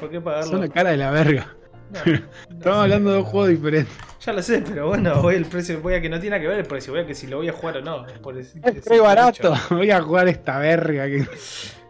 ¿por 0.00 0.08
qué 0.10 0.16
Son 0.16 0.24
pagarlo? 0.24 0.58
la 0.58 0.68
cara 0.68 0.90
de 0.90 0.96
la 0.96 1.10
verga. 1.10 1.54
No, 1.92 2.00
no 2.04 2.14
Estamos 2.58 2.78
hablando 2.80 3.10
de 3.10 3.16
dos 3.18 3.26
juegos 3.28 3.48
diferentes. 3.50 3.94
Ya 4.24 4.32
lo 4.32 4.42
sé, 4.42 4.60
pero 4.66 4.88
bueno, 4.88 5.22
voy 5.22 5.36
el 5.36 5.44
precio, 5.44 5.80
voy 5.80 5.94
a 5.94 6.00
que 6.00 6.08
no 6.08 6.18
tiene 6.18 6.30
nada 6.36 6.42
que 6.42 6.48
ver 6.48 6.58
el 6.58 6.66
precio, 6.66 6.92
voy 6.92 7.02
a 7.02 7.06
que 7.06 7.14
si 7.14 7.28
lo 7.28 7.36
voy 7.36 7.48
a 7.48 7.52
jugar 7.52 7.76
o 7.76 7.82
no. 7.82 8.06
Es 8.08 8.18
por 8.18 8.36
Es 8.36 8.54
re 8.84 9.00
barato. 9.00 9.54
Voy 9.70 9.90
a 9.92 10.02
jugar 10.02 10.26
esta 10.28 10.58
verga. 10.58 11.06
Que... 11.06 11.26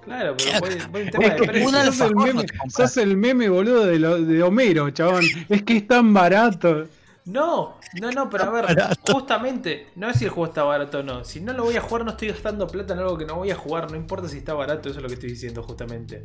Claro, 0.05 0.37
pero 0.37 0.61
voy, 0.61 0.71
voy 0.91 1.03
en 1.03 1.11
tema 1.11 1.25
Es 1.25 1.31
de 1.33 1.37
que 1.41 1.47
precio. 1.47 1.69
un 1.69 1.75
sos, 1.93 2.01
el 2.03 2.15
meme, 2.15 2.45
sos 2.69 2.97
el 2.99 3.17
meme, 3.17 3.49
boludo, 3.49 3.87
de, 3.87 3.99
lo- 3.99 4.21
de 4.23 4.43
Homero, 4.43 4.91
chabón. 4.91 5.25
Es 5.49 5.63
que 5.63 5.79
es 5.79 5.87
tan 5.87 6.13
barato. 6.13 6.87
No, 7.27 7.79
no, 8.01 8.13
no, 8.13 8.31
pero 8.31 8.45
a 8.45 8.51
ver, 8.51 8.65
Barato. 8.67 9.13
justamente, 9.13 9.89
no 9.97 10.09
es 10.09 10.17
si 10.19 10.25
el 10.25 10.31
juego 10.31 10.47
está 10.47 10.63
barato 10.63 11.01
o 11.01 11.03
no. 11.03 11.25
Si 11.25 11.41
no 11.41 11.53
lo 11.53 11.65
voy 11.65 11.77
a 11.77 11.81
jugar, 11.81 12.05
no 12.05 12.13
estoy 12.13 12.29
gastando 12.29 12.67
plata 12.69 12.95
en 12.95 13.01
algo 13.01 13.19
que 13.19 13.25
no 13.27 13.35
voy 13.35 13.51
a 13.51 13.57
jugar, 13.57 13.91
no 13.91 13.97
importa 13.97 14.29
si 14.29 14.39
está 14.39 14.55
barato, 14.55 14.89
eso 14.89 14.99
es 14.99 15.03
lo 15.03 15.09
que 15.09 15.15
estoy 15.15 15.31
diciendo 15.31 15.63
justamente. 15.65 16.25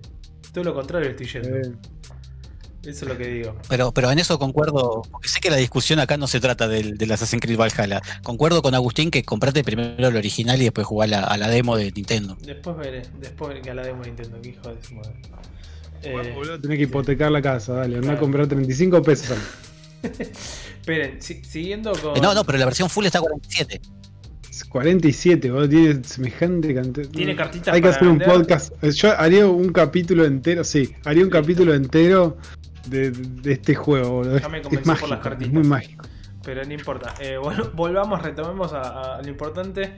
Todo 0.53 0.63
lo 0.63 0.73
contrario 0.75 1.09
estoy 1.09 1.25
yendo. 1.27 1.49
Eh, 1.57 1.71
Eso 2.83 3.05
es 3.05 3.11
lo 3.11 3.17
que 3.17 3.27
digo. 3.27 3.55
Pero, 3.69 3.91
pero 3.91 4.11
en 4.11 4.19
eso 4.19 4.37
concuerdo, 4.39 5.01
porque 5.11 5.27
sé 5.27 5.39
que 5.39 5.49
la 5.49 5.55
discusión 5.57 5.99
acá 5.99 6.17
no 6.17 6.27
se 6.27 6.39
trata 6.39 6.67
del, 6.67 6.97
del 6.97 7.11
Assassin's 7.11 7.41
Creed 7.41 7.57
Valhalla. 7.57 8.01
Concuerdo 8.23 8.61
con 8.61 8.73
Agustín 8.75 9.09
que 9.11 9.23
comprate 9.23 9.63
primero 9.63 10.07
el 10.07 10.15
original 10.15 10.59
y 10.61 10.65
después 10.65 10.85
jugar 10.87 11.09
la- 11.09 11.23
a 11.23 11.37
la 11.37 11.47
demo 11.47 11.77
de 11.77 11.91
Nintendo. 11.91 12.37
Después 12.41 12.75
veré, 12.77 13.03
después 13.19 13.59
que 13.61 13.69
a 13.71 13.73
la 13.75 13.83
demo 13.83 14.01
de 14.03 14.07
Nintendo, 14.09 14.39
que 14.41 14.49
hijo 14.49 14.69
de 14.69 14.83
su 14.83 14.93
madre. 14.95 15.13
Eh, 16.03 16.33
boludo, 16.35 16.59
tenés 16.59 16.77
que 16.77 16.83
hipotecar 16.83 17.31
la 17.31 17.41
casa, 17.41 17.73
dale. 17.73 17.97
Anda 17.97 18.13
a 18.13 18.17
comprar 18.17 18.47
35 18.47 19.01
pesos. 19.03 19.37
esperen, 20.81 21.21
si- 21.21 21.43
siguiendo 21.43 21.91
con. 21.93 22.17
Eh, 22.17 22.21
No, 22.21 22.33
no, 22.33 22.43
pero 22.43 22.57
la 22.57 22.65
versión 22.65 22.89
full 22.89 23.05
está 23.05 23.19
a 23.19 23.21
47. 23.21 23.81
47, 24.69 25.51
boludo, 25.51 25.69
tiene 25.69 26.03
semejante 26.03 26.73
cantidad. 26.73 27.07
Tiene 27.09 27.35
cartitas 27.35 27.73
Hay 27.73 27.81
que 27.81 27.87
para 27.87 27.95
hacer 27.95 28.07
un 28.07 28.17
vender. 28.17 28.37
podcast. 28.37 28.83
Yo 28.83 29.11
haría 29.19 29.47
un 29.47 29.71
capítulo 29.71 30.25
entero, 30.25 30.63
sí, 30.63 30.93
haría 31.05 31.23
un 31.23 31.29
capítulo 31.29 31.73
entero 31.73 32.37
de, 32.87 33.11
de 33.11 33.53
este 33.53 33.75
juego, 33.75 34.09
boludo. 34.11 34.37
Ya 34.39 34.49
me 34.49 34.57
Es 34.59 34.63
convencí 34.63 34.77
por 34.85 34.87
mágico, 34.87 35.07
las 35.07 35.19
es 35.19 35.23
cartitas. 35.23 35.53
muy 35.53 35.63
mágico. 35.63 36.05
Pero 36.43 36.63
no 36.65 36.73
importa. 36.73 37.13
Eh, 37.19 37.37
vol- 37.37 37.71
volvamos, 37.75 38.21
retomemos 38.21 38.73
a, 38.73 39.15
a 39.17 39.21
lo 39.21 39.29
importante. 39.29 39.93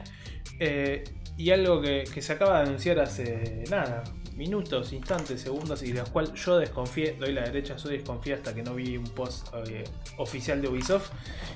Eh, 0.59 1.03
y 1.37 1.49
algo 1.51 1.81
que, 1.81 2.03
que 2.13 2.21
se 2.21 2.33
acaba 2.33 2.61
de 2.61 2.67
anunciar 2.67 2.99
hace 2.99 3.63
nada, 3.69 4.03
minutos, 4.35 4.93
instantes, 4.93 5.41
segundos, 5.41 5.83
y 5.83 5.91
de 5.91 5.99
los 5.99 6.09
cuales 6.09 6.33
yo 6.33 6.57
desconfié, 6.57 7.15
doy 7.19 7.33
la 7.33 7.43
derecha, 7.43 7.75
yo 7.77 7.89
desconfié 7.89 8.33
hasta 8.33 8.53
que 8.53 8.63
no 8.63 8.73
vi 8.75 8.97
un 8.97 9.05
post 9.05 9.47
eh, 9.67 9.83
oficial 10.17 10.61
de 10.61 10.67
Ubisoft. 10.67 11.11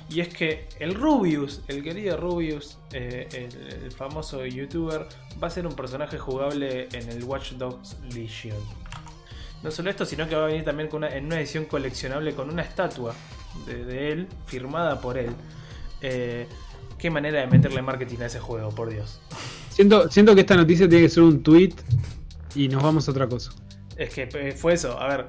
Y 0.08 0.20
es 0.20 0.28
que 0.28 0.66
el 0.78 0.94
Rubius, 0.94 1.62
el 1.68 1.82
querido 1.82 2.16
Rubius, 2.16 2.78
eh, 2.92 3.28
el, 3.32 3.92
famoso 3.92 4.44
youtuber, 4.46 5.06
va 5.42 5.48
a 5.48 5.50
ser 5.50 5.66
un 5.66 5.74
personaje 5.74 6.18
jugable 6.18 6.88
en 6.92 7.08
el 7.08 7.24
Watch 7.24 7.52
Dogs 7.52 7.96
Legion. 8.14 8.58
No 9.62 9.70
solo 9.70 9.90
esto, 9.90 10.04
sino 10.04 10.28
que 10.28 10.36
va 10.36 10.44
a 10.44 10.46
venir 10.46 10.64
también 10.64 10.88
en 11.10 11.26
una 11.26 11.38
edición 11.38 11.64
coleccionable 11.64 12.34
con 12.34 12.48
una 12.48 12.62
estatua 12.62 13.14
de, 13.66 13.84
de 13.84 14.12
él, 14.12 14.28
firmada 14.46 15.00
por 15.00 15.18
él. 15.18 15.34
Eh, 16.00 16.46
qué 16.96 17.10
manera 17.10 17.40
de 17.40 17.46
meterle 17.46 17.82
marketing 17.82 18.18
a 18.20 18.26
ese 18.26 18.40
juego, 18.40 18.70
por 18.70 18.90
Dios. 18.90 19.20
Siento, 19.70 20.10
siento 20.10 20.34
que 20.34 20.42
esta 20.42 20.56
noticia 20.56 20.88
tiene 20.88 21.04
que 21.04 21.10
ser 21.10 21.22
un 21.22 21.42
tweet 21.42 21.74
y 22.54 22.68
nos 22.68 22.82
vamos 22.82 23.08
a 23.08 23.10
otra 23.12 23.28
cosa. 23.28 23.52
Es 23.96 24.10
que 24.14 24.28
eh, 24.32 24.52
fue 24.52 24.74
eso, 24.74 24.98
a 25.00 25.08
ver, 25.08 25.28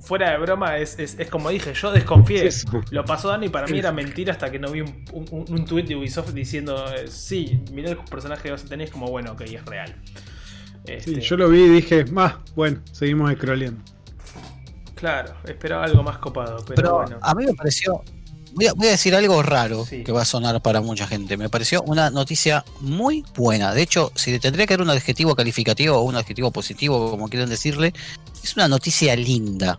fuera 0.00 0.30
de 0.30 0.38
broma, 0.38 0.78
es, 0.78 0.98
es- 0.98 1.18
es 1.18 1.28
como 1.28 1.50
dije, 1.50 1.74
yo 1.74 1.90
desconfié. 1.92 2.46
Es. 2.46 2.64
Lo 2.90 3.04
pasó 3.04 3.28
Dani 3.28 3.46
y 3.46 3.48
para 3.48 3.66
mí 3.68 3.78
era 3.78 3.92
mentira 3.92 4.32
hasta 4.32 4.50
que 4.50 4.58
no 4.58 4.70
vi 4.70 4.82
un, 4.82 5.04
un, 5.12 5.44
un 5.48 5.64
tweet 5.66 5.84
de 5.84 5.96
Ubisoft 5.96 6.32
diciendo, 6.32 6.86
eh, 6.94 7.08
sí, 7.08 7.60
mirá 7.72 7.90
el 7.90 7.98
personaje 7.98 8.44
que 8.44 8.50
vas 8.52 8.64
a 8.64 8.68
tener, 8.68 8.86
es 8.88 8.92
como, 8.92 9.08
bueno, 9.10 9.32
ok, 9.32 9.42
es 9.42 9.64
real. 9.64 9.94
Sí, 10.98 11.18
Este, 11.18 11.20
yo 11.20 11.36
lo 11.36 11.48
vi 11.48 11.62
y 11.64 11.68
dije, 11.68 12.04
ah, 12.16 12.40
bueno, 12.54 12.80
seguimos 12.92 13.32
scrolleando. 13.34 13.82
Claro, 14.94 15.34
esperaba 15.46 15.84
algo 15.84 16.02
más 16.02 16.18
copado, 16.18 16.64
pero, 16.66 16.74
Pero 16.74 16.94
bueno. 16.94 17.18
a 17.20 17.34
mí 17.34 17.44
me 17.46 17.54
pareció. 17.54 18.02
Voy 18.54 18.66
a, 18.66 18.72
voy 18.72 18.86
a 18.88 18.90
decir 18.92 19.14
algo 19.14 19.42
raro 19.42 19.84
Sí. 19.84 20.04
que 20.04 20.12
va 20.12 20.22
a 20.22 20.24
sonar 20.24 20.62
para 20.62 20.80
mucha 20.80 21.06
gente. 21.06 21.36
Me 21.36 21.48
pareció 21.48 21.82
una 21.82 22.10
noticia 22.10 22.64
muy 22.80 23.24
buena. 23.36 23.74
De 23.74 23.82
hecho, 23.82 24.12
si 24.14 24.30
le 24.30 24.38
tendría 24.38 24.66
que 24.66 24.74
dar 24.74 24.82
un 24.82 24.90
adjetivo 24.90 25.34
calificativo 25.34 25.96
o 25.96 26.02
un 26.02 26.16
adjetivo 26.16 26.50
positivo, 26.50 27.10
como 27.10 27.28
quieran 27.28 27.48
decirle, 27.48 27.92
es 28.42 28.54
una 28.56 28.68
noticia 28.68 29.16
linda. 29.16 29.78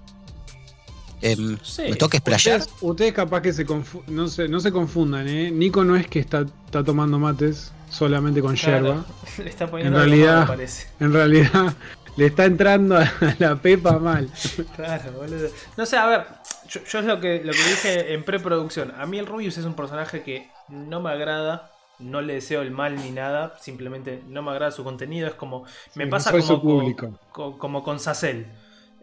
Em, 1.22 1.58
Sí, 1.64 1.84
me 1.90 1.96
toca 1.96 2.18
explayar. 2.18 2.60
Ustedes, 2.60 2.82
ustedes 2.82 3.14
capaz 3.14 3.42
que 3.42 3.54
se 3.54 3.66
confu- 3.66 4.04
no, 4.08 4.28
se, 4.28 4.48
no 4.48 4.60
se 4.60 4.72
confundan, 4.72 5.28
¿eh? 5.28 5.50
Nico 5.50 5.84
no 5.84 5.96
es 5.96 6.08
que 6.08 6.20
está, 6.20 6.46
está 6.66 6.84
tomando 6.84 7.18
mates 7.18 7.72
solamente 7.90 8.42
con 8.42 8.56
Claro, 8.56 8.86
yerba. 8.88 9.06
Le 9.44 9.50
está 9.50 9.72
poniendo 9.72 9.98
En 10.04 10.06
realidad- 10.10 10.48
parece. 10.48 10.88
En 11.00 11.14
realidad 11.14 11.74
le 12.18 12.26
está 12.28 12.46
entrando 12.46 12.98
a 12.98 13.12
la 13.40 13.56
pepa 13.56 13.98
mal. 14.00 14.30
Claro, 14.76 15.14
boludo. 15.14 15.48
No 15.78 15.86
sé, 15.86 15.98
a 15.98 16.06
ver, 16.06 16.28
yo, 16.70 16.82
yo 16.84 17.00
es 17.00 17.06
lo 17.06 17.20
que, 17.20 17.44
lo 17.44 17.52
que 17.52 17.58
dije 17.64 18.14
en 18.14 18.24
preproducción. 18.24 18.92
A 18.98 19.06
mí 19.06 19.18
el 19.20 19.26
Rubius 19.28 19.58
es 19.58 19.66
un 19.66 19.76
personaje 19.76 20.24
que 20.24 20.50
no 20.70 21.02
me 21.02 21.12
agrada. 21.12 21.72
No 21.98 22.22
le 22.22 22.34
deseo 22.36 22.62
el 22.62 22.72
mal 22.72 22.96
ni 22.96 23.12
nada. 23.12 23.58
Simplemente 23.60 24.22
no 24.28 24.42
me 24.42 24.52
agrada 24.52 24.72
su 24.72 24.84
contenido. 24.84 25.28
Es 25.28 25.34
como. 25.36 25.66
Me 25.96 26.06
Sí, 26.06 26.10
pasa 26.10 26.32
no 26.32 26.62
como, 26.62 26.62
público. 26.62 27.20
co- 27.32 27.58
como 27.58 27.84
con 27.84 28.00
Sacel. 28.00 28.48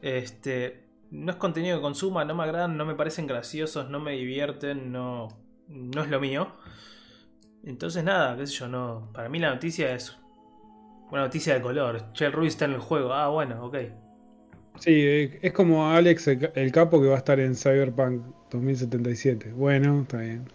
Este. 0.03 0.89
No 1.11 1.33
es 1.33 1.37
contenido 1.37 1.77
que 1.79 1.83
consuma, 1.83 2.25
no 2.25 2.35
me 2.35 2.43
agradan, 2.45 2.77
no 2.79 2.87
me 2.87 2.95
parecen 2.95 3.27
graciosos, 3.27 3.91
no 3.91 4.01
me 4.01 4.13
divierten, 4.13 4.93
no. 4.93 5.29
No 5.69 6.03
es 6.03 6.09
lo 6.11 6.21
mío. 6.21 6.49
Entonces 7.65 8.03
nada, 8.05 8.37
qué 8.37 8.47
sé 8.47 8.55
yo, 8.55 8.69
no. 8.69 9.11
Para 9.13 9.29
mí 9.29 9.39
la 9.39 9.51
noticia 9.51 9.95
es. 9.95 10.17
Una 11.11 11.23
noticia 11.23 11.55
de 11.55 11.63
color. 11.63 12.13
Che, 12.13 12.27
el 12.27 12.33
Rubius 12.33 12.55
está 12.55 12.65
en 12.65 12.73
el 12.73 12.81
juego. 12.81 13.13
Ah, 13.13 13.29
bueno, 13.29 13.65
ok. 13.65 13.77
Sí, 14.81 15.31
es 15.43 15.53
como 15.53 15.91
Alex 15.91 16.27
el, 16.29 16.51
el 16.55 16.73
capo 16.73 17.01
que 17.01 17.09
va 17.09 17.15
a 17.15 17.19
estar 17.19 17.39
en 17.39 17.55
Cyberpunk 17.55 18.23
2077. 18.51 19.53
Bueno, 19.53 20.03
está 20.03 20.19
bien. 20.19 20.49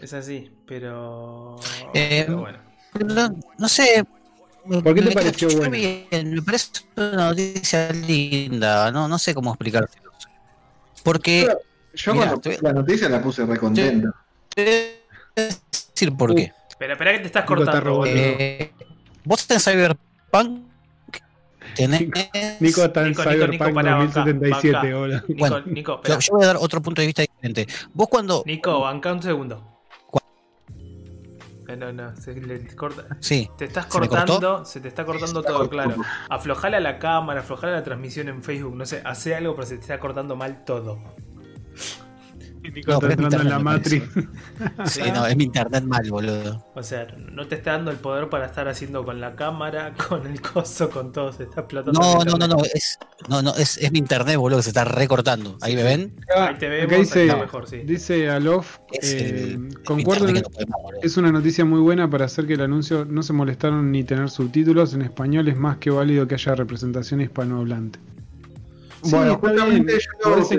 Es 0.00 0.12
así, 0.12 0.50
pero. 0.66 1.56
Eh, 1.94 2.24
pero 2.26 2.40
bueno. 2.40 2.58
No, 3.06 3.34
no 3.58 3.68
sé. 3.68 4.04
¿Por 4.68 4.94
qué 4.94 5.02
te 5.02 5.08
me 5.08 5.12
pareció 5.12 5.48
buena? 5.56 5.76
bien, 5.76 6.34
Me 6.34 6.42
parece 6.42 6.70
una 6.96 7.28
noticia 7.30 7.92
linda. 7.92 8.92
No, 8.92 9.08
no 9.08 9.18
sé 9.18 9.34
cómo 9.34 9.50
explicárselo. 9.50 10.12
Porque 11.02 11.48
Yo 11.94 12.12
Mirá, 12.14 12.26
cuando 12.26 12.40
puse 12.42 12.62
la 12.62 12.72
noticia 12.72 13.08
la 13.08 13.22
puse 13.22 13.46
recontenta. 13.46 14.14
te 14.54 15.00
voy 15.36 15.46
decir 15.94 16.16
por 16.16 16.34
qué. 16.34 16.52
Espera, 16.68 16.92
espera 16.92 17.12
que 17.12 17.18
te 17.20 17.26
estás 17.26 17.42
está 17.42 17.46
cortando. 17.46 17.94
boludo. 17.96 18.14
Eh, 18.14 18.72
vos 19.24 19.50
en 19.50 19.60
Cyberpunk 19.60 20.71
tenés. 21.74 22.60
Nico 22.60 22.82
está 22.84 23.02
en 23.02 23.08
Nico, 23.08 23.22
Cyberpunk 23.22 23.50
Nico, 23.50 23.74
pará, 23.74 23.94
banca, 23.96 24.20
2077, 24.24 24.72
banca. 24.72 24.98
hola. 24.98 25.24
Nico, 25.28 25.38
Bueno, 25.38 25.60
Nico, 25.66 26.00
Yo, 26.04 26.18
voy 26.32 26.44
a 26.44 26.46
dar 26.48 26.56
otro 26.58 26.80
punto 26.82 27.00
de 27.00 27.06
vista 27.06 27.22
diferente. 27.22 27.66
Vos 27.94 28.08
cuando. 28.08 28.42
Nico, 28.46 28.80
banca 28.80 29.12
un 29.12 29.22
segundo. 29.22 29.68
Eh, 31.68 31.76
No, 31.76 31.92
no, 31.92 32.14
se 32.16 32.34
le 32.34 32.66
corta. 32.74 33.04
Sí. 33.20 33.48
Te 33.56 33.64
estás 33.66 33.86
¿Se 33.90 34.00
me 34.00 34.08
cortando, 34.08 34.64
se 34.64 34.80
te 34.80 34.88
está 34.88 35.04
cortando 35.04 35.42
todo, 35.42 35.68
claro. 35.70 35.96
Aflojala 36.28 36.80
la 36.80 36.98
cámara, 36.98 37.40
aflojala 37.40 37.72
la 37.74 37.82
transmisión 37.82 38.28
en 38.28 38.42
Facebook, 38.42 38.76
no 38.76 38.84
sé, 38.84 39.00
hace 39.04 39.34
algo, 39.34 39.54
pero 39.54 39.66
se 39.66 39.76
te 39.76 39.82
está 39.82 39.98
cortando 39.98 40.36
mal 40.36 40.64
todo. 40.64 40.98
Nico 42.70 42.92
No, 42.92 42.98
está 42.98 43.12
entrando 43.12 43.40
en 43.40 43.48
la 43.48 43.58
Matrix. 43.58 44.06
Sí, 44.86 45.02
no, 45.12 45.26
es 45.26 45.36
mi 45.36 45.44
internet 45.44 45.84
mal, 45.84 46.08
boludo. 46.10 46.64
O 46.74 46.82
sea, 46.82 47.06
no 47.32 47.46
te 47.46 47.56
está 47.56 47.72
dando 47.72 47.90
el 47.90 47.96
poder 47.96 48.28
para 48.28 48.46
estar 48.46 48.68
haciendo 48.68 49.04
con 49.04 49.20
la 49.20 49.34
cámara, 49.34 49.94
con 50.08 50.26
el 50.26 50.40
coso, 50.40 50.88
con 50.90 51.12
todo, 51.12 51.32
se 51.32 51.44
está 51.44 51.62
explotando. 51.62 52.00
No, 52.00 52.24
no, 52.24 52.36
no, 52.36 52.48
no. 52.48 52.62
Es, 52.72 52.98
no, 53.28 53.42
no, 53.42 53.54
es, 53.56 53.78
es 53.78 53.92
mi 53.92 53.98
internet, 53.98 54.36
boludo, 54.36 54.58
que 54.58 54.64
se 54.64 54.70
está 54.70 54.84
recortando. 54.84 55.56
Ahí 55.60 55.74
me 55.74 55.82
ven. 55.82 56.14
Ahí 56.36 56.54
te 56.56 56.68
vemos, 56.68 56.92
ahí 56.92 57.00
dice, 57.00 57.22
está 57.26 57.36
mejor, 57.36 57.68
sí. 57.68 57.78
dice 57.78 58.30
Alof, 58.30 58.78
Es 58.92 59.14
eh, 59.14 59.58
concuerdo, 59.84 60.26
no 60.26 60.40
es 61.02 61.16
una 61.16 61.32
noticia 61.32 61.64
muy 61.64 61.80
buena 61.80 62.08
para 62.08 62.26
hacer 62.26 62.46
que 62.46 62.54
el 62.54 62.60
anuncio 62.62 63.04
no 63.04 63.22
se 63.22 63.32
molestaron 63.32 63.90
ni 63.90 64.04
tener 64.04 64.30
subtítulos 64.30 64.94
en 64.94 65.02
español, 65.02 65.48
es 65.48 65.56
más 65.56 65.78
que 65.78 65.90
válido 65.90 66.26
que 66.26 66.34
haya 66.34 66.54
representación 66.54 67.20
hispanohablante. 67.20 67.98
Bueno, 69.02 69.32
está 69.32 69.48
justamente 69.48 69.94
bien, 69.94 70.00
yo 70.24 70.30
podés 70.30 70.50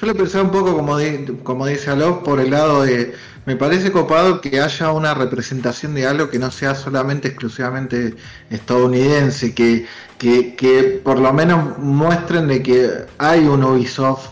Yo 0.00 0.06
lo 0.06 0.14
pensé 0.14 0.40
un 0.40 0.50
poco 0.50 0.74
como, 0.74 0.96
como 1.42 1.66
dice 1.66 1.90
Alok 1.90 2.24
por 2.24 2.40
el 2.40 2.50
lado 2.50 2.82
de. 2.84 3.12
Me 3.44 3.56
parece 3.56 3.92
copado 3.92 4.40
que 4.40 4.58
haya 4.60 4.92
una 4.92 5.12
representación 5.12 5.94
de 5.94 6.06
algo 6.06 6.30
que 6.30 6.38
no 6.38 6.50
sea 6.50 6.74
solamente 6.74 7.28
exclusivamente 7.28 8.14
estadounidense, 8.48 9.54
que, 9.54 9.86
que, 10.16 10.54
que 10.56 11.00
por 11.04 11.18
lo 11.18 11.32
menos 11.34 11.78
muestren 11.78 12.48
de 12.48 12.62
que 12.62 12.90
hay 13.18 13.40
un 13.40 13.62
Ubisoft 13.62 14.28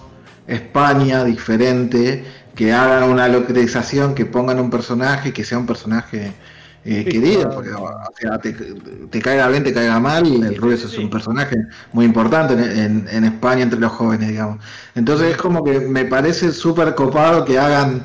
España 0.47 1.25
diferente, 1.25 2.25
que 2.55 2.73
hagan 2.73 3.11
una 3.11 3.29
localización, 3.29 4.15
que 4.15 4.25
pongan 4.25 4.61
un 4.61 4.71
personaje, 4.71 5.35
que 5.35 5.45
sea 5.45 5.59
un 5.59 5.67
personaje 5.67 6.33
eh, 6.91 7.03
Sí, 7.05 7.11
querido, 7.13 7.41
claro. 7.43 7.55
porque 7.55 7.71
o 7.75 7.91
sea, 8.19 8.39
te, 8.39 8.53
te 8.53 9.21
caiga 9.21 9.49
bien, 9.49 9.63
te 9.65 9.73
caiga 9.75 10.01
mal, 10.01 10.27
el 10.27 10.57
Rubius 10.57 10.85
es 10.85 10.91
Sí. 10.93 10.99
un 11.05 11.11
personaje 11.11 11.57
muy 11.93 12.05
importante 12.07 12.55
en, 12.55 12.61
en- 12.79 13.09
en 13.11 13.25
España 13.25 13.63
entre 13.63 13.79
los 13.79 13.93
jóvenes, 13.93 14.29
digamos. 14.29 14.59
Entonces 14.95 15.33
es 15.33 15.37
como 15.37 15.63
que 15.65 15.81
me 15.81 16.05
parece 16.05 16.53
súper 16.53 16.95
copado 16.95 17.45
que 17.45 17.59
hagan 17.59 18.03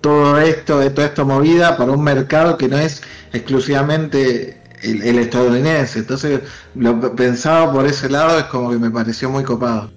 todo 0.00 0.38
esto, 0.38 0.78
de 0.78 0.90
toda 0.90 1.08
esta 1.08 1.24
movida 1.24 1.76
para 1.76 1.92
un 1.92 2.02
mercado 2.02 2.56
que 2.56 2.68
no 2.68 2.78
es 2.78 3.02
exclusivamente 3.32 4.60
el, 4.82 5.02
el 5.02 5.18
estadounidense. 5.18 5.98
Entonces 6.00 6.40
lo 6.74 7.14
pensado 7.14 7.72
por 7.72 7.86
ese 7.86 8.08
lado 8.08 8.38
es 8.38 8.44
como 8.46 8.70
que 8.70 8.78
me 8.78 8.90
pareció 8.90 9.28
muy 9.30 9.44
copado. 9.44 9.90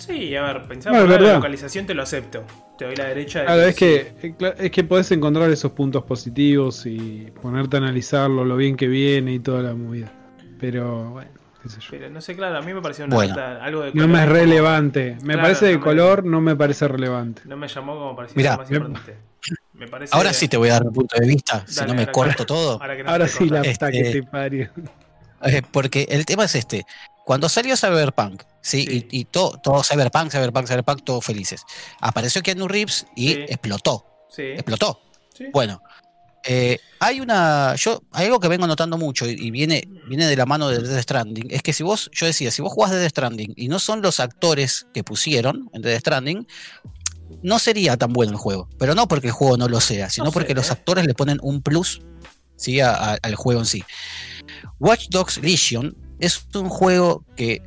Sí, 0.00 0.34
a 0.34 0.42
ver, 0.42 0.62
pensaba 0.66 0.98
No, 0.98 1.06
la 1.06 1.34
localización, 1.34 1.86
te 1.86 1.94
lo 1.94 2.02
acepto. 2.02 2.44
Te 2.78 2.86
doy 2.86 2.96
la 2.96 3.04
derecha. 3.04 3.40
de 3.40 3.44
Claro, 3.46 3.62
es 3.62 3.76
que, 3.76 4.14
eh, 4.22 4.54
es 4.58 4.70
que 4.70 4.84
podés 4.84 5.10
encontrar 5.12 5.50
esos 5.50 5.72
puntos 5.72 6.02
positivos 6.04 6.86
y 6.86 7.30
ponerte 7.42 7.76
a 7.76 7.80
analizarlo, 7.80 8.44
lo 8.44 8.56
bien 8.56 8.76
que 8.76 8.88
viene 8.88 9.34
y 9.34 9.38
toda 9.40 9.62
la 9.62 9.74
movida. 9.74 10.10
Pero 10.58 11.10
bueno, 11.10 11.30
qué 11.62 11.68
sé 11.68 11.80
yo. 11.80 11.86
Pero 11.90 12.08
no 12.10 12.20
sé, 12.20 12.34
claro, 12.34 12.56
a 12.58 12.62
mí 12.62 12.72
me 12.72 12.80
pareció 12.80 13.04
una 13.04 13.14
Bueno. 13.16 13.34
nota- 13.34 13.62
algo 13.62 13.82
de 13.82 13.92
No 13.92 14.08
me 14.08 14.18
es 14.20 14.24
como- 14.26 14.32
relevante. 14.38 15.16
Me 15.22 15.34
Claro, 15.34 15.42
parece 15.42 15.66
de 15.66 15.72
no 15.74 15.78
me- 15.78 15.84
color, 15.84 16.24
no 16.24 16.40
me 16.40 16.56
parece 16.56 16.88
relevante. 16.88 17.42
No 17.44 17.56
me 17.56 17.68
llamó 17.68 17.94
como 17.94 18.16
parecía 18.16 18.36
Mirá, 18.36 18.56
más 18.56 18.70
importante. 18.70 19.16
Me 19.74 19.86
parece. 19.88 20.14
Ahora 20.16 20.32
sí 20.32 20.48
te 20.48 20.56
voy 20.56 20.68
a 20.70 20.72
dar 20.74 20.86
un 20.86 20.92
punto 20.92 21.16
de 21.18 21.26
vista, 21.26 21.64
si 21.66 21.84
no 21.84 21.94
me 21.94 22.06
corto 22.10 22.44
todo. 22.46 22.80
Ahora, 22.80 22.96
que 22.96 23.04
no 23.04 23.10
Ahora 23.10 23.24
te 23.26 23.30
sí 23.32 23.48
la 23.48 23.62
puta 23.62 23.90
que 23.90 24.00
Este- 24.00 24.20
te 24.22 24.26
parió. 24.26 24.70
Eh, 25.42 25.62
porque 25.70 26.06
el 26.10 26.24
tema 26.26 26.44
es 26.44 26.54
este. 26.54 26.84
Cuando 27.24 27.48
salió 27.48 27.74
Cyberpunk, 27.76 28.42
¿sí? 28.62 28.84
Sí. 28.86 29.06
Y, 29.10 29.20
y 29.20 29.24
todo, 29.24 29.58
todo 29.62 29.82
Cyberpunk, 29.82 30.30
Cyberpunk, 30.30 30.66
Cyberpunk, 30.66 31.02
todos 31.04 31.24
felices. 31.24 31.62
Apareció 32.00 32.42
Keanu 32.42 32.68
Reeves 32.68 33.06
y 33.16 33.28
Sí. 33.34 33.40
explotó. 33.48 34.06
Sí, 34.34 34.42
Explotó. 34.42 35.00
Bueno, 35.52 35.82
eh, 36.44 36.78
hay 37.00 37.20
una. 37.20 37.74
Yo, 37.76 38.02
hay 38.12 38.26
algo 38.26 38.40
que 38.40 38.48
vengo 38.48 38.66
notando 38.66 38.96
mucho 38.98 39.26
y, 39.26 39.30
y 39.38 39.50
viene, 39.50 39.82
viene 40.08 40.26
de 40.26 40.36
la 40.36 40.46
mano 40.46 40.68
de 40.68 40.78
Death 40.78 41.02
Stranding. 41.02 41.48
Es 41.50 41.62
que 41.62 41.72
si 41.72 41.82
vos, 41.82 42.10
yo 42.12 42.26
decía, 42.26 42.50
si 42.50 42.62
vos 42.62 42.72
jugás 42.72 42.90
Death 42.92 43.10
Stranding 43.10 43.54
y 43.56 43.68
no 43.68 43.78
son 43.78 44.02
los 44.02 44.20
actores 44.20 44.86
que 44.94 45.02
pusieron 45.02 45.68
en 45.72 45.82
Death 45.82 46.00
Stranding, 46.00 46.46
no 47.42 47.58
sería 47.58 47.96
tan 47.96 48.12
bueno 48.12 48.32
el 48.32 48.38
juego. 48.38 48.68
Pero 48.78 48.94
no 48.94 49.08
porque 49.08 49.28
el 49.28 49.32
juego 49.32 49.56
no 49.56 49.68
lo 49.68 49.80
sea, 49.80 50.10
sino 50.10 50.24
No 50.26 50.30
sé, 50.30 50.34
porque 50.34 50.54
los 50.54 50.68
¿eh? 50.68 50.72
actores 50.72 51.06
le 51.06 51.14
ponen 51.14 51.38
un 51.42 51.62
plus 51.62 52.02
¿sí? 52.56 52.80
a- 52.80 52.94
a- 52.94 53.18
al 53.22 53.34
juego 53.34 53.60
en 53.60 53.66
sí. 53.66 53.82
Watch 54.78 55.08
Dogs 55.10 55.38
Legion 55.38 55.96
es 56.18 56.44
un 56.54 56.68
juego 56.68 57.24
que, 57.36 57.62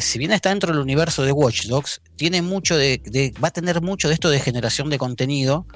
si 0.00 0.18
bien 0.18 0.32
está 0.32 0.50
dentro 0.50 0.72
del 0.72 0.80
universo 0.80 1.22
de 1.22 1.32
Watch 1.32 1.66
Dogs, 1.66 2.00
tiene 2.16 2.42
mucho 2.42 2.76
de, 2.76 3.32
va 3.42 3.48
a 3.48 3.52
tener 3.52 3.80
mucho 3.82 4.08
de 4.08 4.14
esto 4.14 4.30
de 4.30 4.40
generación 4.40 4.90
de 4.90 4.98
contenido 4.98 5.66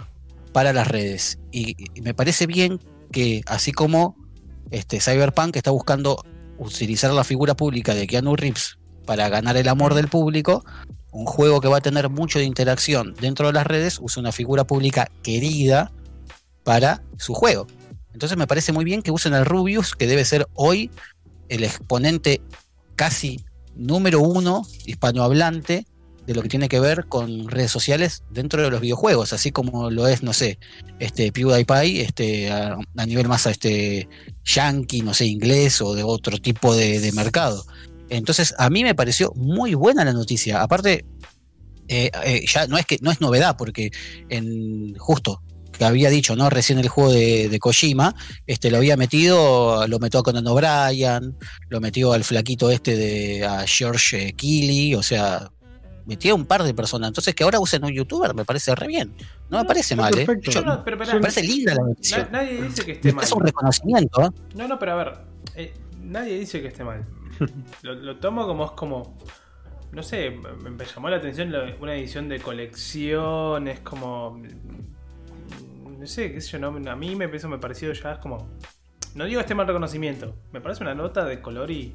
para 0.53 0.73
las 0.73 0.89
redes. 0.89 1.39
Y, 1.53 1.77
y 1.95 2.01
me 2.01 2.15
parece 2.15 2.47
bien 2.47 2.81
que, 3.13 3.43
así 3.47 3.73
como 3.73 4.17
este, 4.71 5.01
Cyberpunk 5.01 5.57
está 5.57 5.71
buscando 5.71 6.23
utilizar 6.59 7.13
la 7.13 7.25
figura 7.25 7.55
pública 7.55 7.95
de 7.95 8.07
Keanu 8.07 8.37
Reeves 8.37 8.79
para 9.07 9.29
ganar 9.29 9.57
el 9.57 9.69
amor 9.69 9.95
del 9.95 10.09
público, 10.09 10.65
un 11.13 11.27
juego 11.27 11.61
que 11.61 11.69
va 11.69 11.79
a 11.79 11.81
tener 11.81 12.09
mucho 12.09 12.39
de 12.39 12.45
interacción 12.45 13.15
dentro 13.21 13.49
de 13.49 13.53
las 13.53 13.67
redes 13.67 13.99
usa 14.01 14.21
una 14.21 14.33
figura 14.33 14.65
pública 14.65 15.11
querida 15.23 15.91
para 16.63 17.03
su 17.17 17.35
juego. 17.35 17.67
Entonces 18.13 18.39
me 18.39 18.47
parece 18.47 18.73
muy 18.73 18.85
bien 18.85 19.03
que 19.03 19.11
usen 19.11 19.35
al 19.35 19.47
Rubius, 19.47 19.95
que 19.97 20.07
debe 20.07 20.25
ser 20.25 20.47
hoy 20.55 20.91
el 21.49 21.65
exponente 21.65 22.41
casi 22.95 23.45
número 23.77 24.21
uno 24.21 24.67
hispanohablante 24.87 25.87
de 26.27 26.35
lo 26.35 26.43
que 26.43 26.49
tiene 26.49 26.69
que 26.69 26.81
ver 26.81 27.07
con 27.07 27.49
redes 27.49 27.71
sociales 27.71 28.23
dentro 28.31 28.63
de 28.63 28.71
los 28.71 28.81
videojuegos, 28.81 29.33
así 29.33 29.51
como 29.51 29.91
lo 29.91 30.07
es, 30.07 30.23
no 30.23 30.33
sé, 30.33 30.59
este 30.99 31.33
PewDiePie, 31.33 32.03
este, 32.03 32.51
a, 32.51 32.79
nivel 33.07 33.27
más 33.27 33.47
este 33.47 34.09
yankee, 34.45 35.03
no 35.03 35.15
sé, 35.15 35.27
inglés 35.27 35.81
o 35.81 35.95
de 35.95 36.03
otro 36.03 36.39
tipo 36.39 36.75
de, 36.75 37.01
de 37.01 37.13
mercado. 37.13 37.65
Entonces, 38.11 38.55
a 38.59 38.71
mí 38.71 38.85
me 38.85 38.95
pareció 38.95 39.33
muy 39.35 39.75
buena 39.75 40.05
la 40.05 40.13
noticia. 40.13 40.63
Aparte, 40.63 41.05
eh, 41.89 42.11
eh, 42.25 42.45
ya 42.47 42.69
no 42.69 42.79
es 42.79 42.87
que 42.87 42.99
no 43.01 43.11
es 43.11 43.21
novedad, 43.21 43.57
porque 43.57 43.91
en 44.29 44.95
justo 44.97 45.43
que 45.81 45.87
había 45.87 46.11
dicho, 46.11 46.37
¿no? 46.37 46.51
Recién 46.51 46.79
el 46.79 46.89
juego 46.89 47.11
de, 47.11 47.49
de 47.49 47.59
Kojima, 47.59 48.15
este 48.47 48.71
lo 48.71 48.77
había 48.77 48.99
metido, 48.99 49.87
lo 49.89 49.99
metió 49.99 50.21
a 50.21 50.23
Conan 50.23 50.47
O'Brien, 50.47 51.35
lo 51.71 51.81
metió 51.81 52.13
al 52.13 52.23
flaquito 52.23 52.71
este 52.71 52.97
de 52.97 53.47
a 53.47 53.67
George 53.67 54.35
Keighley, 54.35 54.95
o 54.95 55.03
sea, 55.03 55.51
metió 56.05 56.35
un 56.37 56.45
par 56.45 56.65
de 56.65 56.75
personas. 56.75 57.09
Entonces 57.09 57.35
que 57.35 57.45
ahora 57.45 57.59
usen 57.61 57.83
un 57.83 57.93
youtuber 57.93 58.35
me 58.35 58.45
parece 58.45 58.75
re 58.75 58.87
bien. 58.89 59.15
No 59.49 59.59
me 59.59 59.65
parece 59.65 59.97
mal, 59.97 60.13
¿eh? 60.19 60.27
perfecto. 60.27 60.51
Yo- 60.51 60.61
No, 60.61 60.75
no, 60.77 60.85
pero 60.85 60.99
pará, 60.99 61.15
me 61.15 61.21
parece 61.21 61.43
linda 61.43 61.75
la 61.75 61.83
noticia. 61.83 62.19
na- 62.19 62.29
nadie 62.31 62.61
dice 62.63 62.85
que 62.85 62.93
esté 62.93 63.13
mal. 63.15 63.25
Es 63.25 63.33
un 63.33 63.41
reconocimiento, 63.43 64.23
¿eh? 64.23 64.29
No, 64.57 64.69
no, 64.69 64.79
pero 64.79 64.93
a 64.93 64.97
ver, 64.97 65.13
eh, 65.57 65.73
nadie 66.03 66.39
dice 66.39 66.61
que 66.61 66.69
esté 66.69 66.85
mal. 66.85 67.07
Lo, 67.83 67.95
lo 67.95 68.17
tomo 68.19 68.47
como 68.47 68.67
es 68.67 68.71
como. 68.73 69.17
No 69.93 70.03
sé, 70.03 70.31
me, 70.31 70.71
me 70.71 70.85
llamó 70.85 71.09
la 71.09 71.17
atención 71.17 71.53
una 71.81 71.95
edición 71.95 72.29
de 72.29 72.39
colección, 72.39 73.67
es 73.67 73.81
como. 73.81 74.41
No 76.01 76.07
sé, 76.07 76.33
qué 76.33 76.41
sé 76.41 76.53
yo, 76.53 76.59
no, 76.59 76.91
a 76.91 76.97
mí 76.97 77.15
me, 77.15 77.27
eso 77.27 77.49
me 77.49 77.59
pareció 77.59 77.93
ya 77.93 78.13
es 78.13 78.19
como. 78.19 78.49
No 79.15 79.25
digo 79.27 79.41
este 79.41 79.55
mal 79.55 79.67
reconocimiento, 79.67 80.35
me 80.53 80.61
parece 80.61 80.83
una 80.83 80.95
nota 80.95 81.25
de 81.25 81.41
color 81.43 81.71
y. 81.71 81.95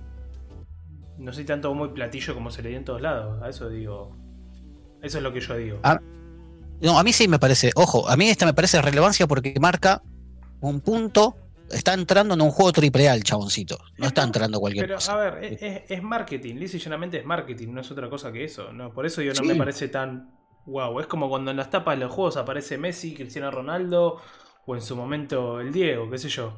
No 1.18 1.32
soy 1.34 1.46
tanto 1.46 1.74
muy 1.74 1.90
platillo 1.90 2.34
como 2.34 2.52
se 2.52 2.62
le 2.62 2.70
dio 2.70 2.78
en 2.78 2.84
todos 2.86 3.02
lados, 3.02 3.42
a 3.42 3.50
eso 3.50 3.70
digo. 3.70 4.16
Eso 5.02 5.18
es 5.18 5.24
lo 5.24 5.34
que 5.34 5.40
yo 5.40 5.56
digo. 5.56 5.80
Ah, 5.84 6.00
No, 6.82 7.00
a 7.00 7.04
mí 7.04 7.14
sí 7.14 7.28
me 7.28 7.40
parece, 7.40 7.72
ojo, 7.76 8.08
a 8.10 8.16
mí 8.18 8.28
esta 8.30 8.46
me 8.46 8.54
parece 8.54 8.82
relevancia 8.82 9.26
porque 9.28 9.56
marca 9.60 10.02
un 10.62 10.82
punto. 10.82 11.38
Está 11.72 11.96
entrando 11.96 12.36
en 12.36 12.42
un 12.42 12.52
juego 12.52 12.72
triple 12.74 13.10
A 13.10 13.16
el 13.16 13.24
chaboncito. 13.24 13.80
No 13.98 14.06
está 14.06 14.22
entrando 14.22 14.60
cualquier 14.60 14.86
Pero, 14.86 14.98
cosa. 14.98 15.14
a 15.14 15.18
ver, 15.32 15.44
es, 15.46 15.62
es- 15.64 15.82
es 15.90 16.04
marketing, 16.04 16.56
lisa 16.58 16.78
y 16.78 16.80
llanamente 16.80 17.18
es 17.18 17.26
marketing, 17.26 17.70
no 17.74 17.82
es 17.82 17.90
otra 17.90 18.08
cosa 18.08 18.32
que 18.32 18.44
eso. 18.44 18.72
No, 18.72 18.94
por 18.94 19.06
eso 19.08 19.24
yo 19.24 19.34
no 19.34 19.42
Sí. 19.42 19.48
me 19.48 19.56
parece 19.56 19.88
tan 19.88 20.30
wow. 20.66 21.00
Es 21.00 21.08
como 21.08 21.30
cuando 21.30 21.52
en 21.52 21.58
las 21.58 21.70
tapas 21.70 21.98
de 21.98 22.06
los 22.06 22.14
juegos 22.14 22.38
aparece 22.38 22.78
Messi, 22.78 23.14
Cristiano 23.14 23.52
Ronaldo, 23.52 24.22
o 24.66 24.76
en 24.76 24.82
su 24.82 24.96
momento 24.96 25.60
el 25.60 25.72
Diego, 25.72 26.10
qué 26.10 26.18
sé 26.18 26.30
yo. 26.30 26.54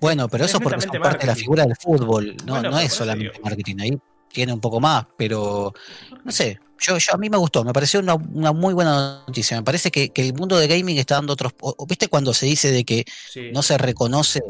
Bueno, 0.00 0.28
pero 0.28 0.44
es 0.44 0.50
eso 0.50 0.60
porque 0.60 0.80
son 0.80 0.92
parte 1.00 1.18
de 1.18 1.26
la 1.26 1.34
figura 1.34 1.64
del 1.64 1.76
fútbol. 1.76 2.36
No, 2.46 2.54
Bueno, 2.54 2.70
no 2.70 2.78
es 2.78 2.92
solamente 2.92 3.32
digo. 3.34 3.44
marketing. 3.44 3.76
Ahí 3.80 3.98
tiene 4.28 4.52
un 4.52 4.60
poco 4.60 4.80
más, 4.80 5.06
pero 5.16 5.72
no 6.24 6.32
sé. 6.32 6.58
Yo, 6.78 6.96
yo 6.96 7.12
a 7.14 7.18
mí 7.18 7.28
me 7.28 7.36
gustó, 7.36 7.62
me 7.62 7.74
pareció 7.74 8.00
una, 8.00 8.14
una 8.14 8.52
muy 8.52 8.72
buena 8.72 9.22
noticia. 9.26 9.58
Me 9.58 9.62
parece 9.62 9.90
que, 9.90 10.08
que 10.10 10.26
el 10.26 10.32
mundo 10.32 10.56
de 10.58 10.66
gaming 10.66 10.96
está 10.96 11.16
dando 11.16 11.34
otros. 11.34 11.52
o 11.60 11.86
¿Viste 11.86 12.08
cuando 12.08 12.32
se 12.32 12.46
dice 12.46 12.72
de 12.72 12.84
que 12.84 13.04
Sí. 13.28 13.50
no 13.52 13.62
se 13.62 13.76
reconoce 13.76 14.42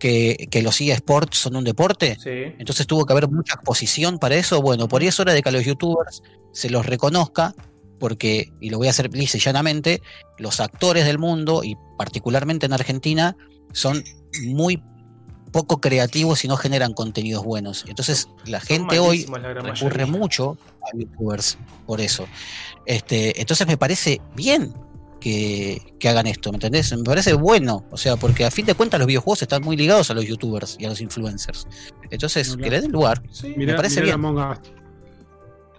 que, 0.00 0.48
que 0.50 0.62
los 0.62 0.80
eSports 0.80 1.38
son 1.38 1.54
un 1.54 1.62
deporte? 1.62 2.16
Sí. 2.20 2.56
Entonces 2.58 2.88
tuvo 2.88 3.06
que 3.06 3.12
haber 3.12 3.28
mucha 3.28 3.54
exposición 3.54 4.18
para 4.18 4.34
eso. 4.34 4.60
Bueno, 4.60 4.88
por 4.88 5.02
ahí 5.02 5.08
es 5.08 5.20
hora 5.20 5.32
de 5.32 5.42
que 5.42 5.48
a 5.48 5.52
los 5.52 5.64
youtubers 5.64 6.22
se 6.52 6.70
los 6.70 6.84
reconozca 6.86 7.54
porque, 8.00 8.50
y 8.60 8.70
lo 8.70 8.78
voy 8.78 8.88
a 8.88 8.90
hacer 8.90 9.14
lisa 9.14 9.36
y 9.36 9.40
llanamente, 9.40 10.02
los 10.38 10.58
actores 10.58 11.04
del 11.04 11.18
mundo, 11.18 11.62
y 11.62 11.76
particularmente 11.96 12.66
en 12.66 12.72
Argentina, 12.72 13.36
son 13.72 14.02
muy 14.42 14.82
poco 15.52 15.80
creativos 15.80 16.44
y 16.44 16.48
no 16.48 16.56
generan 16.56 16.94
contenidos 16.94 17.44
buenos. 17.44 17.84
Entonces 17.88 18.28
la 18.46 18.60
gente 18.60 18.98
hoy 18.98 19.26
la 19.26 19.38
recurre 19.54 20.06
mayoría. 20.06 20.06
mucho 20.06 20.56
a 20.82 20.96
youtubers 20.96 21.58
por 21.86 22.00
eso. 22.00 22.26
Este, 22.86 23.40
entonces 23.40 23.66
me 23.66 23.76
parece 23.76 24.20
bien 24.34 24.72
que, 25.20 25.94
que 25.98 26.08
hagan 26.08 26.26
esto, 26.26 26.50
¿me 26.50 26.56
entendés? 26.56 26.96
Me 26.96 27.04
parece 27.04 27.34
bueno, 27.34 27.84
o 27.90 27.96
sea, 27.96 28.16
porque 28.16 28.44
a 28.44 28.50
fin 28.50 28.64
de 28.66 28.74
cuentas 28.74 28.98
los 28.98 29.06
videojuegos 29.06 29.42
están 29.42 29.62
muy 29.62 29.76
ligados 29.76 30.10
a 30.10 30.14
los 30.14 30.24
youtubers 30.24 30.76
y 30.80 30.86
a 30.86 30.88
los 30.88 31.00
influencers. 31.00 31.66
Entonces, 32.10 32.48
Claro. 32.48 32.62
que 32.64 32.70
le 32.70 32.80
den 32.80 32.90
lugar. 32.92 33.22
Sí, 33.30 33.54
Mirá, 33.56 33.76
parece 33.76 34.00
mirá 34.00 34.16
bien. 34.16 34.26
Among 34.26 34.50
Us. 34.52 34.58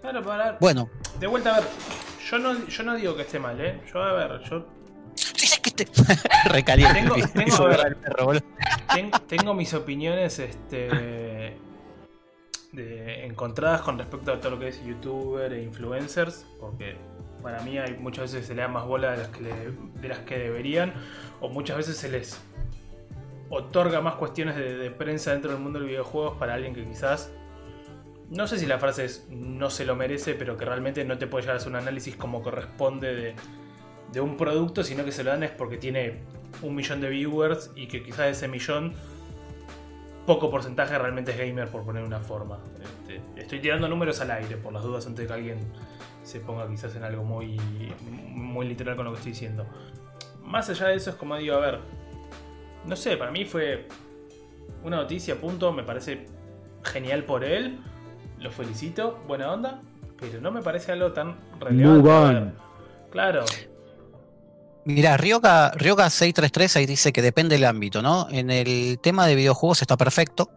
claro, 0.00 0.22
para. 0.22 0.56
Bueno, 0.60 0.88
De 1.20 1.26
vuelta 1.26 1.56
a 1.56 1.60
ver. 1.60 1.68
Yo 2.30 2.38
no, 2.38 2.66
yo 2.68 2.82
no 2.84 2.94
digo 2.96 3.14
que 3.16 3.22
esté 3.22 3.38
mal, 3.38 3.60
¿eh? 3.60 3.80
Yo, 3.92 4.02
a 4.02 4.12
ver, 4.14 4.40
yo 4.48 4.66
que 5.62 5.70
te 5.70 5.86
recaliente. 6.48 7.00
Tengo- 7.02 7.14
tengo, 7.34 7.64
ver. 7.66 7.96
perro, 7.96 8.24
boludo. 8.26 8.42
ten- 8.94 9.10
tengo 9.28 9.54
mis 9.54 9.74
opiniones 9.74 10.38
este, 10.38 10.88
de, 12.72 13.26
encontradas 13.26 13.82
con 13.82 13.98
respecto 13.98 14.32
a 14.32 14.40
todo 14.40 14.52
lo 14.52 14.58
que 14.58 14.68
es 14.68 14.82
youtuber 14.84 15.52
e 15.52 15.62
influencers, 15.62 16.46
porque 16.58 16.96
para 17.42 17.60
mí 17.62 17.78
hay 17.78 17.94
muchas 17.98 18.32
veces 18.32 18.46
se 18.46 18.54
le 18.54 18.62
da 18.62 18.68
más 18.68 18.86
bola 18.86 19.10
de 19.12 19.16
las 19.18 19.28
que, 19.28 19.40
le- 19.42 20.00
de 20.00 20.08
las 20.08 20.18
que 20.20 20.38
deberían, 20.38 20.94
o 21.40 21.48
muchas 21.48 21.76
veces 21.76 21.96
se 21.96 22.08
les 22.08 22.40
otorga 23.50 24.00
más 24.00 24.14
cuestiones 24.14 24.56
de, 24.56 24.76
de 24.76 24.90
prensa 24.90 25.32
dentro 25.32 25.50
del 25.52 25.60
mundo 25.60 25.78
del 25.78 25.88
videojuegos 25.88 26.38
para 26.38 26.54
alguien 26.54 26.74
que 26.74 26.86
quizás, 26.86 27.30
no 28.30 28.46
sé 28.46 28.58
si 28.58 28.66
la 28.66 28.78
frase 28.78 29.04
es 29.04 29.26
no 29.30 29.68
se 29.68 29.84
lo 29.84 29.94
merece, 29.94 30.34
pero 30.34 30.56
que 30.56 30.64
realmente 30.64 31.04
no 31.04 31.18
te 31.18 31.26
puede 31.26 31.42
llegar 31.42 31.56
a 31.56 31.58
hacer 31.58 31.68
un 31.68 31.76
análisis 31.76 32.16
como 32.16 32.42
corresponde 32.42 33.14
de, 33.14 33.34
de 34.12 34.20
un 34.22 34.36
producto, 34.38 34.84
sino 34.84 35.04
que 35.04 35.12
se 35.12 35.22
lo 35.22 35.30
dan 35.30 35.42
es 35.42 35.50
porque 35.50 35.76
tiene 35.76 36.20
un 36.62 36.74
millón 36.74 37.00
de 37.00 37.10
viewers 37.10 37.70
y 37.76 37.88
que 37.88 38.02
quizás 38.02 38.26
de 38.26 38.30
ese 38.30 38.48
millón 38.48 38.94
poco 40.26 40.50
porcentaje 40.50 40.96
realmente 40.98 41.32
es 41.32 41.38
gamer 41.38 41.68
por 41.68 41.82
poner 41.84 42.04
una 42.04 42.20
forma. 42.20 42.58
Este, 42.80 43.20
estoy 43.40 43.58
tirando 43.60 43.88
números 43.88 44.20
al 44.20 44.30
aire 44.30 44.56
por 44.56 44.72
las 44.72 44.82
dudas 44.82 45.06
antes 45.06 45.24
de 45.24 45.26
que 45.26 45.32
alguien 45.32 45.58
se 46.22 46.40
ponga 46.40 46.68
quizás 46.68 46.94
en 46.96 47.04
algo 47.04 47.24
muy, 47.24 47.58
muy 48.28 48.66
literal 48.66 48.96
con 48.96 49.04
lo 49.04 49.12
que 49.12 49.18
estoy 49.18 49.32
diciendo. 49.32 49.66
Más 50.42 50.68
allá 50.70 50.88
de 50.88 50.96
eso 50.96 51.10
es 51.10 51.16
como 51.16 51.36
digo, 51.36 51.56
a 51.56 51.60
ver, 51.60 51.80
no 52.86 52.96
sé, 52.96 53.16
para 53.16 53.30
mí 53.30 53.44
fue 53.44 53.88
una 54.82 54.96
noticia, 54.96 55.40
punto, 55.40 55.72
me 55.72 55.82
parece 55.82 56.26
genial 56.84 57.24
por 57.24 57.44
él, 57.44 57.78
lo 58.38 58.50
felicito, 58.50 59.20
buena 59.26 59.52
onda, 59.52 59.80
pero 60.18 60.40
no 60.40 60.50
me 60.50 60.62
parece 60.62 60.92
algo 60.92 61.12
tan 61.12 61.36
relevante. 61.58 62.08
Ver, 62.08 62.52
Claro, 63.10 63.44
Mirá, 64.84 65.16
Ryoga, 65.16 65.70
Ryoga 65.72 66.10
633 66.10 66.76
ahí 66.76 66.86
dice 66.86 67.12
que 67.12 67.22
depende 67.22 67.54
del 67.54 67.64
ámbito, 67.66 68.02
¿no? 68.02 68.26
En 68.30 68.50
el 68.50 68.98
tema 69.00 69.28
de 69.28 69.36
videojuegos 69.36 69.80
está 69.80 69.96
perfecto, 69.96 70.50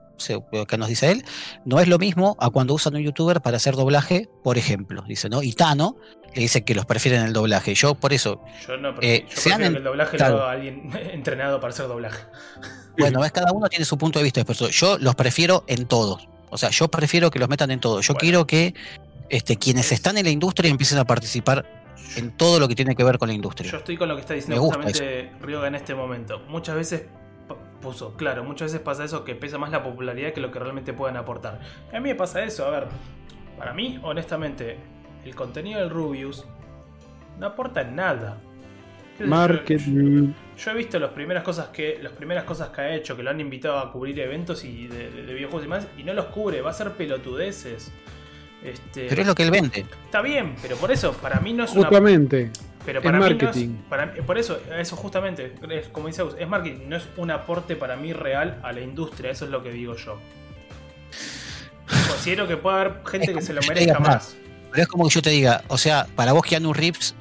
que 0.68 0.78
nos 0.78 0.88
dice 0.88 1.12
él. 1.12 1.24
No 1.66 1.80
es 1.80 1.88
lo 1.88 1.98
mismo 1.98 2.36
a 2.40 2.50
cuando 2.50 2.74
usan 2.74 2.96
un 2.96 3.02
youtuber 3.02 3.42
para 3.42 3.58
hacer 3.58 3.76
doblaje, 3.76 4.30
por 4.44 4.58
ejemplo, 4.58 5.04
dice, 5.08 5.30
¿no? 5.30 5.44
Y 5.44 5.54
Tano 5.54 5.98
le 6.34 6.42
dice 6.42 6.64
que 6.64 6.76
los 6.76 6.86
prefieren 6.86 7.24
el 7.24 7.34
doblaje. 7.34 7.76
Yo, 7.76 7.96
por 7.96 8.12
eso, 8.14 8.42
yo 8.68 8.78
no 8.78 8.90
Eh, 9.02 9.26
yo 9.30 9.36
se 9.42 9.54
han 9.54 9.58
prefiero 9.60 9.66
en- 9.66 9.72
que 9.74 9.78
el 9.78 9.84
doblaje 9.84 10.18
claro. 10.18 10.36
lo 10.38 10.44
haga 10.44 10.52
alguien 10.54 10.90
entrenado 11.12 11.60
para 11.60 11.74
hacer 11.74 11.88
doblaje. 11.88 12.20
bueno, 12.98 13.24
es 13.24 13.32
cada 13.32 13.52
uno 13.52 13.68
tiene 13.70 13.86
su 13.86 13.98
punto 13.98 14.20
de 14.20 14.24
vista. 14.24 14.44
Yo 14.72 14.98
los 15.00 15.16
prefiero 15.16 15.64
en 15.68 15.86
todos. 15.88 16.28
O 16.50 16.58
sea, 16.58 16.70
yo 16.70 16.88
prefiero 16.88 17.32
que 17.32 17.40
los 17.40 17.50
metan 17.50 17.72
en 17.72 17.80
todos. 17.80 18.06
Yo 18.08 18.14
Bueno. 18.14 18.20
quiero 18.22 18.48
que 18.48 18.74
este, 19.30 19.58
quienes 19.58 19.92
están 19.92 20.18
en 20.18 20.26
la 20.26 20.30
industria 20.32 20.70
empiecen 20.70 20.98
a 21.00 21.06
participar 21.06 21.66
en 22.16 22.32
todo 22.38 22.60
lo 22.60 22.68
que 22.68 22.76
tiene 22.76 22.96
que 22.96 23.04
ver 23.04 23.18
con 23.18 23.28
la 23.28 23.34
industria. 23.34 23.70
Yo 23.72 23.78
estoy 23.80 23.98
con 23.98 24.08
lo 24.08 24.16
que 24.16 24.22
está 24.22 24.34
diciendo 24.36 24.62
justamente 24.62 25.32
Ryoga 25.42 25.68
en 25.68 25.76
este 25.76 25.96
momento. 25.96 26.40
Muchas 26.48 26.76
veces 26.76 27.04
p- 27.86 27.92
puso, 27.92 28.14
claro, 28.16 28.44
muchas 28.44 28.72
veces 28.72 28.84
pasa 28.86 29.04
eso 29.04 29.24
que 29.24 29.36
pesa 29.36 29.58
más 29.58 29.72
la 29.72 29.84
popularidad 29.84 30.34
que 30.34 30.42
lo 30.42 30.52
que 30.52 30.60
realmente 30.60 30.94
puedan 30.94 31.18
aportar. 31.18 31.60
A 31.92 31.94
mí 32.00 32.02
me 32.10 32.16
pasa 32.16 32.44
eso, 32.44 32.66
a 32.66 32.70
ver, 32.72 32.88
para 33.58 33.74
mí, 33.74 34.00
honestamente, 34.04 34.78
el 35.24 35.36
contenido 35.36 35.80
del 35.80 35.90
Rubius 35.90 36.46
no 37.40 37.48
aporta 37.48 37.82
en 37.82 37.96
nada. 37.96 38.38
Marketing. 39.20 40.34
Yo 40.58 40.72
he 40.72 40.74
visto 40.74 41.00
las 41.00 41.12
primeras 41.12 41.44
cosas 41.44 41.68
que 41.70 42.00
las 42.02 42.12
primeras 42.12 42.44
cosas 42.44 42.70
que 42.70 42.82
ha 42.82 42.96
hecho, 42.96 43.16
que 43.16 43.24
lo 43.24 43.30
han 43.30 43.40
invitado 43.40 43.80
a 43.80 43.92
cubrir 43.92 44.20
eventos 44.20 44.64
y 44.66 44.88
de, 44.88 45.10
de- 45.10 45.24
de 45.24 45.34
videojuegos 45.34 45.66
y 45.66 45.70
más, 45.70 45.88
y 45.98 46.04
no 46.04 46.14
los 46.14 46.26
cubre, 46.26 46.62
va 46.62 46.72
a 46.72 46.74
ser 46.74 46.92
pelotudeces. 46.92 47.92
Este, 48.64 49.08
Pero 49.08 49.22
es 49.22 49.28
lo 49.28 49.36
que 49.36 49.44
él 49.44 49.52
vende. 49.52 49.86
Está 50.06 50.22
bien, 50.22 50.56
pero 50.62 50.76
por 50.78 50.92
eso, 50.92 51.14
para 51.14 51.40
mí 51.40 51.54
no 51.54 51.64
es 51.66 51.72
una 51.74 51.88
Pero 52.86 53.00
Es 53.00 53.06
para 53.06 53.18
mí 53.18 53.24
no 53.24 53.30
marketing. 53.30 53.70
para 53.90 54.06
mí- 54.06 54.22
por 54.22 54.38
eso, 54.38 54.60
eso 54.78 54.96
justamente, 54.96 55.56
es, 55.72 55.88
como 55.88 56.08
dice 56.08 56.22
Agus, 56.22 56.36
es 56.40 56.48
marketing, 56.48 56.88
no 56.88 56.96
es 56.98 57.08
un 57.18 57.32
aporte 57.32 57.76
para 57.76 57.96
mí 57.96 58.14
real 58.14 58.60
a 58.64 58.72
la 58.72 58.82
industria, 58.82 59.32
eso 59.32 59.46
es 59.46 59.52
lo 59.52 59.64
que 59.64 59.72
digo 59.72 59.96
yo. 59.96 60.20
Considero 62.10 62.48
que 62.48 62.58
puede 62.58 62.78
haber 62.80 63.02
gente 63.06 63.32
Es 63.32 63.38
que 63.38 63.42
se 63.42 63.54
lo 63.54 63.62
merezca 63.68 64.00
más. 64.00 64.36
Pero 64.72 64.84
es 64.84 64.88
como 64.88 65.06
que 65.08 65.10
yo 65.16 65.22
te 65.22 65.30
diga, 65.30 65.64
o 65.68 65.78
sea, 65.78 66.08
para 66.16 66.34
vos 66.34 66.44
Keanu 66.44 66.74
Reeves, 66.74 67.16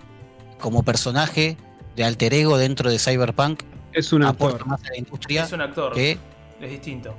como 0.59 0.83
personaje 0.83 1.57
de 1.97 2.05
alter 2.05 2.35
ego 2.35 2.59
dentro 2.59 2.91
de 2.91 2.99
Cyberpunk, 2.99 3.63
Es 3.93 4.13
un 4.13 4.25
aporta 4.25 4.57
actor. 4.57 4.69
más 4.69 4.85
a 4.85 4.89
la 4.91 4.97
industria 4.99 5.45
Es 5.45 5.53
un 5.53 5.61
actor, 5.61 5.93
que. 5.93 6.19
es 6.61 6.71
distinto. 6.71 7.15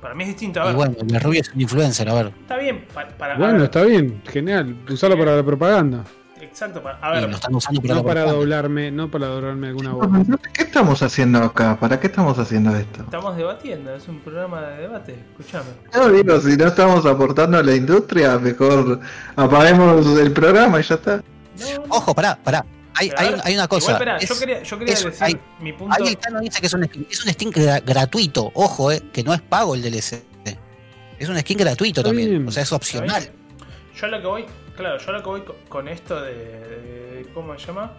Para 0.00 0.14
mí 0.14 0.22
es 0.22 0.28
distinto, 0.28 0.60
a 0.60 0.64
Y 0.64 0.66
ver, 0.68 0.76
bueno, 0.76 0.94
el 1.00 1.20
rubio 1.20 1.40
es 1.40 1.52
un 1.52 1.60
influencer, 1.60 2.08
a 2.08 2.14
ver. 2.14 2.32
está 2.42 2.56
bien, 2.56 2.86
pa- 2.94 3.08
para, 3.08 3.34
a 3.34 3.38
Bueno, 3.38 3.54
ver, 3.54 3.62
está 3.64 3.82
bien, 3.82 4.22
genial. 4.30 4.76
Usarlo 4.88 5.18
para 5.18 5.34
la 5.36 5.42
propaganda. 5.42 6.04
Exacto, 6.44 6.82
para, 6.82 6.98
a 6.98 7.10
ver, 7.12 7.28
lo 7.28 7.34
están 7.36 7.54
usando 7.54 7.80
para 7.80 7.94
No 7.94 8.04
para 8.04 8.22
doblarme, 8.24 8.90
no 8.90 9.10
para 9.10 9.26
doblarme 9.26 9.68
alguna 9.68 9.92
voz. 9.92 10.08
¿Qué 10.52 10.62
estamos 10.62 11.02
haciendo 11.02 11.38
acá? 11.40 11.78
¿Para 11.78 11.98
qué 12.00 12.06
estamos 12.08 12.38
haciendo 12.38 12.74
esto? 12.76 13.02
estamos 13.02 13.36
debatiendo, 13.36 13.94
es 13.94 14.06
un 14.08 14.20
programa 14.20 14.60
de 14.62 14.82
debate, 14.82 15.24
escúchame. 15.30 15.70
No, 15.94 16.08
digo, 16.10 16.40
si 16.40 16.56
no 16.56 16.66
estamos 16.66 17.04
aportando 17.06 17.58
a 17.58 17.62
la 17.62 17.74
industria, 17.74 18.38
mejor 18.38 19.00
apaguemos 19.36 20.06
el 20.18 20.32
programa 20.32 20.80
y 20.80 20.82
ya 20.82 20.94
está. 20.96 21.16
No, 21.16 21.86
no. 21.86 21.94
Ojo, 21.96 22.14
pará, 22.14 22.38
pará. 22.42 22.64
Hay, 22.94 23.12
hay, 23.16 23.30
ver, 23.30 23.40
hay 23.44 23.54
una 23.54 23.68
cosa. 23.68 23.92
Igual, 23.92 24.18
espera, 24.18 24.18
yo 24.18 24.38
quería, 24.38 24.62
yo 24.64 24.78
quería 24.78 24.94
es- 24.94 25.04
decir 25.04 25.22
hay- 25.24 25.40
mi 25.60 25.72
punto. 25.72 25.94
Ahí 25.96 26.08
el 26.08 26.16
Tano 26.18 26.40
dice 26.40 26.60
que 26.60 26.66
es 26.66 26.72
un 26.74 26.84
skin, 26.84 27.06
es 27.08 27.24
un 27.24 27.32
skin 27.32 27.52
gra- 27.52 27.82
gratuito. 27.84 28.50
Ojo, 28.54 28.90
eh, 28.90 29.02
que 29.12 29.22
no 29.22 29.32
es 29.32 29.40
pago 29.40 29.74
el 29.76 29.82
DLC. 29.82 30.24
Es 31.18 31.28
un 31.28 31.38
skin 31.38 31.58
gratuito 31.58 32.00
Está 32.00 32.10
también. 32.10 32.30
bien. 32.30 32.48
O 32.48 32.50
sea, 32.52 32.62
es 32.62 32.72
opcional. 32.72 33.28
Yo 33.96 34.06
a 34.06 34.08
lo 34.08 34.20
que 34.20 34.26
voy, 34.26 34.44
claro, 34.78 34.98
yo 34.98 35.12
lo 35.12 35.22
que 35.22 35.28
voy 35.28 35.40
co- 35.42 35.56
con 35.68 35.88
esto 35.88 36.20
de, 36.22 37.26
¿cómo 37.34 37.58
se 37.58 37.66
llama? 37.66 37.92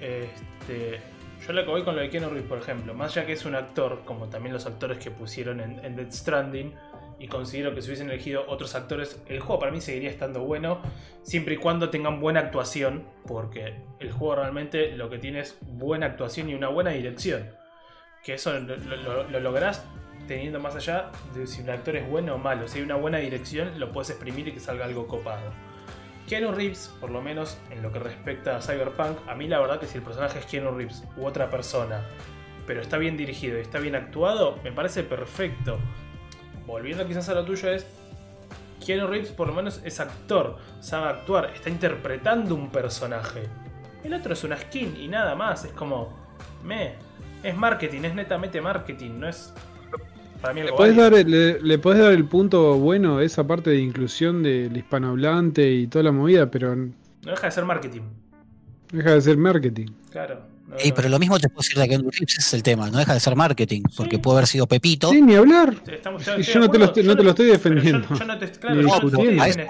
Este, 0.00 1.00
yo 1.46 1.52
lo 1.52 1.64
que 1.64 1.70
voy 1.70 1.82
con 1.84 1.94
lo 1.96 2.02
de 2.02 2.10
Keanu 2.10 2.28
Reeves, 2.28 2.48
por 2.48 2.58
ejemplo, 2.58 2.94
más 2.94 3.16
allá 3.16 3.26
que 3.26 3.32
es 3.32 3.44
un 3.44 3.54
actor, 3.54 4.02
como 4.04 4.28
también 4.28 4.52
los 4.52 4.66
actores 4.66 4.98
que 4.98 5.10
pusieron 5.10 5.60
en, 5.60 5.84
en 5.84 5.96
Dead 5.96 6.10
Stranding, 6.12 6.74
y 7.20 7.26
considero 7.26 7.74
que 7.74 7.82
si 7.82 7.88
hubiesen 7.88 8.10
elegido 8.10 8.44
otros 8.46 8.74
actores, 8.76 9.20
el 9.26 9.40
juego 9.40 9.58
para 9.58 9.72
mí 9.72 9.80
seguiría 9.80 10.10
estando 10.10 10.40
bueno, 10.40 10.80
siempre 11.22 11.54
y 11.54 11.56
cuando 11.56 11.90
tengan 11.90 12.20
buena 12.20 12.40
actuación, 12.40 13.04
porque 13.26 13.74
el 13.98 14.12
juego 14.12 14.36
realmente 14.36 14.92
lo 14.96 15.10
que 15.10 15.18
tiene 15.18 15.40
es 15.40 15.58
buena 15.62 16.06
actuación 16.06 16.48
y 16.48 16.54
una 16.54 16.68
buena 16.68 16.90
dirección. 16.90 17.50
Que 18.22 18.34
eso 18.34 18.52
lo, 18.52 18.76
lo- 18.76 19.24
lo 19.28 19.40
lográs 19.40 19.84
teniendo 20.28 20.60
más 20.60 20.76
allá 20.76 21.10
de 21.34 21.46
si 21.46 21.62
un 21.62 21.70
actor 21.70 21.96
es 21.96 22.08
bueno 22.08 22.34
o 22.34 22.38
malo. 22.38 22.68
Si 22.68 22.78
hay 22.78 22.84
una 22.84 22.96
buena 22.96 23.18
dirección, 23.18 23.80
lo 23.80 23.90
puedes 23.90 24.10
exprimir 24.10 24.46
y 24.48 24.52
que 24.52 24.60
salga 24.60 24.84
algo 24.84 25.06
copado. 25.08 25.50
Keanu 26.28 26.52
Reeves, 26.52 26.94
por 27.00 27.10
lo 27.10 27.22
menos 27.22 27.58
en 27.70 27.82
lo 27.82 27.90
que 27.90 27.98
respecta 27.98 28.56
a 28.56 28.60
Cyberpunk, 28.60 29.16
a 29.26 29.34
mí 29.34 29.48
la 29.48 29.60
verdad 29.60 29.80
que 29.80 29.86
si 29.86 29.96
el 29.96 30.04
personaje 30.04 30.38
es 30.38 30.44
Keanu 30.44 30.72
Reeves 30.72 31.02
u 31.16 31.24
otra 31.24 31.48
persona, 31.48 32.02
pero 32.66 32.82
está 32.82 32.98
bien 32.98 33.16
dirigido 33.16 33.56
y 33.56 33.62
está 33.62 33.78
bien 33.78 33.96
actuado, 33.96 34.58
me 34.62 34.70
parece 34.70 35.02
perfecto. 35.02 35.78
Volviendo 36.66 37.06
quizás 37.06 37.30
a 37.30 37.34
lo 37.34 37.46
tuyo 37.46 37.70
es, 37.70 37.86
Keanu 38.84 39.06
Reeves 39.06 39.30
por 39.30 39.48
lo 39.48 39.54
menos 39.54 39.80
es 39.84 40.00
actor, 40.00 40.58
sabe 40.80 41.08
actuar, 41.08 41.46
está 41.54 41.70
interpretando 41.70 42.54
un 42.54 42.68
personaje. 42.68 43.44
El 44.04 44.12
otro 44.12 44.34
es 44.34 44.44
una 44.44 44.58
skin 44.58 44.98
y 45.00 45.08
nada 45.08 45.34
más, 45.34 45.64
es 45.64 45.72
como, 45.72 46.14
me, 46.62 46.96
es 47.42 47.56
marketing, 47.56 48.02
es 48.02 48.14
netamente 48.14 48.60
marketing, 48.60 49.12
no 49.18 49.28
es... 49.28 49.54
Para 50.40 50.54
mí 50.54 50.62
¿Le 50.62 50.70
válido. 50.70 51.10
dar, 51.10 51.12
le, 51.28 51.60
le 51.60 51.78
podés 51.78 51.98
dar 52.00 52.12
el 52.12 52.24
punto 52.24 52.74
bueno 52.78 53.18
de 53.18 53.26
esa 53.26 53.46
parte 53.46 53.70
de 53.70 53.80
inclusión 53.80 54.42
del 54.42 54.76
hispanohablante 54.76 55.68
y 55.72 55.86
toda 55.88 56.04
la 56.04 56.12
movida, 56.12 56.50
pero 56.50 56.76
no 56.76 56.92
deja 57.22 57.46
de 57.46 57.50
ser 57.50 57.64
marketing, 57.64 58.02
deja 58.92 59.14
de 59.14 59.20
ser 59.20 59.36
marketing. 59.36 59.86
claro. 60.10 60.40
no- 60.68 60.76
Ey, 60.76 60.90
no- 60.90 60.94
pero 60.94 61.08
lo 61.08 61.18
mismo 61.18 61.38
te 61.40 61.48
puedo 61.48 61.62
decir 61.62 61.78
de 61.78 61.88
Keanu 61.88 62.10
Reeves, 62.10 62.32
ese 62.38 62.40
es 62.40 62.54
el 62.54 62.62
tema. 62.62 62.90
No 62.90 62.98
deja 62.98 63.14
de 63.14 63.20
ser 63.20 63.34
marketing. 63.34 63.82
Porque 63.96 64.16
Sí. 64.16 64.22
puede 64.22 64.36
haber 64.36 64.46
sido 64.46 64.66
Pepito. 64.66 65.10
Sí, 65.10 65.22
ni 65.22 65.34
hablar. 65.34 65.74
Estamos- 65.90 66.22
yo 66.24 66.60
no 66.60 66.70
te 66.70 66.78
lo 66.78 66.84
estoy- 66.84 67.02
yo 67.04 67.08
no 67.10 67.16
te 67.16 67.22
lo 67.24 67.30
estoy 67.30 67.46
pero 67.46 67.58
defendiendo. 67.58 68.06
Yo, 68.10 68.16
yo 68.16 68.24
no 68.26 68.38
te, 68.38 68.50
claro, 68.52 68.74
no 68.76 68.80
estoy 68.94 69.10
discutiendo. 69.10 69.42
A 69.42 69.48
eso- 69.48 69.60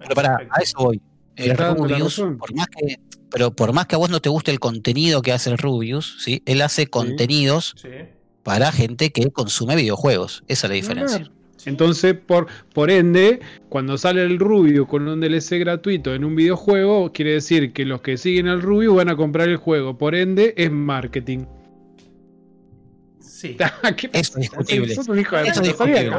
pero 0.00 0.14
pará, 0.14 0.38
a 0.50 0.60
eso 0.60 0.76
voy. 0.78 1.00
El 1.36 1.48
la 1.48 1.74
Rubius, 1.74 2.22
por 2.38 2.54
más 2.54 2.66
que, 2.68 2.98
pero 3.30 3.50
por 3.52 3.72
más 3.72 3.86
que 3.86 3.94
a 3.94 3.98
vos 3.98 4.10
no 4.10 4.20
te 4.20 4.28
guste 4.28 4.50
el 4.52 4.60
contenido 4.60 5.20
que 5.22 5.32
hace 5.32 5.48
el 5.50 5.56
Rubius, 5.58 6.18
¿sí? 6.22 6.42
él 6.46 6.60
hace 6.62 6.86
contenidos 6.86 7.74
Sí, 7.76 7.88
para 8.44 8.70
gente 8.70 9.10
que 9.10 9.30
consume 9.30 9.74
videojuegos. 9.74 10.44
Esa 10.46 10.66
es 10.66 10.70
la 10.70 10.74
diferencia. 10.76 11.30
Entonces, 11.66 12.14
por, 12.14 12.46
por 12.74 12.90
ende, 12.90 13.40
cuando 13.70 13.96
sale 13.96 14.22
el 14.22 14.38
Rubio 14.38 14.86
con 14.86 15.08
un 15.08 15.20
DLC 15.20 15.58
gratuito 15.58 16.14
en 16.14 16.24
un 16.24 16.36
videojuego, 16.36 17.10
quiere 17.12 17.32
decir 17.32 17.72
que 17.72 17.86
los 17.86 18.02
que 18.02 18.18
siguen 18.18 18.48
al 18.48 18.60
Rubio 18.60 18.94
van 18.94 19.08
a 19.08 19.16
comprar 19.16 19.48
el 19.48 19.56
juego. 19.56 19.96
Por 19.96 20.14
ende, 20.14 20.52
es 20.58 20.70
marketing. 20.70 21.46
Sí. 23.18 23.56
¿Qué 23.96 24.10
Eso 24.12 24.34
es 24.34 24.40
discutible. 24.40 24.94
Sos 24.94 25.08
un 25.08 25.18
hijo 25.18 25.36
de 25.36 25.48
Eso 25.48 25.62
es 25.62 25.68
discutible. 25.68 26.10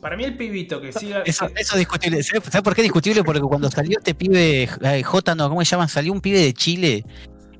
para, 0.00 0.16
mí 0.16 0.24
el 0.24 0.36
pibito 0.36 0.80
que 0.80 0.92
siga. 0.92 1.22
Eso, 1.22 1.48
es 1.56 1.76
discutible. 1.76 2.20
¿Sabes 2.24 2.44
¿Sabes 2.50 2.62
por 2.62 2.74
qué 2.74 2.80
es 2.80 2.86
discutible? 2.86 3.22
Porque 3.22 3.40
cuando 3.40 3.70
salió 3.70 3.98
este 3.98 4.14
pibe, 4.14 4.68
eh, 4.82 5.02
J, 5.04 5.34
no, 5.36 5.48
¿cómo 5.48 5.64
se 5.64 5.70
llama? 5.70 5.86
Salió 5.86 6.12
un 6.12 6.20
pibe 6.20 6.40
de 6.40 6.52
Chile 6.52 7.04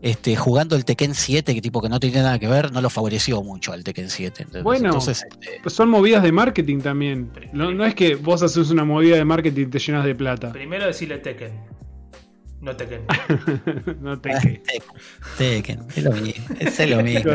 este, 0.02 0.36
jugando 0.36 0.76
el 0.76 0.84
Tekken 0.84 1.14
7, 1.14 1.54
que 1.54 1.60
tipo 1.60 1.82
que 1.82 1.88
no 1.88 2.00
tenía 2.00 2.22
nada 2.22 2.38
que 2.38 2.48
ver, 2.48 2.72
no 2.72 2.80
lo 2.80 2.90
favoreció 2.90 3.42
mucho 3.42 3.72
al 3.72 3.84
Tekken 3.84 4.10
7. 4.10 4.42
¿entendés? 4.42 4.62
Bueno. 4.62 4.86
Entonces, 4.86 5.24
este, 5.30 5.60
Pues 5.62 5.74
son 5.74 5.90
movidas 5.90 6.22
de 6.22 6.32
marketing 6.32 6.80
también. 6.80 7.30
No, 7.52 7.72
no 7.72 7.84
es 7.84 7.94
que 7.94 8.14
vos 8.14 8.42
haces 8.42 8.70
una 8.70 8.84
movida 8.84 9.16
de 9.16 9.24
marketing 9.24 9.62
y 9.62 9.66
te 9.66 9.78
llenas 9.78 10.04
de 10.04 10.14
plata. 10.14 10.52
Primero 10.52 10.86
decirle 10.86 11.18
Tekken. 11.18 11.52
No 12.60 12.76
Tekken. 12.76 13.06
no 14.00 14.20
te 14.20 14.32
ah. 14.32 14.40
Tekken, 14.40 14.82
Tekken, 15.38 15.86
es 15.96 16.04
lo 16.04 16.12
mismo. 16.12 16.44
Es 16.58 16.88
lo 16.88 17.02
mismo. 17.02 17.30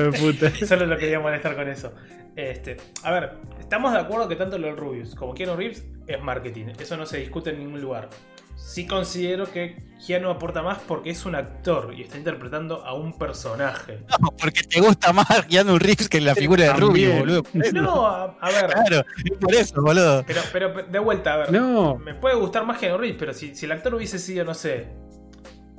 Solo 0.67 0.85
lo 0.85 0.97
quería 0.97 1.19
molestar 1.19 1.55
con 1.55 1.67
eso. 1.67 1.91
Este, 2.35 2.77
a 3.03 3.11
ver, 3.11 3.31
estamos 3.59 3.93
de 3.93 3.99
acuerdo 3.99 4.27
que 4.27 4.35
tanto 4.35 4.57
lo 4.57 4.67
del 4.67 4.75
Rubius 4.77 5.15
como 5.15 5.33
Keanu 5.33 5.55
Reeves 5.55 5.85
es 6.05 6.21
marketing. 6.21 6.65
Eso 6.77 6.97
no 6.97 7.05
se 7.05 7.17
discute 7.17 7.51
en 7.51 7.59
ningún 7.59 7.81
lugar. 7.81 8.09
Sí 8.55 8.87
considero 8.87 9.51
que 9.51 9.83
Keanu 10.05 10.29
aporta 10.29 10.61
más 10.61 10.79
porque 10.87 11.09
es 11.09 11.25
un 11.25 11.35
actor 11.35 11.93
y 11.95 12.01
está 12.03 12.17
interpretando 12.17 12.85
a 12.85 12.93
un 12.93 13.17
personaje. 13.17 13.99
No, 14.21 14.29
porque 14.37 14.63
te 14.63 14.79
gusta 14.81 15.13
más 15.13 15.27
Keanu 15.49 15.77
Reeves 15.79 16.07
que 16.09 16.19
la 16.21 16.35
figura 16.35 16.65
de 16.65 16.73
Rubio, 16.73 17.09
También. 17.09 17.19
boludo. 17.19 17.43
Por 17.43 17.65
eso. 17.65 17.75
No, 17.81 18.05
a, 18.07 18.23
a 18.39 18.51
ver, 18.51 18.65
Claro, 18.87 19.05
es 19.23 19.37
por 19.39 19.55
eso, 19.55 19.81
boludo. 19.81 20.23
pero, 20.27 20.41
pero 20.51 20.73
de 20.83 20.99
vuelta, 20.99 21.33
a 21.33 21.37
ver. 21.37 21.51
No, 21.51 21.95
Me 21.97 22.13
puede 22.15 22.35
gustar 22.35 22.65
más 22.65 22.77
Keanu 22.79 22.97
Reeves, 22.97 23.17
pero 23.19 23.33
si, 23.33 23.55
si 23.55 23.65
el 23.65 23.71
actor 23.71 23.95
hubiese 23.95 24.19
sido, 24.19 24.43
no 24.45 24.53
sé, 24.53 24.87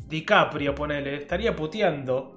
DiCaprio, 0.09 0.75
ponele, 0.75 1.17
estaría 1.17 1.55
puteando. 1.55 2.36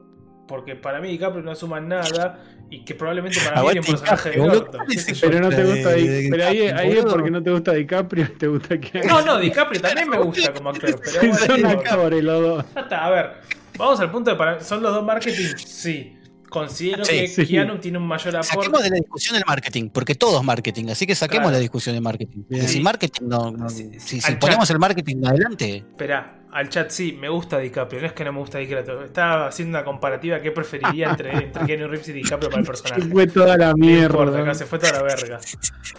Porque 0.49 0.75
para 0.75 0.99
mí 0.99 1.09
DiCaprio 1.09 1.43
no 1.43 1.53
suma 1.55 1.79
nada 1.79 2.39
y 2.71 2.83
que 2.83 2.95
probablemente 2.95 3.39
para 3.39 3.61
mí 3.61 3.67
era 3.69 3.81
un 3.81 3.85
personaje 3.85 4.29
de 4.31 4.35
DiCaprio, 4.35 4.59
orto. 4.61 4.71
¿Cuál 4.77 4.87
qué 4.87 4.95
es 4.95 5.03
sé 5.03 5.11
ese 5.11 5.21
yo. 5.21 5.27
pero 5.29 5.41
no 5.41 5.49
te 5.49 5.63
gusta 5.63 5.89
de- 5.91 5.95
Di- 5.95 6.07
de 6.07 6.29
Pero 6.31 6.45
ahí, 6.47 6.57
DiCaprio, 6.57 6.79
ahí 6.91 6.97
es 6.97 7.05
porque 7.05 7.31
no 7.31 7.43
te 7.43 7.51
gusta 7.51 7.73
DiCaprio, 7.73 8.31
te 8.37 8.47
gusta 8.47 8.79
que. 8.79 9.01
No, 9.03 9.21
no, 9.21 9.37
DiCaprio 9.39 9.79
también 9.81 10.09
me 10.09 10.17
gusta 10.17 10.51
como 10.53 10.69
actor, 10.71 10.99
pero 11.05 11.19
bueno, 11.21 11.37
son 11.37 11.65
actores 11.67 12.23
los 12.23 12.41
dos. 12.41 12.65
ya 12.75 12.81
está, 12.81 13.05
a 13.05 13.09
ver, 13.11 13.31
vamos 13.77 13.99
al 13.99 14.11
punto 14.11 14.31
de 14.31 14.35
para, 14.37 14.59
¿son 14.59 14.81
los 14.81 14.91
dos 14.91 15.05
marketing? 15.05 15.55
Sí. 15.55 16.15
Considero 16.49 17.05
Sí, 17.05 17.11
que 17.19 17.27
sí. 17.27 17.45
Keanu 17.47 17.77
tiene 17.77 17.97
un 17.97 18.07
mayor 18.07 18.35
aporte. 18.35 18.55
Saquemos 18.55 18.83
de 18.83 18.89
la 18.89 18.95
discusión 18.95 19.35
el 19.35 19.43
marketing, 19.45 19.89
porque 19.89 20.15
todo 20.15 20.39
es 20.39 20.43
marketing, 20.45 20.87
así 20.89 21.05
que 21.05 21.15
saquemos 21.15 21.43
Claro. 21.45 21.53
la 21.57 21.59
discusión 21.59 21.95
de 21.95 22.01
marketing. 22.01 22.43
Porque 22.49 22.67
si 22.67 22.79
marketing 22.81 23.27
no, 23.27 23.51
no- 23.51 23.69
Sí, 23.69 23.89
si, 23.99 24.15
al 24.17 24.21
si 24.21 24.21
chat. 24.21 24.39
ponemos 24.39 24.69
el 24.69 24.79
marketing 24.79 25.17
adelante, 25.25 25.77
Espera, 25.77 26.35
al 26.51 26.67
chat 26.69 26.89
sí, 26.89 27.15
me 27.19 27.29
gusta 27.29 27.59
DiCaprio, 27.59 28.01
no 28.01 28.07
es 28.07 28.13
que 28.13 28.23
no 28.25 28.33
me 28.33 28.39
gusta 28.39 28.57
DiCaprio. 28.57 29.03
Estaba 29.03 29.47
haciendo 29.47 29.77
una 29.77 29.85
comparativa 29.85 30.41
que 30.41 30.51
preferiría 30.51 31.11
entre, 31.11 31.31
entre 31.33 31.65
Keanu 31.67 31.87
Reeves 31.87 32.09
y 32.09 32.13
DiCaprio 32.13 32.49
para 32.49 32.61
el 32.61 32.67
personaje. 32.67 33.01
Fue 33.11 33.27
toda 33.27 33.55
la 33.55 33.73
No 33.73 33.85
importa, 33.87 34.23
acá 34.31 34.37
mierda. 34.39 34.53
se 34.55 34.65
fue 34.65 34.79
toda 34.79 34.93
la 34.93 35.03
verga. 35.03 35.39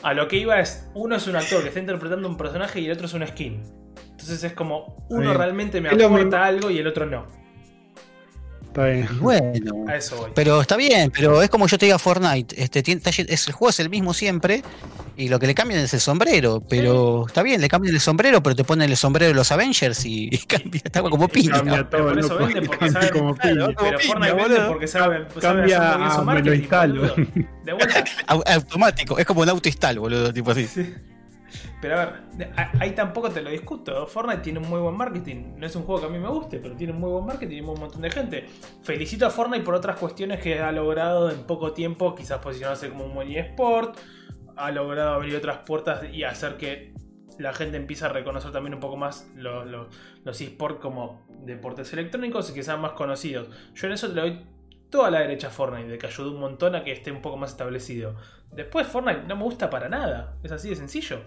A 0.02 0.14
lo 0.14 0.26
que 0.26 0.36
iba 0.38 0.58
es, 0.58 0.88
uno 0.94 1.14
es 1.14 1.26
un 1.28 1.36
actor 1.36 1.62
que 1.62 1.68
está 1.68 1.78
interpretando 1.80 2.28
un 2.28 2.36
personaje 2.36 2.80
y 2.80 2.86
el 2.86 2.92
otro 2.92 3.06
es 3.06 3.14
un 3.14 3.24
skin. 3.26 3.62
Entonces 4.10 4.42
es 4.42 4.52
como, 4.52 5.06
uno 5.10 5.32
realmente 5.32 5.80
me 5.80 5.88
aporta 5.90 6.44
algo 6.44 6.70
y 6.70 6.78
el 6.78 6.86
otro 6.88 7.06
no. 7.06 7.26
Está 8.70 8.84
bien. 8.86 9.08
bueno. 9.20 9.84
A 9.88 9.96
eso 9.96 10.16
voy. 10.16 10.30
Pero 10.34 10.60
está 10.60 10.76
bien, 10.76 11.10
pero 11.10 11.42
es 11.42 11.50
como 11.50 11.66
yo 11.66 11.76
te 11.76 11.86
diga 11.86 11.98
Fortnite, 11.98 12.62
este, 12.62 12.82
tiene- 12.84 13.02
es, 13.04 13.48
el 13.48 13.52
juego 13.52 13.70
es 13.70 13.80
el 13.80 13.90
mismo 13.90 14.14
siempre 14.14 14.62
y 15.16 15.28
lo 15.28 15.40
que 15.40 15.48
le 15.48 15.54
cambian 15.56 15.80
es 15.80 15.92
el 15.92 15.98
sombrero, 16.00 16.62
pero 16.68 17.26
está 17.26 17.42
bien, 17.42 17.60
le 17.60 17.68
cambian 17.68 17.94
el 17.94 18.00
sombrero, 18.00 18.42
pero 18.44 18.54
te 18.54 18.62
ponen 18.62 18.88
el 18.88 18.96
sombrero 18.96 19.26
de 19.28 19.34
los 19.34 19.50
Avengers 19.50 20.04
y, 20.06 20.28
y 20.32 20.38
cambia, 20.38 20.80
está 20.84 21.02
como 21.02 21.26
piña. 21.26 21.54
Cambia 21.56 21.90
pero 21.90 22.04
todo, 22.04 22.08
por 22.10 22.18
eso 22.20 22.38
vende, 22.38 22.62
porque 22.62 22.90
sabe- 22.90 23.10
como 23.10 23.34
Claro, 23.34 23.54
piña. 23.56 23.74
como 23.74 23.88
Pero 23.90 23.98
piña, 23.98 24.12
Fortnite 24.12 24.34
vende 24.34 24.54
boludo. 24.54 24.68
porque 24.68 24.86
sabe, 24.86 25.16
sabe 25.40 25.40
Cambia 25.40 25.76
su 26.14 26.20
a 26.20 26.24
me 26.24 26.42
lo 26.42 26.54
instalo. 26.54 27.14
De 27.64 27.72
vuelta. 27.72 28.04
Au- 28.28 28.42
Automático, 28.46 29.18
es 29.18 29.26
como 29.26 29.40
un 29.40 29.48
auto 29.48 29.68
install, 29.68 29.98
boludo, 29.98 30.32
tipo 30.32 30.52
así. 30.52 30.66
Sí. 30.68 30.94
Pero 31.80 31.98
a 31.98 32.04
ver, 32.06 32.50
ahí 32.80 32.92
tampoco 32.94 33.30
te 33.30 33.40
lo 33.42 33.50
discuto. 33.50 34.06
Fortnite 34.06 34.42
tiene 34.42 34.58
un 34.58 34.68
muy 34.68 34.80
buen 34.80 34.96
marketing. 34.96 35.54
No 35.56 35.66
es 35.66 35.74
un 35.76 35.82
juego 35.84 36.00
que 36.02 36.06
a 36.06 36.10
mí 36.10 36.18
me 36.18 36.28
guste, 36.28 36.58
pero 36.58 36.76
tiene 36.76 36.92
un 36.92 37.00
muy 37.00 37.10
buen 37.10 37.24
marketing 37.26 37.56
y 37.56 37.60
un 37.60 37.78
montón 37.80 38.02
de 38.02 38.10
gente. 38.10 38.46
Felicito 38.82 39.26
a 39.26 39.30
Fortnite 39.30 39.64
por 39.64 39.74
otras 39.74 39.96
cuestiones 39.96 40.40
que 40.40 40.60
ha 40.60 40.72
logrado 40.72 41.30
en 41.30 41.44
poco 41.44 41.72
tiempo, 41.72 42.14
quizás 42.14 42.38
posicionarse 42.38 42.88
como 42.90 43.04
un 43.06 43.14
buen 43.14 43.30
eSport. 43.30 43.96
Ha 44.56 44.70
logrado 44.70 45.14
abrir 45.14 45.36
otras 45.36 45.58
puertas 45.58 46.02
y 46.12 46.24
hacer 46.24 46.56
que 46.56 46.92
la 47.38 47.54
gente 47.54 47.78
empiece 47.78 48.04
a 48.04 48.08
reconocer 48.08 48.52
también 48.52 48.74
un 48.74 48.80
poco 48.80 48.96
más 48.98 49.30
lo- 49.34 49.64
lo- 49.64 49.88
los 50.24 50.40
eSports 50.40 50.78
como 50.80 51.26
deportes 51.44 51.90
electrónicos 51.94 52.50
y 52.50 52.54
que 52.54 52.62
sean 52.62 52.80
más 52.82 52.92
conocidos. 52.92 53.48
Yo 53.74 53.86
en 53.86 53.94
eso 53.94 54.08
le 54.08 54.20
doy 54.20 54.46
toda 54.90 55.10
la 55.10 55.20
derecha 55.20 55.46
a 55.46 55.50
Fortnite, 55.50 55.88
de 55.88 55.96
que 55.98 56.06
ayudó 56.06 56.32
un 56.32 56.40
montón 56.40 56.74
a 56.74 56.84
que 56.84 56.92
esté 56.92 57.10
un 57.12 57.22
poco 57.22 57.38
más 57.38 57.52
establecido. 57.52 58.16
Después 58.52 58.86
Fortnite 58.88 59.22
no 59.26 59.36
me 59.36 59.44
gusta 59.44 59.70
para 59.70 59.88
nada. 59.88 60.36
Es 60.42 60.52
así 60.52 60.68
de 60.68 60.76
sencillo. 60.76 61.20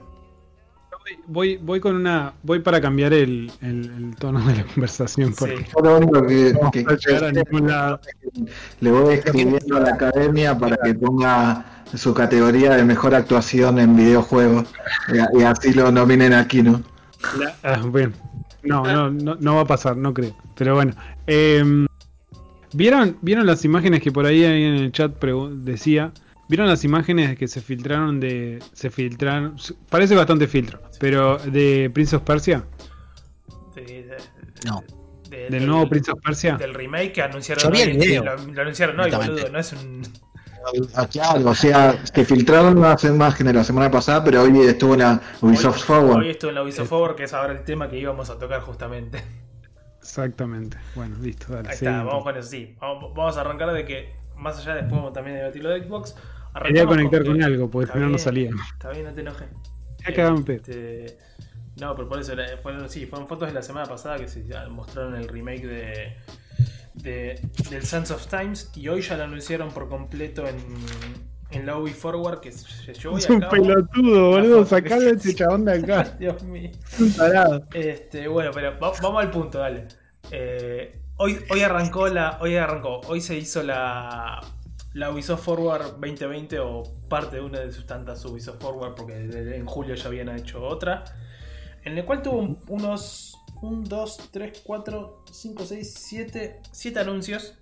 Voy, 1.28 1.58
voy 1.58 1.80
con 1.80 1.96
una. 1.96 2.34
Voy 2.44 2.60
para 2.60 2.80
cambiar 2.82 3.14
el, 3.14 3.52
el- 3.62 3.92
el 3.98 4.16
tono 4.18 4.40
de 4.46 4.56
la 4.56 4.64
conversación 4.66 5.34
porque 5.38 5.58
Sí. 5.58 5.66
Yo 5.76 5.82
lo 5.84 5.98
único 5.98 6.26
que, 6.26 6.54
no. 7.62 8.00
Le 8.82 8.92
voy 8.92 9.14
escribiendo 9.16 9.78
a 9.78 9.80
la 9.82 9.90
academia 9.94 10.58
para 10.58 10.78
que 10.78 10.94
ponga 10.96 11.84
su 11.94 12.14
categoría 12.14 12.76
de 12.76 12.84
mejor 12.84 13.14
actuación 13.16 13.80
en 13.80 13.96
videojuegos 13.96 14.66
y, 15.34 15.40
y 15.40 15.44
así 15.44 15.74
lo 15.74 15.92
nominen 15.92 16.34
aquí, 16.34 16.62
¿no? 16.64 16.82
La- 17.40 17.56
ah, 17.64 17.82
bueno. 17.86 18.14
No, 18.64 18.84
no, 18.84 19.10
no, 19.12 19.36
no 19.40 19.56
va 19.56 19.62
a 19.62 19.66
pasar, 19.68 19.98
no 19.98 20.14
creo. 20.14 20.36
Pero 20.56 20.76
bueno. 20.76 20.94
Em, 21.28 21.86
¿vieron, 22.74 23.18
¿Vieron 23.22 23.46
las 23.46 23.66
imágenes 23.66 24.02
que 24.02 24.12
por 24.12 24.26
ahí 24.26 24.44
ahí 24.44 24.64
en 24.64 24.76
el 24.76 24.92
chat 24.92 25.14
decía? 25.52 26.12
¿Vieron 26.50 26.68
las 26.68 26.84
imágenes 26.84 27.38
que 27.38 27.48
se 27.48 27.62
filtraron 27.62 28.20
de. 28.20 28.60
Se 28.74 28.90
filtraron. 28.90 29.56
Parece 29.90 30.16
bastante 30.16 30.48
filtro. 30.48 30.82
Pero 31.00 31.38
de 31.38 31.90
Prince 31.94 32.16
of 32.16 32.24
Persia. 32.24 32.64
De- 33.76 33.82
de- 33.84 34.18
No. 34.66 34.84
de- 35.30 35.50
Del 35.50 35.66
nuevo 35.66 35.88
Prince 35.90 36.12
of 36.12 36.20
Persia. 36.22 36.58
Del 36.58 36.74
remake 36.74 37.14
que 37.14 37.22
anunciaron 37.22 37.64
Yo 37.64 37.72
vi 37.72 37.78
hoy. 37.82 37.90
el 37.92 37.98
video. 37.98 38.24
Lo, 38.24 38.38
lo 38.38 38.62
anunciaron 38.62 39.00
hoy, 39.00 39.12
boludo. 39.12 39.50
No 39.50 39.60
es 39.60 39.74
un. 39.74 40.04
Ah, 40.96 41.06
Claro, 41.08 41.50
o 41.50 41.56
sea, 41.56 42.06
se 42.06 42.24
filtraron 42.24 42.84
hace 42.86 43.12
más 43.12 43.36
que 43.36 43.44
la 43.44 43.64
semana 43.66 43.92
pasada, 43.92 44.24
pero 44.24 44.44
hoy 44.44 44.60
estuvo 44.62 44.94
en 44.94 45.00
la 45.02 45.22
Ubisoft 45.42 45.76
hoy, 45.78 45.82
Forward. 45.84 46.18
hoy 46.20 46.30
estuvo 46.30 46.50
en 46.50 46.56
la 46.56 46.64
Ubisoft 46.64 46.88
Forward, 46.88 47.16
que 47.16 47.24
es 47.24 47.34
ahora 47.34 47.52
el 47.52 47.64
tema 47.66 47.90
que 47.90 47.98
íbamos 48.00 48.30
a 48.30 48.38
tocar 48.40 48.62
justamente. 48.62 49.22
Exactamente. 50.02 50.78
Bueno, 50.96 51.18
listo, 51.22 51.48
dale. 51.54 51.68
Ahí 51.70 51.76
está, 51.76 52.04
vamos 52.04 52.24
con 52.24 52.38
eso, 52.38 52.48
sí. 52.50 52.76
Vamos, 52.80 53.14
vamos 53.14 53.36
a 53.38 53.42
arrancar 53.42 53.74
de 53.74 53.86
que, 53.86 54.14
más 54.36 54.60
allá 54.60 54.76
después 54.76 54.94
vamos 54.96 55.14
también 55.14 55.38
a 55.38 55.40
debatir 55.42 55.64
lo 55.64 55.70
de 55.70 55.84
Xbox. 55.84 56.16
Quería 56.66 56.86
conectar 56.86 57.26
con 57.26 57.42
algo, 57.42 57.70
porque 57.70 57.86
Está 57.88 58.00
si 58.00 58.12
no, 58.12 58.18
salía. 58.18 58.52
Está 58.74 58.90
bien, 58.92 59.06
no 59.06 59.14
te 59.14 59.22
enojes. 59.22 59.48
Ya. 60.16 60.36
Este, 60.54 61.18
no, 61.80 61.96
pero 61.96 62.08
por 62.08 62.20
eso, 62.20 62.34
fueron, 62.62 62.90
sí, 62.90 63.06
fueron 63.06 63.28
fotos 63.28 63.48
de 63.48 63.54
la 63.54 63.62
semana 63.64 63.88
pasada 63.88 64.18
que 64.18 64.28
se 64.28 64.44
mostraron 64.70 65.16
el 65.16 65.28
remake 65.28 65.66
de, 65.66 66.18
de- 66.94 67.42
del 67.70 67.84
Sands 67.84 68.12
of 68.12 68.28
Times 68.28 68.72
y 68.76 68.88
hoy 68.88 69.02
ya 69.02 69.18
lo 69.18 69.24
anunciaron 69.24 69.72
por 69.72 69.90
completo 69.90 70.46
en, 70.48 70.58
en 71.50 71.66
la 71.66 71.74
Forward 71.94 72.42
que 72.42 72.52
se 72.52 72.94
llevó 72.94 73.18
Es 73.18 73.30
un 73.30 73.40
pelotudo, 73.40 74.30
boludo. 74.32 74.66
Sacale 74.66 75.08
a 75.08 75.14
este 75.14 75.34
chabón 75.34 75.66
de 75.66 75.74
acá. 75.74 76.04
Dios 76.20 76.44
mío. 76.44 76.70
Es 76.92 77.00
un 77.00 77.14
tarado. 77.14 77.66
Este, 77.74 78.28
bueno, 78.28 78.52
pero 78.54 78.78
va- 78.80 78.92
vamos 79.02 79.24
al 79.24 79.32
punto, 79.32 79.58
dale. 79.60 79.88
Eh, 80.32 81.00
hoy, 81.24 81.40
hoy 81.50 81.62
arrancó 81.62 82.08
la. 82.08 82.38
Hoy 82.42 82.56
arrancó. 82.56 83.02
Hoy 83.08 83.22
se 83.22 83.36
hizo 83.36 83.64
la. 83.64 84.40
La 84.94 85.10
Ubisoft 85.10 85.44
Forward 85.44 85.94
2020 86.00 86.60
o 86.60 86.84
parte 87.10 87.38
de 87.38 87.42
una 87.42 87.60
de 87.62 87.72
sus 87.72 87.88
tantas 87.88 88.24
Ubisoft 88.26 88.62
Forward, 88.62 88.94
porque 88.94 89.16
en 89.16 89.66
julio 89.66 89.96
ya 89.96 90.06
habían 90.08 90.30
hecho 90.30 90.64
otra. 90.64 91.04
En 91.84 91.98
el 91.98 92.06
cual 92.06 92.22
tuvo 92.22 92.38
un- 92.38 92.60
unos 92.68 93.36
1, 93.64 93.84
2, 93.88 94.30
3, 94.32 94.62
4, 94.64 95.24
5, 95.32 95.66
6, 95.66 95.94
7, 95.98 96.62
7 96.72 97.00
anuncios. 97.00 97.56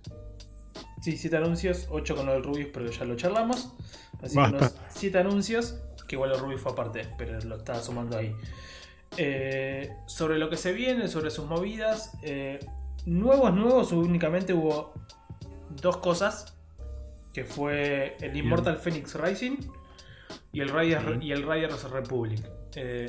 Sí, 1.00 1.16
7 1.16 1.38
anuncios, 1.38 1.86
8 1.90 2.14
con 2.14 2.28
el 2.28 2.42
Rubius, 2.44 2.68
pero 2.72 2.90
ya 2.90 3.04
lo 3.06 3.16
charlamos. 3.16 3.72
Así 4.22 4.34
que 4.34 4.40
unos 4.56 4.74
7 4.90 5.18
anuncios, 5.18 5.78
que 6.06 6.16
igual 6.16 6.32
el 6.32 6.38
Rubius 6.38 6.60
fue 6.60 6.72
aparte, 6.72 7.08
pero 7.16 7.40
lo 7.40 7.56
estaba 7.56 7.80
sumando 7.82 8.18
ahí. 8.18 8.36
Eh, 9.16 9.90
sobre 10.06 10.38
lo 10.38 10.48
que 10.50 10.56
se 10.58 10.72
viene, 10.72 11.08
sobre 11.08 11.30
sus 11.30 11.46
movidas. 11.46 12.12
eh, 12.22 12.58
nuevos, 13.06 13.54
nuevos, 13.54 13.92
únicamente 13.92 14.52
hubo 14.54 14.92
dos 15.80 15.96
cosas. 15.98 16.56
Que 17.32 17.44
fue 17.44 18.18
el 18.20 18.36
Immortal 18.36 18.76
Phoenix 18.76 19.14
Rising 19.14 19.56
y 20.52 20.60
el, 20.60 20.68
Riders, 20.68 21.06
Bien. 21.06 21.22
y 21.22 21.32
el 21.32 21.48
Riders 21.48 21.82
Republic. 21.90 22.44
Eh, 22.76 23.06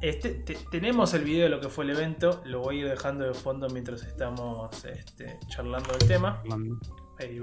este, 0.00 0.30
te- 0.30 0.58
tenemos 0.72 1.14
el 1.14 1.22
video 1.22 1.44
de 1.44 1.48
lo 1.50 1.60
que 1.60 1.68
fue 1.68 1.84
el 1.84 1.90
evento. 1.90 2.42
Lo 2.46 2.60
voy 2.62 2.78
a 2.78 2.80
ir 2.80 2.88
dejando 2.88 3.24
de 3.26 3.34
fondo 3.34 3.68
mientras 3.70 4.02
estamos 4.02 4.84
este, 4.84 5.38
charlando 5.46 5.92
del 5.96 6.08
tema. 6.08 6.42
Ahí, 7.20 7.40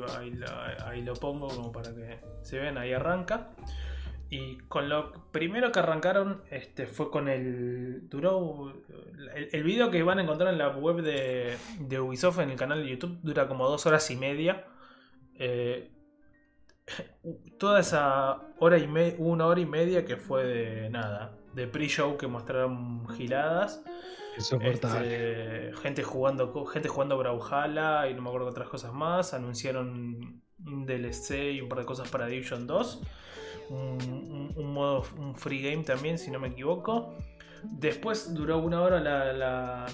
ahí 0.86 1.02
lo 1.02 1.14
pongo 1.14 1.48
como 1.48 1.72
para 1.72 1.94
que 1.96 2.20
se 2.42 2.60
vean, 2.60 2.78
ahí 2.78 2.92
arranca. 2.92 3.52
Y 4.30 4.58
con 4.68 4.90
lo 4.90 5.32
primero 5.32 5.72
que 5.72 5.80
arrancaron 5.80 6.44
este, 6.50 6.88
fue 6.88 7.12
con 7.12 7.28
el. 7.28 8.10
Duró. 8.10 8.74
El, 9.36 9.50
el 9.52 9.64
video 9.64 9.92
que 9.92 10.02
van 10.04 10.20
a 10.20 10.24
encontrar 10.24 10.52
en 10.52 10.58
la 10.58 10.70
web 10.70 11.02
de, 11.02 11.58
de 11.80 12.00
Ubisoft 12.00 12.40
en 12.40 12.50
el 12.50 12.58
canal 12.58 12.84
de 12.84 12.90
YouTube 12.90 13.20
dura 13.22 13.48
como 13.48 13.68
dos 13.70 13.86
horas 13.86 14.10
y 14.10 14.16
media. 14.16 14.66
Eh, 15.36 15.92
toda 17.60 17.80
esa 17.80 18.42
hora 18.60 18.78
y 18.78 18.88
media, 18.88 19.16
una 19.20 19.48
hora 19.48 19.60
y 19.60 19.66
media 19.66 20.06
que 20.06 20.18
fue 20.18 20.46
de 20.46 20.90
nada, 20.90 21.38
de 21.54 21.68
pre-show 21.68 22.18
que 22.18 22.28
mostraron 22.28 23.08
giladas. 23.10 23.84
Este, 24.38 25.72
gente 25.82 26.04
jugando 26.04 26.66
gente 26.66 26.90
jugando 26.90 27.18
Brawlhalla 27.18 28.10
y 28.10 28.14
no 28.14 28.22
me 28.22 28.30
acuerdo 28.30 28.50
otras 28.50 28.68
cosas 28.68 28.92
más. 28.92 29.34
Anunciaron 29.34 30.42
un 30.66 30.86
DLC 30.86 31.54
y 31.54 31.62
un 31.62 31.70
par 31.70 31.80
de 31.80 31.86
cosas 31.86 32.10
para 32.10 32.28
Division 32.28 32.68
2. 32.68 33.02
Un, 33.70 33.98
un- 34.02 34.54
un 34.56 34.74
modo, 34.74 35.04
un 35.18 35.36
free 35.36 35.62
game 35.62 35.84
también, 35.84 36.18
si 36.18 36.32
no 36.32 36.40
me 36.40 36.50
equivoco. 36.50 37.16
Después 37.64 38.34
duró 38.34 38.60
una 38.60 38.82
hora 38.82 39.00
la, 39.00 39.34
la, 39.34 39.86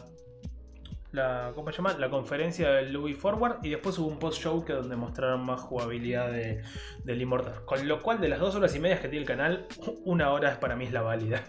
la- 1.12 1.52
¿cómo 1.56 1.72
se 1.72 1.78
llama? 1.78 1.94
La 1.98 2.10
conferencia 2.10 2.70
del 2.72 2.92
Louis 2.92 3.18
Forward 3.18 3.64
y 3.64 3.70
después 3.70 3.98
hubo 4.00 4.08
un 4.08 4.20
post-show 4.20 4.64
que 4.66 4.74
donde 4.74 4.96
mostraron 4.96 5.46
más 5.46 5.62
jugabilidad 5.62 6.32
de, 6.32 6.62
del 7.04 7.22
Immortal. 7.22 7.64
Con 7.66 7.88
lo 7.88 8.02
cual, 8.02 8.20
de 8.20 8.28
las 8.30 8.40
dos 8.40 8.56
horas 8.56 8.76
y 8.76 8.80
media 8.80 9.02
que 9.02 9.08
tiene 9.08 9.22
el 9.22 9.28
canal, 9.28 9.68
una 10.06 10.32
hora 10.32 10.60
para 10.60 10.76
mí 10.76 10.86
es 10.86 10.92
la 10.92 11.02
válida. 11.02 11.44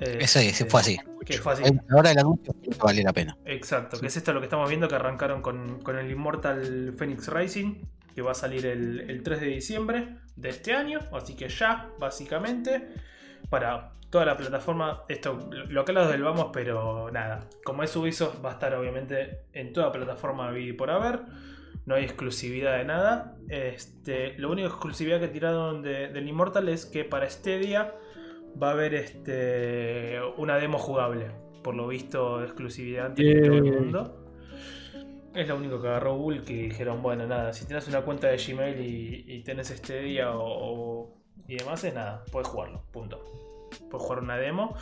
Ese, 0.00 0.48
ese 0.48 0.66
fue 0.66 0.80
así. 0.80 0.98
Que 1.24 1.38
fue 1.38 1.52
así. 1.54 1.62
Ahora 1.90 2.10
el 2.10 2.18
anuncio 2.18 2.52
vale 2.82 3.02
la 3.02 3.12
pena. 3.12 3.36
Exacto, 3.46 3.98
que 3.98 4.08
es 4.08 4.16
esto 4.16 4.32
lo 4.34 4.40
que 4.40 4.46
estamos 4.46 4.68
viendo 4.68 4.86
que 4.88 4.96
arrancaron 4.96 5.40
con, 5.40 5.80
con 5.80 5.96
el 5.98 6.10
Immortal 6.10 6.92
Phoenix 6.98 7.28
Rising, 7.28 7.76
que 8.14 8.22
va 8.22 8.32
a 8.32 8.34
salir 8.34 8.64
el, 8.66 9.00
el 9.10 9.22
3 9.22 9.40
de 9.40 9.46
diciembre 9.46 10.16
de 10.36 10.48
este 10.48 10.72
año, 10.72 11.00
así 11.12 11.36
que 11.36 11.48
ya, 11.48 11.90
básicamente, 11.98 12.88
para 13.50 13.92
toda 14.10 14.24
la 14.26 14.36
plataforma, 14.36 15.02
esto 15.08 15.50
lo 15.50 15.84
que 15.84 15.90
hablamos 15.90 16.12
del 16.12 16.22
vamos, 16.22 16.50
pero 16.52 17.10
nada, 17.10 17.48
como 17.64 17.82
es 17.82 17.94
Ubisoft 17.96 18.44
va 18.44 18.50
a 18.50 18.52
estar 18.52 18.74
obviamente 18.74 19.40
en 19.52 19.72
toda 19.72 19.90
plataforma 19.90 20.56
y 20.58 20.72
por 20.72 20.90
haber, 20.90 21.20
no 21.86 21.96
hay 21.96 22.04
exclusividad 22.04 22.78
de 22.78 22.84
nada, 22.84 23.36
este, 23.48 24.38
lo 24.38 24.50
único 24.50 24.68
exclusividad 24.68 25.18
que 25.20 25.28
tiraron 25.28 25.82
de- 25.82 26.08
del 26.08 26.28
Immortal 26.28 26.68
es 26.68 26.86
que 26.86 27.04
para 27.04 27.28
Stadia 27.28 27.92
va 28.62 28.68
a 28.68 28.72
haber 28.72 28.94
este, 28.94 30.18
una 30.36 30.56
demo 30.58 30.78
jugable, 30.78 31.32
por 31.62 31.74
lo 31.74 31.88
visto 31.88 32.42
exclusividad 32.42 33.06
ante 33.06 33.40
todo 33.42 33.54
el 33.56 33.64
Yay. 33.64 33.72
mundo. 33.72 34.23
Es 35.34 35.48
lo 35.48 35.56
único 35.56 35.80
que 35.82 35.88
agarró 35.88 36.14
Google 36.16 36.42
que 36.42 36.54
dijeron, 36.54 37.02
bueno, 37.02 37.26
nada, 37.26 37.52
si 37.52 37.66
tienes 37.66 37.88
una 37.88 38.02
cuenta 38.02 38.28
de 38.28 38.36
Gmail 38.36 38.80
y, 38.80 39.24
y 39.26 39.42
tenés 39.42 39.70
este 39.70 40.00
día 40.00 40.30
o, 40.30 40.42
o- 40.44 41.14
y 41.48 41.56
demás, 41.56 41.82
es 41.84 41.92
nada, 41.92 42.24
puedes 42.30 42.48
jugarlo, 42.48 42.82
punto. 42.92 43.22
Puedes 43.90 44.06
jugar 44.06 44.20
una 44.22 44.36
demo. 44.36 44.76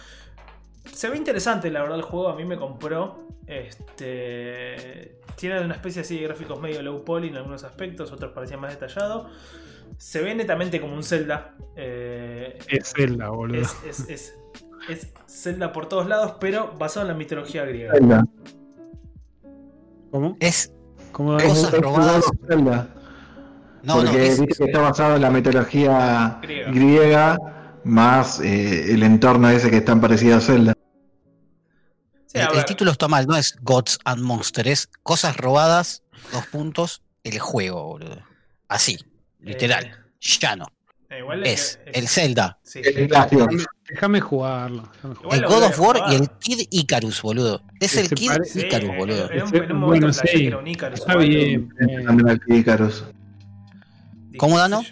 Se 0.92 1.08
ve 1.08 1.16
interesante, 1.16 1.70
la 1.70 1.80
verdad, 1.82 1.96
el 1.96 2.02
juego 2.02 2.28
a 2.28 2.36
mí 2.36 2.44
me 2.44 2.56
compró. 2.58 3.26
Este. 3.46 5.20
Tiene 5.36 5.60
una 5.60 5.74
especie 5.74 6.02
así 6.02 6.16
de 6.18 6.24
gráficos 6.24 6.60
medio 6.60 6.82
low 6.82 7.04
poly 7.04 7.28
en 7.28 7.36
algunos 7.36 7.64
aspectos, 7.64 8.12
otros 8.12 8.32
parecían 8.32 8.60
más 8.60 8.72
detallados. 8.78 9.26
Se 9.96 10.20
ve 10.22 10.34
netamente 10.34 10.80
como 10.80 10.94
un 10.94 11.02
Zelda. 11.02 11.54
eh, 11.76 12.58
Es 12.68 12.92
Zelda, 12.94 13.30
boludo. 13.30 13.60
es, 13.60 13.74
es, 13.86 14.08
es, 14.08 14.38
es 14.88 15.12
Zelda 15.26 15.72
por 15.72 15.86
todos 15.88 16.06
lados, 16.08 16.34
pero 16.40 16.72
basado 16.78 17.06
en 17.06 17.12
la 17.12 17.18
mitología 17.18 17.64
griega. 17.64 17.92
Zelda. 17.94 18.24
¿Cómo? 20.12 20.36
Es. 20.40 20.70
¿Cómo 21.10 21.38
Cosas 21.38 21.72
es 21.72 21.80
robadas. 21.80 22.24
No, 23.82 23.94
porque 23.96 24.12
no, 24.12 24.18
es, 24.18 24.40
viste 24.40 24.54
que 24.56 24.64
está 24.64 24.80
basado 24.80 25.16
en 25.16 25.22
la 25.22 25.30
mitología 25.30 26.38
Griega. 26.42 26.70
griega, 26.70 27.38
más 27.82 28.38
eh, 28.40 28.92
el 28.92 29.02
entorno 29.02 29.48
ese 29.48 29.70
que 29.70 29.78
es 29.78 29.84
tan 29.84 30.00
parecido 30.00 30.36
a 30.36 30.40
Zelda. 30.40 30.74
Sí, 32.26 32.38
el, 32.38 32.42
a 32.42 32.50
el 32.50 32.56
ver, 32.56 32.64
título 32.66 32.92
está 32.92 33.08
mal, 33.08 33.26
no 33.26 33.36
es 33.36 33.56
Gods 33.62 33.98
and 34.04 34.22
Monsters, 34.22 34.68
es 34.68 34.86
Cosas 35.02 35.36
robadas, 35.36 36.02
dos 36.30 36.46
puntos, 36.46 37.02
el 37.24 37.38
juego, 37.38 37.82
boludo. 37.82 38.22
Así, 38.68 38.98
literal, 39.40 39.84
eh, 39.86 39.94
llano. 40.20 40.66
Eh, 41.12 41.18
igual 41.18 41.46
Es 41.46 41.78
el 41.92 42.08
Zelda, 42.08 42.58
sí. 42.62 42.80
Déjame, 42.82 43.28
jugarlo. 43.28 43.62
déjame 43.88 44.20
jugarlo. 44.20 44.82
Igual 45.22 45.38
el 45.38 45.46
God 45.46 45.62
of 45.64 45.78
War 45.80 45.96
jugar. 45.98 46.12
y 46.12 46.16
el 46.16 46.30
Kid 46.40 46.66
Icarus, 46.70 47.22
boludo. 47.22 47.62
Es 47.80 47.96
el 47.96 48.08
Kid 48.10 48.28
pare- 48.28 48.44
Icarus, 48.54 48.96
boludo. 48.96 49.30
En 49.30 49.42
un, 49.42 49.48
Ese- 49.48 49.56
en 49.58 49.72
un 49.72 49.78
momento 49.78 50.06
bueno, 50.06 50.12
sí. 50.12 50.20
que 50.38 50.46
era 50.46 50.58
un 50.58 50.66
Icarus 50.66 51.00
Está 51.00 51.16
bien. 51.16 51.72
eh, 51.88 52.04
También 52.04 52.28
al 52.28 52.40
Kid 52.40 52.54
Icarus. 52.54 53.04
¿Cómo, 54.38 54.58
Dano? 54.58 54.82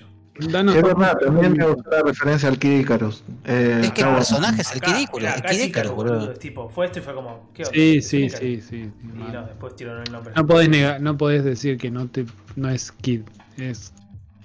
danos 0.48 0.74
Es 0.74 0.82
verdad, 0.82 1.18
también 1.18 1.52
me 1.52 1.66
gustó 1.66 1.90
la 1.90 2.02
referencia 2.02 2.48
al 2.48 2.58
Kid 2.58 2.80
Icarus. 2.80 3.22
Eh, 3.44 3.80
Es 3.84 3.92
que 3.92 4.00
el 4.02 4.08
personaje 4.14 4.62
es 4.62 4.72
el 4.72 4.80
Kid 4.80 4.96
Icarus, 4.96 5.28
el 5.36 5.42
Kid 5.42 5.62
Icarus, 5.64 5.92
boludo. 5.92 6.32
Tipo, 6.34 6.68
fue 6.70 6.86
esto 6.86 6.98
y 6.98 7.02
fue 7.02 7.14
como, 7.14 7.50
¿qué 7.52 7.62
onda? 7.64 7.74
Sí, 7.74 8.00
sí, 8.02 8.30
sí, 8.30 8.60
sí. 8.60 8.76
Y 9.02 9.06
no, 9.32 9.44
después 9.46 9.76
tiraron 9.76 10.02
el 10.06 10.12
nombre. 10.12 10.32
No 10.34 10.46
podés 10.46 10.68
negar, 10.70 11.00
no 11.00 11.16
podés 11.18 11.44
decir 11.44 11.76
que 11.78 11.90
no 11.90 12.06
te 12.08 12.24
no 12.56 12.70
es 12.70 12.90
Kid, 12.92 13.22
es 13.58 13.92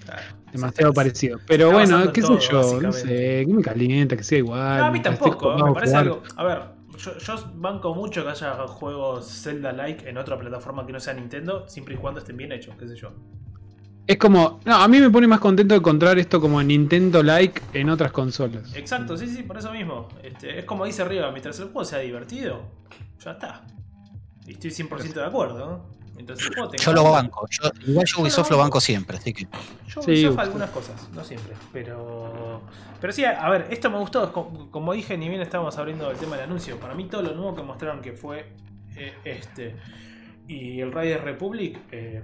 Claro. 0.03 0.21
Demasiado 0.55 0.91
Sí, 0.91 0.95
parecido. 0.95 1.39
Pero 1.47 1.71
bueno, 1.71 2.11
qué 2.11 2.21
en 2.21 2.27
sé 2.27 2.33
todo, 2.33 2.39
yo, 2.39 2.81
no 2.81 2.91
sé, 2.91 3.45
que 3.47 3.53
me 3.53 3.61
calienta, 3.61 4.17
que 4.17 4.23
sea 4.23 4.37
igual. 4.37 4.79
No, 4.79 4.85
a 4.85 4.91
mí 4.91 5.01
tampoco, 5.01 5.55
me 5.55 5.73
parece 5.73 5.91
jugar. 5.91 6.03
algo. 6.03 6.23
A 6.35 6.43
ver, 6.43 6.61
yo, 6.97 7.17
yo 7.17 7.51
banco 7.55 7.93
mucho 7.93 8.23
que 8.23 8.29
haya 8.29 8.67
juegos 8.67 9.41
Zelda-like 9.43 10.09
en 10.09 10.17
otra 10.17 10.37
plataforma 10.37 10.85
que 10.85 10.93
no 10.93 10.99
sea 10.99 11.13
Nintendo, 11.13 11.67
siempre 11.67 11.95
y 11.95 11.97
cuando 11.97 12.19
estén 12.19 12.37
bien 12.37 12.51
hechos, 12.51 12.75
qué 12.79 12.87
sé 12.87 12.95
yo. 12.95 13.11
Es 14.07 14.17
como, 14.17 14.59
no, 14.65 14.75
a 14.75 14.87
mí 14.87 14.99
me 14.99 15.09
pone 15.09 15.25
más 15.27 15.39
contento 15.39 15.73
de 15.73 15.79
encontrar 15.79 16.19
esto 16.19 16.39
como 16.39 16.61
Nintendo 16.61 17.23
like 17.23 17.59
en 17.73 17.89
otras 17.89 18.11
consolas. 18.11 18.75
Exacto, 18.75 19.17
sí, 19.17 19.27
sí, 19.27 19.41
por 19.41 19.57
eso 19.57 19.71
mismo. 19.71 20.09
Este, 20.21 20.59
es 20.59 20.65
como 20.65 20.85
dice 20.85 21.01
arriba, 21.01 21.31
mientras 21.31 21.57
el 21.59 21.65
juego 21.65 21.85
sea 21.85 21.99
divertido, 21.99 22.61
ya 23.23 23.31
está. 23.31 23.65
Y 24.45 24.51
estoy 24.51 24.69
100% 24.69 25.13
de 25.13 25.25
acuerdo, 25.25 25.89
tenga 26.15 26.77
Yo 26.77 26.93
lo 26.93 27.03
banco, 27.03 27.47
yo, 27.49 27.69
igual 27.87 28.05
yo 28.05 28.21
Ubisoft 28.21 28.49
lo 28.51 28.57
banco 28.57 28.79
siempre, 28.79 29.17
así 29.17 29.33
que. 29.33 29.43
Yo 29.43 29.49
Sí, 29.87 29.97
Ubisoft 29.97 30.07
Ubisoft. 30.09 30.39
algunas 30.39 30.69
cosas, 30.71 31.09
no 31.13 31.23
siempre, 31.23 31.53
pero 31.73 32.61
pero 33.01 33.13
sí, 33.13 33.23
a 33.25 33.49
ver, 33.49 33.67
esto 33.69 33.89
me 33.89 33.97
gustó, 33.99 34.31
como, 34.31 34.71
como 34.71 34.93
dije, 34.93 35.17
ni 35.17 35.29
bien 35.29 35.41
estábamos 35.41 35.77
abriendo 35.77 36.09
el 36.09 36.17
tema 36.17 36.35
del 36.37 36.45
anuncio, 36.45 36.79
para 36.79 36.93
mí 36.95 37.05
todo 37.05 37.21
lo 37.21 37.35
nuevo 37.35 37.55
que 37.55 37.61
mostraron 37.63 38.01
que 38.01 38.13
fue 38.13 38.51
eh, 38.95 39.13
este 39.25 39.75
y 40.47 40.79
el 40.81 40.91
Riders 40.91 41.23
Republic, 41.23 41.79
eh, 41.91 42.23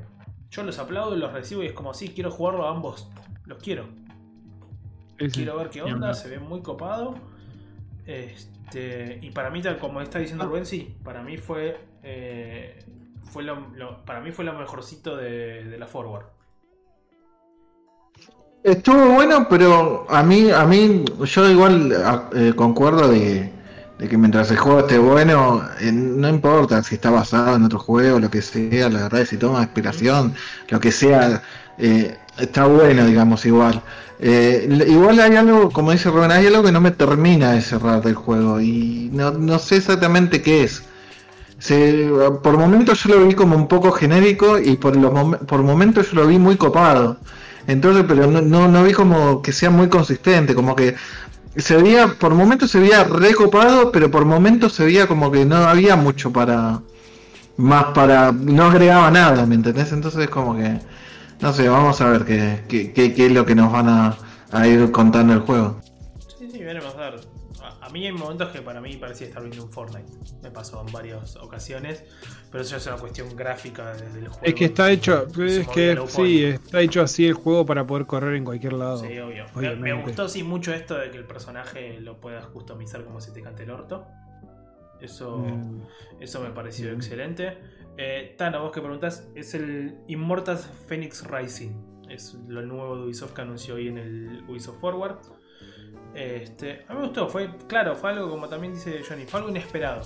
yo 0.50 0.64
los 0.64 0.80
aplaudo, 0.80 1.16
los 1.16 1.32
recibo 1.34 1.64
y 1.64 1.68
es 1.68 1.74
como, 1.74 1.94
sí, 1.94 2.10
quiero 2.10 2.32
jugarlo 2.32 2.68
a 2.68 2.72
ambos, 2.72 3.10
los 3.46 3.58
quiero, 3.62 3.86
Sí, 5.20 5.26
sí. 5.30 5.32
quiero 5.32 5.58
ver 5.58 5.70
qué 5.70 5.84
onda, 5.84 6.14
se 6.14 6.30
ve 6.30 6.40
muy 6.40 6.62
copado. 6.62 7.16
Este, 8.08 9.20
y 9.22 9.30
para 9.30 9.52
mí, 9.52 9.62
tal 9.62 9.78
como 9.78 10.02
está 10.02 10.18
diciendo 10.18 10.46
Rubén, 10.46 10.66
sí, 10.66 10.96
para 11.04 11.22
mí 11.22 11.38
fue 11.38 11.80
eh, 12.02 12.80
fue 13.32 13.44
lo, 13.44 13.56
lo- 13.76 14.06
para 14.06 14.22
mí 14.22 14.32
fue 14.32 14.46
lo 14.46 14.54
mejorcito 14.54 15.16
de, 15.18 15.64
de 15.66 15.78
la 15.78 15.88
Forward. 15.88 16.26
Estuvo 18.64 19.16
bueno, 19.16 19.48
pero 19.50 20.06
a 20.10 20.22
mí, 20.22 20.52
a 20.52 20.66
mí, 20.66 21.04
yo 21.26 21.50
igual 21.50 21.92
eh, 22.36 22.54
concuerdo 22.56 23.08
de, 23.10 23.52
que 24.08 24.18
mientras 24.18 24.52
el 24.52 24.58
juego 24.58 24.82
esté 24.82 25.00
bueno, 25.00 25.64
eh, 25.80 25.92
no 25.92 26.30
importa 26.30 26.84
si 26.84 26.96
está 26.96 27.10
basado 27.10 27.56
en 27.56 27.64
otro 27.64 27.80
juego, 27.80 28.20
lo 28.20 28.30
que 28.30 28.42
sea, 28.44 28.88
la 28.90 29.04
verdad, 29.04 29.26
si 29.26 29.38
toma 29.38 29.64
inspiración, 29.64 30.36
lo 30.70 30.80
que 30.80 30.92
sea, 30.92 31.42
eh, 31.80 32.20
está 32.38 32.66
bueno, 32.68 33.06
digamos, 33.06 33.46
igual. 33.48 33.82
Igual 34.20 35.20
hay 35.20 35.36
algo, 35.36 35.72
como 35.72 35.92
dice 35.92 36.12
Rubén, 36.12 36.32
hay 36.32 36.46
algo 36.46 36.62
que 36.64 36.72
no 36.72 36.82
me 36.82 36.92
termina 36.92 37.54
de 37.54 37.62
cerrar 37.62 38.04
del 38.04 38.14
juego 38.14 38.62
y 38.62 39.10
no, 39.12 39.32
no 39.32 39.58
sé 39.58 39.78
exactamente 39.78 40.42
qué 40.44 40.64
es. 40.64 40.84
Se, 41.62 42.10
por 42.44 42.58
momentos 42.58 43.04
yo 43.04 43.16
lo 43.20 43.28
vi 43.28 43.36
como 43.36 43.56
un 43.56 43.68
poco 43.68 43.92
genérico 43.92 44.58
y 44.58 44.78
por, 44.78 44.96
los 44.96 45.12
mom- 45.14 45.38
por 45.46 45.62
momentos 45.62 46.10
yo 46.12 46.22
lo 46.22 46.28
vi 46.28 46.40
muy 46.40 46.58
copado. 46.58 47.18
Entonces, 47.68 48.04
pero 48.08 48.26
no, 48.26 48.42
no, 48.42 48.68
no 48.68 48.84
vi 48.84 48.94
como 48.94 49.44
que 49.44 49.52
sea 49.54 49.70
muy 49.70 49.88
consistente, 49.88 50.56
como 50.56 50.76
que 50.76 50.96
se 51.56 51.78
veía, 51.78 52.08
por 52.20 52.34
momentos 52.34 52.72
se 52.72 52.80
veía 52.80 53.04
recopado, 53.04 53.92
pero 53.92 54.10
por 54.10 54.26
momentos 54.26 54.74
se 54.74 54.86
veía 54.86 55.08
como 55.08 55.30
que 55.32 55.46
no 55.46 55.58
había 55.58 55.96
mucho 55.96 56.34
para, 56.34 56.82
más 57.58 57.86
para, 57.94 58.32
no 58.32 58.66
agregaba 58.66 59.12
nada, 59.12 59.46
¿me 59.46 59.56
entendés? 59.56 59.92
Entonces 59.92 60.30
como 60.30 60.56
que, 60.56 60.80
no 61.42 61.54
sé, 61.54 61.70
vamos 61.70 62.02
a 62.02 62.10
ver 62.10 62.26
qué, 62.26 62.64
qué, 62.68 62.92
qué- 63.14 63.14
es 63.28 63.32
lo 63.32 63.46
que 63.46 63.54
nos 63.56 63.72
van 63.72 63.88
a, 63.90 64.18
ir 64.68 64.92
contando 64.92 65.34
el 65.34 65.42
juego. 65.42 65.80
Sí, 66.40 66.50
sí, 66.52 66.60
veremos 66.64 66.96
a. 66.96 67.31
A, 67.92 67.94
mí 67.94 68.06
hay 68.06 68.14
momentos 68.14 68.50
que 68.50 68.62
para 68.62 68.80
mí 68.80 68.96
parecía 68.96 69.28
estar 69.28 69.44
viendo 69.44 69.66
un 69.66 69.72
Fortnite. 69.72 70.12
Me 70.42 70.50
pasó 70.50 70.84
en 70.86 70.92
varias 70.94 71.36
ocasiones. 71.36 72.04
Pero 72.50 72.62
eso 72.64 72.72
ya 72.72 72.78
es 72.78 72.88
una 72.88 72.96
cuestión 72.98 73.36
gráfica 73.36 73.94
desde 73.94 74.20
el 74.20 74.28
juego. 74.30 74.46
Es 74.46 74.54
que 74.56 74.66
está 74.66 74.90
hecho, 74.92 75.28
es 75.28 75.68
que 75.68 75.98
sí, 76.08 76.46
está 76.46 76.82
hecho 76.82 77.02
así 77.02 77.26
el 77.28 77.34
juego 77.34 77.66
para 77.66 77.86
poder 77.86 78.06
correr 78.06 78.36
en 78.36 78.46
cualquier 78.46 78.74
lado. 78.74 78.98
Sí, 78.98 79.20
obvio. 79.20 79.46
Me, 79.78 79.94
gustó 80.02 80.28
sí 80.30 80.44
mucho 80.44 80.74
esto 80.74 80.96
de 80.96 81.12
que 81.12 81.18
el 81.18 81.26
personaje 81.26 82.00
lo 82.00 82.20
puedas 82.20 82.46
customizar 82.48 83.04
como 83.04 83.20
se 83.22 83.32
te 83.32 83.42
cante 83.42 83.64
el 83.64 83.72
orto. 83.72 84.08
Eso, 85.02 85.38
Mm. 85.40 85.82
eso 86.20 86.42
me 86.42 86.52
pareció 86.52 86.92
Mm. 86.92 86.96
excelente. 86.96 87.58
Eh, 87.98 88.36
Tano, 88.38 88.62
vos 88.62 88.72
que 88.72 88.80
preguntás, 88.82 89.28
es 89.36 89.54
el 89.54 89.98
Immortals 90.08 90.70
Phoenix 90.88 91.26
Rising. 91.30 91.72
Es 92.10 92.36
lo 92.48 92.62
nuevo 92.62 92.96
de 92.98 93.04
Ubisoft 93.04 93.34
que 93.34 93.42
anunció 93.42 93.76
hoy 93.76 93.88
en 93.88 93.98
el 93.98 94.44
Ubisoft 94.48 94.80
Forward. 94.80 95.18
Este, 96.16 96.84
a 96.88 96.94
mí 96.94 97.00
me 97.00 97.06
gustó, 97.08 97.30
fue, 97.30 97.50
claro, 97.68 97.96
fue 97.96 98.12
algo 98.12 98.30
como 98.30 98.48
también 98.50 98.74
dice 98.74 99.02
Johnny, 99.08 99.26
fue 99.26 99.40
algo 99.40 99.50
inesperado. 99.52 100.02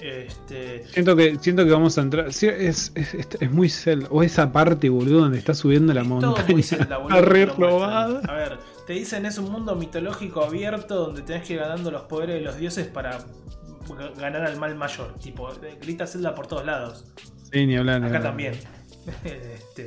Este, 0.00 0.84
Siento 0.88 1.16
que, 1.16 1.38
siento 1.40 1.64
que 1.64 1.70
vamos 1.70 1.96
a 1.96 2.02
entrar. 2.02 2.30
sí, 2.32 2.46
es, 2.48 2.92
es, 2.94 3.14
es- 3.14 3.28
es 3.40 3.50
muy 3.50 3.70
Zelda. 3.70 4.08
O 4.10 4.22
esa 4.22 4.52
parte, 4.52 4.88
boludo, 4.90 5.20
donde 5.20 5.38
está 5.38 5.54
subiendo 5.54 5.94
la 5.94 6.04
montaña. 6.04 6.44
muy 6.50 6.62
Zelda, 6.62 6.98
boludo, 6.98 7.22
re. 7.22 7.42
A 8.28 8.34
ver, 8.34 8.58
te 8.86 8.92
dicen 8.92 9.24
es 9.24 9.38
un 9.38 9.50
mundo 9.50 9.74
mitológico 9.74 10.42
abierto 10.44 10.96
donde 10.96 11.22
tenés 11.22 11.46
que 11.46 11.54
ir 11.54 11.60
ganando 11.60 11.90
los 11.90 12.02
poderes 12.02 12.34
de 12.36 12.40
los 12.42 12.58
dioses 12.58 12.86
para 12.88 13.18
ganar 14.18 14.42
al 14.44 14.58
mal 14.58 14.74
mayor. 14.74 15.14
Tipo, 15.18 15.48
grita 15.80 16.06
Zelda 16.06 16.34
por 16.34 16.46
todos 16.46 16.66
lados. 16.66 17.06
Sí, 17.50 17.64
ni 17.66 17.76
hablar. 17.76 18.00
ni 18.00 18.08
Acá 18.08 18.18
hablar. 18.18 18.30
también. 18.32 18.54
Este, 19.24 19.86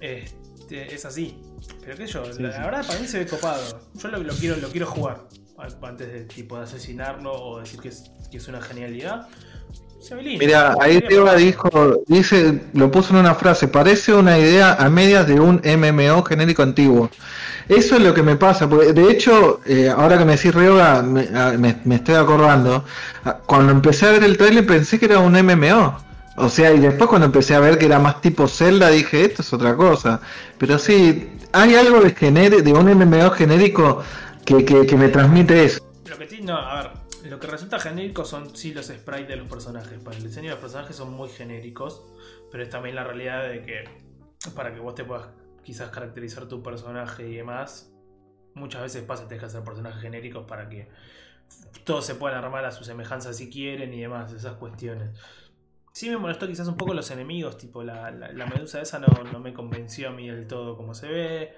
este, 0.00 0.94
es 0.94 1.04
así. 1.04 1.38
Pero 1.86 1.96
qué 1.98 2.06
sé 2.06 2.12
yo, 2.14 2.24
Sí, 2.32 2.42
la, 2.42 2.52
sí. 2.52 2.58
la 2.58 2.64
verdad 2.66 2.86
para 2.86 2.98
mí 2.98 3.06
se 3.06 3.20
ve 3.20 3.26
copado. 3.26 3.62
Yo 3.94 4.08
lo, 4.08 4.18
lo 4.18 4.34
quiero, 4.34 4.56
lo 4.56 4.68
quiero 4.68 4.86
jugar. 4.86 5.20
a- 5.58 5.86
Antes 5.86 6.12
de 6.12 6.20
tipo 6.24 6.58
de 6.58 6.64
asesinarlo 6.64 7.32
o 7.32 7.60
decir 7.60 7.80
que 7.80 7.88
es, 7.88 8.10
que 8.30 8.36
es 8.38 8.48
una 8.48 8.60
genialidad. 8.60 9.28
Se 10.00 10.14
ve 10.14 10.22
lindo. 10.22 10.44
Mira, 10.44 10.74
ahí 10.80 11.00
Teba 11.00 11.34
dijo, 11.36 12.02
dice, 12.06 12.60
lo 12.74 12.90
puso 12.90 13.14
en 13.14 13.20
una 13.20 13.34
frase, 13.34 13.66
parece 13.68 14.12
una 14.12 14.38
idea 14.38 14.74
a 14.74 14.90
medias 14.90 15.26
de 15.26 15.40
un 15.40 15.62
MMO 15.64 16.22
genérico 16.24 16.62
antiguo. 16.62 17.08
Eso 17.68 17.96
es 17.96 18.02
lo 18.02 18.12
que 18.14 18.22
me 18.22 18.36
pasa, 18.36 18.68
porque 18.68 18.92
de 18.92 19.10
hecho, 19.10 19.60
eh, 19.64 19.88
ahora 19.88 20.18
que 20.18 20.24
me 20.24 20.36
decís 20.36 20.54
Ryoga, 20.54 21.02
me, 21.02 21.28
ah, 21.34 21.54
me- 21.58 21.80
me 21.84 21.94
estoy 21.96 22.14
acordando, 22.16 22.84
ah, 23.24 23.38
cuando 23.46 23.72
empecé 23.72 24.06
a 24.06 24.10
ver 24.12 24.24
el 24.24 24.36
trailer 24.36 24.66
pensé 24.66 24.98
que 24.98 25.06
era 25.06 25.18
un 25.20 25.34
MMO. 25.34 26.05
O 26.38 26.48
sea, 26.48 26.72
y 26.72 26.80
después 26.80 27.08
cuando 27.08 27.26
empecé 27.26 27.54
a 27.54 27.60
ver 27.60 27.78
que 27.78 27.86
era 27.86 27.98
más 27.98 28.20
tipo 28.20 28.46
Zelda, 28.48 28.90
dije, 28.90 29.24
esto 29.24 29.42
es 29.42 29.52
otra 29.52 29.74
cosa. 29.76 30.20
Pero 30.58 30.78
sí, 30.78 31.30
hay 31.52 31.74
algo 31.74 32.00
de, 32.00 32.14
gener- 32.14 32.62
de 32.62 32.72
un 32.72 32.86
MMO 32.90 33.30
genérico 33.30 34.02
que, 34.44 34.64
que- 34.64 34.86
que 34.86 34.96
me 34.96 35.08
transmite 35.08 35.64
eso. 35.64 35.80
Lo 36.08 36.18
que 36.18 36.26
tiene, 36.26 36.46
no, 36.46 36.58
a 36.58 36.82
ver, 36.82 36.90
lo 37.30 37.40
que 37.40 37.46
resulta 37.46 37.78
genérico 37.80 38.24
son 38.24 38.54
sí 38.54 38.72
los 38.74 38.86
sprites 38.86 39.28
de 39.28 39.36
los 39.36 39.48
personajes. 39.48 39.98
Para 39.98 40.16
el 40.16 40.22
diseño 40.22 40.50
de 40.50 40.50
los 40.56 40.60
personajes 40.60 40.94
son 40.96 41.12
muy 41.12 41.28
genéricos, 41.30 42.02
pero 42.52 42.62
es 42.62 42.70
también 42.70 42.94
la 42.96 43.04
realidad 43.04 43.48
de 43.48 43.62
que 43.62 43.84
para 44.54 44.72
que 44.74 44.80
vos 44.80 44.94
te 44.94 45.04
puedas 45.04 45.28
quizás 45.64 45.90
caracterizar 45.90 46.46
tu 46.46 46.62
personaje 46.62 47.26
y 47.28 47.34
demás, 47.36 47.90
muchas 48.54 48.82
veces 48.82 49.02
pasa 49.02 49.26
tenés 49.26 49.40
que 49.40 49.46
hacer 49.46 49.64
personajes 49.64 50.00
genéricos 50.00 50.44
para 50.46 50.68
que 50.68 50.88
todos 51.84 52.04
se 52.06 52.14
puedan 52.14 52.44
armar 52.44 52.64
a 52.64 52.70
su 52.72 52.84
semejanza 52.84 53.32
si 53.32 53.50
quieren 53.50 53.92
y 53.94 54.00
demás, 54.00 54.32
esas 54.32 54.54
cuestiones. 54.54 55.10
Sí 55.96 56.10
me 56.10 56.18
molestó 56.18 56.46
quizás 56.46 56.68
un 56.68 56.76
poco 56.76 56.92
los 56.92 57.10
enemigos, 57.10 57.56
tipo 57.56 57.82
la, 57.82 58.10
la- 58.10 58.30
la 58.30 58.46
medusa 58.48 58.82
esa 58.82 58.98
no, 58.98 59.06
no 59.32 59.40
me 59.40 59.54
convenció 59.54 60.10
a 60.10 60.12
mí 60.12 60.28
del 60.28 60.46
todo 60.46 60.76
como 60.76 60.92
se 60.92 61.08
ve. 61.08 61.52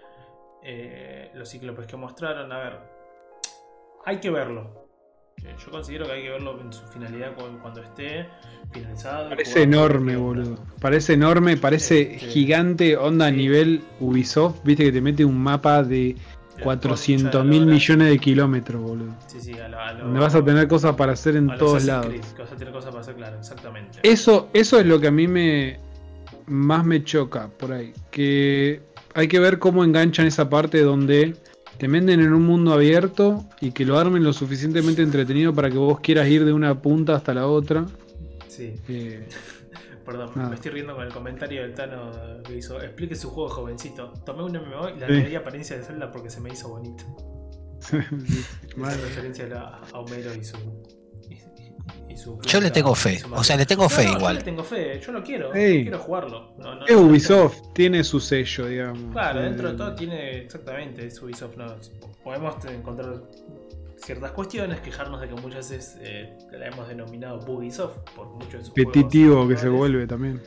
Eh, 0.62 1.32
los 1.34 1.51
cíclopes 1.51 1.89
que 1.89 1.97
mostraron, 1.97 2.53
a 2.53 2.59
ver, 2.59 2.78
hay 4.07 4.18
que 4.20 4.30
verlo. 4.30 4.86
Eh, 5.43 5.57
Yo 5.59 5.72
considero 5.72 6.07
que 6.07 6.12
hay 6.12 6.22
que 6.22 6.30
verlo 6.30 6.61
en 6.61 6.72
su 6.72 6.86
finalidad 6.86 7.34
cu- 7.34 7.59
cuando 7.61 7.82
esté 7.82 8.28
finalizado. 8.70 9.28
Parece 9.28 9.62
enorme, 9.64 10.16
boludo. 10.16 10.64
Parece 10.80 11.14
enorme, 11.14 11.57
parece 11.57 12.03
Este, 12.14 12.18
gigante, 12.28 12.97
onda 12.97 13.26
a 13.26 13.30
nivel 13.32 13.82
Ubisoft. 13.99 14.62
Viste 14.62 14.84
que 14.84 14.93
te 14.93 15.01
mete 15.01 15.24
un 15.24 15.36
mapa 15.43 15.82
de 15.82 16.14
400 16.62 17.30
concha 17.32 17.38
de 17.44 17.44
mil 17.50 17.66
millones 17.66 18.09
de 18.09 18.18
kilómetros, 18.18 18.82
boludo. 18.82 19.14
Sí, 19.26 19.40
sí, 19.40 19.52
a 19.59 19.68
lo, 19.68 19.80
a 19.80 19.92
lo- 19.92 20.04
Donde 20.04 20.20
vas 20.20 20.34
a 20.34 20.44
tener 20.44 20.68
cosas 20.68 20.94
para 20.96 21.12
hacer 21.12 21.36
en 21.36 21.50
a 21.50 21.56
todos 21.56 21.84
lados. 21.84 22.06
Creed, 22.09 22.22
que 22.34 22.42
vas 22.42 22.52
a 22.52 22.56
tener 22.56 22.72
cosas 22.72 22.90
para 22.90 23.00
hacer, 23.00 23.14
claro, 23.14 23.36
exactamente. 23.38 23.98
Eso, 24.02 24.48
eso 24.52 24.78
es 24.80 24.86
lo 24.86 25.00
que 25.00 25.09
a 25.09 25.11
mí 25.11 25.26
me 25.28 25.78
más 26.46 26.84
me 26.84 27.04
choca 27.04 27.48
por 27.48 27.72
ahí. 27.72 27.92
Que 28.11 28.80
hay 29.14 29.28
que 29.28 29.38
ver 29.38 29.59
cómo 29.59 29.84
enganchan 29.84 30.26
esa 30.26 30.48
parte 30.48 30.80
donde 30.82 31.36
te 31.76 31.86
venden 31.88 32.20
en 32.20 32.32
un 32.32 32.42
mundo 32.44 32.72
abierto 32.72 33.44
y 33.61 33.70
que 33.72 33.84
lo 33.84 33.98
armen 33.98 34.24
lo 34.24 34.32
suficientemente 34.32 35.02
entretenido 35.02 35.54
para 35.54 35.70
que 35.70 35.76
vos 35.78 36.00
quieras 36.00 36.28
ir 36.28 36.44
de 36.44 36.52
una 36.52 36.80
punta 36.80 37.14
hasta 37.14 37.34
la 37.34 37.46
otra. 37.46 37.86
Sí, 38.48 38.74
Eh, 38.88 39.28
perdón, 40.09 40.30
me 40.48 40.54
estoy 40.54 40.70
riendo 40.72 40.94
con 40.96 41.04
el 41.04 41.12
comentario 41.12 41.62
del 41.62 41.74
Tano 41.74 42.11
que 42.42 42.56
hizo. 42.56 42.80
Explique 42.82 43.14
su 43.14 43.30
juego 43.30 43.48
jovencito. 43.50 44.12
Tomé 44.24 44.42
un 44.42 44.52
MMO 44.56 44.88
y 44.88 44.98
la 44.98 45.06
Sí. 45.06 45.12
le 45.12 45.28
di 45.28 45.34
apariencia 45.36 45.76
de 45.76 45.84
Zelda 45.84 46.11
porque 46.11 46.30
se 46.30 46.40
me 46.40 46.50
hizo 46.50 46.68
bonito. 46.70 47.04
Esa 47.88 48.96
referencia 48.96 49.46
a, 49.54 49.80
Homero 49.98 50.34
y 50.34 50.44
su. 50.44 50.56
y- 51.28 51.34
y- 51.34 52.16
Yo 52.46 52.61
le 52.61 52.70
tengo 52.70 52.94
fe, 52.94 53.20
o 53.32 53.44
sea, 53.44 53.56
le 53.56 53.64
tengo 53.66 53.84
No, 53.84 53.88
fe 53.88 54.04
no, 54.06 54.18
igual. 54.18 54.34
Yo 54.34 54.38
le 54.40 54.44
tengo 54.44 54.64
fe, 54.64 55.00
yo 55.00 55.12
lo 55.12 55.22
quiero, 55.22 55.52
Sí. 55.54 55.82
quiero 55.82 55.98
jugarlo. 56.00 56.54
No, 56.59 56.74
no, 56.74 56.84
Es 56.86 56.92
no, 56.96 57.00
no 57.02 57.06
Ubisoft, 57.09 57.72
tiene 57.74 58.02
su 58.02 58.18
sello, 58.18 58.66
digamos. 58.66 59.12
Claro, 59.12 59.42
dentro 59.42 59.70
de 59.70 59.76
todo 59.76 59.94
tiene 59.94 60.38
exactamente 60.44 61.06
es 61.06 61.22
Ubisoft. 61.22 61.56
No, 61.56 61.66
podemos 62.24 62.56
encontrar 62.64 63.22
ciertas 63.99 64.32
cuestiones, 64.32 64.80
quejarnos 64.80 65.20
de 65.20 65.28
que 65.28 65.34
muchas 65.34 65.70
veces 65.70 65.99
eh, 66.01 66.36
la 66.53 66.66
hemos 66.66 66.88
denominado 66.88 67.40
Ubisoft 67.51 67.99
por 68.14 68.28
muchos 68.28 68.53
de 68.53 68.64
sus 68.64 68.74
juegos 68.74 68.94
Repetitivo 68.94 69.49
que 69.49 69.57
se 69.57 69.68
vuelve 69.68 70.07
también. 70.07 70.40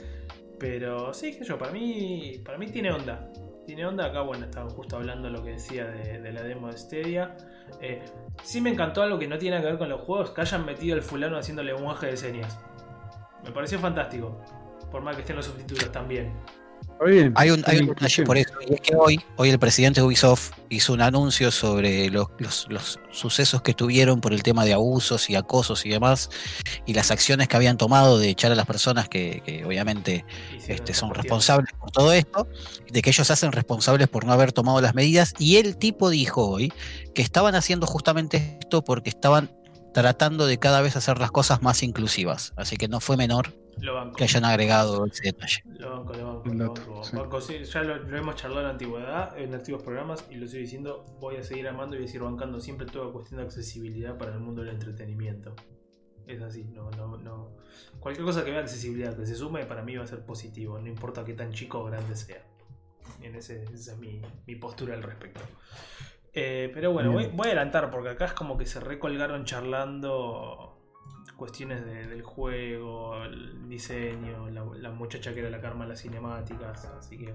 Pero 0.59 1.13
sí, 1.13 1.37
que 1.37 1.43
yo, 1.43 1.57
para 1.57 1.71
mí, 1.71 2.41
para 2.45 2.57
mí 2.57 2.67
tiene 2.67 2.91
onda. 2.91 3.29
Tiene 3.65 3.85
onda. 3.85 4.05
Acá, 4.05 4.21
bueno, 4.21 4.45
estaban 4.45 4.69
justo 4.69 4.97
hablando 4.97 5.29
lo 5.29 5.43
que 5.43 5.51
decía 5.51 5.85
de, 5.85 6.21
de 6.21 6.31
la 6.31 6.43
demo 6.43 6.67
de 6.67 6.77
Stadia. 6.77 7.35
Eh, 7.79 8.03
sí 8.43 8.61
me 8.61 8.69
encantó 8.69 9.01
algo 9.01 9.17
que 9.17 9.27
no 9.27 9.37
tiene 9.37 9.59
que 9.59 9.65
ver 9.65 9.77
con 9.77 9.89
los 9.89 10.01
juegos, 10.01 10.31
que 10.31 10.41
hayan 10.41 10.65
metido 10.65 10.95
al 10.95 11.01
fulano 11.01 11.37
haciendo 11.37 11.63
lenguaje 11.63 12.07
de 12.07 12.17
señas. 12.17 12.59
Me 13.43 13.51
pareció 13.51 13.79
fantástico. 13.79 14.39
Por 14.91 15.01
más 15.01 15.15
que 15.15 15.21
estén 15.21 15.37
los 15.37 15.45
subtítulos 15.45 15.91
también. 15.91 16.33
Bien. 17.03 17.33
Hay 17.35 17.49
un, 17.49 17.63
hay 17.65 17.79
un 17.79 17.87
detalle 17.87 18.23
por 18.23 18.37
eso, 18.37 18.53
y 18.67 18.75
es 18.75 18.81
que 18.81 18.95
hoy, 18.95 19.19
hoy 19.35 19.49
el 19.49 19.57
presidente 19.57 20.01
de 20.01 20.05
Ubisoft 20.05 20.51
hizo 20.69 20.93
un 20.93 21.01
anuncio 21.01 21.49
sobre 21.49 22.09
los, 22.09 22.27
los- 22.37 22.67
los 22.69 22.99
sucesos 23.11 23.63
que 23.63 23.73
tuvieron 23.73 24.21
por 24.21 24.33
el 24.33 24.43
tema 24.43 24.65
de 24.65 24.73
abusos 24.73 25.27
y 25.29 25.35
acosos 25.35 25.83
y 25.85 25.89
demás, 25.89 26.29
y 26.85 26.93
las 26.93 27.09
acciones 27.09 27.47
que 27.47 27.55
habían 27.55 27.77
tomado 27.77 28.19
de 28.19 28.29
echar 28.29 28.51
a 28.51 28.55
las 28.55 28.67
personas 28.67 29.09
que, 29.09 29.41
que 29.43 29.65
obviamente 29.65 30.25
este, 30.67 30.93
son 30.93 31.11
responsables 31.13 31.71
por 31.79 31.89
todo 31.89 32.13
esto, 32.13 32.47
de 32.91 33.01
que 33.01 33.09
ellos 33.09 33.25
se 33.25 33.33
hacen 33.33 33.51
responsables 33.51 34.07
por 34.07 34.25
no 34.25 34.33
haber 34.33 34.51
tomado 34.51 34.79
las 34.79 34.93
medidas, 34.93 35.33
y 35.39 35.57
el 35.57 35.77
tipo 35.77 36.09
dijo 36.11 36.47
hoy 36.47 36.71
que 37.15 37.23
estaban 37.23 37.55
haciendo 37.55 37.87
justamente 37.87 38.57
esto 38.61 38.83
porque 38.83 39.09
estaban 39.09 39.51
tratando 39.93 40.45
de 40.45 40.57
cada 40.59 40.81
vez 40.81 40.95
hacer 40.95 41.17
las 41.17 41.31
cosas 41.31 41.63
más 41.63 41.81
inclusivas, 41.83 42.53
así 42.57 42.77
que 42.77 42.87
no 42.87 42.99
fue 42.99 43.17
menor 43.17 43.53
Lo 43.79 43.95
banco. 43.95 44.15
que 44.15 44.23
hayan 44.25 44.45
agregado 44.45 45.05
ese 45.05 45.23
detalle. 45.23 45.63
Lo 45.65 45.89
banco, 45.97 46.13
lo 46.13 46.33
banco, 46.33 46.49
lo 46.49 46.67
dato, 46.67 46.81
banco. 46.81 47.03
sí. 47.03 47.15
Banco, 47.15 47.41
sí, 47.41 47.63
ya 47.63 47.83
lo, 47.83 47.97
lo 47.97 48.17
hemos 48.17 48.35
charlado 48.35 48.61
en 48.61 48.67
la 48.67 48.71
antigüedad, 48.71 49.37
en 49.39 49.53
antiguos 49.53 49.81
programas, 49.83 50.25
y 50.29 50.35
lo 50.35 50.45
estoy 50.45 50.61
diciendo, 50.61 51.05
voy 51.19 51.37
a 51.37 51.43
seguir 51.43 51.67
amando 51.67 51.95
y 51.95 51.99
voy 51.99 52.05
a 52.05 52.07
seguir 52.07 52.23
bancando 52.23 52.59
siempre 52.59 52.85
toda 52.85 53.11
cuestión 53.11 53.39
de 53.39 53.45
accesibilidad 53.45 54.17
para 54.17 54.33
el 54.33 54.39
mundo 54.39 54.61
del 54.63 54.75
entretenimiento. 54.75 55.55
Es 56.27 56.41
así, 56.41 56.63
no, 56.65 56.91
no, 56.91 57.17
no. 57.17 57.57
Cualquier 57.99 58.25
cosa 58.25 58.45
que 58.45 58.51
vea 58.51 58.61
accesibilidad, 58.61 59.17
que 59.17 59.25
se 59.25 59.35
sume, 59.35 59.65
para 59.65 59.81
mí 59.83 59.95
va 59.95 60.03
a 60.03 60.07
ser 60.07 60.23
positivo, 60.23 60.79
no 60.79 60.87
importa 60.87 61.25
qué 61.25 61.33
tan 61.33 61.51
chico 61.51 61.79
o 61.79 61.85
grande 61.85 62.15
sea. 62.15 62.43
En 63.21 63.35
ese, 63.35 63.63
esa 63.63 63.93
es 63.93 63.97
mi, 63.97 64.21
mi 64.47 64.55
postura 64.55 64.93
al 64.95 65.03
respecto. 65.03 65.41
Eh, 66.33 66.71
pero 66.73 66.93
bueno, 66.93 67.11
voy 67.11 67.29
a 67.39 67.43
adelantar 67.43 67.91
porque 67.91 68.09
acá 68.09 68.25
es 68.25 68.33
como 68.33 68.57
que 68.57 68.65
se 68.65 68.79
recolgaron 68.79 69.43
charlando 69.43 70.70
cuestiones 71.41 71.83
de- 71.83 72.05
del 72.05 72.21
juego, 72.21 73.15
el 73.23 73.67
diseño, 73.67 74.47
la, 74.51 74.91
muchacha 74.91 75.33
que 75.33 75.39
era 75.39 75.49
la 75.49 75.59
karma 75.59 75.87
las 75.87 75.99
cinemáticas, 75.99 76.85
así 76.85 77.17
que 77.17 77.33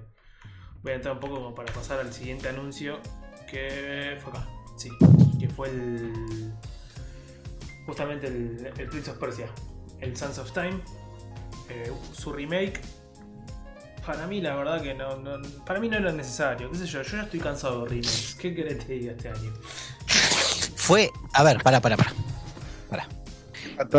voy 0.80 0.92
a 0.92 0.94
entrar 0.94 1.14
un 1.14 1.18
poco 1.18 1.34
como 1.34 1.54
para 1.56 1.72
pasar 1.72 1.98
al 1.98 2.12
siguiente 2.12 2.48
anuncio 2.48 3.00
que 3.50 4.16
fue 4.22 4.30
acá, 4.30 4.46
sí, 4.76 4.90
que 5.40 5.48
fue 5.48 5.70
el 5.70 6.52
justamente 7.84 8.28
el, 8.28 8.72
Prince 8.90 9.10
of 9.10 9.18
Persia, 9.18 9.48
el 10.00 10.16
Sons 10.16 10.38
of 10.38 10.52
Time, 10.52 10.80
eh, 11.68 11.90
su 12.12 12.32
remake. 12.32 12.80
Para 14.06 14.28
mí 14.28 14.40
la 14.40 14.54
verdad 14.54 14.80
que 14.82 14.94
no, 14.94 15.20
para 15.64 15.80
mí 15.80 15.88
no 15.88 15.96
era 15.96 16.12
necesario, 16.12 16.70
qué 16.70 16.76
sé 16.78 16.86
yo, 16.86 17.02
yo 17.02 17.16
ya 17.16 17.24
estoy 17.24 17.40
cansado 17.40 17.82
de 17.82 17.88
remakes, 17.88 18.36
¿qué 18.40 18.54
querés 18.54 18.76
que 18.78 18.84
te 18.84 18.92
diga 18.92 19.12
este 19.14 19.30
año? 19.30 19.52
Fue, 20.76 21.10
a 21.32 21.42
ver, 21.42 21.60
para, 21.64 21.80
para, 21.80 21.96
para. 21.96 22.12
En 22.92 23.25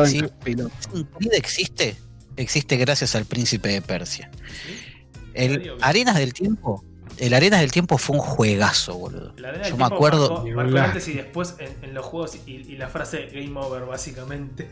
Sí. 0.05 0.21
Creed 0.43 1.33
existe, 1.33 1.95
existe 2.35 2.77
gracias 2.77 3.15
al 3.15 3.25
príncipe 3.25 3.69
de 3.69 3.81
Persia. 3.81 4.31
El? 5.33 5.73
Arenas 5.81 6.17
del 6.17 6.33
Tiempo, 6.33 6.83
el 7.17 7.33
Arenas 7.33 7.61
del 7.61 7.71
Tiempo 7.71 7.97
fue 7.97 8.15
un 8.17 8.21
juegazo, 8.21 8.97
boludo. 8.97 9.35
Yo 9.35 9.77
me 9.77 9.85
acuerdo. 9.85 10.45
marcó, 10.47 10.77
antes 10.77 11.07
y 11.07 11.13
después 11.13 11.55
en, 11.59 11.75
en 11.83 11.93
los 11.93 12.05
juegos 12.05 12.37
y, 12.45 12.51
y 12.51 12.77
la 12.77 12.87
frase 12.87 13.27
game 13.33 13.57
over 13.59 13.85
básicamente. 13.85 14.67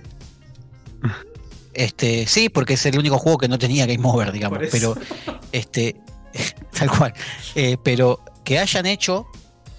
Este, 1.73 2.25
sí, 2.25 2.49
porque 2.49 2.73
es 2.73 2.85
el 2.85 2.97
único 2.97 3.17
juego 3.17 3.37
que 3.37 3.47
no 3.47 3.59
tenía 3.59 3.85
Game 3.85 4.07
Over, 4.07 4.31
digamos. 4.31 4.59
Pero, 4.71 4.95
este, 5.51 5.95
tal 6.77 6.89
cual. 6.89 7.13
Eh, 7.55 7.77
pero 7.83 8.21
que 8.43 8.59
hayan 8.59 8.85
hecho 8.85 9.27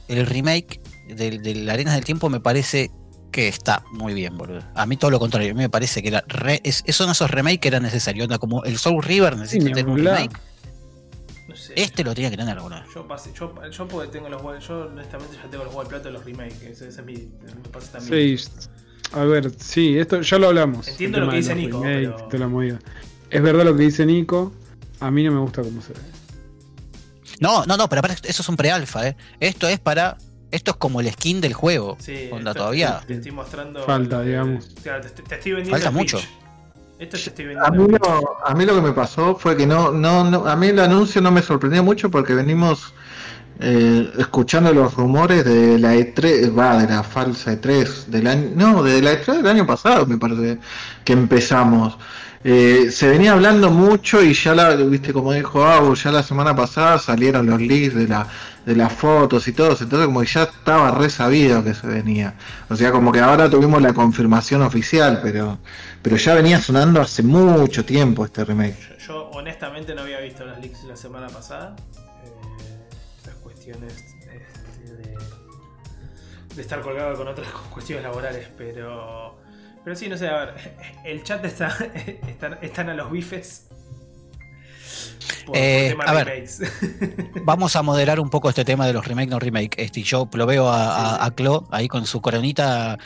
el 0.09 0.27
remake 0.27 0.81
del, 1.09 1.43
del 1.43 1.69
Arenas 1.69 1.95
del 1.95 2.05
Tiempo 2.05 2.29
me 2.29 2.41
parece 2.41 2.91
que 3.31 3.49
está 3.49 3.85
muy 3.93 4.15
bien, 4.15 4.37
boludo. 4.39 4.63
A 4.75 4.87
mí 4.87 4.97
todo 4.97 5.11
lo 5.11 5.19
contrario, 5.19 5.51
a 5.51 5.55
mí 5.55 5.61
me 5.61 5.69
parece 5.69 6.01
que 6.03 6.09
era 6.09 6.25
re- 6.27 6.61
es, 6.65 6.83
son 6.91 7.11
esos 7.11 7.31
remakes 7.31 7.59
que 7.61 7.69
eran 7.69 7.83
necesarios, 7.83 8.25
onda 8.25 8.39
como 8.39 8.65
el 8.65 8.79
Soul 8.79 9.03
River 9.03 9.37
necesita 9.37 9.67
tener 9.73 9.89
un 9.89 9.99
remake. 9.99 10.37
sé. 11.55 11.73
Este 11.77 12.05
lo 12.05 12.15
tenía 12.15 12.31
que 12.31 12.37
tener, 12.37 12.59
boludo. 12.61 12.83
Yo, 12.95 13.07
pasé, 13.07 13.33
yo, 13.35 13.53
yo 13.71 13.89
porque 13.89 14.09
tengo 14.11 14.29
los 14.29 14.41
juegos, 14.43 14.67
yo 14.67 14.87
honestamente 14.87 15.37
ya 15.37 15.49
tengo 15.51 15.65
los 15.65 15.73
juegos 15.73 15.85
de 15.85 15.89
plato 15.91 16.05
de 16.09 16.13
los 16.13 16.25
remakes, 16.25 16.63
ese, 16.63 16.89
ese 16.89 17.01
es 17.01 17.05
mi, 17.07 17.15
me 17.15 17.69
pasa 17.73 17.93
también. 17.99 18.39
Sí, 18.39 18.45
a 19.13 19.25
ver, 19.25 19.51
sí, 19.59 19.99
esto 19.99 20.21
ya 20.23 20.39
lo 20.39 20.49
hablamos. 20.49 20.89
Entiendo 20.89 21.21
lo 21.21 21.31
que 21.31 21.37
dice 21.37 21.55
Nico, 21.55 21.83
remakes, 21.83 22.25
pero- 22.31 22.39
la 22.45 22.49
movida. 22.49 22.79
Es 23.31 23.43
verdad 23.43 23.65
lo 23.65 23.77
que 23.77 23.83
dice 23.85 24.07
Nico. 24.07 24.53
A 25.01 25.11
mí 25.11 25.23
no 25.25 25.33
me 25.33 25.41
gusta 25.41 25.63
cómo 25.63 25.83
se 25.83 25.93
ve. 25.93 25.99
No, 27.41 27.67
no, 27.67 27.77
no, 27.77 27.89
pero 27.89 28.01
aparte 28.01 28.29
eso 28.29 28.43
es 28.43 28.49
un 28.49 28.57
pre-alfa, 28.57 29.09
¿eh? 29.09 29.17
Esto 29.41 29.69
es 29.69 29.79
para. 29.79 30.17
Esto 30.51 30.71
es 30.73 30.77
como 30.77 31.01
el 31.01 31.11
skin 31.11 31.41
del 31.41 31.53
juego. 31.55 31.97
Sí, 32.01 32.29
Onda, 32.33 32.53
esto- 32.53 32.61
todavía. 32.63 33.01
Te 33.07 33.15
estoy 33.15 33.33
mostrando. 33.33 33.83
Falta, 33.85 34.23
digamos. 34.23 34.69
Claro, 34.83 35.03
te, 35.03 35.23
te 35.23 35.35
estoy 35.35 35.53
vendiendo. 35.53 35.71
Falta 35.77 35.91
mucho. 35.91 36.19
Esto 36.99 37.17
te 37.19 37.29
estoy 37.31 37.45
vendiendo. 37.47 37.67
A 37.67 37.71
mí, 37.71 37.93
lo, 38.01 38.47
a 38.47 38.55
mí 38.55 38.65
lo 38.65 38.75
que 38.77 38.81
me 38.81 38.93
pasó 38.93 39.35
fue 39.37 39.57
que 39.57 39.67
no, 39.67 39.91
no, 39.93 40.25
no- 40.31 40.47
a 40.47 40.57
mí 40.57 40.69
el 40.69 40.79
anuncio 40.79 41.21
no 41.21 41.31
me 41.31 41.43
sorprendió 41.43 41.83
mucho 41.85 42.11
porque 42.11 42.33
venimos 42.35 42.95
eh, 43.59 44.11
escuchando 44.19 44.73
los 44.73 44.95
rumores 44.95 45.45
de 45.45 45.79
la 45.79 45.95
E3, 45.95 46.57
va, 46.59 46.79
de 46.83 46.89
la 46.95 47.03
falsa 47.03 47.53
E3 47.53 48.05
del 48.07 48.27
año, 48.27 48.51
no, 48.55 48.83
de 48.83 49.01
la 49.03 49.13
E3 49.15 49.37
del 49.39 49.47
año 49.47 49.67
pasado 49.67 50.07
me 50.07 50.17
parece 50.19 50.59
que 51.05 51.13
empezamos. 51.13 51.97
Eh, 52.49 52.93
se 52.93 53.09
venía 53.09 53.33
hablando 53.33 53.73
mucho 53.73 54.23
y 54.23 54.33
ya 54.33 54.55
la, 54.55 54.77
viste 54.77 55.13
como 55.13 55.33
dijo 55.33 55.67
Abu, 55.67 55.97
ya 55.97 56.13
la 56.13 56.23
semana 56.23 56.55
pasada 56.55 56.97
salieron 56.97 57.47
los 57.47 57.61
leaks 57.61 57.93
de 57.97 58.07
la 58.07 58.29
de 58.65 58.77
las 58.77 58.93
fotos 58.93 59.49
y 59.49 59.53
todo, 59.53 59.71
entonces 59.71 60.07
como 60.07 60.21
que 60.21 60.29
ya 60.29 60.45
estaba 60.45 60.93
re 60.93 61.11
sabido 61.11 61.65
que 61.65 61.75
se 61.75 61.89
venía. 61.89 62.35
O 62.69 62.77
sea, 62.77 62.93
como 62.93 63.11
que 63.11 63.19
ahora 63.19 63.51
tuvimos 63.51 63.83
la 63.83 63.93
confirmación 63.93 64.63
oficial, 64.63 65.19
pero 65.25 65.59
pero 66.03 66.15
ya 66.15 66.35
venía 66.35 66.61
sonando 66.61 67.01
hace 67.01 67.25
mucho 67.25 67.85
tiempo 67.85 68.25
este 68.25 68.45
remake. 68.45 68.97
Yo, 69.05 69.29
honestamente 69.31 69.93
no 69.93 70.03
había 70.03 70.21
visto 70.21 70.45
las 70.45 70.61
leaks 70.61 70.85
la 70.85 70.97
semana 70.97 71.27
pasada. 71.27 71.75
Eh, 71.97 72.31
estas 73.19 73.35
cuestiones 73.43 73.93
este, 73.93 74.93
de, 74.93 75.19
de 76.55 76.63
estar 76.63 76.81
colgado 76.81 77.17
con 77.17 77.27
otras 77.27 77.49
cuestiones 77.75 78.05
laborales, 78.05 78.47
pero. 78.57 79.46
Pero 79.87 79.95
sí, 79.95 80.09
no 80.09 80.19
sé, 80.19 80.27
a 80.27 80.47
ver, 80.47 80.55
el 81.05 81.23
chat 81.23 81.45
está. 81.45 81.69
están, 82.27 82.59
están 82.61 82.89
a 82.89 82.95
los 82.95 83.09
bifes. 83.09 83.69
Por, 85.47 85.57
Eh, 85.57 85.95
por 85.95 86.05
tema 86.05 86.05
a 86.11 86.13
ver. 86.13 86.27
remakes. 86.27 86.61
Vamos 87.45 87.77
a 87.77 87.83
moderar 87.83 88.19
un 88.19 88.29
poco 88.29 88.49
este 88.49 88.65
tema 88.65 88.85
de 88.85 88.93
los 88.93 89.07
remake 89.07 89.31
no 89.31 89.39
remake. 89.39 89.77
Este, 89.81 90.03
yo 90.03 90.29
lo 90.33 90.45
veo 90.45 90.67
a, 90.69 91.25
a 91.25 91.31
Clo 91.31 91.69
ahí 91.71 91.87
con 91.87 92.05
su 92.05 92.21
coronita. 92.21 92.99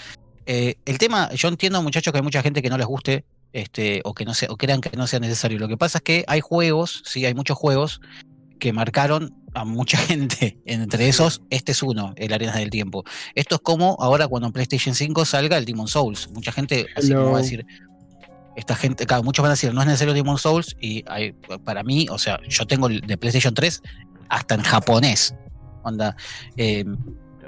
Eh, 0.47 0.77
el 0.87 0.97
tema, 0.97 1.31
yo 1.35 1.49
entiendo, 1.49 1.83
muchachos, 1.83 2.13
que 2.15 2.19
hay 2.19 2.25
mucha 2.25 2.43
gente 2.43 2.63
que 2.63 2.71
no 2.71 2.79
les 2.79 2.87
guste, 2.87 3.27
este, 3.53 4.01
o 4.05 4.15
que 4.15 4.25
no 4.25 4.33
sea, 4.33 4.49
o 4.51 4.57
crean 4.57 4.81
que 4.81 4.97
no 4.97 5.07
sea 5.07 5.21
necesario. 5.21 5.59
Lo 5.59 5.69
que 5.69 5.77
pasa 5.77 5.99
es 5.99 6.03
que 6.03 6.25
hay 6.29 6.41
juegos, 6.41 7.03
sí, 7.05 7.27
hay 7.27 7.35
muchos 7.35 7.59
juegos 7.59 8.01
que 8.61 8.73
marcaron 8.73 9.35
a 9.55 9.65
mucha 9.65 9.99
gente. 9.99 10.61
Entre 10.67 11.09
esos, 11.09 11.43
este 11.51 11.73
es 11.73 11.83
uno, 11.83 12.13
el 12.17 12.33
Arenas 12.33 12.55
del 12.57 12.71
Tiempo. 12.71 13.03
Esto 13.35 13.57
es 13.57 13.61
como 13.63 13.97
ahora 13.99 14.29
cuando 14.29 14.47
en 14.47 14.53
PlayStation 14.53 14.95
5 14.95 15.25
salga 15.25 15.57
el 15.57 15.65
Demon 15.65 15.89
Souls. 15.89 16.31
Mucha 16.31 16.53
gente 16.53 16.87
así 16.97 17.13
como 17.13 17.33
va 17.33 17.39
a 17.39 17.43
decir. 17.43 17.67
Esta 18.57 18.75
gente, 18.77 19.07
claro, 19.07 19.23
muchos 19.23 19.43
van 19.43 19.51
a 19.51 19.55
decir, 19.55 19.73
no 19.73 19.81
es 19.81 19.87
necesario 19.87 20.13
Demon 20.13 20.37
Souls, 20.37 20.77
y 20.81 21.03
hay- 21.09 21.33
para 21.65 21.83
mí, 21.83 22.07
o 22.11 22.19
sea, 22.19 22.39
yo 22.49 22.67
tengo 22.67 22.89
el 22.89 23.01
de 23.01 23.17
PlayStation 23.17 23.55
3 23.55 23.81
hasta 24.29 24.55
en 24.57 24.63
japonés. 24.63 25.35
Onda, 25.83 26.15
eh, 26.57 26.85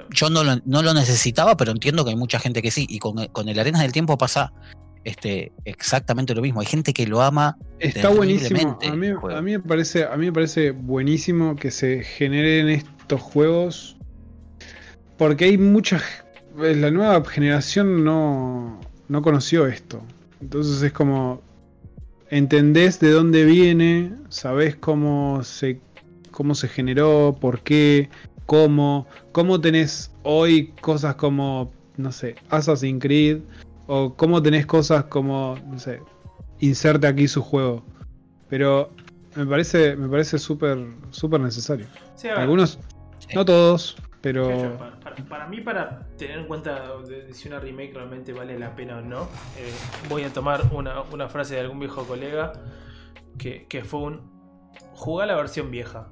yo 0.09 0.29
no 0.29 0.43
lo, 0.43 0.57
no 0.65 0.81
lo 0.81 0.93
necesitaba, 0.93 1.55
pero 1.57 1.71
entiendo 1.71 2.03
que 2.03 2.11
hay 2.11 2.15
mucha 2.15 2.39
gente 2.39 2.61
que 2.61 2.71
sí. 2.71 2.87
Y 2.89 2.99
con, 2.99 3.27
con 3.27 3.47
el 3.49 3.59
Arenas 3.59 3.81
del 3.81 3.91
Tiempo 3.91 4.17
pasa 4.17 4.53
este, 5.03 5.51
exactamente 5.65 6.33
lo 6.35 6.41
mismo. 6.41 6.59
Hay 6.61 6.65
gente 6.65 6.93
que 6.93 7.05
lo 7.07 7.21
ama. 7.21 7.57
Está 7.79 8.09
buenísimo. 8.09 8.79
A 8.81 8.95
mí, 8.95 9.07
a 9.09 9.41
mí 9.41 9.51
me 9.51 9.59
parece, 9.59 10.05
a 10.05 10.15
mí 10.17 10.25
me 10.27 10.33
parece 10.33 10.71
buenísimo 10.71 11.55
que 11.55 11.71
se 11.71 12.03
generen 12.03 12.69
estos 12.69 13.21
juegos. 13.21 13.97
Porque 15.17 15.45
hay 15.45 15.57
mucha. 15.57 15.99
g- 15.99 16.75
La 16.75 16.91
nueva 16.91 17.23
generación 17.25 18.03
no, 18.03 18.79
no 19.07 19.21
conoció 19.21 19.67
esto. 19.67 20.01
Entonces 20.41 20.81
es 20.81 20.91
como. 20.91 21.41
Entendés 22.29 22.99
de 22.99 23.11
dónde 23.11 23.45
viene, 23.45 24.11
sabés 24.29 24.75
cómo 24.75 25.43
se, 25.43 25.79
cómo 26.31 26.55
se 26.55 26.67
generó, 26.67 27.37
por 27.39 27.61
qué, 27.61 28.09
cómo. 28.47 29.05
Cómo 29.31 29.61
tenés 29.61 30.11
hoy 30.23 30.73
cosas 30.81 31.13
como, 31.15 31.71
no 31.97 32.11
sé, 32.11 32.35
Assassin's 32.49 33.01
Creed. 33.01 33.39
O 33.87 34.15
cómo 34.15 34.41
tenés 34.41 34.65
cosas 34.65 35.05
como, 35.05 35.57
no 35.67 35.77
sé, 35.79 36.01
inserte 36.59 37.07
aquí 37.07 37.27
su 37.27 37.41
juego. 37.41 37.83
Pero 38.49 38.91
me 39.35 39.45
parece, 39.45 39.95
me 39.95 40.07
parece 40.07 40.37
súper, 40.39 40.77
súper 41.11 41.41
necesario. 41.41 41.87
Sí, 42.15 42.27
a 42.27 42.33
ver, 42.33 42.41
Algunos, 42.41 42.79
Sí. 43.19 43.29
no 43.35 43.45
todos, 43.45 43.95
Yo- 43.95 44.03
pero 44.21 44.77
para, 44.77 44.99
para- 44.99 45.15
para 45.27 45.47
mí, 45.47 45.61
para 45.61 46.07
tener 46.17 46.39
en 46.39 46.45
cuenta 46.47 46.97
de- 47.07 47.23
de 47.23 47.33
si 47.33 47.47
una 47.49 47.59
remake 47.59 47.93
realmente 47.93 48.31
vale 48.33 48.57
la 48.59 48.75
pena 48.75 48.97
o 48.97 49.01
no, 49.01 49.23
eh, 49.57 49.71
voy 50.09 50.23
a 50.23 50.31
tomar 50.31 50.61
una, 50.71 51.01
una 51.01 51.27
frase 51.29 51.55
de 51.55 51.61
algún 51.61 51.79
viejo 51.79 52.03
colega 52.05 52.53
que, 53.37 53.65
que 53.67 53.83
fue 53.83 53.99
un 54.01 54.31
jugar 54.93 55.27
la 55.27 55.35
versión 55.35 55.71
vieja. 55.71 56.09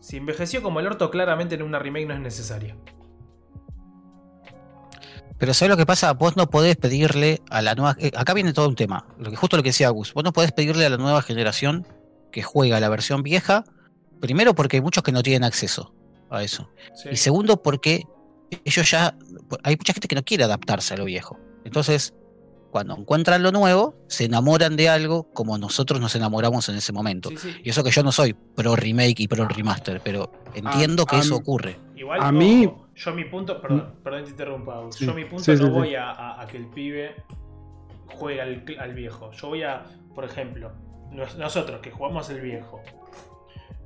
Si 0.00 0.16
envejeció 0.16 0.62
como 0.62 0.80
el 0.80 0.86
orto, 0.86 1.10
claramente 1.10 1.54
en 1.54 1.62
una 1.62 1.78
remake 1.78 2.06
no 2.06 2.14
es 2.14 2.20
necesaria. 2.20 2.76
Pero 5.38 5.52
¿sabes 5.54 5.70
lo 5.70 5.76
que 5.76 5.86
pasa? 5.86 6.12
Vos 6.12 6.36
no 6.36 6.48
podés 6.48 6.76
pedirle 6.76 7.42
a 7.50 7.60
la 7.62 7.74
nueva. 7.74 7.96
eh, 7.98 8.12
acá 8.16 8.34
viene 8.34 8.52
todo 8.52 8.68
un 8.68 8.76
tema. 8.76 9.06
Lo 9.18 9.30
que, 9.30 9.36
justo 9.36 9.56
lo 9.56 9.62
que 9.62 9.70
decía 9.70 9.88
Gus. 9.90 10.14
Vos 10.14 10.24
no 10.24 10.32
podés 10.32 10.52
pedirle 10.52 10.86
a 10.86 10.90
la 10.90 10.96
nueva 10.96 11.22
generación 11.22 11.86
que 12.32 12.42
juega 12.42 12.80
la 12.80 12.88
versión 12.88 13.22
vieja. 13.22 13.64
Primero, 14.20 14.54
porque 14.54 14.76
hay 14.76 14.80
muchos 14.82 15.02
que 15.02 15.12
no 15.12 15.22
tienen 15.22 15.44
acceso 15.44 15.92
a 16.30 16.42
eso. 16.42 16.70
¿sí? 16.94 17.10
Y 17.12 17.16
segundo, 17.16 17.62
porque 17.62 18.04
ellos 18.64 18.90
ya. 18.90 19.16
Hay 19.64 19.76
mucha 19.76 19.92
gente 19.92 20.08
que 20.08 20.14
no 20.14 20.22
quiere 20.22 20.44
adaptarse 20.44 20.94
a 20.94 20.96
lo 20.96 21.04
viejo. 21.04 21.38
Entonces, 21.64 22.14
cuando 22.70 22.96
encuentran 22.96 23.42
lo 23.42 23.52
nuevo, 23.52 23.94
se 24.08 24.24
enamoran 24.24 24.76
de 24.76 24.88
algo 24.88 25.30
como 25.32 25.58
nosotros 25.58 26.00
nos 26.00 26.14
enamoramos 26.16 26.68
en 26.68 26.76
ese 26.76 26.92
momento. 26.92 27.30
Sí, 27.30 27.36
sí. 27.38 27.54
Y 27.64 27.70
eso 27.70 27.82
que 27.84 27.90
yo 27.90 28.02
no 28.02 28.12
soy 28.12 28.32
pro 28.34 28.74
remake 28.76 29.20
y 29.20 29.28
pro 29.28 29.46
remaster, 29.48 30.00
pero 30.02 30.32
entiendo 30.54 31.06
que 31.06 31.16
a 31.16 31.18
eso 31.20 31.34
mí- 31.34 31.40
ocurre. 31.40 31.78
Igual, 31.96 32.20
A 32.22 32.32
mí- 32.32 32.68
yo 32.94 33.12
mi 33.14 33.24
punto, 33.24 33.60
perdón, 33.60 33.94
perdón 34.02 34.24
te 34.24 34.30
interrumpa. 34.30 34.80
Sí, 34.90 35.06
yo 35.06 35.14
mi 35.14 35.24
punto 35.24 35.44
sí, 35.44 35.56
sí, 35.56 35.62
no 35.62 35.70
voy 35.80 35.94
a, 35.94 36.10
a- 36.10 36.40
a 36.42 36.46
que 36.46 36.56
el 36.56 36.66
pibe 36.68 37.14
juegue 38.14 38.40
al, 38.40 38.64
al 38.78 38.94
viejo. 38.94 39.30
Yo 39.32 39.48
voy 39.48 39.62
a, 39.62 39.84
por 40.14 40.24
ejemplo, 40.24 40.72
nos- 41.10 41.36
nosotros 41.36 41.80
que 41.80 41.90
jugamos 41.90 42.30
el 42.30 42.40
viejo 42.40 42.82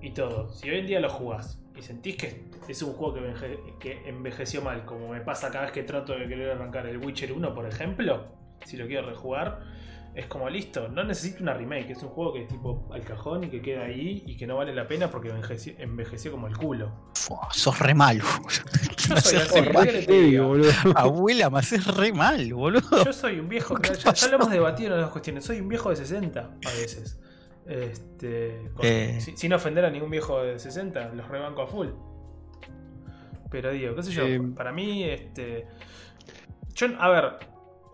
y 0.00 0.10
todo, 0.10 0.48
si 0.52 0.70
hoy 0.70 0.78
en 0.80 0.86
día 0.86 1.00
lo 1.00 1.08
jugás 1.10 1.60
y 1.76 1.82
sentís 1.82 2.16
que 2.16 2.44
es 2.68 2.82
un 2.82 2.92
juego 2.92 3.14
que, 3.14 3.20
enveje- 3.20 3.78
que 3.78 4.08
envejeció 4.08 4.62
mal, 4.62 4.84
como 4.84 5.08
me 5.08 5.20
pasa 5.20 5.50
cada 5.50 5.64
vez 5.64 5.72
que 5.72 5.82
trato 5.82 6.12
de 6.12 6.28
querer 6.28 6.50
arrancar 6.50 6.86
el 6.86 6.98
Witcher 6.98 7.32
1, 7.32 7.54
por 7.54 7.66
ejemplo, 7.66 8.26
si 8.64 8.76
lo 8.76 8.86
quiero 8.86 9.08
rejugar, 9.08 9.60
es 10.14 10.26
como 10.26 10.48
listo, 10.50 10.88
no 10.88 11.04
necesito 11.04 11.42
una 11.42 11.54
remake, 11.54 11.90
es 11.90 12.02
un 12.02 12.08
juego 12.08 12.32
que 12.32 12.42
es 12.42 12.48
tipo 12.48 12.88
al 12.92 13.02
cajón 13.02 13.44
y 13.44 13.48
que 13.50 13.62
queda 13.62 13.84
ahí 13.84 14.24
y 14.26 14.36
que 14.36 14.46
no 14.46 14.56
vale 14.56 14.74
la 14.74 14.88
pena 14.88 15.10
porque 15.10 15.28
envejeció, 15.28 15.74
envejeció 15.78 16.32
como 16.32 16.48
el 16.48 16.56
culo. 16.56 17.10
Fua, 17.14 17.48
sos 17.52 17.78
re 17.78 17.94
malo. 17.94 18.24
Yo 19.08 19.16
soy 19.18 19.38
así, 19.38 20.38
boludo. 20.38 20.70
Abuela, 20.96 21.50
me 21.50 21.58
haces 21.60 21.86
re 21.96 22.12
mal, 22.12 22.52
boludo. 22.52 23.04
Yo 23.04 23.12
soy 23.12 23.38
un 23.38 23.48
viejo, 23.48 23.76
¿Qué 23.76 23.94
ya, 23.94 24.12
lo 24.28 24.34
hemos 24.36 24.50
debatido 24.50 24.94
en 24.96 25.02
las 25.02 25.10
cuestiones, 25.10 25.44
soy 25.44 25.60
un 25.60 25.68
viejo 25.68 25.90
de 25.90 25.96
60 25.96 26.40
a 26.40 26.70
veces. 26.80 27.20
Este, 27.66 28.70
con- 28.74 28.84
Eh. 28.86 29.20
sin, 29.20 29.36
sin 29.36 29.52
ofender 29.52 29.84
a 29.84 29.90
ningún 29.90 30.10
viejo 30.10 30.42
de 30.42 30.58
60, 30.58 31.10
los 31.14 31.28
rebanco 31.28 31.62
a 31.62 31.66
full. 31.68 31.88
Pero 33.50 33.70
digo, 33.70 33.94
qué 33.94 34.02
sé 34.02 34.10
yo, 34.12 34.26
Eh. 34.26 34.40
para 34.56 34.72
mí, 34.72 35.04
este. 35.04 35.66
Yo, 36.74 36.88
a 36.98 37.08
ver, 37.08 37.24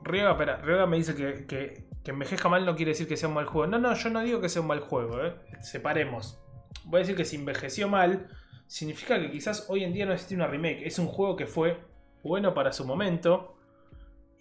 Riega, 0.02 0.32
espera, 0.32 0.56
Riega 0.58 0.86
me 0.86 0.96
dice 0.98 1.14
que, 1.14 1.46
que, 1.46 1.83
que 2.04 2.10
envejezca 2.10 2.48
mal 2.50 2.66
no 2.66 2.76
quiere 2.76 2.90
decir 2.90 3.08
que 3.08 3.16
sea 3.16 3.28
un 3.28 3.34
mal 3.34 3.46
juego. 3.46 3.66
No, 3.66 3.78
no, 3.78 3.94
yo 3.94 4.10
no 4.10 4.22
digo 4.22 4.40
que 4.40 4.50
sea 4.50 4.60
un 4.60 4.68
mal 4.68 4.80
juego, 4.80 5.24
eh. 5.24 5.34
Separemos. 5.62 6.38
Voy 6.84 6.98
a 6.98 7.00
decir 7.00 7.16
que 7.16 7.24
si 7.24 7.36
envejeció 7.36 7.88
mal, 7.88 8.28
significa 8.66 9.18
que 9.18 9.30
quizás 9.30 9.66
hoy 9.70 9.84
en 9.84 9.94
día 9.94 10.04
no 10.04 10.12
existe 10.12 10.34
una 10.34 10.46
remake. 10.46 10.86
Es 10.86 10.98
un 10.98 11.06
juego 11.06 11.34
que 11.34 11.46
fue 11.46 11.80
bueno 12.22 12.52
para 12.52 12.72
su 12.72 12.84
momento. 12.84 13.56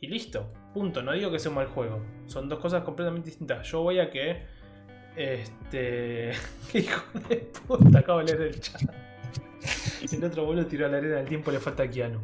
Y 0.02 0.08
listo. 0.08 0.52
Punto. 0.74 1.02
No 1.02 1.14
digo 1.14 1.32
que 1.32 1.40
sea 1.40 1.50
un 1.50 1.56
mal 1.56 1.68
juego. 1.68 2.04
Son 2.26 2.50
dos 2.50 2.60
cosas 2.60 2.84
completamente 2.84 3.30
distintas. 3.30 3.66
Yo 3.66 3.82
voy 3.82 4.00
a 4.00 4.10
que. 4.10 4.44
Este. 5.16 6.32
¿Qué 6.72 6.80
hijo 6.80 7.02
de 7.30 7.38
puta? 7.66 8.00
Acabo 8.00 8.20
de 8.20 8.26
leer 8.26 8.42
el 8.42 8.60
chat. 8.60 8.82
El 10.12 10.22
otro 10.26 10.46
vuelo 10.46 10.66
tiró 10.66 10.86
a 10.86 10.90
la 10.90 10.98
arena 10.98 11.16
del 11.16 11.30
tiempo, 11.30 11.50
le 11.50 11.60
falta 11.60 11.84
a 11.84 11.90
Keanu. 11.90 12.20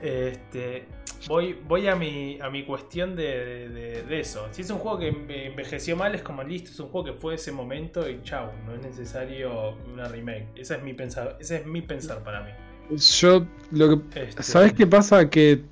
Este. 0.00 0.86
Voy, 1.26 1.58
voy 1.66 1.88
a 1.88 1.96
mi, 1.96 2.38
a 2.40 2.48
mi 2.48 2.64
cuestión 2.64 3.16
de, 3.16 3.68
de- 3.68 4.02
de 4.04 4.20
eso. 4.20 4.46
Si 4.52 4.62
es 4.62 4.70
un 4.70 4.78
juego 4.78 4.98
que 4.98 5.12
enve- 5.12 5.46
envejeció 5.46 5.96
mal, 5.96 6.14
es 6.14 6.22
como 6.22 6.42
listo, 6.44 6.70
es 6.70 6.78
un 6.80 6.88
juego 6.88 7.06
que 7.06 7.12
fue 7.14 7.34
ese 7.34 7.50
momento 7.50 8.08
y 8.08 8.20
chau, 8.22 8.50
no 8.66 8.74
es 8.74 8.82
necesario 8.82 9.76
una 9.92 10.06
remake. 10.08 10.46
Ese 10.54 10.76
es 10.76 10.82
mi 10.82 10.94
pensar, 10.94 11.36
ese 11.40 11.56
es 11.56 11.66
mi 11.66 11.82
pensar 11.82 12.22
para 12.22 12.42
mí. 12.42 12.50
Yo 12.96 13.44
lo 13.72 13.88
que 14.12 14.20
Este, 14.22 14.42
¿Sabes 14.42 14.72
qué 14.72 14.86
pasa? 14.86 15.28
Que 15.28 15.62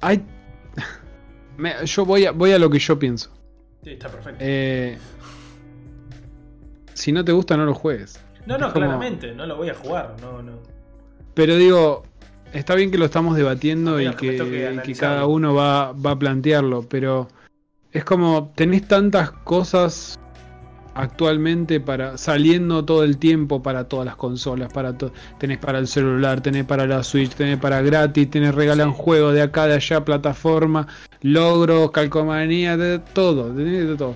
hay. 0.00 0.22
Me- 1.58 1.84
yo 1.84 2.04
voy 2.04 2.24
a, 2.26 2.32
voy 2.32 2.52
a 2.52 2.58
lo 2.58 2.70
que 2.70 2.78
yo 2.78 2.98
pienso. 2.98 3.30
Sí, 3.84 3.90
está 3.90 4.08
perfecto. 4.08 4.38
Eh, 4.40 4.96
si 6.94 7.12
no 7.12 7.24
te 7.24 7.32
gusta, 7.32 7.56
no 7.56 7.64
lo 7.66 7.74
juegues. 7.74 8.20
No, 8.46 8.54
no, 8.58 8.72
como- 8.72 8.86
claramente, 8.86 9.32
no 9.34 9.46
lo 9.46 9.56
voy 9.56 9.68
a 9.68 9.74
jugar, 9.74 10.16
no, 10.20 10.42
no. 10.42 10.58
Pero 11.34 11.56
digo, 11.56 12.03
está 12.54 12.74
bien 12.74 12.90
que 12.90 12.98
lo 12.98 13.04
estamos 13.04 13.36
debatiendo 13.36 14.00
y 14.00 14.10
que 14.14 14.36
cada 14.98 15.26
uno 15.26 15.54
va, 15.54 15.92
va 15.92 16.12
a 16.12 16.18
plantearlo, 16.18 16.86
pero 16.88 17.28
es 17.92 18.04
como 18.04 18.52
tenés 18.54 18.86
tantas 18.88 19.30
cosas 19.30 20.18
actualmente 20.96 21.80
para 21.80 22.16
saliendo 22.16 22.84
todo 22.84 23.02
el 23.02 23.18
tiempo 23.18 23.62
para 23.62 23.88
todas 23.88 24.06
las 24.06 24.14
consolas, 24.16 24.72
para 24.72 24.96
to- 24.96 25.12
tenés 25.38 25.58
para 25.58 25.78
el 25.80 25.88
celular, 25.88 26.40
tenés 26.40 26.64
para 26.64 26.86
la 26.86 27.02
Switch, 27.02 27.34
tenés 27.34 27.58
para 27.58 27.82
gratis, 27.82 28.30
tenés 28.30 28.54
regalan 28.54 28.90
Sí. 28.92 28.96
juegos 29.00 29.34
de 29.34 29.42
acá, 29.42 29.66
de 29.66 29.74
allá, 29.74 30.04
plataforma, 30.04 30.86
logros, 31.22 31.90
calcomanía, 31.90 32.76
de 32.76 33.00
todo, 33.00 33.48
tenés 33.52 33.88
de 33.88 33.96
todo. 33.96 34.14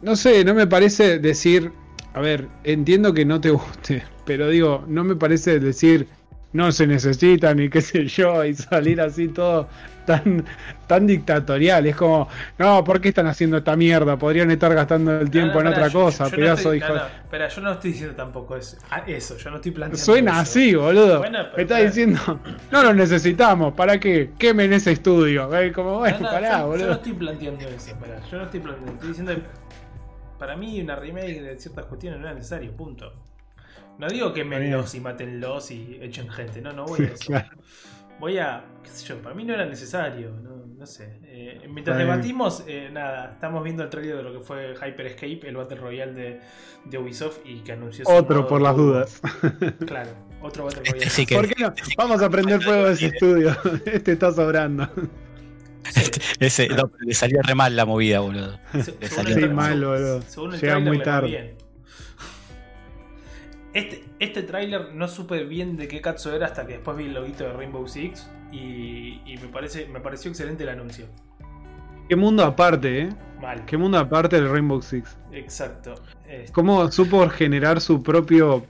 No 0.00 0.16
sé, 0.16 0.44
no 0.44 0.54
me 0.54 0.66
parece 0.66 1.18
decir, 1.18 1.70
a 2.14 2.20
ver, 2.20 2.48
entiendo 2.64 3.12
que 3.12 3.24
no 3.26 3.40
te 3.40 3.50
guste, 3.50 4.02
pero 4.24 4.48
digo, 4.48 4.84
no 4.88 5.04
me 5.04 5.16
parece 5.16 5.60
decir 5.60 6.08
no 6.54 6.72
se 6.72 6.86
necesita 6.86 7.52
ni 7.54 7.68
qué 7.68 7.80
sé 7.82 8.06
yo 8.06 8.42
y 8.44 8.54
salir 8.54 9.00
así 9.00 9.28
todo 9.28 9.68
tan 10.06 10.44
tan 10.86 11.06
dictatorial. 11.06 11.86
Es 11.86 11.96
como, 11.96 12.28
no, 12.58 12.84
¿por 12.84 13.00
qué 13.00 13.08
están 13.08 13.26
haciendo 13.26 13.56
esta 13.58 13.74
mierda? 13.74 14.16
Podrían 14.16 14.50
estar 14.50 14.72
gastando 14.74 15.18
el 15.20 15.30
tiempo 15.30 15.54
No, 15.58 15.64
no, 15.64 15.68
en 15.70 15.74
otra 15.74 15.88
yo- 15.88 16.00
cosa, 16.04 16.24
yo 16.24 16.30
no 16.30 16.36
pedazo 16.36 16.72
estoy- 16.72 16.78
hijo. 16.78 16.88
no, 16.88 16.94
no, 16.94 17.06
espera, 17.06 17.48
yo 17.48 17.60
no 17.62 17.72
estoy 17.72 17.90
diciendo 17.92 18.14
tampoco 18.14 18.56
eso, 18.56 18.76
ah, 18.90 19.02
eso, 19.06 19.36
yo 19.36 19.50
no 19.50 19.56
estoy 19.56 19.72
planteando 19.72 20.04
Suena 20.04 20.30
eso. 20.32 20.40
así, 20.40 20.74
boludo. 20.74 21.18
Bueno, 21.18 21.38
pero 21.44 21.56
Me 21.56 21.62
está 21.64 21.78
diciendo, 21.78 22.40
no 22.70 22.82
lo 22.82 22.94
necesitamos, 22.94 23.74
¿para 23.74 23.98
qué? 23.98 24.30
Quemen 24.38 24.72
ese 24.72 24.92
estudio. 24.92 25.52
Eh, 25.58 25.72
Como, 25.72 25.98
bueno, 25.98 26.18
No, 26.20 26.26
no, 26.26 26.30
pará, 26.32 26.50
yo, 26.52 26.58
yo 26.58 26.66
boludo. 26.68 26.86
no 26.86 26.92
estoy 26.92 27.12
planteando 27.14 27.68
eso, 27.68 27.96
pará, 27.98 28.20
yo 28.30 28.38
no 28.38 28.44
estoy 28.44 28.60
planteando, 28.60 28.92
estoy 28.92 29.08
diciendo 29.08 29.32
para 30.38 30.56
mí 30.56 30.80
una 30.80 30.96
remake 30.96 31.40
de 31.40 31.58
ciertas 31.58 31.86
cuestiones 31.86 32.20
no 32.20 32.26
era 32.26 32.34
necesario, 32.34 32.70
punto. 32.76 33.10
No 33.98 34.08
digo 34.08 34.32
quemenlos 34.32 34.94
y 34.94 35.00
matenlos 35.00 35.70
y 35.70 35.98
echen 36.02 36.28
gente, 36.30 36.60
no, 36.60 36.72
no 36.72 36.84
voy 36.86 37.00
a 37.04 37.08
eso. 37.08 37.26
Claro. 37.26 37.48
Voy 38.20 38.38
a, 38.38 38.64
qué 38.82 38.90
sé 38.90 39.06
yo, 39.06 39.18
para 39.20 39.34
mí 39.34 39.44
no 39.44 39.54
era 39.54 39.66
necesario, 39.66 40.30
no, 40.42 40.64
no 40.78 40.86
sé. 40.86 41.18
Eh, 41.24 41.66
mientras 41.68 41.98
debatimos, 41.98 42.62
eh, 42.68 42.88
nada, 42.92 43.32
estamos 43.34 43.62
viendo 43.64 43.82
el 43.82 43.90
trailer 43.90 44.16
de 44.18 44.22
lo 44.22 44.32
que 44.32 44.40
fue 44.40 44.74
Hyper 44.74 45.06
Escape, 45.06 45.40
el 45.48 45.56
Battle 45.56 45.76
Royale 45.78 46.12
de, 46.12 46.40
de 46.84 46.98
Ubisoft 46.98 47.38
y 47.44 47.60
que 47.60 47.72
anunció 47.72 48.04
su 48.04 48.10
Otro 48.12 48.46
por 48.46 48.60
las 48.62 48.76
dudas. 48.76 49.20
Claro, 49.86 50.10
otro 50.42 50.64
Battle 50.64 50.82
Este 50.84 50.92
Royale. 50.92 51.10
sí 51.10 51.26
que- 51.26 51.34
¿Por 51.34 51.48
qué 51.48 51.62
no? 51.62 51.74
Vamos 51.98 52.22
a 52.22 52.30
prender 52.30 52.62
fuego 52.62 52.86
a 52.86 52.90
ese 52.92 53.06
estudio. 53.06 53.56
Este 53.84 54.12
está 54.12 54.32
sobrando. 54.32 54.88
Ese, 56.40 56.68
no, 56.68 56.90
le 57.00 57.14
salió 57.14 57.42
re 57.42 57.54
mal 57.54 57.74
la 57.76 57.84
movida, 57.84 58.20
boludo. 58.20 58.58
Se- 58.82 58.92
Le 59.00 59.06
el 59.06 59.40
Sí, 59.42 59.48
mal, 59.48 59.72
boludo. 59.84 60.22
según 60.22 60.54
el 60.54 60.60
Llega 60.60 60.78
muy 60.78 61.00
tarde. 61.02 61.56
Este, 63.74 64.04
este 64.20 64.42
tráiler 64.44 64.94
no 64.94 65.08
supe 65.08 65.44
bien 65.44 65.76
de 65.76 65.88
qué 65.88 66.00
cazo 66.00 66.34
era 66.34 66.46
hasta 66.46 66.66
que 66.66 66.74
después 66.74 66.96
vi 66.96 67.04
el 67.06 67.14
loguito 67.14 67.44
de 67.44 67.52
Rainbow 67.52 67.86
Six 67.88 68.28
y, 68.52 69.20
y 69.26 69.36
me, 69.42 69.48
parece, 69.48 69.86
me 69.88 70.00
pareció 70.00 70.30
excelente 70.30 70.62
el 70.62 70.68
anuncio. 70.70 71.06
Qué 72.08 72.16
mundo 72.16 72.44
aparte, 72.44 73.00
¿eh? 73.02 73.08
Mal. 73.42 73.64
Qué 73.64 73.76
mundo 73.76 73.98
aparte 73.98 74.36
del 74.36 74.48
Rainbow 74.50 74.80
Six. 74.80 75.16
Exacto. 75.32 75.94
Este, 76.28 76.52
Cómo 76.52 76.90
supo 76.92 77.28
generar 77.28 77.80
su 77.80 78.02
propio 78.02 78.64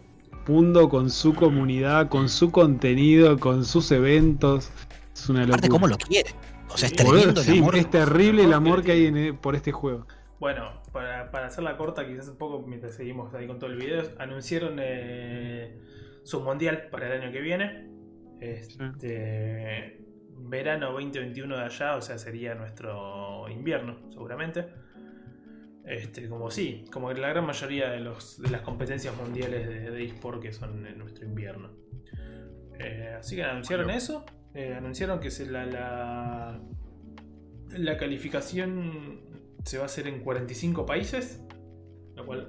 mundo 0.49 0.89
con 0.89 1.11
su 1.11 1.35
comunidad, 1.35 2.09
con 2.09 2.29
su 2.29 2.51
contenido, 2.51 3.39
con 3.39 3.65
sus 3.65 3.91
eventos. 3.93 4.71
Es 5.15 5.29
una 5.29 5.41
locura. 5.41 5.55
Aparte, 5.57 5.69
¿cómo 5.69 5.87
lo 5.87 5.97
quiere? 5.99 6.31
O 6.73 6.77
sea, 6.79 6.89
es 6.89 6.91
Sí, 6.93 6.97
tremendo 6.97 7.41
el 7.41 7.47
sí, 7.47 7.59
amor. 7.59 7.77
es 7.77 7.91
terrible 7.91 8.45
el 8.45 8.53
amor 8.53 8.81
que 8.81 8.87
que 8.87 8.93
hay 8.93 9.07
en- 9.07 9.37
por 9.37 9.55
este 9.55 9.71
juego. 9.71 10.07
Bueno, 10.41 10.83
para, 10.93 11.31
para 11.31 11.47
hacerla 11.47 11.77
corta, 11.77 12.07
quizás 12.07 12.29
un 12.29 12.37
poco 12.37 12.61
mientras 12.67 12.95
seguimos 12.95 13.33
ahí 13.35 13.47
con 13.47 13.59
todo 13.59 13.71
el 13.71 13.77
video, 13.77 14.03
anunciaron 14.19 14.77
eh, 14.81 15.81
su 16.23 16.41
mundial 16.41 16.89
para 16.91 17.07
el 17.15 17.23
año 17.23 17.33
que 17.33 17.41
viene. 17.41 17.89
Este, 18.41 20.05
verano 20.37 20.93
2021 20.93 21.57
de 21.57 21.63
allá, 21.65 21.97
o 21.97 22.03
sea, 22.03 22.19
sería 22.19 22.55
nuestro 22.55 23.49
invierno, 23.49 24.11
seguramente. 24.11 24.67
Este, 25.85 26.29
como 26.29 26.51
sí, 26.51 26.85
como 26.91 27.13
la 27.13 27.29
gran 27.29 27.47
mayoría 27.47 27.91
de, 27.91 28.01
los, 28.01 28.41
de 28.41 28.51
las 28.51 28.63
competencias 28.63 29.15
mundiales 29.17 29.69
de, 29.69 29.91
de 29.91 30.05
eSport 30.05 30.43
que 30.43 30.53
son 30.53 30.87
en 30.87 30.99
nuestro 30.99 31.27
invierno. 31.27 31.71
Eh, 32.79 33.15
así 33.19 33.37
que 33.37 33.45
anunciaron 33.45 33.91
eso. 33.91 34.25
eh, 34.55 34.75
anunciaron 34.75 35.21
que 35.21 35.31
se 35.31 35.47
la, 35.47 35.65
la, 35.67 36.61
la 37.71 37.97
calificación 37.99 39.21
se 39.65 39.79
va 39.79 39.85
a 39.85 39.87
hacer 39.87 40.07
en 40.07 40.21
45 40.21 40.87
países. 40.87 41.43
Lo 42.15 42.25
cual. 42.27 42.49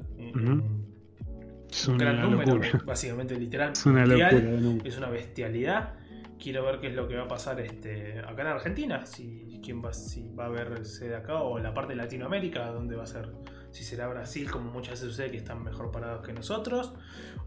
Es 1.70 1.88
un 1.88 1.98
gran 1.98 2.22
número, 2.22 2.56
locura. 2.56 2.84
básicamente 2.86 3.36
literal. 3.38 3.72
Es 3.74 3.86
una 3.86 4.06
mundial. 4.06 4.62
locura. 4.64 4.88
Es 4.90 4.98
una 4.98 5.10
bestialidad. 5.10 5.94
Quiero 6.40 6.64
ver 6.66 6.80
qué 6.80 6.88
es 6.88 6.96
lo 6.96 7.08
que 7.08 7.16
va 7.16 7.24
a 7.24 7.28
pasar 7.28 7.60
este, 7.62 8.20
acá 8.20 8.42
en 8.42 8.48
Argentina. 8.48 9.06
Si, 9.06 9.60
quién 9.64 9.84
va, 9.84 9.94
si 9.94 10.30
va 10.30 10.46
a 10.46 10.50
verse 10.50 11.10
de 11.10 11.16
acá 11.16 11.42
o 11.42 11.58
la 11.60 11.74
parte 11.74 11.94
de 11.94 11.98
Latinoamérica, 11.98 12.68
dónde 12.72 12.96
va 12.96 13.04
a 13.04 13.08
ser. 13.08 13.32
Si 13.72 13.84
será 13.84 14.08
Brasil, 14.08 14.50
como 14.52 14.72
muchas 14.72 14.92
veces 14.92 15.10
sucede, 15.10 15.32
que 15.32 15.38
están 15.38 15.64
mejor 15.64 15.92
parados 15.92 16.26
que 16.26 16.34
nosotros. 16.34 16.94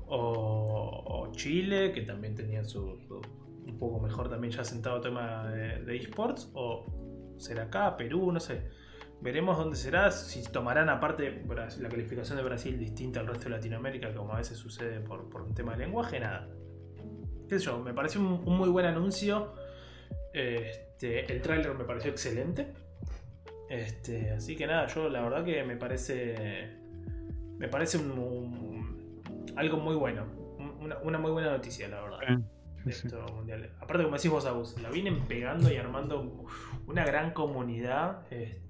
O, 0.06 1.04
o 1.06 1.32
Chile, 1.32 1.92
que 1.92 2.02
también 2.02 2.34
tenían 2.34 2.64
su, 2.66 2.98
su- 3.06 3.20
un 3.66 3.78
poco 3.78 4.00
mejor 4.00 4.28
también 4.30 4.52
ya 4.52 4.64
sentado 4.64 5.00
tema 5.00 5.48
de, 5.48 5.84
de 5.84 5.96
esports. 5.96 6.50
O 6.54 7.34
será 7.38 7.64
acá, 7.64 7.96
Perú, 7.96 8.32
no 8.32 8.40
sé. 8.40 8.68
Veremos 9.20 9.56
dónde 9.58 9.76
será, 9.76 10.10
si 10.12 10.42
tomarán 10.44 10.88
aparte 10.88 11.42
la 11.48 11.88
calificación 11.88 12.36
de 12.38 12.44
Brasil 12.44 12.78
distinta 12.78 13.18
al 13.20 13.26
resto 13.26 13.44
de 13.44 13.50
Latinoamérica, 13.50 14.14
como 14.14 14.32
a 14.34 14.36
veces 14.38 14.56
sucede 14.58 15.00
por, 15.00 15.28
por 15.28 15.42
un 15.42 15.54
tema 15.54 15.72
de 15.72 15.78
lenguaje, 15.78 16.20
nada. 16.20 16.48
Qué 17.48 17.58
sé 17.58 17.64
yo, 17.64 17.80
me 17.80 17.92
pareció 17.94 18.20
un, 18.20 18.42
un 18.46 18.56
muy 18.56 18.68
buen 18.68 18.86
anuncio. 18.86 19.54
Este, 20.32 21.30
el 21.32 21.42
tráiler 21.42 21.74
me 21.74 21.84
pareció 21.84 22.10
excelente. 22.10 22.72
Este, 23.68 24.30
así 24.30 24.54
que 24.56 24.66
nada, 24.66 24.86
yo 24.86 25.08
la 25.08 25.20
verdad 25.22 25.44
que 25.44 25.64
me 25.64 25.76
parece. 25.76 26.76
Me 27.58 27.68
parece 27.68 27.98
un, 27.98 28.10
un- 28.12 29.22
algo 29.56 29.78
muy 29.78 29.96
bueno. 29.96 30.26
un- 30.58 30.68
Una, 30.80 30.98
una 30.98 31.18
muy 31.18 31.32
buena 31.32 31.50
noticia, 31.50 31.88
la 31.88 32.00
verdad. 32.02 32.18
Esto 32.86 33.26
mundial. 33.34 33.70
Aparte, 33.80 34.04
como 34.04 34.16
decís 34.16 34.30
vos, 34.30 34.46
Agus, 34.46 34.80
la 34.80 34.90
vienen 34.90 35.26
pegando 35.26 35.70
y 35.72 35.76
armando 35.76 36.46
una 36.86 37.04
gran 37.04 37.32
comunidad 37.32 38.22
este, 38.32 38.62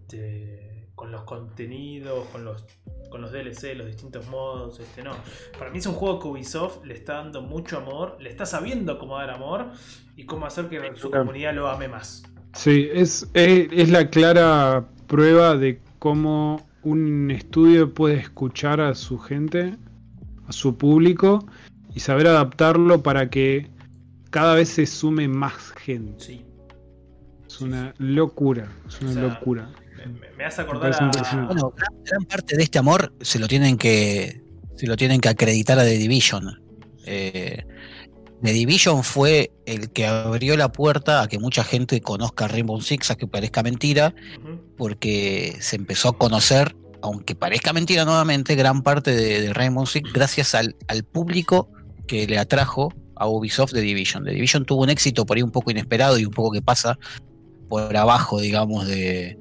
con 0.94 1.12
los 1.12 1.22
contenidos, 1.22 2.26
con 2.28 2.44
los, 2.44 2.64
con 3.10 3.22
los 3.22 3.32
DLC, 3.32 3.76
los 3.76 3.86
distintos 3.86 4.26
modos. 4.28 4.80
Este, 4.80 5.02
no. 5.02 5.12
Para 5.58 5.70
mí 5.70 5.78
es 5.78 5.86
un 5.86 5.94
juego 5.94 6.18
que 6.18 6.28
Ubisoft 6.28 6.84
le 6.84 6.94
está 6.94 7.14
dando 7.14 7.42
mucho 7.42 7.78
amor, 7.78 8.16
le 8.20 8.30
está 8.30 8.46
sabiendo 8.46 8.98
cómo 8.98 9.16
dar 9.16 9.30
amor 9.30 9.70
y 10.16 10.24
cómo 10.24 10.46
hacer 10.46 10.68
que 10.68 10.80
su 10.96 11.10
comunidad 11.10 11.54
lo 11.54 11.68
ame 11.68 11.88
más. 11.88 12.24
Sí, 12.54 12.88
es, 12.92 13.28
es, 13.34 13.68
es 13.70 13.90
la 13.90 14.10
clara 14.10 14.88
prueba 15.06 15.56
de 15.56 15.80
cómo 15.98 16.66
un 16.82 17.30
estudio 17.30 17.92
puede 17.92 18.16
escuchar 18.16 18.80
a 18.80 18.94
su 18.94 19.18
gente, 19.18 19.76
a 20.46 20.52
su 20.52 20.76
público, 20.76 21.46
y 21.94 22.00
saber 22.00 22.26
adaptarlo 22.26 23.02
para 23.02 23.30
que 23.30 23.70
cada 24.30 24.54
vez 24.54 24.68
se 24.68 24.86
sume 24.86 25.28
más 25.28 25.72
gente. 25.72 26.24
Sí. 26.24 26.44
Es 27.46 27.60
una 27.60 27.94
locura, 27.98 28.68
es 28.86 29.00
una 29.00 29.10
O 29.10 29.14
sea, 29.14 29.22
locura. 29.22 29.70
Me, 30.06 30.30
me- 30.36 30.44
hace 30.44 30.62
acordar 30.62 30.92
a. 30.94 31.10
Bueno, 31.46 31.72
gran, 31.76 32.04
gran 32.04 32.24
parte 32.24 32.56
de 32.56 32.62
este 32.62 32.78
amor 32.78 33.12
se 33.20 33.38
lo 33.38 33.48
tienen 33.48 33.76
que 33.76 34.42
se 34.76 34.86
lo 34.86 34.96
tienen 34.96 35.20
que 35.20 35.28
acreditar 35.28 35.78
a 35.78 35.82
The 35.84 35.98
Division. 35.98 36.62
Eh, 37.04 37.64
The 38.42 38.52
Division 38.52 39.02
fue 39.02 39.50
el 39.66 39.90
que 39.90 40.06
abrió 40.06 40.56
la 40.56 40.70
puerta 40.70 41.22
a 41.22 41.28
que 41.28 41.40
mucha 41.40 41.64
gente 41.64 42.00
conozca 42.00 42.46
Rainbow 42.46 42.80
Six, 42.80 43.10
a 43.10 43.16
que 43.16 43.26
parezca 43.26 43.62
mentira, 43.64 44.14
porque 44.76 45.56
se 45.60 45.74
empezó 45.74 46.10
a 46.10 46.18
conocer, 46.18 46.76
aunque 47.02 47.34
parezca 47.34 47.72
mentira 47.72 48.04
nuevamente, 48.04 48.54
gran 48.54 48.82
parte 48.82 49.10
de, 49.16 49.40
de 49.40 49.52
Rainbow 49.52 49.86
Six 49.86 50.12
gracias 50.12 50.54
al, 50.54 50.76
al 50.86 51.02
público 51.02 51.68
que 52.06 52.26
le 52.28 52.38
atrajo 52.38 52.92
a 53.16 53.26
Ubisoft 53.26 53.72
The 53.72 53.80
Division. 53.80 54.24
The 54.24 54.30
Division 54.30 54.64
tuvo 54.64 54.82
un 54.84 54.90
éxito 54.90 55.26
por 55.26 55.36
ahí 55.36 55.42
un 55.42 55.50
poco 55.50 55.72
inesperado 55.72 56.18
y 56.18 56.24
un 56.24 56.32
poco 56.32 56.52
que 56.52 56.62
pasa 56.62 56.96
por 57.68 57.96
abajo, 57.96 58.40
digamos, 58.40 58.86
de, 58.86 59.36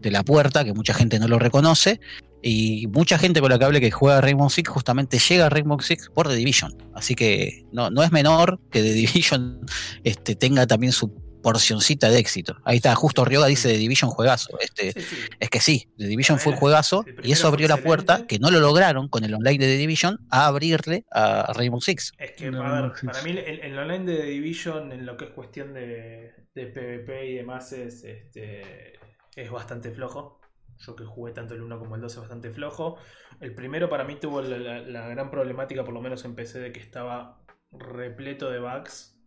de 0.00 0.10
la 0.10 0.22
puerta, 0.24 0.64
que 0.64 0.72
mucha 0.74 0.94
gente 0.94 1.18
no 1.18 1.28
lo 1.28 1.38
reconoce. 1.38 2.00
Y 2.40 2.86
mucha 2.88 3.18
gente 3.18 3.40
con 3.40 3.50
la 3.50 3.58
que 3.58 3.64
hable 3.64 3.80
que 3.80 3.90
juega 3.90 4.20
Rainbow 4.20 4.48
Six 4.48 4.68
justamente 4.68 5.18
llega 5.18 5.46
a 5.46 5.48
Rainbow 5.48 5.80
Six 5.80 6.08
por 6.14 6.28
The 6.28 6.36
Division. 6.36 6.72
Así 6.94 7.16
que 7.16 7.64
no, 7.72 7.90
no 7.90 8.02
es 8.04 8.12
menor 8.12 8.60
que 8.70 8.80
The 8.80 8.92
Division 8.92 9.60
este, 10.04 10.36
tenga 10.36 10.64
también 10.66 10.92
su 10.92 11.12
porcioncita 11.42 12.10
de 12.10 12.18
éxito. 12.18 12.56
Ahí 12.64 12.76
está, 12.76 12.94
justo 12.94 13.24
Ryoga 13.24 13.46
dice 13.48 13.68
The 13.68 13.78
Division 13.78 14.10
juegazo. 14.10 14.56
Este, 14.60 14.92
Sí, 14.92 15.00
sí. 15.08 15.16
es 15.40 15.50
que 15.50 15.60
sí, 15.60 15.88
The 15.98 16.06
Division 16.06 16.38
fue 16.38 16.50
un 16.50 16.54
el- 16.54 16.60
juegazo 16.60 17.04
el 17.06 17.26
y 17.26 17.32
eso 17.32 17.48
abrió 17.48 17.66
la 17.66 17.76
puerta, 17.78 18.24
que 18.26 18.38
no 18.38 18.50
lo 18.52 18.60
lograron 18.60 19.08
con 19.08 19.24
el 19.24 19.34
online 19.34 19.58
de 19.58 19.66
The 19.72 19.76
Division, 19.78 20.18
a 20.30 20.46
abrirle 20.46 21.06
a 21.10 21.52
Rainbow 21.54 21.80
Six. 21.80 22.12
Es 22.18 22.32
que, 22.32 22.50
No, 22.52 22.62
a 22.62 22.82
ver, 22.82 22.92
para 23.04 23.22
mí 23.22 23.30
el, 23.30 23.38
el 23.38 23.78
online 23.78 24.04
de 24.12 24.16
The 24.18 24.26
Division, 24.26 24.92
en 24.92 25.06
lo 25.06 25.16
que 25.16 25.24
es 25.26 25.30
cuestión 25.30 25.74
de, 25.74 26.34
de 26.54 26.66
PvP 26.66 27.30
y 27.30 27.34
demás, 27.36 27.72
es, 27.72 28.04
este, 28.04 28.92
es 29.36 29.50
bastante 29.50 29.90
flojo. 29.90 30.40
Yo 30.78 30.94
que 30.94 31.04
jugué 31.04 31.32
tanto 31.32 31.54
el 31.54 31.62
1 31.62 31.78
como 31.78 31.96
el 31.96 32.00
2 32.00 32.12
es 32.12 32.18
bastante 32.20 32.50
flojo. 32.50 32.96
El 33.40 33.54
primero 33.54 33.88
para 33.88 34.04
mí 34.04 34.16
tuvo 34.16 34.42
la, 34.42 35.08
gran 35.08 35.30
problemática, 35.30 35.84
por 35.84 35.94
lo 35.94 36.00
menos 36.00 36.24
en 36.24 36.34
PC, 36.34 36.60
de 36.60 36.72
que 36.72 36.80
estaba 36.80 37.42
repleto 37.72 38.50
de 38.50 38.60
bugs, 38.60 39.18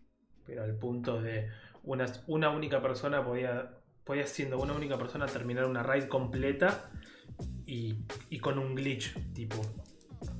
pero 0.45 0.63
al 0.63 0.75
punto 0.77 1.21
de 1.21 1.49
una, 1.83 2.05
una 2.27 2.49
única 2.49 2.81
persona 2.81 3.23
podía, 3.23 3.77
podía 4.03 4.25
siendo 4.27 4.57
una 4.59 4.73
única 4.73 4.97
persona 4.97 5.25
terminar 5.25 5.65
una 5.65 5.83
raid 5.83 6.05
completa 6.05 6.89
y, 7.65 8.05
y 8.29 8.39
con 8.39 8.57
un 8.57 8.75
glitch, 8.75 9.13
tipo. 9.33 9.61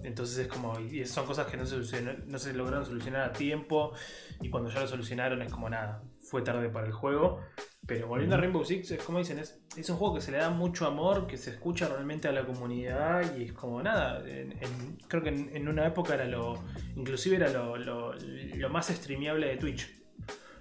Entonces 0.04 0.38
es 0.38 0.48
como, 0.48 0.76
son 1.06 1.26
cosas 1.26 1.48
que 1.48 1.58
no 1.58 1.66
se, 1.66 2.02
no 2.26 2.40
se 2.40 2.54
lograron 2.54 2.86
solucionar 2.86 3.22
a 3.22 3.34
tiempo 3.34 3.94
y 4.40 4.50
cuando 4.50 4.70
ya 4.70 4.80
lo 4.80 4.88
solucionaron 4.88 5.42
es 5.42 5.52
como 5.52 5.70
nada, 5.70 6.04
fue 6.32 6.42
tarde 6.42 6.70
para 6.70 6.88
el 6.88 6.94
juego. 6.94 7.42
Pero 7.86 8.08
volviendo 8.08 8.36
a 8.36 8.40
Rainbow 8.40 8.64
Six, 8.64 8.92
es 8.92 9.04
como 9.04 9.18
dicen, 9.18 9.38
es, 9.40 9.60
es 9.76 9.90
un 9.90 9.98
juego 9.98 10.16
que 10.16 10.22
se 10.22 10.32
le 10.32 10.38
da 10.38 10.50
mucho 10.50 10.88
amor, 10.88 11.28
que 11.28 11.36
se 11.36 11.50
escucha 11.50 11.90
realmente 11.90 12.28
a 12.30 12.32
la 12.32 12.46
comunidad 12.46 13.36
y 13.38 13.44
es 13.44 13.54
como 13.54 13.82
nada. 13.84 14.20
en- 14.28 14.54
en- 14.54 14.98
creo 15.10 15.22
que 15.24 15.30
en, 15.30 15.54
en 15.56 15.68
una 15.68 15.86
época 15.86 16.14
era 16.14 16.26
lo, 16.26 16.64
inclusive 16.96 17.36
era 17.36 17.50
lo, 17.50 17.76
lo- 17.76 18.14
lo 18.14 18.70
más 18.70 18.88
streameable 18.88 19.48
de 19.48 19.58
Twitch. 19.58 19.92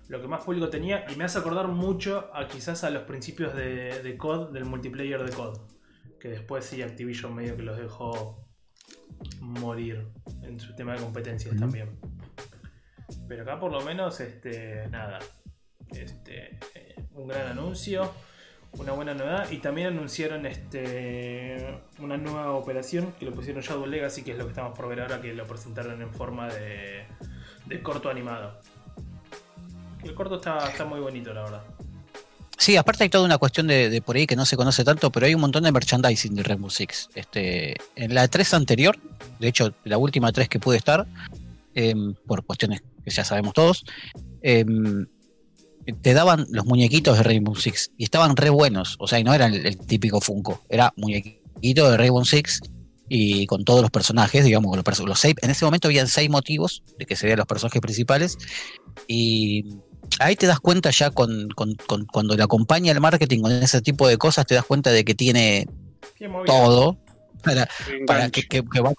Lo 0.08 0.20
que 0.20 0.26
más 0.26 0.42
público 0.44 0.68
tenía 0.70 1.04
y 1.08 1.14
me 1.14 1.22
hace 1.22 1.38
acordar 1.38 1.68
mucho 1.68 2.30
a 2.34 2.48
quizás 2.48 2.82
a 2.82 2.90
los 2.90 3.04
principios 3.04 3.54
de, 3.54 4.02
de 4.02 4.16
COD, 4.16 4.50
del 4.52 4.64
multiplayer 4.64 5.22
de 5.24 5.30
COD. 5.32 5.56
Que 6.18 6.28
después 6.30 6.64
sí 6.64 6.82
Activision 6.82 7.32
medio 7.34 7.56
que 7.56 7.62
los 7.62 7.78
dejó 7.78 8.44
morir 9.40 10.08
en 10.42 10.58
su 10.58 10.74
tema 10.74 10.94
de 10.94 11.00
competencias 11.00 11.54
también. 11.56 11.96
Pero 13.28 13.42
acá 13.42 13.60
por 13.60 13.70
lo 13.70 13.80
menos, 13.82 14.18
este, 14.20 14.88
nada. 14.88 15.20
Este, 15.92 16.58
eh, 16.74 16.94
un 17.14 17.28
gran 17.28 17.48
anuncio, 17.48 18.12
una 18.72 18.92
buena 18.92 19.14
novedad. 19.14 19.50
Y 19.50 19.58
también 19.58 19.88
anunciaron 19.88 20.46
este 20.46 21.80
una 21.98 22.16
nueva 22.16 22.52
operación 22.52 23.14
que 23.18 23.24
lo 23.26 23.32
pusieron 23.32 23.62
Shadow 23.62 23.86
Legacy, 23.86 24.22
que 24.22 24.32
es 24.32 24.38
lo 24.38 24.44
que 24.44 24.50
estamos 24.50 24.76
por 24.76 24.88
ver 24.88 25.00
ahora, 25.00 25.20
que 25.20 25.34
lo 25.34 25.46
presentaron 25.46 26.00
en 26.00 26.12
forma 26.12 26.48
de, 26.48 27.04
de 27.66 27.82
corto 27.82 28.08
animado. 28.10 28.60
El 30.02 30.14
corto 30.14 30.36
está, 30.36 30.68
está 30.68 30.84
muy 30.84 31.00
bonito, 31.00 31.34
la 31.34 31.42
verdad. 31.42 31.62
Sí, 32.60 32.76
aparte 32.76 33.04
hay 33.04 33.08
toda 33.08 33.24
una 33.24 33.38
cuestión 33.38 33.66
de, 33.68 34.02
por 34.04 34.16
ahí 34.16 34.26
que 34.26 34.36
no 34.36 34.44
se 34.44 34.54
conoce 34.54 34.84
tanto, 34.84 35.10
pero 35.10 35.24
hay 35.24 35.34
un 35.34 35.40
montón 35.40 35.62
de 35.62 35.72
merchandising 35.72 36.34
de 36.34 36.42
Rainbow 36.42 36.68
Six. 36.68 37.08
Este, 37.14 37.74
en 37.96 38.14
la 38.14 38.28
3 38.28 38.52
anterior, 38.52 38.98
de 39.38 39.48
hecho, 39.48 39.72
la 39.84 39.96
última 39.96 40.30
3 40.30 40.46
que 40.46 40.58
pude 40.58 40.76
estar, 40.76 41.06
em, 41.74 42.12
por 42.26 42.44
cuestiones 42.44 42.82
que 43.02 43.10
ya 43.10 43.24
sabemos 43.24 43.54
todos, 43.54 43.86
em, 44.42 45.06
te 45.92 46.14
daban 46.14 46.46
los 46.50 46.64
muñequitos 46.66 47.16
de 47.16 47.22
Rainbow 47.22 47.54
Six 47.56 47.90
y 47.96 48.04
estaban 48.04 48.36
re 48.36 48.50
buenos. 48.50 48.96
O 48.98 49.06
sea, 49.08 49.18
y 49.18 49.24
no 49.24 49.32
era 49.34 49.46
el, 49.46 49.66
el 49.66 49.78
típico 49.78 50.20
Funko, 50.20 50.62
era 50.68 50.92
muñequito 50.96 51.90
de 51.90 51.96
Rainbow 51.96 52.24
Six 52.24 52.60
y 53.08 53.46
con 53.46 53.64
todos 53.64 53.82
los 53.82 53.90
personajes, 53.90 54.44
digamos, 54.44 54.76
los, 54.76 54.98
los 55.00 55.18
seis, 55.18 55.34
en 55.42 55.50
ese 55.50 55.64
momento 55.64 55.88
habían 55.88 56.06
seis 56.06 56.30
motivos 56.30 56.82
de 56.98 57.06
que 57.06 57.16
serían 57.16 57.38
los 57.38 57.46
personajes 57.46 57.80
principales. 57.80 58.38
Y 59.08 59.64
ahí 60.18 60.36
te 60.36 60.46
das 60.46 60.60
cuenta 60.60 60.90
ya 60.90 61.10
con, 61.10 61.48
con- 61.50 61.74
con- 61.86 62.06
cuando 62.06 62.36
le 62.36 62.42
acompaña 62.42 62.92
el 62.92 63.00
marketing 63.00 63.40
con 63.40 63.52
ese 63.52 63.80
tipo 63.82 64.06
de 64.08 64.16
cosas, 64.16 64.46
te 64.46 64.54
das 64.54 64.64
cuenta 64.64 64.90
de 64.90 65.04
que 65.04 65.14
tiene 65.14 65.66
todo 66.46 66.98
para, 67.42 67.68
para 68.06 68.30
que, 68.30 68.42
que- 68.42 68.62
que 68.64 68.80
va 68.80 68.92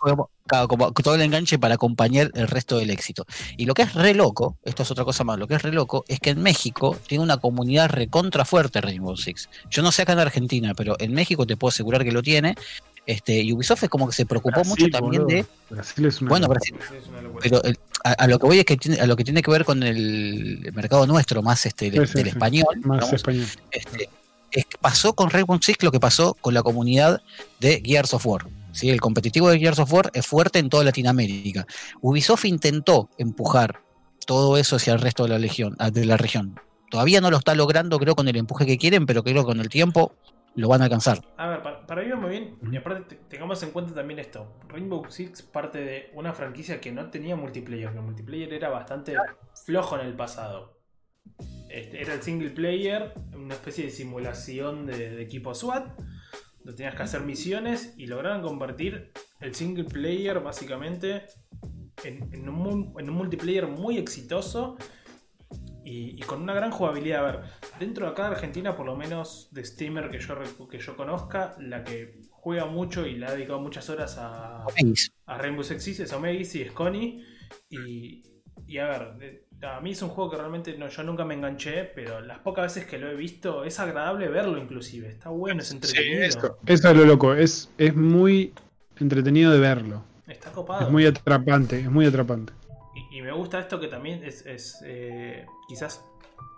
como, 0.67 0.91
todo 0.91 1.15
el 1.15 1.21
enganche 1.21 1.57
para 1.59 1.75
acompañar 1.75 2.31
el 2.33 2.47
resto 2.47 2.77
del 2.77 2.89
éxito. 2.89 3.25
Y 3.57 3.65
lo 3.65 3.73
que 3.73 3.83
es 3.83 3.93
re 3.93 4.13
loco, 4.13 4.57
esto 4.63 4.83
es 4.83 4.91
otra 4.91 5.05
cosa 5.05 5.23
más, 5.23 5.37
lo 5.39 5.47
que 5.47 5.55
es 5.55 5.61
re 5.61 5.71
loco 5.71 6.03
es 6.07 6.19
que 6.19 6.31
en 6.31 6.41
México 6.41 6.97
tiene 7.07 7.23
una 7.23 7.37
comunidad 7.37 7.89
recontra 7.89 8.43
fuerte 8.45 8.81
Rainbow 8.81 9.15
Six. 9.17 9.49
Yo 9.69 9.81
no 9.81 9.91
sé 9.91 10.01
acá 10.03 10.13
en 10.13 10.19
Argentina, 10.19 10.73
pero 10.75 10.95
en 10.99 11.13
México 11.13 11.45
te 11.45 11.55
puedo 11.57 11.69
asegurar 11.69 12.03
que 12.03 12.11
lo 12.11 12.21
tiene. 12.21 12.55
Este, 13.07 13.41
y 13.41 13.51
Ubisoft 13.51 13.83
es 13.83 13.89
como 13.89 14.07
que 14.07 14.13
se 14.13 14.27
preocupó 14.27 14.57
Brasil, 14.61 14.69
mucho 14.69 14.87
también 14.91 15.23
boludo. 15.23 15.37
de. 15.37 15.45
Brasil 15.71 16.05
es 16.05 16.21
una. 16.21 16.29
Bueno. 16.29 16.47
Brasil, 16.47 16.75
es 17.01 17.07
una 17.07 17.21
locura. 17.21 17.39
pero 17.41 17.63
el- 17.63 17.79
a, 18.03 18.11
a 18.11 18.27
lo 18.27 18.37
que 18.39 18.45
voy 18.45 18.59
es 18.59 18.65
que 18.65 18.77
tiene, 18.77 18.99
a 18.99 19.07
lo 19.07 19.15
que 19.15 19.23
tiene 19.23 19.41
que 19.41 19.49
ver 19.51 19.65
con 19.65 19.81
el, 19.81 20.69
mercado 20.73 21.07
nuestro, 21.07 21.41
más 21.41 21.65
este 21.65 21.85
Sí, 21.85 21.91
del, 21.91 22.07
sí, 22.07 22.13
del 22.15 22.23
sí. 22.25 22.29
español. 22.29 22.65
Más 22.83 22.97
digamos, 22.99 23.13
español. 23.13 23.45
este, 23.71 24.09
es 24.51 24.65
que 24.65 24.77
pasó 24.79 25.13
con 25.13 25.29
Rainbow 25.31 25.57
Six 25.61 25.81
lo 25.83 25.91
que 25.91 25.99
pasó 25.99 26.35
con 26.41 26.53
la 26.53 26.61
comunidad 26.61 27.21
de 27.59 27.81
Gears 27.83 28.13
of 28.13 28.25
War. 28.27 28.45
¿Sí? 28.71 28.89
El 28.89 29.01
competitivo 29.01 29.49
de 29.49 29.59
Gears 29.59 29.79
of 29.79 29.93
es 30.13 30.25
fuerte 30.25 30.59
en 30.59 30.69
toda 30.69 30.83
Latinoamérica. 30.83 31.65
Ubisoft 32.01 32.45
intentó 32.45 33.09
empujar 33.17 33.81
todo 34.25 34.57
eso 34.57 34.75
hacia 34.75 34.93
el 34.93 34.99
resto 34.99 35.23
de 35.23 35.29
la, 35.29 35.39
legión, 35.39 35.75
ah, 35.79 35.91
de 35.91 36.05
la 36.05 36.17
región. 36.17 36.59
Todavía 36.89 37.21
no 37.21 37.31
lo 37.31 37.37
está 37.37 37.55
logrando, 37.55 37.99
creo, 37.99 38.15
con 38.15 38.27
el 38.27 38.35
empuje 38.35 38.65
que 38.65 38.77
quieren, 38.77 39.05
pero 39.05 39.23
creo 39.23 39.43
que 39.43 39.47
con 39.47 39.59
el 39.59 39.69
tiempo 39.69 40.13
lo 40.55 40.67
van 40.67 40.81
a 40.81 40.85
alcanzar. 40.85 41.21
A 41.37 41.47
ver, 41.47 41.61
para, 41.61 42.03
mí 42.03 42.09
va 42.09 42.17
muy 42.17 42.29
bien. 42.31 42.57
Y 42.69 42.75
aparte, 42.75 43.15
te- 43.15 43.21
tengamos 43.29 43.63
en 43.63 43.71
cuenta 43.71 43.93
también 43.93 44.19
esto: 44.19 44.59
Rainbow 44.67 45.05
Six 45.09 45.41
parte 45.41 45.79
de 45.79 46.11
una 46.13 46.33
franquicia 46.33 46.81
que 46.81 46.91
no 46.91 47.09
tenía 47.09 47.35
multiplayer. 47.35 47.91
que 47.91 47.97
El 47.97 48.03
multiplayer 48.03 48.53
era 48.53 48.69
bastante 48.69 49.15
flojo 49.65 49.97
en 49.97 50.05
el 50.05 50.13
pasado. 50.13 50.77
Este, 51.69 52.01
era 52.01 52.13
el 52.13 52.21
single 52.21 52.49
player, 52.49 53.13
una 53.33 53.53
especie 53.53 53.85
de 53.85 53.91
simulación 53.91 54.85
de 54.85 55.21
equipo 55.21 55.55
SWAT, 55.55 55.87
donde 56.63 56.77
tenías 56.77 56.95
que 56.95 57.03
hacer 57.03 57.21
misiones 57.21 57.93
y 57.97 58.07
lograron 58.07 58.41
convertir 58.41 59.11
el 59.39 59.55
single 59.55 59.85
player 59.85 60.39
básicamente 60.39 61.25
en, 62.03 62.33
en 62.33 62.49
un, 62.49 62.93
en 62.99 63.09
un 63.09 63.15
multiplayer 63.15 63.67
muy 63.67 63.97
exitoso 63.97 64.77
y, 65.83 66.17
y 66.17 66.21
con 66.21 66.41
una 66.41 66.53
gran 66.53 66.71
jugabilidad. 66.71 67.25
A 67.25 67.31
ver, 67.31 67.41
dentro 67.79 68.05
de 68.05 68.11
acá 68.11 68.23
de 68.29 68.35
Argentina, 68.35 68.75
por 68.75 68.85
lo 68.85 68.95
menos 68.95 69.49
de 69.51 69.65
streamer 69.65 70.09
que 70.09 70.19
yo, 70.19 70.35
que 70.69 70.79
yo 70.79 70.95
conozca, 70.95 71.55
la 71.59 71.83
que 71.83 72.21
juega 72.29 72.65
mucho 72.65 73.05
y 73.05 73.15
le 73.15 73.25
ha 73.25 73.31
dedicado 73.33 73.59
muchas 73.59 73.89
horas 73.89 74.17
a, 74.17 74.65
a 75.25 75.37
Rainbow 75.37 75.63
Six 75.63 75.99
es 75.99 76.13
Omegis 76.13 76.55
y 76.55 76.61
es 76.61 76.71
Connie. 76.71 77.25
Y, 77.69 78.23
y 78.67 78.77
a 78.77 78.87
ver, 78.87 79.45
a 79.63 79.79
mí 79.81 79.91
es 79.91 80.01
un 80.01 80.09
juego 80.09 80.31
que 80.31 80.37
realmente 80.37 80.77
no, 80.77 80.87
yo 80.87 81.03
nunca 81.03 81.25
me 81.25 81.33
enganché, 81.35 81.83
pero 81.83 82.21
las 82.21 82.39
pocas 82.39 82.73
veces 82.73 82.89
que 82.89 82.97
lo 82.97 83.09
he 83.09 83.15
visto 83.15 83.63
es 83.63 83.79
agradable 83.79 84.27
verlo 84.27 84.57
inclusive. 84.57 85.09
Está 85.09 85.29
bueno, 85.29 85.61
es 85.61 85.71
entretenido. 85.71 86.23
Eso, 86.23 86.57
eso 86.65 86.89
es 86.89 86.97
lo 86.97 87.05
loco. 87.05 87.33
Es, 87.33 87.69
es 87.77 87.95
muy 87.95 88.53
entretenido 88.99 89.51
de 89.51 89.59
verlo. 89.59 90.03
Está 90.27 90.51
copado. 90.51 90.85
Es 90.85 90.89
muy 90.91 91.05
atrapante. 91.05 91.79
Es 91.79 91.91
muy 91.91 92.05
atrapante. 92.05 92.53
Y, 93.11 93.17
y 93.19 93.21
me 93.21 93.31
gusta 93.31 93.59
esto 93.59 93.79
que 93.79 93.87
también 93.87 94.23
es, 94.23 94.45
es, 94.45 94.81
eh, 94.85 95.45
quizás 95.67 96.03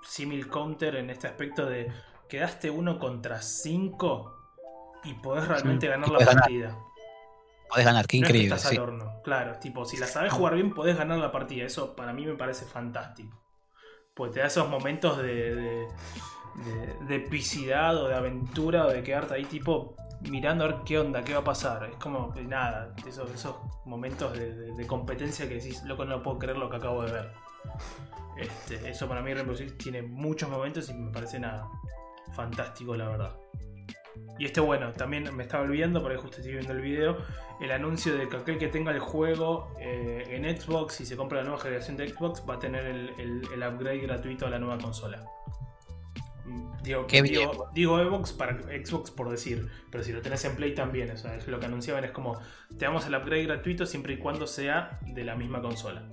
simil 0.04 0.48
counter 0.48 0.96
en 0.96 1.10
este 1.10 1.28
aspecto 1.28 1.66
de 1.66 1.92
quedaste 2.30 2.70
uno 2.70 3.00
contra 3.00 3.42
cinco 3.42 4.36
y 5.04 5.14
podés 5.16 5.48
realmente 5.48 5.86
Sí. 5.88 5.90
ganar 5.92 6.10
la 6.10 6.20
partida. 6.20 6.78
Podés 7.74 7.86
ganar, 7.86 8.08
qué 8.08 8.20
No 8.20 8.26
es 8.26 8.32
que 8.32 8.38
increíble. 8.38 8.56
estás 8.56 8.70
sí. 8.70 8.78
al 8.78 8.84
horno. 8.84 9.22
Claro, 9.24 9.58
tipo, 9.60 9.84
si 9.86 9.98
la 9.98 10.08
sabes 10.08 10.32
jugar 10.32 10.54
bien, 10.56 10.74
podés 10.74 10.96
ganar 10.98 11.18
la 11.18 11.32
partida. 11.32 11.66
Eso 11.66 11.96
para 11.96 12.14
mí 12.14 12.26
me 12.26 12.36
parece 12.36 12.66
fantástico. 12.66 13.42
Pues 14.14 14.32
te 14.32 14.42
da 14.42 14.46
esos 14.48 14.70
momentos 14.70 15.18
de, 15.18 15.56
de, 15.56 15.88
de- 16.66 17.06
de 17.08 17.16
epicidad 17.16 17.98
o 17.98 18.08
de 18.08 18.16
aventura 18.16 18.86
o 18.86 18.90
de 18.92 19.02
quedarte 19.02 19.34
ahí, 19.34 19.46
tipo, 19.46 19.96
mirando 20.30 20.66
a 20.66 20.68
ver 20.68 20.78
qué 20.86 21.00
onda, 21.00 21.24
qué 21.24 21.34
va 21.34 21.40
a 21.40 21.44
pasar. 21.44 21.84
Es 21.86 21.96
como 21.96 22.32
nada, 22.48 22.94
esos, 23.08 23.32
esos 23.32 23.56
momentos 23.86 24.34
de, 24.38 24.54
de- 24.56 24.74
de 24.76 24.88
competencia 24.88 25.48
que 25.50 25.56
decís, 25.56 25.82
loco, 25.84 26.06
no 26.06 26.22
puedo 26.22 26.38
creer 26.38 26.58
lo 26.58 26.70
que 26.70 26.78
acabo 26.78 27.02
de 27.04 27.12
ver. 27.12 27.32
Este, 28.38 28.90
eso 28.90 29.08
para 29.08 29.22
mí 29.22 29.34
Rainbow 29.34 29.56
Six 29.56 29.78
tiene 29.78 30.02
muchos 30.02 30.50
momentos 30.50 30.90
y 30.90 30.94
me 30.94 31.12
parece 31.12 31.40
nada 31.40 31.68
fantástico, 32.36 32.96
la 32.96 33.08
verdad. 33.10 33.36
Y 34.40 34.46
este, 34.46 34.60
bueno, 34.60 34.92
también 34.94 35.36
me 35.36 35.44
estaba 35.44 35.64
olvidando, 35.64 36.02
porque 36.02 36.18
justo 36.18 36.38
estoy 36.38 36.54
viendo 36.54 36.74
el 36.74 36.82
video, 36.82 37.18
el 37.62 37.72
anuncio 37.72 38.16
de 38.18 38.28
que 38.30 38.38
aquel 38.38 38.58
que 38.58 38.68
tenga 38.68 38.92
el 38.92 39.00
juego 39.00 39.74
eh, 39.80 40.24
en 40.30 40.44
Xbox 40.60 41.02
y 41.02 41.06
se 41.06 41.16
compra 41.16 41.40
la 41.40 41.44
nueva 41.46 41.60
generación 41.62 41.96
de 41.98 42.10
Xbox 42.10 42.44
va 42.50 42.56
a 42.56 42.60
tener 42.60 42.86
el, 42.86 43.10
el- 43.20 43.42
el 43.54 43.64
upgrade 43.68 44.00
gratuito 44.00 44.46
a 44.46 44.50
la 44.50 44.60
nueva 44.60 44.78
consola. 44.78 45.24
Mm, 46.46 46.82
Digo, 46.84 47.08
Qué 47.08 47.22
bien. 47.22 47.50
digo, 47.50 47.70
digo 47.74 47.98
Xbox 48.00 48.34
para 48.34 48.58
Xbox 48.64 49.12
por 49.12 49.30
decir, 49.30 49.70
pero 49.90 50.04
si 50.04 50.12
lo 50.12 50.22
tenés 50.22 50.44
en 50.46 50.56
Play 50.56 50.76
también, 50.76 51.10
o 51.12 51.18
sea, 51.18 51.36
es 51.36 51.48
lo 51.48 51.60
que 51.60 51.66
anunciaban 51.68 52.04
es 52.04 52.12
como 52.12 52.38
te 52.78 52.86
damos 52.86 53.06
el 53.08 53.16
upgrade 53.16 53.44
gratuito 53.46 53.86
siempre 53.86 54.14
y 54.14 54.18
cuando 54.18 54.46
sea 54.48 55.00
de 55.06 55.24
la 55.24 55.36
misma 55.36 55.62
consola. 55.62 56.04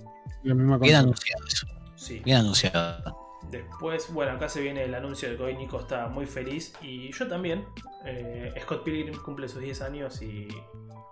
La 0.43 0.53
misma 0.55 0.77
Bien 0.77 0.93
consola. 0.95 0.99
anunciado 0.99 1.45
eso. 1.47 1.67
Sí. 1.95 2.19
Bien 2.23 2.37
anunciado. 2.37 3.20
Después, 3.51 4.11
bueno, 4.13 4.31
acá 4.31 4.47
se 4.47 4.61
viene 4.61 4.83
el 4.83 4.95
anuncio 4.95 5.29
de 5.29 5.35
que 5.35 5.43
hoy 5.43 5.57
Nico 5.57 5.79
está 5.79 6.07
muy 6.07 6.25
feliz 6.25 6.73
y 6.81 7.11
yo 7.11 7.27
también. 7.27 7.65
Eh, 8.05 8.53
Scott 8.61 8.83
Pilgrim 8.83 9.13
cumple 9.21 9.49
sus 9.49 9.61
10 9.61 9.81
años 9.81 10.21
y, 10.21 10.47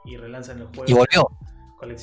y 0.06 0.16
relanzan 0.16 0.60
el 0.60 0.68
juego. 0.68 0.86
Y 0.88 0.94
volvió, 0.94 1.30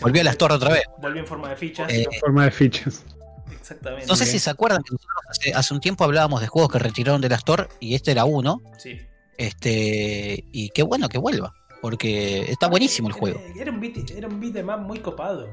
volvió 0.02 0.20
a 0.20 0.24
las 0.24 0.36
torres 0.36 0.56
otra 0.56 0.74
vez. 0.74 0.82
Volvió 1.00 1.20
en 1.20 1.26
forma 1.26 1.48
de 1.48 1.56
fichas. 1.56 1.90
Eh, 1.90 2.06
Forma 2.20 2.44
de 2.44 2.50
fichas. 2.50 3.04
Exactamente. 3.50 4.06
No 4.06 4.14
sé 4.14 4.26
si 4.26 4.38
se 4.38 4.50
acuerdan 4.50 4.82
que 4.82 4.92
nosotros 4.92 5.22
hace, 5.30 5.54
hace 5.54 5.72
un 5.74 5.80
tiempo 5.80 6.04
hablábamos 6.04 6.42
de 6.42 6.48
juegos 6.48 6.70
que 6.70 6.78
retiraron 6.78 7.20
de 7.22 7.30
las 7.30 7.38
Store 7.38 7.68
y 7.80 7.94
este 7.94 8.10
era 8.10 8.26
uno. 8.26 8.60
Sí. 8.76 9.00
Este, 9.38 10.44
y 10.52 10.68
qué 10.70 10.82
bueno 10.82 11.08
que 11.08 11.18
vuelva, 11.18 11.54
porque 11.80 12.50
está 12.50 12.68
buenísimo 12.68 13.08
el 13.08 13.14
juego. 13.14 13.40
Era, 13.40 13.62
era 13.62 13.70
un 13.70 13.80
beat, 13.80 14.10
era 14.10 14.28
un 14.28 14.38
beat 14.38 14.52
de 14.52 14.62
map 14.62 14.80
muy 14.80 14.98
copado. 14.98 15.48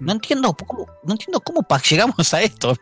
No 0.00 0.12
entiendo 0.12 0.54
cómo, 0.54 0.86
no 1.04 1.12
entiendo 1.12 1.40
cómo 1.40 1.66
llegamos 1.88 2.34
a 2.34 2.42
esto. 2.42 2.74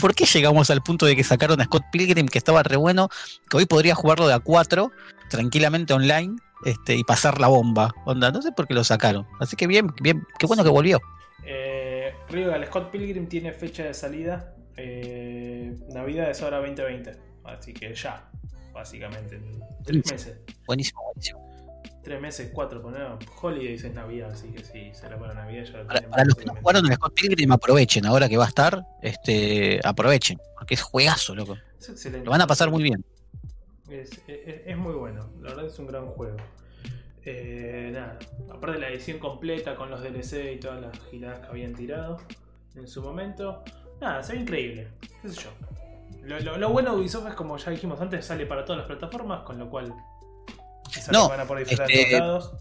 ¿Por 0.00 0.14
qué 0.14 0.24
llegamos 0.24 0.70
al 0.70 0.82
punto 0.82 1.04
de 1.06 1.16
que 1.16 1.24
sacaron 1.24 1.60
a 1.60 1.64
Scott 1.64 1.84
Pilgrim, 1.90 2.28
que 2.28 2.38
estaba 2.38 2.62
re 2.62 2.76
bueno, 2.76 3.08
que 3.50 3.56
hoy 3.56 3.66
podría 3.66 3.94
jugarlo 3.94 4.28
de 4.28 4.34
a 4.34 4.40
4 4.40 4.90
tranquilamente 5.28 5.92
online 5.92 6.36
este, 6.64 6.94
y 6.94 7.04
pasar 7.04 7.40
la 7.40 7.48
bomba? 7.48 7.94
Onda, 8.04 8.30
no 8.30 8.42
sé 8.42 8.52
por 8.52 8.68
qué 8.68 8.74
lo 8.74 8.84
sacaron. 8.84 9.26
Así 9.40 9.56
que 9.56 9.66
bien, 9.66 9.92
bien, 10.00 10.24
qué 10.38 10.46
bueno 10.46 10.62
que 10.62 10.70
volvió. 10.70 11.00
Eh, 11.44 12.14
Ryugal 12.28 12.64
Scott 12.66 12.90
Pilgrim 12.90 13.28
tiene 13.28 13.52
fecha 13.52 13.84
de 13.84 13.94
salida. 13.94 14.54
Eh, 14.76 15.76
Navidad 15.92 16.30
es 16.30 16.42
ahora 16.42 16.58
2020. 16.58 17.16
Así 17.44 17.72
que 17.72 17.94
ya, 17.94 18.28
básicamente. 18.72 19.36
En 19.36 19.60
tres 19.84 20.12
meses. 20.12 20.36
Buenísimo, 20.66 21.02
buenísimo. 21.04 21.55
Tres 22.06 22.20
meses, 22.20 22.50
cuatro, 22.54 22.80
poner 22.80 23.04
Holidays 23.42 23.82
es 23.82 23.92
Navidad, 23.92 24.30
así 24.30 24.46
que 24.52 24.62
sí, 24.62 24.92
será 24.94 25.18
para 25.18 25.34
Navidad. 25.34 25.64
Ya 25.64 25.78
lo 25.78 25.86
Para, 26.08 26.24
los 26.24 26.36
que 26.36 26.44
no 26.44 26.54
jugaron 26.54 26.86
el 26.86 26.94
Scott 26.94 27.14
Pilgrim, 27.14 27.50
aprovechen. 27.50 28.06
Ahora 28.06 28.28
que 28.28 28.36
va 28.36 28.44
a 28.44 28.46
estar, 28.48 28.86
este, 29.02 29.80
aprovechen. 29.82 30.38
Porque 30.56 30.74
es 30.74 30.82
juegazo, 30.82 31.34
loco. 31.34 31.56
Es 31.80 31.88
excelente. 31.88 32.24
Lo 32.24 32.30
van 32.30 32.42
a 32.42 32.46
pasar 32.46 32.70
muy 32.70 32.84
bien. 32.84 33.04
Es, 33.90 34.12
es- 34.28 34.60
es 34.66 34.76
muy 34.76 34.92
bueno, 34.94 35.28
la 35.42 35.48
verdad 35.50 35.66
es 35.66 35.76
un 35.80 35.88
gran 35.88 36.06
juego. 36.06 36.36
Eh, 37.24 37.90
nada, 37.92 38.20
aparte 38.54 38.74
de 38.74 38.78
la 38.78 38.88
edición 38.90 39.18
completa 39.18 39.74
con 39.74 39.90
los 39.90 40.00
DLC 40.00 40.52
y 40.52 40.60
todas 40.60 40.80
las 40.80 40.96
giradas 41.10 41.40
que 41.40 41.46
habían 41.48 41.74
tirado 41.74 42.18
en 42.76 42.86
su 42.86 43.02
momento, 43.02 43.64
nada, 44.00 44.22
se 44.22 44.34
ve 44.34 44.40
increíble, 44.42 44.88
qué 45.22 45.28
sé 45.28 45.42
yo. 45.42 45.50
Lo, 46.22 46.38
lo- 46.38 46.56
lo 46.56 46.68
bueno 46.70 46.94
de 46.94 47.00
Ubisoft 47.00 47.26
es 47.26 47.34
como 47.34 47.56
ya 47.56 47.72
dijimos 47.72 48.00
antes, 48.00 48.24
sale 48.24 48.46
para 48.46 48.64
todas 48.64 48.78
las 48.78 48.86
plataformas, 48.86 49.40
con 49.42 49.58
lo 49.58 49.68
cual 49.68 49.92
es 51.00 51.08
algo 51.08 51.22
No, 51.22 51.28
van 51.28 51.40
a 51.40 51.46
poder 51.46 51.66
disfrutar 51.66 51.90
este, 51.90 52.14
de 52.14 52.18
lados. 52.18 52.52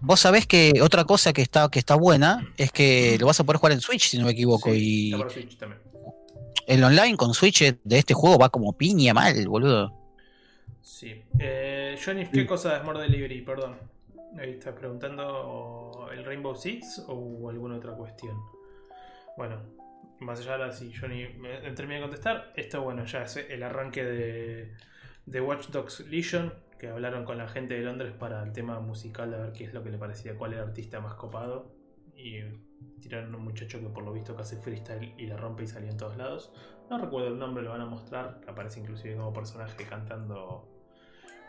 Vos 0.00 0.20
sabés 0.20 0.46
que 0.46 0.80
otra 0.82 1.04
cosa 1.04 1.32
que 1.32 1.42
está, 1.42 1.68
que 1.68 1.78
está 1.78 1.94
buena 1.94 2.46
es 2.56 2.70
que 2.70 3.16
lo 3.18 3.26
vas 3.26 3.40
a 3.40 3.44
poder 3.44 3.58
jugar 3.58 3.72
en 3.72 3.80
Switch, 3.80 4.08
si 4.08 4.18
no 4.18 4.26
me 4.26 4.32
equivoco. 4.32 4.70
Sí, 4.70 4.78
y 4.78 5.06
está 5.06 5.18
para 5.18 5.30
Switch 5.30 5.58
también. 5.58 5.80
el 6.66 6.84
online 6.84 7.16
con 7.16 7.34
Switch 7.34 7.62
de 7.82 7.98
este 7.98 8.14
juego 8.14 8.38
va 8.38 8.50
como 8.50 8.76
piña 8.76 9.14
mal, 9.14 9.48
boludo. 9.48 9.92
Sí. 10.82 11.24
Eh, 11.38 11.98
Johnny, 12.02 12.26
¿qué 12.26 12.46
cosa 12.46 12.74
de 12.74 12.80
Smart 12.80 13.00
Delivery? 13.00 13.42
Perdón. 13.42 13.76
Ahí 14.38 14.50
estás 14.50 14.74
preguntando 14.74 16.08
el 16.12 16.24
Rainbow 16.24 16.54
Six 16.54 17.04
o 17.08 17.48
alguna 17.48 17.76
otra 17.76 17.92
cuestión. 17.92 18.36
Bueno, 19.36 19.62
más 20.20 20.40
allá 20.40 20.52
ahora 20.52 20.72
si 20.72 20.92
Johnny 20.94 21.26
me 21.38 21.60
me 21.60 21.72
termina 21.72 21.96
de 21.96 22.02
contestar, 22.02 22.52
esto 22.54 22.82
bueno, 22.82 23.04
ya 23.06 23.22
es 23.22 23.36
el 23.36 23.62
arranque 23.62 24.04
de, 24.04 24.74
de 25.24 25.40
Watch 25.40 25.68
Dogs 25.68 26.00
Legion, 26.00 26.52
que 26.78 26.88
hablaron 26.88 27.24
con 27.24 27.38
la 27.38 27.48
gente 27.48 27.74
de 27.74 27.82
Londres 27.82 28.12
para 28.18 28.42
el 28.42 28.52
tema 28.52 28.80
musical, 28.80 29.32
a 29.34 29.38
ver 29.38 29.52
qué 29.52 29.64
es 29.64 29.74
lo 29.74 29.82
que 29.82 29.90
le 29.90 29.98
parecía, 29.98 30.36
cuál 30.36 30.52
era 30.52 30.62
el 30.62 30.68
artista 30.68 31.00
más 31.00 31.14
copado. 31.14 31.74
Y 32.14 32.40
tiraron 33.00 33.34
un 33.34 33.42
muchacho 33.42 33.80
que 33.80 33.88
por 33.88 34.04
lo 34.04 34.12
visto 34.12 34.36
hace 34.38 34.56
freestyle 34.56 35.14
y 35.18 35.26
la 35.26 35.36
rompe 35.36 35.64
y 35.64 35.66
salió 35.66 35.90
en 35.90 35.96
todos 35.96 36.16
lados. 36.16 36.52
No 36.90 36.98
recuerdo 36.98 37.28
el 37.28 37.38
nombre, 37.38 37.62
lo 37.62 37.70
van 37.70 37.80
a 37.80 37.86
mostrar, 37.86 38.40
aparece 38.46 38.80
inclusive 38.80 39.16
como 39.16 39.32
personaje 39.32 39.84
cantando 39.84 40.68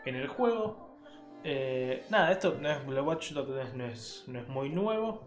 en 0.04 0.16
el 0.16 0.28
juego. 0.28 0.98
Eh, 1.44 2.04
nada, 2.10 2.32
esto 2.32 2.56
no 2.60 2.68
es 2.68 2.84
Watch 2.86 3.32
no 3.32 3.84
es, 3.86 4.24
no 4.26 4.38
es 4.40 4.48
muy 4.48 4.70
nuevo. 4.70 5.22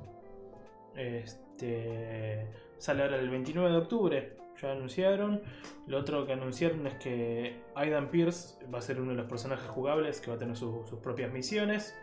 Este 0.96 2.48
sale 2.78 3.04
ahora 3.04 3.18
el 3.18 3.30
29 3.30 3.72
de 3.72 3.78
octubre. 3.78 4.38
Ya 4.62 4.72
anunciaron. 4.74 5.42
Lo 5.88 5.98
otro 6.00 6.26
que 6.26 6.34
anunciaron 6.34 6.86
es 6.88 6.94
que 6.96 7.62
Aidan 7.76 8.10
Pierce 8.10 8.56
va 8.74 8.80
a 8.80 8.82
ser 8.82 9.00
uno 9.02 9.12
de 9.12 9.18
los 9.18 9.28
personajes 9.28 9.68
jugables 9.70 10.22
que 10.22 10.30
va 10.30 10.36
a 10.36 10.40
tener 10.40 10.56
su- 10.56 10.84
sus 10.88 11.00
propias 11.00 11.32
misiones. 11.32 11.96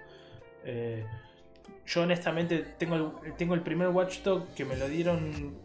Eh, 0.64 1.06
yo 1.86 2.02
honestamente 2.02 2.58
tengo 2.78 2.96
el, 3.24 3.34
tengo 3.36 3.54
el 3.54 3.62
primer 3.62 3.88
Watchdog 3.88 4.48
que 4.54 4.64
me 4.64 4.76
lo 4.76 4.88
dieron 4.88 5.56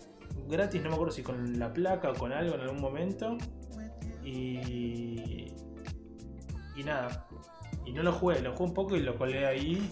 gratis, 0.47 0.81
no 0.81 0.89
me 0.89 0.95
acuerdo 0.95 1.13
si 1.13 1.23
con 1.23 1.57
la 1.59 1.73
placa 1.73 2.11
o 2.11 2.13
con 2.13 2.31
algo 2.31 2.55
en 2.55 2.61
algún 2.61 2.81
momento. 2.81 3.37
Y. 4.23 5.47
Y 6.75 6.83
nada. 6.83 7.27
Y 7.85 7.91
no 7.93 8.03
lo 8.03 8.11
jugué, 8.13 8.39
lo 8.41 8.51
jugué 8.53 8.63
un 8.69 8.73
poco 8.73 8.95
y 8.95 9.01
lo 9.01 9.15
colé 9.17 9.45
ahí. 9.45 9.89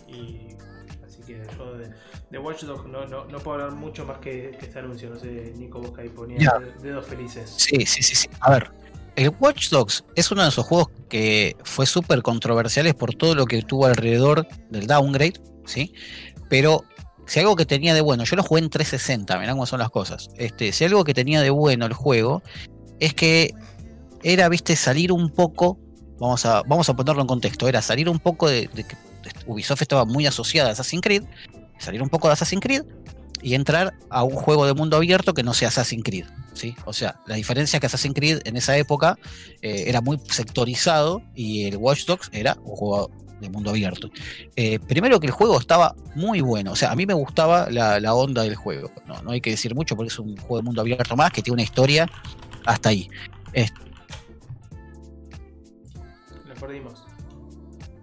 Que 1.34 1.48
yo 1.58 1.78
de, 1.78 1.90
de 2.30 2.38
Watch 2.40 2.64
Dogs 2.64 2.88
no, 2.88 3.06
no, 3.06 3.26
no 3.26 3.40
puedo 3.40 3.62
hablar 3.62 3.72
mucho 3.78 4.06
más 4.06 4.20
que, 4.20 4.52
que 4.60 4.66
este 4.66 4.80
anuncio. 4.80 5.10
No 5.10 5.20
sé, 5.20 5.53
Nico, 5.58 5.80
vos 5.80 5.91
que 5.91 6.02
ahí 6.02 6.10
ponías 6.10 6.53
dedos 6.82 7.06
felices. 7.06 7.53
Sí, 7.58 7.86
sí, 7.86 8.03
sí, 8.03 8.16
sí. 8.16 8.30
A 8.40 8.52
ver, 8.52 8.72
el 9.16 9.32
Watch 9.40 9.70
Dogs 9.70 10.06
es 10.16 10.32
uno 10.32 10.44
de 10.44 10.49
esos 10.49 10.66
juegos 10.66 10.90
que 11.10 11.56
fue 11.64 11.86
súper 11.86 12.22
controversiales 12.22 12.95
por 12.95 13.14
todo 13.14 13.36
lo 13.36 13.45
que 13.45 13.62
tuvo 13.62 13.86
alrededor 13.86 14.48
del 14.70 14.88
downgrade, 14.88 15.41
¿sí? 15.66 15.94
Pero 16.49 16.84
si 17.26 17.40
algo 17.40 17.56
que 17.56 17.66
tenía 17.66 17.94
de 17.94 18.02
bueno, 18.02 18.24
yo 18.24 18.36
lo 18.36 18.44
jugué 18.44 18.62
en 18.62 18.70
360, 18.70 19.40
mirá 19.40 19.53
cómo 19.53 19.66
son 19.66 19.80
las 19.80 19.90
cosas. 19.90 20.30
Este, 20.38 20.72
si 20.72 20.86
algo 20.86 21.03
que 21.03 21.14
tenía 21.14 21.41
de 21.41 21.49
bueno 21.49 21.86
el 21.86 21.94
juego 21.94 22.41
es 22.99 23.14
que 23.14 23.53
era, 24.24 24.49
viste, 24.49 24.76
salir 24.76 25.12
un 25.12 25.30
poco, 25.30 25.80
vamos 26.20 26.45
a, 26.45 26.62
vamos 26.64 26.90
a 26.90 26.95
ponerlo 26.95 27.22
en 27.22 27.28
contexto, 27.28 27.68
era 27.68 27.82
salir 27.82 28.10
un 28.10 28.20
poco 28.20 28.49
de, 28.49 28.70
Ubisoft 29.45 29.81
estaba 29.81 30.06
muy 30.06 30.26
asociada 30.26 30.69
a 30.69 30.72
Assassin's 30.73 31.02
Creed, 31.02 31.23
salir 31.77 32.02
un 32.02 32.10
poco 32.10 32.27
de 32.27 32.34
Assassin's 32.34 32.61
Creed 32.61 32.84
y 33.43 33.56
entrar 33.56 33.93
a 34.10 34.23
un 34.23 34.35
juego 34.35 34.65
de 34.68 34.73
mundo 34.73 34.98
abierto 34.98 35.34
que 35.34 35.41
no 35.43 35.53
sea 35.53 35.69
Assassin's 35.69 36.03
Creed. 36.03 36.26
¿sí? 36.53 36.76
O 36.85 36.93
sea, 36.93 37.19
la 37.26 37.35
diferencia 37.35 37.77
es 37.77 37.80
que 37.81 37.88
Assassin's 37.88 38.14
Creed 38.15 38.41
en 38.45 38.56
esa 38.57 38.77
época 38.77 39.18
eh, 39.61 39.85
era 39.88 40.02
muy 40.02 40.19
sectorizado 40.30 41.22
y 41.35 41.64
el 41.65 41.77
Watch 41.77 42.06
Dogs 42.06 42.30
era 42.34 42.56
un 42.64 42.76
juego 42.76 43.10
de 43.39 43.49
mundo 43.49 43.72
abierto. 43.72 44.11
Eh, 44.56 44.77
primero 44.80 45.19
que 45.19 45.26
el 45.26 45.31
juego 45.34 45.60
estaba 45.60 45.95
muy 46.14 46.41
bueno, 46.41 46.73
o 46.73 46.76
sea, 46.76 46.91
a 46.91 46.95
mí 46.95 47.07
me 47.07 47.15
gustaba 47.15 47.72
la, 47.72 47.99
la 47.99 48.14
onda 48.14 48.43
del 48.43 48.53
juego. 48.56 48.91
No, 49.07 49.19
no 49.23 49.31
hay 49.31 49.41
que 49.41 49.49
decir 49.49 49.73
mucho 49.73 49.95
porque 49.95 50.10
es 50.10 50.19
un 50.19 50.38
juego 50.38 50.57
de 50.57 50.64
mundo 50.64 50.81
abierto 50.81 51.15
más 51.15 51.31
que 51.31 51.41
tiene 51.41 51.56
una 51.56 51.64
historia 51.64 52.07
hasta 52.65 52.89
ahí. 52.89 53.10
Es- 53.53 53.73
Lo 56.48 56.53
perdimos. 56.56 57.03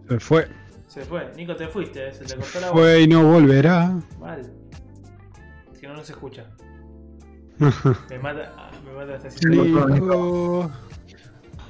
Se 0.09 0.19
fue. 0.19 0.49
Se 0.89 1.05
fue. 1.05 1.31
Nico, 1.37 1.55
te 1.55 1.69
fuiste, 1.69 2.09
¿eh? 2.09 2.13
se 2.13 2.25
te 2.25 2.35
cortó 2.35 2.61
la 2.61 2.71
voz. 2.71 2.81
Fue 2.81 3.03
y 3.03 3.07
no 3.07 3.23
volverá. 3.23 3.95
Mal. 4.19 4.51
Si 5.79 5.87
no, 5.87 5.95
no 5.95 6.03
se 6.03 6.13
escucha. 6.13 6.45
Me 7.59 8.19
mata, 8.19 8.53
ah, 8.57 8.71
me 8.85 8.93
mata 8.93 9.17
esta 9.17 9.31
situación. 9.31 9.93
Nico. 9.93 10.71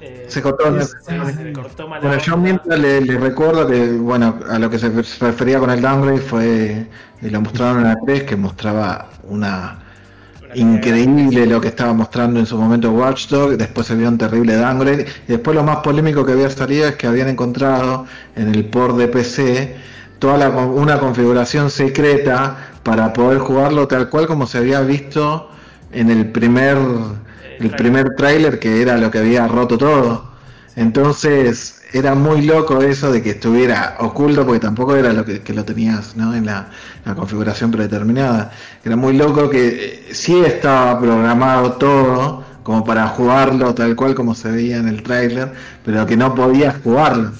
Eh, 0.01 0.25
Se 0.29 0.41
cortó. 0.41 0.81
sí, 0.81 0.95
se 1.35 1.43
le 1.43 1.51
cortó 1.51 1.87
mal 1.87 2.01
la 2.01 2.07
Bueno, 2.07 2.23
yo 2.23 2.37
mientras 2.37 2.79
le, 2.79 3.01
le 3.01 3.17
recuerdo 3.17 3.67
que, 3.67 3.91
bueno, 3.97 4.39
a 4.49 4.57
lo 4.57 4.69
que 4.69 4.79
se 4.79 4.89
refería 4.89 5.59
con 5.59 5.69
el 5.71 5.81
downgrade 5.81 6.19
fue, 6.19 6.87
y 7.21 7.29
lo 7.29 7.41
mostraron 7.41 7.79
en 7.79 7.83
la 7.85 7.97
3, 8.05 8.23
que 8.23 8.35
mostraba 8.37 9.09
Una 9.23 9.79
increíble 10.55 11.45
lo 11.45 11.61
que 11.61 11.67
estaba 11.67 11.93
mostrando 11.93 12.39
en 12.39 12.45
su 12.45 12.57
momento 12.57 12.91
Watchdog, 12.91 13.57
después 13.57 13.87
se 13.87 13.95
vio 13.95 14.07
un 14.07 14.17
terrible 14.17 14.55
downgrade, 14.55 15.05
y 15.27 15.31
después 15.31 15.55
lo 15.55 15.63
más 15.63 15.77
polémico 15.77 16.25
que 16.25 16.31
había 16.31 16.49
salido 16.49 16.87
es 16.87 16.95
que 16.95 17.07
habían 17.07 17.29
encontrado 17.29 18.05
en 18.35 18.53
el 18.53 18.65
port 18.65 18.97
de 18.97 19.07
PC 19.07 19.75
toda 20.19 20.37
la, 20.37 20.49
una 20.49 20.99
configuración 20.99 21.69
secreta 21.69 22.57
para 22.83 23.13
poder 23.13 23.39
jugarlo 23.39 23.87
tal 23.87 24.09
cual 24.09 24.27
como 24.27 24.47
se 24.47 24.57
había 24.57 24.81
visto 24.81 25.49
en 25.91 26.09
el 26.09 26.31
primer 26.31 26.77
el 27.59 27.71
primer 27.71 28.15
tráiler 28.15 28.57
que 28.57 28.81
era 28.81 28.97
lo 28.97 29.11
que 29.11 29.19
había 29.19 29.47
roto 29.47 29.77
todo. 29.77 30.29
Entonces 30.79 31.81
era 31.91 32.15
muy 32.15 32.43
loco 32.43 32.81
eso 32.81 33.11
de 33.11 33.21
que 33.21 33.31
estuviera 33.31 33.97
oculto 33.99 34.45
porque 34.45 34.61
tampoco 34.61 34.95
era 34.95 35.11
lo 35.11 35.25
que, 35.25 35.41
lo 35.53 35.65
tenías 35.65 36.15
en 36.15 36.45
la, 36.45 36.69
la 37.03 37.15
configuración 37.15 37.69
predeterminada. 37.69 38.51
Era 38.85 38.95
muy 38.95 39.17
loco 39.17 39.49
que 39.49 39.67
eh, 39.67 40.13
sí 40.13 40.39
estaba 40.39 40.97
programado 40.97 41.73
todo 41.73 42.45
como 42.63 42.85
para 42.85 43.09
jugarlo 43.09 43.75
tal 43.75 43.93
cual 43.97 44.15
como 44.15 44.33
se 44.33 44.51
veía 44.51 44.77
en 44.77 44.87
el 44.87 45.03
tráiler, 45.03 45.51
pero 45.83 46.05
que 46.05 46.15
no 46.15 46.33
podías 46.33 46.77
jugarlo. 46.81 47.33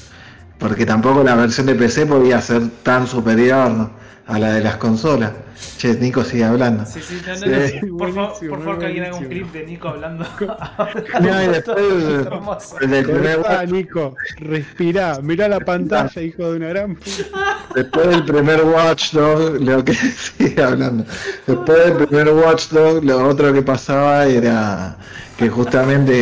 Porque 0.57 0.85
tampoco 0.85 1.23
la 1.23 1.35
versión 1.35 1.67
de 1.67 1.75
PC 1.75 2.07
podía 2.07 2.41
ser 2.41 2.67
tan 2.83 3.07
superior 3.07 3.89
a 4.29 4.39
la 4.39 4.53
de 4.53 4.61
las 4.61 4.77
consolas. 4.77 5.31
Che, 5.77 5.93
Nico 5.95 6.23
sigue 6.23 6.45
hablando. 6.45 6.85
Sí, 6.85 7.01
sí, 7.01 7.19
no, 7.25 7.33
no, 7.33 7.37
Sí. 7.67 7.79
no. 7.85 7.97
Por, 7.97 8.13
favor, 8.13 8.27
Buenísimo, 8.29 8.49
por 8.55 8.59
favor, 8.63 8.79
que 8.79 8.85
alguien 8.85 9.03
haga 9.05 9.15
un 9.17 9.25
clip 9.25 9.51
de 9.51 9.65
Nico 9.65 9.87
hablando. 9.89 10.25
No, 11.21 11.43
y 11.43 11.47
después, 11.47 11.77
Es 11.93 12.25
hermoso. 12.25 12.75
del 12.79 13.05
primer 13.05 13.35
Cortá, 13.37 13.65
Nico. 13.65 14.15
Respirá. 14.37 15.19
Mirá 15.21 15.47
la 15.49 15.59
pantalla, 15.59 16.21
hijo 16.21 16.51
de 16.51 16.57
una 16.57 16.67
gran 16.69 16.95
puta. 16.95 17.67
Después 17.75 18.07
del 18.07 18.23
primer 18.25 18.63
Watchdog, 18.63 19.59
lo 19.61 19.83
que 19.83 19.93
sigue 20.37 20.61
hablando. 20.63 21.05
Después 21.45 21.77
del 21.85 22.07
primer 22.07 22.29
Watchdog, 22.29 23.03
lo 23.03 23.27
otro 23.27 23.51
que 23.53 23.61
pasaba 23.61 24.25
era 24.27 24.95
que 25.39 25.49
justamente 25.49 26.13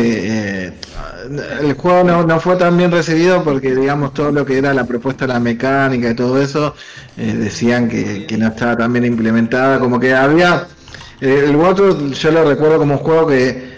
eh, 0.68 0.72
el 1.60 1.72
juego 1.74 2.04
no, 2.04 2.22
no 2.24 2.38
fue 2.38 2.54
tan 2.56 2.76
bien 2.76 2.92
recibido 2.92 3.42
porque, 3.42 3.74
digamos, 3.74 4.14
todo 4.14 4.30
lo 4.30 4.46
que 4.46 4.58
era 4.58 4.72
la 4.72 4.84
propuesta 4.86 5.26
la 5.26 5.40
mecánica 5.40 6.10
y 6.10 6.14
todo 6.14 6.40
eso, 6.40 6.76
eh, 7.16 7.34
decían 7.36 7.88
que, 7.88 8.26
que 8.26 8.38
no 8.38 8.46
estaba 8.46 8.76
tan 8.76 8.92
bien 8.92 9.04
implementada. 9.06 9.80
Como 9.80 9.98
que 9.98 10.14
había. 10.14 10.68
eh, 11.20 11.46
el 11.48 11.56
Watchdog 11.56 12.12
yo 12.12 12.30
lo 12.30 12.44
recuerdo 12.48 12.78
como 12.78 12.94
un 12.94 13.00
juego 13.00 13.26
que 13.26 13.76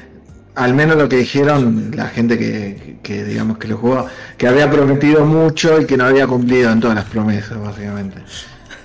al 0.57 0.75
menos 0.75 0.97
lo 0.99 1.09
que 1.09 1.17
dijeron 1.17 1.91
la 1.97 2.09
gente 2.09 2.37
que, 2.39 2.99
que, 3.03 3.25
digamos 3.25 3.57
que 3.59 3.69
lo 3.69 3.79
jugó, 3.79 4.07
que 4.37 4.47
había 4.47 4.71
prometido 4.71 5.25
mucho 5.25 5.81
y 5.81 5.87
que 5.87 5.97
no 5.97 6.05
había 6.05 6.27
cumplido 6.27 6.71
en 6.71 6.81
todas 6.81 6.97
las 6.97 7.07
promesas, 7.07 7.59
básicamente. 7.59 8.23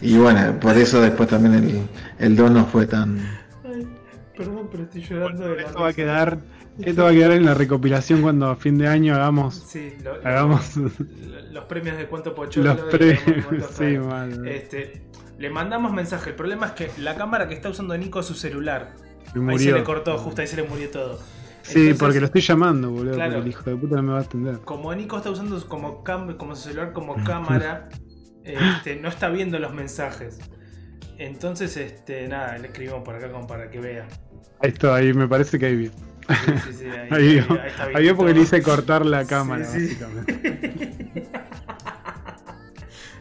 Y 0.02 0.18
bueno, 0.18 0.58
por 0.60 0.78
eso 0.78 1.02
después 1.02 1.30
también 1.30 1.56
el, 1.56 1.90
el 2.20 2.36
2 2.38 2.52
no 2.52 2.66
fue 2.68 2.88
tan. 2.88 3.45
Perdón, 4.38 4.68
pero 4.72 4.84
estoy 4.84 5.02
llorando 5.04 5.48
de 5.50 5.56
la 5.56 5.62
Esto 5.64 5.80
va 5.82 5.88
a 5.90 5.94
quedar, 5.94 6.38
esto 6.80 7.04
va 7.04 7.10
a 7.10 7.14
quedar 7.14 7.32
en 7.32 7.46
la 7.46 7.54
recopilación 7.54 8.22
cuando 8.22 8.48
a 8.50 8.56
fin 8.56 8.78
de 8.78 8.88
año 8.88 9.16
hagamos, 9.16 9.56
Sí, 9.68 9.94
lo- 10.04 10.18
lo- 10.18 10.28
hagamos 10.28 10.76
lo- 10.78 10.90
los 11.52 11.66
premios 11.66 11.98
de 11.98 12.08
cuánto 12.08 12.34
pocholo. 12.36 12.74
los 12.74 12.82
premios. 12.94 13.72
Sí, 13.78 13.98
mal. 13.98 14.48
Este, 14.48 15.04
le 15.38 15.50
mandamos 15.50 15.94
mensaje. 15.94 16.32
El 16.32 16.36
problema 16.36 16.68
es 16.68 16.72
que 16.74 16.92
la 17.02 17.16
cámara 17.16 17.48
que 17.48 17.54
está 17.54 17.70
usando 17.70 17.98
Nico 17.98 18.20
es 18.20 18.26
su 18.26 18.34
celular. 18.36 18.94
Ahí 19.48 19.60
se 19.60 19.72
le 19.72 19.84
cortó, 19.84 20.18
justo 20.18 20.42
ahí 20.42 20.48
se 20.48 20.56
le 20.58 20.64
murió 20.64 20.90
todo. 20.90 21.18
Sí, 21.62 21.80
Entonces, 21.80 22.00
porque 22.00 22.20
lo 22.20 22.26
estoy 22.28 22.42
llamando, 22.42 22.92
boludo. 22.92 23.16
Claro. 23.16 23.40
El 23.40 23.48
hijo 23.48 23.68
de 23.70 23.76
puta 23.76 23.96
no 23.96 24.04
me 24.04 24.12
va 24.14 24.20
a 24.20 24.22
atender. 24.22 24.60
Como 24.60 24.94
Nico 24.94 25.18
está 25.18 25.32
usando 25.32 25.60
como, 25.68 26.04
cam- 26.04 26.38
como 26.38 26.56
su 26.56 26.70
celular 26.70 26.94
como 26.94 27.16
cámara, 27.24 27.90
este, 28.44 28.98
no 28.98 29.10
está 29.10 29.30
viendo 29.30 29.58
los 29.60 29.74
mensajes. 29.74 30.40
Entonces, 31.18 31.76
este, 31.78 32.28
nada, 32.28 32.58
le 32.58 32.68
escribimos 32.68 33.02
por 33.04 33.16
acá 33.16 33.32
como 33.32 33.48
para 33.48 33.70
que 33.70 33.80
vea. 33.80 34.08
Ahí 34.62 34.70
está, 34.72 34.96
ahí 34.96 35.14
me 35.14 35.28
parece 35.28 35.60
que 35.60 35.66
ahí 35.68 35.76
vi. 35.76 35.88
Sí, 35.88 35.94
sí, 36.68 36.74
sí, 36.80 36.86
ahí, 36.86 37.08
Ahí 37.12 37.34
vio. 37.34 37.44
ahí- 37.52 37.58
ahí 37.60 37.68
está 37.70 37.84
Ahí 37.86 38.04
vio 38.04 38.18
porque 38.18 38.34
le 38.34 38.42
hice 38.42 38.62
cortar 38.62 39.06
la 39.06 39.26
cámara, 39.26 39.66
Sí, 39.66 39.88
sí. 39.90 39.96
básicamente. 40.02 41.30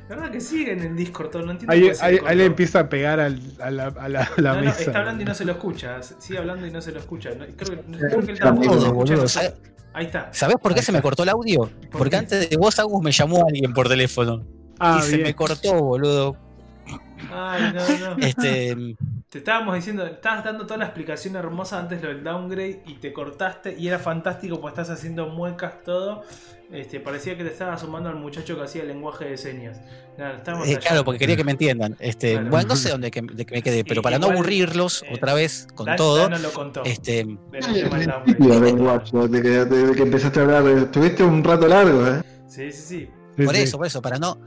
La 0.09 0.16
verdad 0.16 0.30
que 0.32 0.40
siguen 0.40 0.82
en 0.82 0.96
Discord, 0.96 1.30
todo, 1.30 1.42
no 1.46 1.52
entiendo 1.52 1.72
Ahí, 1.72 1.80
por 1.80 1.88
qué 1.90 1.94
se 1.94 2.05
ahí- 2.05 2.18
ahí 2.26 2.36
le 2.36 2.44
empieza 2.44 2.80
a 2.80 2.88
pegar 2.90 3.20
al- 3.20 3.40
a 3.59 3.70
la, 3.70 3.86
a 3.86 4.09
la- 4.09 4.20
a 4.36 4.40
la 4.40 4.51
no, 4.52 4.60
no, 4.60 4.66
mesa. 4.66 4.80
está 4.82 4.98
hablando 4.98 5.22
y 5.22 5.24
no 5.24 5.34
se 5.34 5.44
lo 5.46 5.52
escucha. 5.52 6.02
Sigue 6.02 6.38
hablando 6.38 6.66
y 6.66 6.70
no 6.70 6.82
se 6.82 6.92
lo 6.92 6.98
escucha. 7.01 7.30
No, 7.30 7.46
creo, 7.56 7.56
que, 7.56 7.96
creo 7.98 8.20
que 8.24 8.32
él 8.32 8.38
Todo, 8.38 8.48
tampoco 8.51 9.06
se 9.06 9.14
escucha. 9.14 9.55
Ahí 9.94 10.06
está. 10.06 10.28
¿Sabés 10.32 10.56
por 10.60 10.74
qué 10.74 10.82
se 10.82 10.92
me 10.92 11.01
cortó 11.01 11.22
el 11.22 11.30
audio? 11.30 11.70
Porque 11.90 12.10
qué? 12.10 12.16
antes 12.16 12.51
de 12.51 12.56
vos, 12.59 12.78
Agus, 12.78 13.02
me 13.02 13.12
llamó 13.12 13.46
alguien 13.48 13.72
por 13.72 13.88
teléfono. 13.88 14.44
Ah, 14.78 14.98
y 15.01 15.02
se 15.06 15.16
bien. 15.16 15.22
me 15.28 15.34
cortó, 15.34 15.72
boludo. 15.74 16.36
Ay, 17.32 17.72
no, 17.72 18.14
no. 18.16 18.16
Este, 18.26 18.76
Te 19.35 19.39
estábamos 19.39 19.74
diciendo, 19.74 20.06
estabas 20.06 20.44
dando 20.44 20.65
toda 20.65 20.77
la 20.77 20.85
explicación 20.85 21.35
hermosa 21.35 21.81
antes 21.81 22.01
lo 22.01 22.06
del 22.06 22.23
downgrade 22.23 22.85
y 22.86 22.94
te 23.01 23.12
cortaste 23.12 23.74
y 23.77 23.89
era 23.89 23.98
fantástico 23.98 24.61
porque 24.61 24.81
estás 24.81 24.97
haciendo 24.97 25.27
muecas 25.27 25.82
todo. 25.82 26.23
Este, 26.70 27.01
parecía 27.01 27.36
que 27.36 27.43
te 27.43 27.51
estabas 27.51 27.81
sumando 27.81 28.09
al 28.09 28.15
muchacho 28.15 28.55
que 28.56 28.62
hacía 28.62 28.82
el 28.82 28.89
lenguaje 28.89 29.24
de 29.24 29.36
señas. 29.36 29.81
Nada, 30.16 30.40
eh, 30.65 30.78
claro, 30.78 31.05
porque 31.05 31.19
quería 31.19 31.35
que 31.36 31.43
me 31.43 31.51
entiendan. 31.51 31.97
Este, 31.98 32.35
Claro. 32.35 32.51
Bueno, 32.51 32.69
no 32.69 32.77
sé 32.77 32.90
dónde 32.90 33.11
que, 33.11 33.23
de 33.23 33.44
que 33.44 33.55
me 33.56 33.62
quedé, 33.62 33.82
pero 33.85 34.02
Y- 34.02 34.05
para 34.05 34.20
no 34.20 34.28
aburrirlos 34.28 35.02
eh, 35.02 35.06
otra 35.12 35.35
vez 35.35 35.66
con 35.74 35.86
Dan- 35.86 35.97
todo, 35.97 36.16
Dan 36.19 36.31
no 36.31 36.39
lo 36.39 36.52
contó. 36.52 36.85
este, 36.85 37.24
del 37.24 37.39
Ay, 37.66 37.82
tema 37.82 37.98
del 37.98 38.02
el 38.02 38.06
downgrade. 38.06 38.35
tío 38.39 38.61
del 38.61 38.74
Watch 38.82 39.11
Dogs, 39.11 39.32
de 39.32 39.43
que, 39.97 40.02
empezaste 40.05 40.39
a 40.39 40.43
hablar. 40.44 40.65
Estuviste 40.69 41.24
un 41.24 41.43
rato 41.43 41.66
largo, 41.66 42.06
¿eh? 42.06 42.23
Sí, 42.47 42.70
sí, 42.70 42.82
sí. 43.36 43.44
Por 43.44 43.56
sí. 43.56 43.62
eso, 43.62 43.78
por 43.78 43.86
eso, 43.89 44.01
para 44.01 44.16
no, 44.16 44.39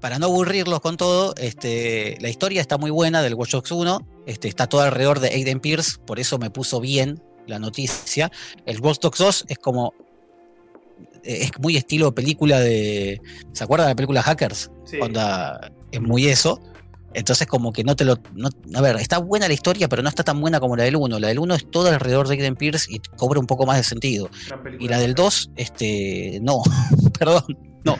para 0.00 0.18
no 0.18 0.26
aburrirlos 0.26 0.80
con 0.80 0.96
todo, 0.96 1.34
este, 1.36 2.16
la 2.20 2.28
historia 2.28 2.60
está 2.60 2.78
muy 2.78 2.90
buena 2.90 3.22
del 3.22 3.34
Watch 3.34 3.52
Dogs 3.52 3.70
1, 3.72 4.06
este, 4.26 4.48
está 4.48 4.66
todo 4.68 4.82
alrededor 4.82 5.20
de 5.20 5.28
Aiden 5.28 5.60
Pierce, 5.60 5.98
por 6.06 6.20
eso 6.20 6.38
me 6.38 6.50
puso 6.50 6.80
bien 6.80 7.22
la 7.46 7.58
noticia. 7.58 8.30
El 8.66 8.80
Watch 8.80 9.00
Dogs 9.00 9.18
2 9.18 9.44
es 9.48 9.58
como 9.58 9.94
eh, 11.24 11.38
es 11.42 11.50
muy 11.60 11.76
estilo 11.76 12.14
película 12.14 12.60
de 12.60 13.20
¿se 13.52 13.64
acuerdan 13.64 13.86
de 13.86 13.92
la 13.92 13.96
película 13.96 14.22
Hackers? 14.22 14.70
sí. 14.84 14.98
Onda, 15.00 15.72
es 15.92 16.00
muy 16.00 16.26
eso. 16.28 16.60
Entonces 17.14 17.46
como 17.46 17.72
que 17.72 17.82
no 17.82 17.96
te 17.96 18.04
lo... 18.04 18.18
no- 18.34 18.50
a 18.74 18.80
ver, 18.82 18.96
está 18.96 19.16
buena 19.18 19.48
la 19.48 19.54
historia, 19.54 19.88
pero 19.88 20.02
no 20.02 20.08
está 20.10 20.22
tan 20.22 20.38
buena 20.38 20.60
como 20.60 20.76
la 20.76 20.84
del 20.84 20.96
1. 20.96 21.18
La 21.18 21.28
del 21.28 21.38
1 21.38 21.54
es 21.54 21.70
todo 21.70 21.88
alrededor 21.88 22.28
de 22.28 22.34
Aiden 22.34 22.56
Pierce 22.56 22.92
y 22.92 22.98
cobra 23.16 23.40
un 23.40 23.46
poco 23.46 23.64
más 23.64 23.78
de 23.78 23.84
sentido. 23.84 24.28
Y 24.78 24.88
la 24.88 24.98
del 24.98 25.14
2, 25.14 25.52
este, 25.56 26.40
no, 26.42 26.60
perdón, 27.18 27.44
no, 27.86 27.98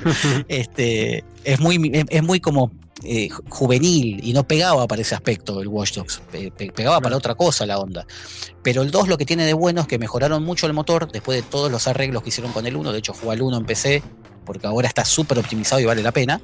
este, 0.49 1.25
es 1.45 1.61
muy, 1.61 1.91
es, 1.95 2.05
es 2.09 2.23
muy 2.23 2.41
como 2.41 2.71
eh, 3.05 3.29
ju- 3.29 3.43
juvenil 3.49 4.21
y 4.23 4.33
no 4.33 4.47
pegaba 4.47 4.87
para 4.87 5.03
ese 5.03 5.15
aspecto 5.15 5.61
el 5.61 5.69
Watch 5.69 5.95
Dogs, 5.95 6.21
pe- 6.31 6.51
pe- 6.51 6.73
pegaba 6.73 7.01
para 7.01 7.17
otra 7.17 7.35
cosa 7.35 7.65
la 7.67 7.79
onda. 7.79 8.07
Pero 8.63 8.83
el 8.83 8.91
2 8.91 9.09
lo 9.09 9.17
que 9.19 9.25
tiene 9.25 9.45
de 9.47 9.53
bueno 9.55 9.83
es 9.83 9.87
que 9.87 9.99
mejoraron 9.99 10.43
mucho 10.45 10.67
el 10.67 10.73
motor 10.73 11.11
después 11.11 11.43
de 11.43 11.49
todos 11.49 11.71
los 11.71 11.87
arreglos 11.87 12.23
que 12.23 12.31
hicieron 12.31 12.53
con 12.53 12.67
el 12.67 12.77
1, 12.77 12.93
de 12.93 12.99
hecho 12.99 13.13
jugué 13.15 13.33
al 13.35 13.43
1 13.43 13.57
en 13.59 13.65
PC, 13.65 14.03
porque 14.45 14.67
ahora 14.67 14.89
está 14.89 15.05
súper 15.05 15.39
optimizado 15.39 15.81
y 15.81 15.85
vale 15.85 16.03
la 16.03 16.13
pena. 16.13 16.41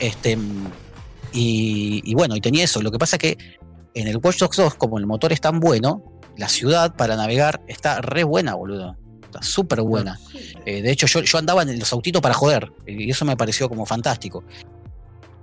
Este, 0.00 0.36
y, 1.32 2.02
y 2.04 2.14
bueno, 2.14 2.36
y 2.36 2.40
tenía 2.40 2.64
eso, 2.64 2.82
lo 2.82 2.90
que 2.90 2.98
pasa 2.98 3.18
que 3.18 3.36
en 3.94 4.08
el 4.08 4.16
Watch 4.18 4.38
Dogs 4.38 4.56
2, 4.56 4.74
como 4.74 4.98
el 4.98 5.06
motor 5.06 5.32
es 5.32 5.40
tan 5.40 5.60
bueno, 5.60 6.02
la 6.36 6.48
ciudad 6.48 6.96
para 6.96 7.16
navegar 7.16 7.60
está 7.68 8.00
re 8.00 8.24
buena, 8.24 8.54
boludo. 8.54 8.96
Está 9.34 9.46
súper 9.46 9.80
buena. 9.82 10.18
Eh, 10.66 10.82
de 10.82 10.90
hecho, 10.90 11.06
yo, 11.06 11.20
yo 11.22 11.38
andaba 11.38 11.62
en 11.62 11.78
los 11.78 11.92
autitos 11.92 12.20
para 12.22 12.34
joder. 12.34 12.72
Y 12.86 13.10
eso 13.10 13.24
me 13.24 13.36
pareció 13.36 13.68
como 13.68 13.86
fantástico. 13.86 14.44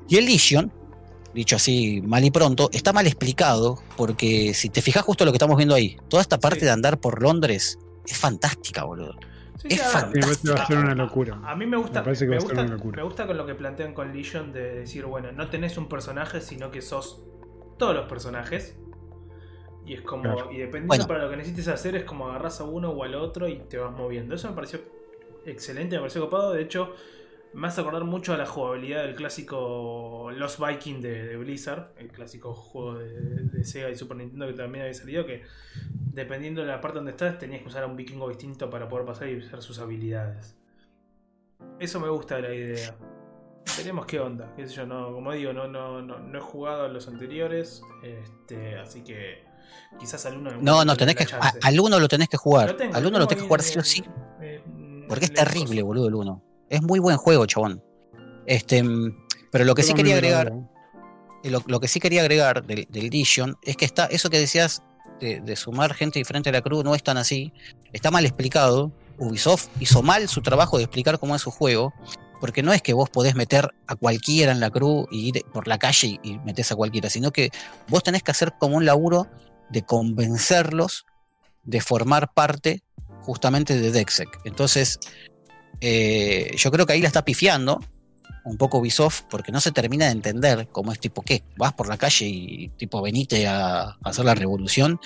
Y 0.07 0.18
el 0.18 0.26
Legion, 0.26 0.72
dicho 1.34 1.55
así 1.55 2.01
mal 2.01 2.23
y 2.23 2.31
pronto, 2.31 2.69
está 2.73 2.93
mal 2.93 3.07
explicado. 3.07 3.81
Porque 3.97 4.53
si 4.53 4.69
te 4.69 4.81
fijas 4.81 5.03
justo 5.03 5.26
lo 5.26 5.31
que 5.31 5.38
estamos 5.38 5.57
viendo 5.57 5.76
ahí, 5.76 5.97
toda 6.09 6.22
esta 6.22 6.39
parte 6.39 6.59
Sí. 6.59 6.65
de 6.65 6.72
andar 6.72 6.99
por 6.99 7.22
Londres 7.22 7.77
es 8.05 8.18
fantástica, 8.18 8.84
boludo. 8.84 9.15
Sí, 9.61 9.68
es 9.69 9.81
sí, 9.81 9.81
a 9.95 10.05
ver, 10.07 10.11
Sí, 10.11 10.15
me 10.15 10.22
parece 10.22 10.41
que 10.43 10.53
va 10.53 10.63
a 10.63 10.68
ser 10.68 10.77
una 10.80 10.95
locura. 10.95 11.39
A 11.45 11.55
mí 11.55 11.65
me 11.68 11.77
gusta, 11.77 11.99
Me 11.99 12.05
parece 12.05 12.26
que 12.26 12.30
me, 12.31 12.35
va 12.35 12.38
a 12.38 12.41
ser 12.41 12.49
gusta 12.49 12.61
una 12.63 12.72
locura. 12.73 12.95
me 12.97 13.03
gusta 13.03 13.27
con 13.27 13.38
lo 13.38 13.45
que 13.45 13.53
plantean 13.55 13.93
con 13.93 14.11
Legion 14.11 14.51
de 14.51 14.73
decir, 14.80 15.05
bueno, 15.05 15.31
no 15.31 15.49
tenés 15.49 15.77
un 15.77 15.88
personaje, 15.88 16.41
sino 16.41 16.72
que 16.72 16.81
sos 16.81 17.22
todos 17.77 17.95
los 17.95 18.07
personajes. 18.09 18.76
Y 19.85 19.93
es 19.95 20.01
como, 20.01 20.23
Claro. 20.23 20.51
y 20.51 20.57
dependiendo 20.57 20.87
Bueno. 20.87 21.07
para 21.07 21.23
lo 21.23 21.29
que 21.29 21.37
necesites 21.37 21.67
hacer, 21.67 21.95
es 21.95 22.03
como 22.03 22.29
agarras 22.29 22.61
a 22.61 22.65
uno 22.65 22.89
o 22.91 23.03
al 23.03 23.15
otro 23.15 23.47
y 23.47 23.57
te 23.57 23.77
vas 23.77 23.91
moviendo. 23.91 24.35
Eso 24.35 24.47
me 24.49 24.55
pareció 24.55 24.79
excelente, 25.45 25.95
me 25.95 26.01
pareció 26.01 26.21
copado. 26.21 26.53
De 26.53 26.61
hecho, 26.61 26.93
me 27.53 27.67
hace 27.67 27.81
acordar 27.81 28.03
mucho 28.05 28.33
a 28.33 28.37
la 28.37 28.45
jugabilidad 28.45 29.03
del 29.03 29.15
clásico 29.15 30.29
Lost 30.33 30.59
Viking 30.65 31.01
de, 31.01 31.25
de 31.27 31.37
Blizzard, 31.37 31.91
el 31.97 32.09
clásico 32.09 32.53
juego 32.53 32.99
de, 32.99 33.09
de 33.19 33.63
Sega 33.65 33.89
y 33.89 33.95
Super 33.95 34.17
Nintendo 34.17 34.47
que 34.47 34.53
también 34.53 34.83
había 34.83 34.93
salido, 34.93 35.25
que 35.25 35.41
dependiendo 36.13 36.61
de 36.61 36.67
la 36.67 36.79
parte 36.79 36.97
donde 36.99 37.11
estás, 37.11 37.37
tenías 37.39 37.61
que 37.61 37.67
usar 37.67 37.83
a 37.83 37.87
un 37.87 37.95
vikingo 37.97 38.29
distinto 38.29 38.69
para 38.69 38.87
poder 38.87 39.05
pasar 39.05 39.27
y 39.29 39.35
usar 39.37 39.61
sus 39.61 39.79
habilidades. 39.79 40.55
Eso 41.79 41.99
me 41.99 42.07
gusta 42.09 42.35
de 42.37 42.41
la 42.43 42.53
idea. 42.53 42.95
Veremos 43.77 44.05
qué 44.05 44.19
onda, 44.19 44.53
qué 44.55 44.67
sé 44.67 44.75
yo, 44.75 44.85
no, 44.85 45.11
como 45.13 45.31
digo, 45.33 45.53
no, 45.53 45.67
no, 45.67 46.01
no, 46.01 46.19
no 46.19 46.37
he 46.37 46.41
jugado 46.41 46.85
a 46.85 46.87
los 46.87 47.07
anteriores, 47.07 47.83
este, 48.03 48.75
así 48.77 49.03
que 49.03 49.43
quizás 49.99 50.26
al 50.26 50.38
uno 50.38 50.52
No, 50.61 50.84
no, 50.85 50.95
tenés 50.95 51.15
que. 51.15 51.23
a- 51.23 51.53
al 51.61 51.80
uno 51.80 51.99
lo 51.99 52.07
tenés 52.07 52.30
que 52.30 52.38
jugar. 52.38 52.69
Lo 52.72 52.76
tengo, 52.76 52.95
al 52.95 53.03
lo 53.03 53.10
uno 53.10 53.19
lo 53.19 53.27
tenés 53.27 53.43
que 53.43 53.48
jugar 53.48 53.61
sí 53.61 53.80
o 53.80 53.84
sí. 53.84 54.03
en- 54.41 55.06
Porque 55.07 55.26
es 55.26 55.34
terrible, 55.34 55.81
boludo, 55.84 56.07
el 56.07 56.15
uno. 56.15 56.41
Es 56.69 56.81
muy 56.81 56.99
buen 56.99 57.18
juego, 57.18 57.45
chabón. 57.45 57.84
Este, 58.45 58.84
pero 59.52 59.65
lo 59.65 59.76
que 59.76 59.84
sí 59.84 59.93
quería 59.93 60.15
agregar. 60.15 60.48
hago. 60.48 60.69
Y 61.43 61.49
lo, 61.49 61.61
lo 61.65 61.80
que 61.80 61.88
sí 61.88 61.99
quería 61.99 62.22
agregar 62.22 62.64
del, 62.65 62.88
del 62.89 63.10
es 63.64 63.76
que 63.77 63.85
está 63.85 64.06
eso 64.06 64.30
que 64.30 64.39
decías 64.39 64.84
de, 65.19 65.41
de 65.41 65.56
sumar 65.56 65.93
gente 65.93 66.19
diferente 66.19 66.49
a 66.49 66.53
la 66.53 66.61
cruz 66.61 66.84
no 66.84 66.95
es 66.95 67.03
tan 67.03 67.18
así. 67.18 67.52
Está 67.93 68.11
mal 68.11 68.26
explicado. 68.26 68.91
Ubisoft 69.18 69.68
hizo 69.80 70.02
mal 70.02 70.27
su 70.27 70.41
trabajo 70.41 70.77
de 70.77 70.84
explicar 70.84 71.19
cómo 71.19 71.35
es 71.35 71.41
su 71.41 71.52
juego. 71.52 71.93
Porque 72.39 72.64
no 72.64 72.73
es 72.73 72.81
que 72.81 72.93
vos 72.93 73.07
podés 73.10 73.35
meter 73.35 73.69
a 73.85 73.95
cualquiera 73.95 74.52
en 74.52 74.60
la 74.60 74.72
cruz 74.72 75.06
y 75.11 75.27
ir 75.30 75.45
por 75.53 75.68
la 75.68 75.77
calle 75.77 76.19
y, 76.23 76.31
y 76.31 76.39
metés 76.39 76.72
a 76.72 76.76
cualquiera, 76.76 77.07
sino 77.07 77.30
que 77.31 77.52
vos 77.88 78.02
tenés 78.02 78.23
que 78.23 78.31
hacer 78.31 78.53
como 78.60 78.77
un 78.77 78.85
laburo 78.85 79.27
de 79.72 79.84
convencerlos 79.84 81.06
de 81.64 81.81
formar 81.81 82.34
parte 82.34 82.84
justamente 83.22 83.80
de 83.80 83.91
Dexec. 83.91 84.30
Entonces, 84.45 84.99
eh, 85.80 86.52
yo 86.57 86.72
creo 86.72 86.85
que 86.85 86.93
ahí 86.93 87.02
la 87.02 87.07
está 87.07 87.23
pifiando 87.23 87.80
un 88.43 88.57
poco 88.57 88.80
Ubisoft 88.80 89.22
porque 89.30 89.52
no 89.52 89.61
se 89.61 89.72
termina 89.72 90.06
de 90.06 90.11
entender 90.14 90.68
cómo 90.72 90.91
es 90.91 90.99
tipo, 90.99 91.22
¿qué? 91.22 91.43
Vas 91.57 91.73
por 91.73 91.88
la 91.88 91.98
calle 91.99 92.26
y 92.26 92.69
tipo 92.69 92.99
venite 92.99 93.45
a, 93.48 93.81
a 93.81 93.98
hacer 94.03 94.26
la 94.26 94.34
revolución. 94.34 94.99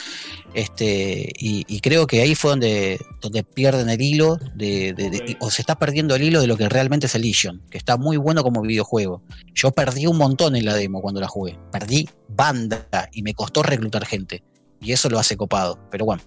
Este, 0.53 1.33
y, 1.37 1.65
y 1.67 1.81
creo 1.81 2.07
que 2.07 2.21
ahí 2.21 2.33
fue 2.35 2.51
donde, 2.51 2.99
donde 3.19 3.43
pierden 3.43 3.89
el 3.89 4.01
hilo 4.01 4.37
de, 4.55 4.93
de- 4.93 5.09
de- 5.09 5.17
Ok. 5.33 5.37
o 5.41 5.51
se 5.51 5.61
está 5.61 5.77
perdiendo 5.77 6.15
el 6.15 6.23
hilo 6.23 6.39
de 6.39 6.47
lo 6.47 6.55
que 6.55 6.69
realmente 6.69 7.07
es 7.07 7.15
el 7.15 7.23
Legion, 7.23 7.61
que 7.69 7.77
está 7.77 7.97
muy 7.97 8.15
bueno 8.15 8.41
como 8.41 8.61
videojuego. 8.61 9.21
Yo 9.53 9.71
perdí 9.71 10.07
un 10.07 10.17
montón 10.17 10.55
en 10.55 10.63
la 10.63 10.73
demo 10.75 11.01
cuando 11.01 11.19
la 11.19 11.27
jugué. 11.27 11.59
Perdí 11.73 12.07
banda 12.29 12.87
y 13.11 13.21
me 13.21 13.33
costó 13.33 13.63
reclutar 13.63 14.05
gente. 14.05 14.43
Y 14.85 14.91
eso 14.93 15.09
lo 15.09 15.19
hace 15.19 15.35
copado. 15.35 15.79
Pero 15.91 16.05
bueno, 16.05 16.21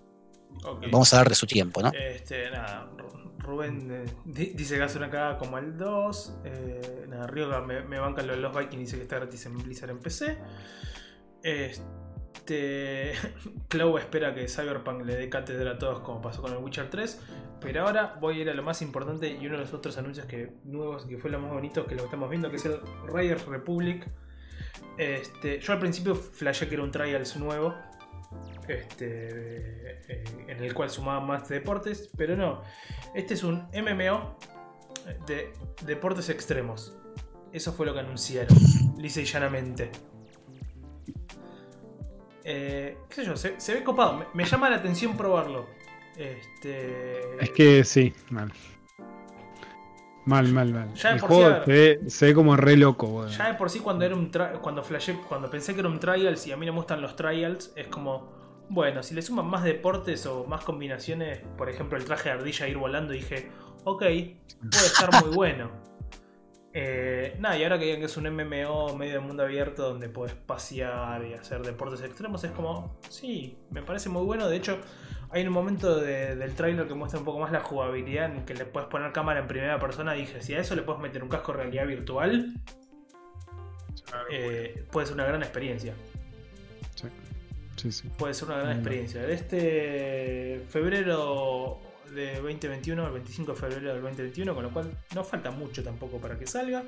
vamos 0.91 1.13
a 1.15 1.19
darle 1.19 1.35
su 1.35 1.47
tiempo, 1.47 1.81
¿no? 1.83 1.91
Este, 1.95 2.51
nada, 2.51 2.91
Ru- 2.97 3.39
Rubén 3.39 3.89
eh, 3.91 4.05
di- 4.25 4.53
dice 4.55 4.77
que 4.77 4.83
hace 4.83 4.99
una 4.99 5.09
cagada 5.11 5.39
como 5.39 5.57
el 5.59 5.77
2. 5.79 6.41
Eh, 6.45 7.07
nada, 7.09 7.27
Ryoga 7.27 7.61
me, 7.63 7.83
me 7.83 7.99
banca 7.99 8.23
los, 8.23 8.37
los 8.39 8.55
Vikings 8.55 8.81
dice 8.81 8.97
que 8.97 9.03
está 9.05 9.17
gratis 9.17 9.47
en 9.47 9.57
Blizzard 9.59 9.91
en 9.91 9.99
PC. 10.01 10.37
Este. 11.43 13.13
Clow 13.69 13.99
espera 13.99 14.35
que 14.35 14.49
Cyberpunk 14.49 15.05
le 15.05 15.17
dé 15.17 15.29
cátedra 15.29 15.73
a 15.73 15.79
todos 15.79 16.01
como 16.01 16.21
pasó 16.21 16.43
con 16.43 16.53
el 16.53 16.59
Witcher 16.59 16.91
3. 16.91 17.21
Pero 17.61 17.87
ahora 17.87 18.17
voy 18.21 18.39
a 18.39 18.43
ir 18.43 18.51
a 18.51 18.55
lo 18.55 18.63
más 18.63 18.83
importante 18.83 19.29
y 19.29 19.47
uno 19.47 19.57
de 19.59 19.65
los 19.65 19.75
otros 19.75 19.99
anuncios 19.99 20.27
que 20.27 20.53
nuevos 20.65 21.07
que 21.07 21.19
fue 21.19 21.29
lo 21.31 21.41
más 21.41 21.51
bonito 21.53 21.87
que 21.87 21.97
lo 21.97 22.05
estamos 22.05 22.31
viendo, 22.31 22.51
que 22.51 22.57
es 22.57 22.65
el 22.67 22.79
Riders 23.13 23.45
Republic. 23.47 24.09
Este, 24.97 25.59
yo 25.61 25.73
al 25.73 25.79
principio 25.81 26.15
flashé 26.15 26.69
que 26.69 26.75
era 26.75 26.85
un 26.85 26.91
Trials 26.93 27.37
nuevo. 27.37 27.75
Este, 28.69 29.97
eh, 30.09 30.25
en 30.47 30.63
el 30.63 30.75
cual 30.75 30.91
sumaba 30.91 31.21
más 31.21 31.49
deportes, 31.49 32.11
pero 32.17 32.37
no. 32.37 32.63
Este 33.15 33.35
es 33.35 33.43
un 33.43 33.67
MMO 33.73 34.39
de 35.27 35.53
deportes 35.85 36.29
extremos. 36.29 36.97
Eso 37.53 37.73
fue 37.73 37.87
lo 37.87 37.95
que 37.95 38.01
anunciaron, 38.01 38.57
lisa 38.99 39.21
y 39.21 39.25
llanamente. 39.25 39.91
Eh, 42.45 42.99
¿Qué 43.09 43.15
sé 43.15 43.25
yo? 43.25 43.37
Se, 43.37 43.61
se 43.61 43.75
ve 43.75 43.83
copado. 43.83 44.19
Me, 44.19 44.27
me 44.35 44.45
llama 44.45 44.71
la 44.71 44.77
atención 44.77 45.17
probarlo. 45.17 45.67
Este. 46.17 47.43
Es 47.43 47.51
que 47.51 47.85
sí, 47.85 48.13
mal. 48.31 48.53
Mal, 50.29 50.53
mal, 50.53 50.73
mal. 50.75 50.93
Ya 50.95 51.13
El 51.13 51.21
juego 51.21 51.49
sí, 51.49 51.63
se 51.65 51.73
ve, 51.73 52.01
se 52.11 52.27
ve 52.27 52.35
como 52.35 52.55
re 52.55 52.77
loco. 52.77 53.27
Ya 53.29 53.49
de 53.49 53.55
por 53.55 53.71
sí 53.71 53.81
cuando 53.81 54.05
era 54.05 54.15
un 54.15 54.31
cuando 54.61 54.83
flashé, 54.83 55.15
cuando 55.27 55.49
pensé 55.49 55.73
que 55.73 55.81
era 55.81 55.89
un 55.89 55.99
trials 55.99 56.47
y 56.47 56.53
a 56.53 56.57
mí 56.59 56.67
no 56.67 56.73
me 56.73 56.79
gustan 56.81 57.01
los 57.01 57.17
trials, 57.17 57.73
es 57.77 57.87
como, 57.87 58.31
bueno, 58.71 59.03
si 59.03 59.15
le 59.15 59.23
suman 59.23 59.47
más 59.47 59.65
deportes 59.65 60.27
o 60.27 60.45
más 60.45 60.65
combinaciones, 60.65 61.41
por 61.57 61.69
ejemplo 61.69 61.97
el 61.99 62.05
traje 62.05 62.29
de 62.29 62.35
ardilla 62.37 62.69
ir 62.69 62.77
volando, 62.79 63.13
dije, 63.13 63.51
ok, 63.85 63.99
puede 64.03 64.87
estar 64.87 65.11
muy 65.25 65.35
bueno. 65.35 65.71
Eh, 66.81 67.35
nada, 67.41 67.59
y 67.59 67.65
ahora 67.65 67.79
que 67.79 67.87
digan 67.87 67.99
que 67.99 68.07
es 68.07 68.17
un 68.19 68.25
MMO 68.31 68.95
medio 68.95 69.15
de 69.15 69.19
mundo 69.21 69.43
abierto 69.43 69.89
donde 69.89 70.09
puedes 70.11 70.35
pasear 70.35 71.25
y 71.25 71.33
hacer 71.33 71.63
deportes 71.63 72.03
extremos, 72.03 72.45
es 72.45 72.53
como, 72.53 72.95
sí, 73.09 73.59
me 73.71 73.83
parece 73.83 74.11
muy 74.11 74.23
bueno. 74.25 74.49
De 74.49 74.57
hecho, 74.57 74.79
hay 75.31 75.45
un 75.45 75.53
momento 75.53 75.97
de- 75.99 76.37
del 76.37 76.55
trailer 76.55 76.87
que 76.87 76.95
muestra 76.95 77.19
un 77.19 77.25
poco 77.25 77.41
más 77.41 77.51
la 77.51 77.61
jugabilidad 77.61 78.27
en 78.33 78.45
que 78.45 78.55
le 78.55 78.65
puedes 78.65 78.89
poner 78.91 79.11
cámara 79.13 79.41
en 79.41 79.49
primera 79.49 79.81
persona. 79.81 80.13
Dije, 80.13 80.41
si 80.43 80.55
a 80.55 80.61
eso 80.61 80.77
le 80.77 80.83
puedes 80.83 81.01
meter 81.01 81.23
un 81.25 81.31
casco 81.31 81.53
de 81.53 81.59
realidad 81.59 81.87
virtual, 81.87 82.55
eh, 84.31 84.85
puede 84.93 85.07
ser 85.07 85.15
una 85.15 85.25
gran 85.25 85.43
experiencia. 85.43 85.95
Sí, 86.95 87.09
sí. 87.79 88.09
Puede 88.17 88.35
ser 88.35 88.49
una 88.49 88.59
gran 88.59 88.73
experiencia. 88.73 89.27
Este 89.29 90.63
febrero 90.69 91.79
de 92.15 92.35
2021, 92.41 93.07
el 93.07 93.13
25 93.13 93.53
de 93.53 93.59
febrero 93.59 93.93
del 93.95 94.03
2021, 94.03 94.55
con 94.55 94.63
lo 94.65 94.71
cual 94.71 94.91
no 95.15 95.25
falta 95.25 95.51
mucho 95.51 95.83
tampoco 95.83 96.19
para 96.19 96.39
que 96.39 96.47
salga. 96.47 96.85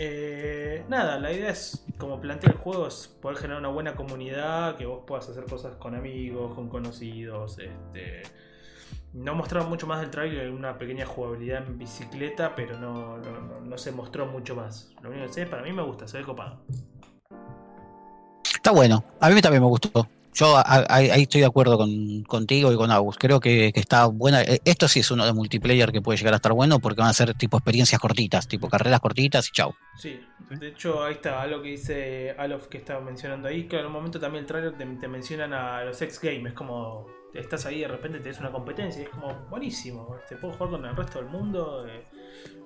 Eh, 0.00 0.84
nada, 0.88 1.18
la 1.18 1.32
idea 1.32 1.50
es, 1.50 1.84
como 1.98 2.20
plantea 2.20 2.50
el 2.52 2.56
juego, 2.58 2.86
es 2.86 3.08
poder 3.20 3.38
generar 3.38 3.58
una 3.60 3.68
buena 3.70 3.96
comunidad, 3.96 4.76
que 4.76 4.86
vos 4.86 5.02
puedas 5.06 5.28
hacer 5.28 5.44
cosas 5.44 5.74
con 5.76 5.94
amigos, 5.94 6.54
con 6.54 6.68
conocidos. 6.68 7.58
Este, 7.58 8.22
no 9.12 9.34
mostraron 9.34 9.68
mucho 9.68 9.86
más 9.86 10.00
del 10.00 10.10
trailer, 10.10 10.50
una 10.50 10.78
pequeña 10.78 11.04
jugabilidad 11.06 11.66
en 11.66 11.78
bicicleta, 11.78 12.54
pero 12.54 12.78
no, 12.78 13.18
no, 13.18 13.40
no- 13.40 13.60
no 13.60 13.78
se 13.78 13.90
mostró 13.90 14.26
mucho 14.26 14.54
más. 14.54 14.92
Lo 15.02 15.10
único 15.10 15.26
que 15.26 15.32
sé, 15.32 15.46
para 15.46 15.62
mí 15.62 15.72
me 15.72 15.82
gusta, 15.82 16.06
se 16.06 16.18
ve 16.18 16.24
copado. 16.24 16.62
Está 18.44 18.70
bueno. 18.70 19.04
A 19.20 19.30
mí 19.30 19.40
también 19.40 19.62
me 19.62 19.68
gustó. 19.68 20.08
Yo 20.38 20.54
ahí 20.64 21.22
estoy 21.22 21.40
de 21.40 21.48
acuerdo 21.48 21.76
con, 21.76 22.22
contigo 22.22 22.72
y 22.72 22.76
con 22.76 22.92
Agus. 22.92 23.16
Creo 23.18 23.40
que, 23.40 23.72
está 23.74 24.06
buena. 24.06 24.42
Eh, 24.42 24.60
Esto 24.64 24.86
sí 24.86 25.00
es 25.00 25.10
uno 25.10 25.26
de 25.26 25.32
multiplayer 25.32 25.90
que 25.90 26.00
puede 26.00 26.16
llegar 26.16 26.32
a 26.32 26.36
estar 26.36 26.52
bueno 26.52 26.78
porque 26.78 27.00
van 27.00 27.10
a 27.10 27.12
ser 27.12 27.34
tipo 27.34 27.56
experiencias 27.56 28.00
cortitas, 28.00 28.46
tipo 28.46 28.68
carreras 28.68 29.00
cortitas 29.00 29.48
y 29.48 29.52
chau. 29.52 29.74
Sí, 29.96 30.20
de 30.50 30.68
hecho 30.68 31.02
ahí 31.02 31.14
está 31.14 31.42
algo 31.42 31.60
que 31.60 31.70
dice 31.70 32.36
Alof 32.38 32.68
que 32.68 32.78
estaba 32.78 33.00
mencionando 33.00 33.48
ahí, 33.48 33.66
que 33.66 33.80
en 33.80 33.86
un 33.86 33.92
momento 33.92 34.20
también 34.20 34.44
el 34.44 34.46
trailer 34.46 34.78
te, 34.78 35.08
mencionan 35.08 35.52
a 35.52 35.82
los 35.82 36.00
X 36.00 36.20
Games, 36.22 36.46
es 36.46 36.52
como 36.52 37.06
estás 37.34 37.66
ahí 37.66 37.78
y 37.78 37.80
de 37.80 37.88
repente 37.88 38.20
tenés 38.20 38.38
una 38.38 38.52
competencia, 38.52 39.02
y 39.02 39.06
es 39.06 39.10
como 39.10 39.34
buenísimo, 39.50 40.16
te 40.28 40.36
puedo 40.36 40.54
jugar 40.54 40.70
con 40.70 40.84
el 40.84 40.94
resto 40.94 41.18
del 41.18 41.28
mundo, 41.28 41.84
eh, 41.88 42.04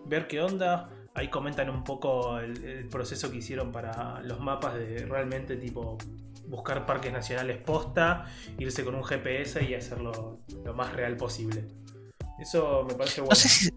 ver 0.05 0.27
qué 0.27 0.43
onda, 0.43 0.91
ahí 1.15 1.29
comentan 1.29 1.69
un 1.71 1.85
poco 1.85 2.39
el, 2.39 2.63
el 2.65 2.89
proceso 2.89 3.31
que 3.31 3.39
hicieron 3.39 3.73
para 3.73 4.21
los 4.23 4.41
mapas 4.41 4.75
de 4.75 5.07
realmente 5.07 5.57
tipo 5.57 5.99
buscar 6.47 6.85
parques 6.87 7.13
nacionales 7.13 7.59
posta, 7.59 8.27
irse 8.59 8.85
con 8.85 8.95
un 8.95 9.05
GPS 9.05 9.65
y 9.65 9.75
hacerlo 9.75 10.41
lo 10.65 10.75
más 10.75 10.93
real 10.93 11.17
posible. 11.17 11.65
Eso 12.41 12.85
me 12.89 12.95
parece 12.95 13.21
bueno. 13.21 13.31
No 13.31 13.37
sé 13.37 13.49
si. 13.49 13.71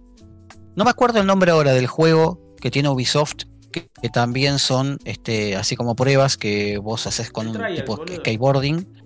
No 0.76 0.84
me 0.84 0.90
acuerdo 0.90 1.20
el 1.20 1.28
nombre 1.28 1.52
ahora 1.52 1.72
del 1.74 1.88
juego 1.88 2.54
que 2.60 2.72
tiene 2.72 2.90
Ubisoft. 2.90 3.44
Que, 3.72 3.90
que 4.02 4.10
también 4.10 4.58
son 4.58 5.00
este 5.04 5.58
así 5.58 5.76
como 5.76 5.96
pruebas 5.98 6.38
que 6.38 6.78
vos 6.78 7.06
haces 7.08 7.30
con 7.30 7.48
El 7.48 7.52
un 7.52 7.58
trial, 7.58 7.76
tipo 7.76 7.98
boludo. 7.98 8.16
skateboarding. 8.16 9.04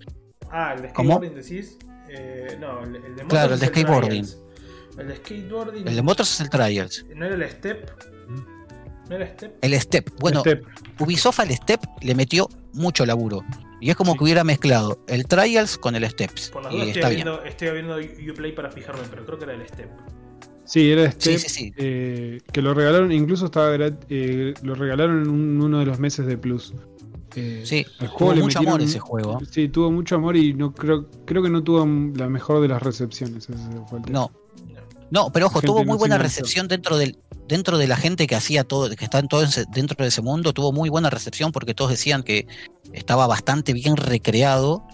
Ah, 0.48 0.74
el 0.76 0.82
de 0.82 0.92
¿Cómo? 0.92 1.16
skateboarding 1.16 1.34
decís. 1.42 1.76
Eh, 2.08 2.56
no, 2.60 2.82
el, 2.84 2.96
el 2.96 3.16
de 3.16 3.24
Claro, 3.24 3.50
motos 3.50 3.52
el 3.54 3.60
de 3.60 3.66
skateboarding. 3.66 4.08
Trials. 4.24 4.38
El 4.98 5.08
de 5.08 5.16
skateboarding. 5.16 5.88
El 5.88 5.96
de 5.96 6.02
motos 6.02 6.32
es 6.32 6.40
el 6.40 6.50
Trials. 6.50 7.04
¿No 7.14 7.26
era 7.26 7.34
el 7.34 7.50
Step? 7.50 7.90
¿No 9.08 9.16
era 9.16 9.26
Step? 9.28 9.56
El 9.62 9.80
Step. 9.80 10.10
Bueno, 10.20 10.40
Step. 10.40 10.64
Ubisoft 11.00 11.40
al 11.40 11.50
Step 11.50 11.80
le 12.02 12.14
metió 12.14 12.48
mucho 12.74 13.04
laburo. 13.04 13.42
Y 13.80 13.90
es 13.90 13.96
como 13.96 14.12
Sí. 14.12 14.18
que 14.18 14.24
hubiera 14.24 14.44
mezclado 14.44 15.02
el 15.08 15.26
Trials 15.26 15.78
con 15.78 15.96
el 15.96 16.08
Steps. 16.08 16.50
Por 16.50 16.62
las 16.64 16.72
Y 16.72 16.76
dudas 16.76 16.88
estoy 16.88 17.00
está 17.00 17.08
bien. 17.08 17.24
viendo, 17.24 17.44
estoy 17.44 17.70
viendo 17.72 17.96
Uplay 18.30 18.52
para 18.54 18.70
fijarme, 18.70 19.02
pero 19.10 19.24
creo 19.24 19.38
que 19.38 19.44
era 19.44 19.54
el 19.54 19.66
Step. 19.66 19.90
Sí, 20.64 20.90
era 20.92 21.10
Step. 21.10 21.38
sí, 21.38 21.48
sí. 21.48 21.72
eh, 21.76 22.40
que 22.52 22.62
lo 22.62 22.74
regalaron, 22.74 23.10
incluso 23.10 23.46
estaba 23.46 23.70
eh, 24.08 24.54
lo 24.62 24.74
regalaron 24.76 25.22
en 25.22 25.28
un- 25.30 25.60
uno 25.60 25.78
de 25.80 25.86
los 25.86 25.98
meses 25.98 26.26
de 26.26 26.36
Plus. 26.38 26.74
Eh, 27.34 27.62
Sí, 27.64 27.84
tuvo 27.98 28.08
juego 28.08 28.34
le 28.34 28.42
mucho 28.42 28.58
amor 28.58 28.82
ese 28.82 28.98
juego. 29.00 29.38
Sí, 29.50 29.68
tuvo 29.68 29.90
mucho 29.90 30.14
amor 30.16 30.36
y 30.36 30.52
no 30.52 30.72
creo, 30.74 31.08
creo 31.24 31.42
que 31.42 31.48
no 31.50 31.62
tuvo 31.64 31.84
la 32.16 32.28
mejor 32.28 32.60
de 32.60 32.68
las 32.68 32.82
recepciones. 32.82 33.48
ese 33.48 33.56
el. 33.88 34.12
No, 34.12 34.30
no, 35.10 35.30
pero 35.32 35.46
ojo, 35.46 35.60
tuvo 35.62 35.84
muy 35.84 35.96
buena 35.98 36.18
recepción 36.18 36.68
dentro 36.68 36.96
del 36.98 37.18
dentro 37.48 37.78
de 37.78 37.88
la 37.88 37.96
gente 37.96 38.28
que 38.28 38.36
hacía 38.36 38.62
todo, 38.62 38.88
que 38.94 39.04
está 39.04 39.18
en 39.18 39.26
todo 39.26 39.42
ese- 39.42 39.64
dentro 39.72 39.96
de 39.98 40.06
ese 40.08 40.22
mundo, 40.22 40.52
tuvo 40.52 40.70
muy 40.72 40.88
buena 40.88 41.10
recepción 41.10 41.50
porque 41.50 41.74
todos 41.74 41.90
decían 41.90 42.22
que 42.22 42.46
estaba 42.92 43.26
bastante 43.26 43.72
bien 43.72 43.96
recreado 43.96 44.84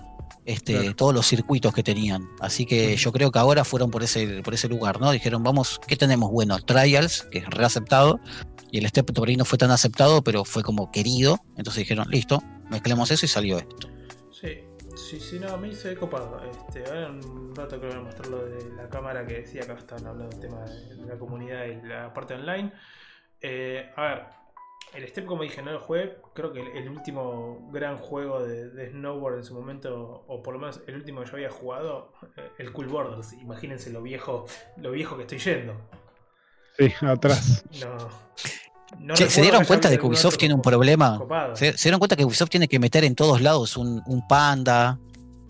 este, 0.47 0.74
Claro. 0.74 0.94
todos 0.97 1.12
los 1.12 1.26
circuitos 1.26 1.74
que 1.74 1.82
tenían. 1.82 2.28
Así 2.40 2.64
que 2.66 2.97
yo 2.97 3.10
creo 3.12 3.30
que 3.32 3.38
ahora 3.40 3.64
fueron 3.64 3.90
por 3.90 4.02
ese, 4.05 4.43
por 4.44 4.55
ese 4.55 4.68
lugar, 4.68 5.01
¿no? 5.01 5.10
Dijeron, 5.10 5.43
vamos, 5.43 5.80
¿qué 5.88 5.97
tenemos? 5.97 6.30
Bueno, 6.30 6.59
Trials, 6.60 7.26
que 7.32 7.38
es 7.38 7.47
reaceptado, 7.51 8.20
y 8.70 8.78
el 8.78 8.86
Step 8.88 9.12
por 9.12 9.28
ahí 9.28 9.36
no 9.36 9.44
fue 9.44 9.59
tan 9.59 9.72
aceptado, 9.72 10.22
pero 10.22 10.44
fue 10.44 10.62
como 10.62 10.90
querido. 10.93 11.40
Entonces 11.56 11.80
dijeron, 11.80 12.06
listo, 12.10 12.43
mezclemos 12.70 13.10
eso 13.10 13.26
y 13.26 13.28
salió 13.28 13.59
esto. 13.59 13.88
Sí, 14.40 14.51
sí, 14.97 15.20
sí, 15.20 15.39
no, 15.39 15.51
a 15.51 15.56
mí 15.56 15.74
se 15.74 15.90
ve 15.90 15.97
copado. 15.97 16.40
Este, 16.51 16.85
ahora 16.86 17.10
un 17.10 17.55
rato 17.55 17.78
creo 17.78 17.90
que 17.90 17.97
voy 17.97 18.05
a 18.05 18.09
mostrar 18.09 18.28
lo 18.28 18.44
de 18.47 18.73
la 18.74 18.89
cámara 18.89 19.27
que 19.27 19.40
decía, 19.40 19.62
acá 19.62 19.74
están 19.74 20.06
hablando 20.06 20.28
del 20.28 20.40
tema 20.40 20.60
de, 20.64 21.06
la 21.06 21.18
comunidad 21.18 21.66
y 21.66 21.86
la 21.86 22.12
parte 22.12 22.35
online. 22.35 22.73
Eh, 23.40 23.90
a 23.97 24.02
ver, 24.02 24.23
el 24.94 25.09
Step, 25.09 25.27
como 25.27 25.43
dije, 25.43 25.62
no 25.62 25.73
lo 25.73 25.81
jugué. 25.81 26.16
Creo 26.35 26.52
que 26.52 26.60
el, 26.60 26.68
el 26.68 26.89
último 26.89 27.68
gran 27.73 27.98
juego 27.98 28.43
de, 28.43 28.70
de 28.70 28.90
Snowboard 28.90 29.36
en 29.36 29.44
su 29.44 29.55
momento, 29.55 30.24
o 30.27 30.43
por 30.43 30.55
lo 30.55 30.60
menos 30.60 30.81
el 30.86 30.97
último 30.97 31.20
que 31.20 31.27
yo 31.27 31.35
había 31.35 31.51
jugado, 31.51 32.12
eh, 32.36 32.51
el 32.59 32.73
Cool 32.73 32.89
Borders. 32.89 33.35
Imagínense 33.35 33.90
lo 33.90 34.02
viejo, 34.02 34.47
lo 34.77 34.90
viejo 34.93 35.16
que 35.16 35.23
estoy 35.23 35.39
yendo. 35.39 35.74
Sí, 36.78 36.93
atrás. 37.01 37.64
No. 37.81 38.09
No 39.01 39.15
Che, 39.15 39.25
recuerdo 39.25 39.31
¿Se 39.31 39.43
dieron 39.43 39.65
cuenta 39.65 39.89
de 39.91 39.99
que 39.99 40.07
Ubisoft 40.07 40.37
tiene 40.39 40.55
un 40.55 40.63
problema? 40.63 41.21
¿Se, 41.55 41.77
se 41.77 41.85
dieron 41.89 41.99
cuenta 41.99 42.17
que 42.17 42.25
Ubisoft 42.25 42.51
tiene 42.51 42.69
que 42.69 42.79
meter 42.79 43.05
en 43.05 43.15
todos 43.15 43.41
lados 43.41 43.77
un, 43.77 44.03
un 44.07 44.27
panda? 44.27 44.99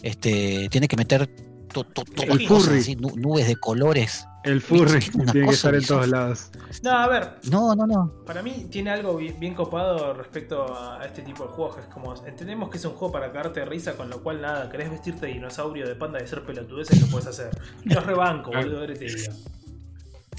Este, 0.03 0.69
tiene 0.71 0.89
que 0.89 0.97
meter 0.97 1.27
to- 1.73 1.85
El 2.23 2.47
cosas 2.47 2.67
furry. 2.69 2.79
así, 2.81 2.97
nu- 2.97 3.17
nubes 3.17 3.47
de 3.49 3.57
colores. 3.57 4.27
El 4.45 4.61
furry 4.63 5.01
Tiene 5.33 5.49
que 5.49 5.55
estar 5.55 5.75
en 5.75 5.85
todos 5.85 6.07
lados. 6.09 6.51
No, 6.85 6.91
a 6.93 7.09
ver, 7.09 7.35
No, 7.51 7.75
no, 7.75 7.85
no. 7.87 8.13
Para 8.25 8.43
mí 8.43 8.69
tiene 8.71 8.91
algo 8.91 9.17
bien, 9.17 9.39
bien 9.41 9.55
copado 9.55 10.15
respecto 10.15 10.65
a 10.79 11.05
este 11.05 11.23
tipo 11.23 11.43
de 11.45 11.51
juegos. 11.51 11.79
Es 11.79 11.87
como, 11.87 12.15
entendemos 12.25 12.71
que 12.71 12.79
es 12.79 12.85
un 12.85 12.93
juego 12.93 13.11
para 13.13 13.33
cagarte 13.33 13.61
de 13.61 13.67
risa, 13.67 13.97
con 13.97 14.09
lo 14.09 14.23
cual 14.23 14.41
nada, 14.41 14.71
querés 14.71 14.89
vestirte 14.91 15.27
de 15.27 15.33
dinosaurio, 15.33 15.89
de 15.89 15.97
panda, 15.97 16.21
de 16.21 16.29
ser 16.29 16.45
pelotudeces, 16.45 17.01
lo 17.01 17.09
puedes 17.09 17.27
hacer. 17.27 17.51
Los 17.85 18.07
rebanco, 18.07 18.53
boludo, 18.53 18.79
ahora 18.81 18.95
te 18.95 19.05
digo. 19.07 19.33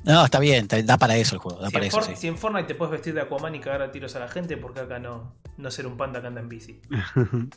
No, 0.07 0.25
está 0.25 0.39
bien, 0.39 0.63
está- 0.63 0.81
da 0.81 0.97
para 0.97 1.15
eso 1.17 1.35
el 1.35 1.41
juego, 1.41 1.59
da 1.59 1.67
Si 1.67 1.73
para 1.73 1.85
en, 1.85 1.89
eso, 1.89 2.01
sí. 2.01 2.15
si 2.15 2.27
en 2.27 2.37
Fortnite 2.37 2.67
te 2.67 2.75
puedes 2.75 2.91
vestir 2.91 3.13
de 3.13 3.21
Aquaman 3.21 3.53
y 3.55 3.59
cagar 3.59 3.81
a 3.81 3.91
tiros 3.91 4.15
a 4.15 4.19
la 4.19 4.27
gente, 4.29 4.57
porque 4.57 4.79
acá 4.79 4.99
no, 4.99 5.35
no 5.57 5.69
ser 5.71 5.85
un 5.85 5.97
panda 5.97 6.21
que 6.21 6.27
anda 6.27 6.41
en 6.41 6.49
bici. 6.49 6.81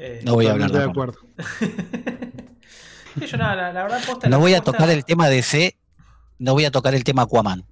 Eh, 0.00 0.20
No 0.24 0.34
voy 0.34 0.46
a 0.46 0.52
hablar 0.52 0.70
de 0.70 0.78
de 0.78 0.84
acuerdo. 0.84 1.18
acuerdo. 1.36 1.68
que 3.18 3.26
yo 3.26 3.36
nada, 3.36 3.56
la, 3.56 3.72
la 3.72 3.82
verdad 3.82 4.00
posta, 4.06 4.28
No 4.28 4.36
la 4.36 4.40
voy 4.40 4.54
a 4.54 4.58
posta- 4.58 4.72
tocar 4.78 4.90
el 4.90 5.04
tema 5.04 5.28
de 5.28 5.42
C, 5.42 5.76
no 6.38 6.52
voy 6.52 6.64
a 6.66 6.70
tocar 6.70 6.94
el 6.94 7.02
tema 7.02 7.22
Aquaman. 7.22 7.64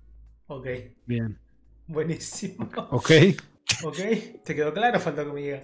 Ok, 0.49 0.67
Bien. 1.07 1.39
buenísimo. 1.87 2.69
Ok. 2.91 3.11
Ok, 3.83 3.97
¿te 4.45 4.55
quedó 4.55 4.73
claro? 4.73 4.99
Falta 5.01 5.25
que 5.25 5.33
me 5.33 5.41
diga. 5.43 5.61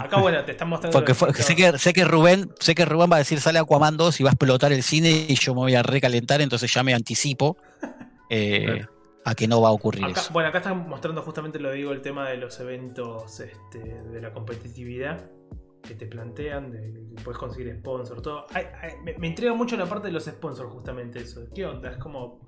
Acá, 0.00 0.18
bueno, 0.20 0.44
te 0.44 0.52
están 0.52 0.68
mostrando. 0.68 0.96
Porque 0.98 1.14
fue- 1.14 1.32
sé 1.34 1.54
que, 1.56 1.78
sé 1.78 1.92
que 1.92 2.04
Rubén, 2.04 2.50
sé 2.60 2.74
que 2.74 2.84
Rubén 2.84 3.10
va 3.10 3.16
a 3.16 3.18
decir 3.20 3.40
sale 3.40 3.58
Aquaman 3.58 3.96
2 3.96 4.20
y 4.20 4.22
va 4.24 4.30
a 4.30 4.32
explotar 4.32 4.72
el 4.72 4.82
cine 4.82 5.26
y 5.28 5.34
yo 5.36 5.54
me 5.54 5.60
voy 5.60 5.74
a 5.74 5.82
recalentar, 5.82 6.40
entonces 6.40 6.72
ya 6.72 6.82
me 6.82 6.94
anticipo 6.94 7.56
eh, 8.30 8.64
Claro. 8.64 8.90
a 9.24 9.34
que 9.34 9.48
no 9.48 9.60
va 9.60 9.68
a 9.68 9.72
ocurrir 9.72 10.04
Acá- 10.04 10.20
eso. 10.20 10.32
bueno, 10.32 10.48
acá 10.48 10.58
están 10.58 10.88
mostrando 10.88 11.22
justamente 11.22 11.58
lo 11.58 11.70
digo, 11.72 11.92
el 11.92 12.00
tema 12.02 12.28
de 12.28 12.36
los 12.38 12.58
eventos 12.60 13.40
este, 13.40 13.78
de 13.78 14.20
la 14.20 14.32
competitividad 14.32 15.24
que 15.86 15.94
te 15.94 16.06
plantean, 16.06 16.70
de 16.70 17.04
puedes 17.22 17.38
conseguir 17.38 17.74
sponsor, 17.76 18.20
todo. 18.20 18.46
Me, 19.04 19.16
me 19.18 19.26
intriga 19.28 19.54
mucho 19.54 19.76
la 19.76 19.86
parte 19.86 20.08
de 20.08 20.12
los 20.12 20.24
sponsors, 20.24 20.70
justamente 20.70 21.20
eso. 21.20 21.46
¿Qué 21.54 21.66
onda? 21.66 21.90
Es 21.90 21.98
como 21.98 22.40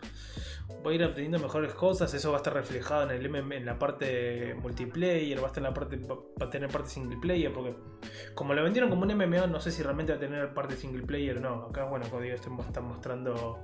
voy 0.82 0.94
a 0.94 0.96
ir 0.96 1.04
obteniendo 1.04 1.38
mejores 1.38 1.74
cosas, 1.74 2.12
eso 2.14 2.30
va 2.30 2.38
a 2.38 2.40
estar 2.40 2.54
reflejado 2.54 3.08
en 3.08 3.10
el 3.10 3.28
MM, 3.28 3.52
en 3.52 3.66
la 3.66 3.78
parte 3.78 4.54
multiplayer, 4.54 5.38
va 5.38 5.44
a 5.44 5.46
estar 5.48 5.58
en 5.58 5.64
la 5.64 5.74
parte, 5.74 5.96
va 5.96 6.46
a 6.46 6.50
tener 6.50 6.68
parte 6.70 6.90
single 6.90 7.18
player, 7.18 7.52
porque 7.52 7.74
como 8.34 8.54
lo 8.54 8.62
vendieron 8.62 8.90
como 8.90 9.02
un 9.02 9.14
MMO, 9.14 9.46
no 9.46 9.60
sé 9.60 9.70
si 9.70 9.82
realmente 9.82 10.12
va 10.12 10.16
a 10.16 10.20
tener 10.20 10.54
parte 10.54 10.76
single 10.76 11.02
player 11.04 11.38
o 11.38 11.40
no. 11.40 11.66
Acá, 11.66 11.84
bueno, 11.84 12.06
como 12.10 12.22
digo, 12.22 12.34
están 12.34 12.84
mostrando 12.84 13.58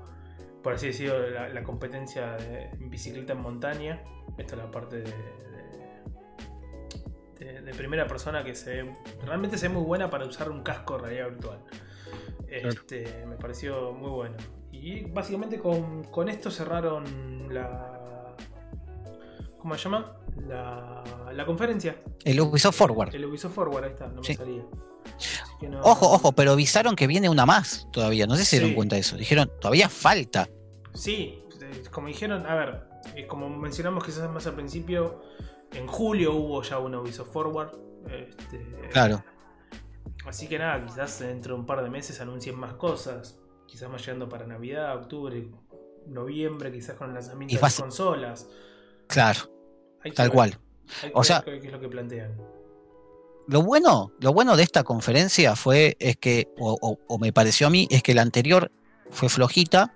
por 0.63 0.75
así 0.75 0.87
decirlo, 0.87 1.29
la, 1.31 1.63
competencia 1.65 2.37
de 2.37 2.71
bicicleta 2.79 3.33
en 3.33 3.41
montaña. 3.41 4.03
Esta 4.39 4.55
es 4.55 4.63
la 4.63 4.71
parte 4.71 4.99
de, 4.99 5.13
de, 7.45 7.61
de- 7.63 7.75
primera 7.75 8.07
persona 8.07 8.45
que 8.45 8.55
se 8.55 8.85
realmente 9.25 9.59
se 9.59 9.69
ve 9.69 9.75
muy 9.75 9.83
buena 9.85 10.09
para 10.11 10.25
usar 10.27 10.51
un 10.51 10.63
casco 10.63 10.97
de 10.97 11.03
realidad 11.03 11.29
virtual. 11.31 11.59
Este, 12.49 13.25
Me 13.27 13.37
pareció 13.37 13.93
muy 13.93 14.11
bueno. 14.11 14.37
Y 14.71 15.05
básicamente 15.05 15.59
con, 15.59 16.05
con 16.05 16.29
esto 16.29 16.51
cerraron 16.51 17.49
la... 17.53 18.35
¿Cómo 19.59 19.77
se 19.77 19.85
llama? 19.85 20.17
La, 20.49 21.05
la 21.33 21.47
conferencia. 21.47 21.97
El 22.25 22.41
Ubisoft 22.41 22.77
Forward. 22.77 23.15
El 23.15 23.25
Ubisoft 23.27 23.55
Forward, 23.55 23.85
ahí 23.85 23.91
está, 23.91 24.09
no 24.09 24.21
me 24.21 24.25
Sí. 24.27 24.35
salía. 24.35 24.63
No- 25.63 25.81
Ojo, 25.83 26.11
ojo, 26.11 26.33
pero 26.33 26.53
avisaron 26.53 26.97
que 26.97 27.07
viene 27.07 27.29
una 27.29 27.47
más 27.47 27.87
todavía. 27.93 28.27
No 28.27 28.35
sé 28.35 28.45
si 28.45 28.51
se 28.51 28.59
dieron 28.59 28.75
cuenta 28.75 28.97
de 28.97 29.03
eso. 29.03 29.17
Dijeron, 29.17 29.51
todavía 29.61 29.89
falta. 29.89 30.49
Sí, 30.95 31.45
como 31.93 32.09
dijeron, 32.09 32.45
a 32.47 32.55
ver, 32.57 32.83
como 33.29 33.49
mencionamos 33.49 34.05
quizás 34.05 34.29
más 34.31 34.47
al 34.49 34.55
principio, 34.55 35.23
en 35.75 35.87
julio 35.87 36.35
hubo 36.35 36.63
ya 36.63 36.79
una 36.79 37.01
Ubisoft 37.01 37.33
Forward. 37.33 37.71
este, 38.11 38.89
Claro. 38.91 39.25
Así 40.27 40.49
que 40.49 40.59
nada, 40.59 40.85
quizás 40.85 41.19
dentro 41.21 41.55
de 41.55 41.61
un 41.61 41.67
par 41.67 41.83
de 41.83 41.91
meses 41.91 42.21
anuncien 42.21 42.57
más 42.59 42.75
cosas. 42.75 43.39
Quizás 43.67 43.89
más 43.91 44.01
llegando 44.05 44.29
para 44.29 44.47
Navidad, 44.47 44.97
octubre, 44.97 45.49
noviembre, 46.07 46.71
quizás 46.71 46.97
con 46.97 47.09
el 47.09 47.15
lanzamiento 47.15 47.53
Y 47.53 47.57
de 47.57 47.63
las 47.63 47.81
consolas. 47.81 48.49
Claro, 49.07 49.41
tal 50.15 50.29
ver, 50.29 50.35
cual. 50.35 50.59
hay 51.03 51.11
que 51.11 51.19
O 51.19 51.25
sea- 51.25 51.43
qué, 51.43 51.59
qué 51.61 51.67
es 51.69 51.73
lo 51.73 51.81
que 51.81 51.89
plantean. 51.89 52.37
Lo 53.49 53.63
bueno, 53.63 54.13
lo 54.21 54.33
bueno 54.33 54.57
de 54.57 54.63
esta 54.63 54.85
conferencia 54.85 55.57
fue, 55.57 55.97
es 55.99 56.17
que, 56.17 56.49
o, 56.59 56.77
o- 56.81 56.99
o 57.09 57.19
me 57.19 57.33
pareció 57.33 57.67
a 57.67 57.71
mí, 57.71 57.89
es 57.91 58.03
que 58.03 58.15
la 58.15 58.23
anterior 58.23 58.71
fue 59.11 59.29
flojita 59.29 59.95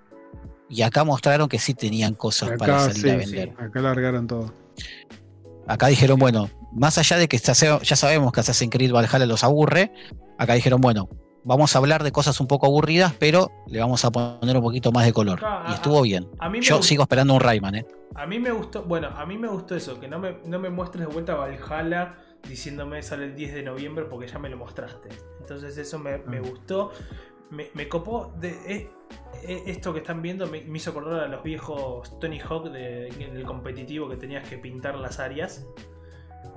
y 0.69 0.81
acá 0.81 1.03
mostraron 1.05 1.47
que 1.47 1.59
sí 1.59 1.73
tenían 1.73 2.13
cosas 2.15 2.51
para 2.57 2.79
salir 2.79 3.01
sí, 3.01 3.09
a 3.09 3.15
vender. 3.15 3.53
acá 3.57 3.79
largaron 3.79 4.27
todo. 4.27 4.53
Acá 5.67 5.87
dijeron, 5.87 6.17
bueno, 6.19 6.49
más 6.71 6.97
allá 6.97 7.17
de 7.17 7.27
que 7.27 7.37
ya 7.37 7.53
sabemos 7.95 8.31
que 8.31 8.39
Assassin's 8.39 8.71
Creed 8.71 8.91
Valhalla 8.91 9.25
los 9.25 9.43
aburre, 9.43 9.91
acá 10.37 10.53
dijeron, 10.53 10.79
bueno, 10.81 11.09
vamos 11.43 11.75
a 11.75 11.79
hablar 11.79 12.03
de 12.03 12.11
cosas 12.11 12.39
un 12.39 12.47
poco 12.47 12.65
aburridas, 12.67 13.13
pero 13.19 13.51
le 13.67 13.79
vamos 13.79 14.03
a 14.05 14.11
poner 14.11 14.55
un 14.57 14.63
poquito 14.63 14.91
más 14.91 15.05
de 15.05 15.13
color. 15.13 15.41
Y 15.69 15.73
estuvo 15.73 16.01
bien. 16.01 16.27
A 16.39 16.49
mí 16.49 16.59
me 16.59 16.65
Yo 16.65 16.77
gustó- 16.77 16.87
sigo 16.87 17.03
esperando 17.03 17.33
un 17.33 17.39
Rayman, 17.39 17.75
¿eh? 17.75 17.85
A 18.15 18.25
mí 18.25 18.39
me 18.39 18.51
gustó, 18.51 18.83
bueno, 18.83 19.09
a 19.15 19.25
mí 19.25 19.37
me 19.37 19.47
gustó 19.47 19.75
eso, 19.75 19.99
que 19.99 20.07
no 20.07 20.17
me, 20.19 20.37
no 20.45 20.57
me 20.59 20.69
muestres 20.69 21.05
de 21.07 21.13
vuelta 21.13 21.35
Valhalla 21.35 22.15
diciéndome 22.47 23.03
sale 23.03 23.25
el 23.25 23.35
10 23.35 23.53
de 23.53 23.63
noviembre 23.63 24.05
porque 24.05 24.27
ya 24.27 24.39
me 24.39 24.49
lo 24.49 24.57
mostraste. 24.57 25.09
Entonces 25.39 25.77
eso 25.77 25.99
me, 25.99 26.17
me 26.19 26.39
Mm. 26.41 26.45
gustó, 26.49 26.91
me, 27.49 27.87
copó, 27.87 28.33
de, 28.39 28.49
eh, 28.67 28.89
eh, 29.43 29.63
esto 29.67 29.93
que 29.93 29.99
están 29.99 30.21
viendo 30.21 30.47
me, 30.47 30.59
hizo 30.59 30.91
acordar 30.91 31.21
a 31.21 31.27
los 31.27 31.43
viejos 31.43 32.19
Tony 32.19 32.39
Hawk 32.39 32.71
de, 32.71 33.07
en 33.07 33.35
el 33.35 33.43
competitivo 33.45 34.09
que 34.09 34.17
tenías 34.17 34.47
que 34.47 34.57
pintar 34.57 34.95
las 34.95 35.19
áreas. 35.19 35.65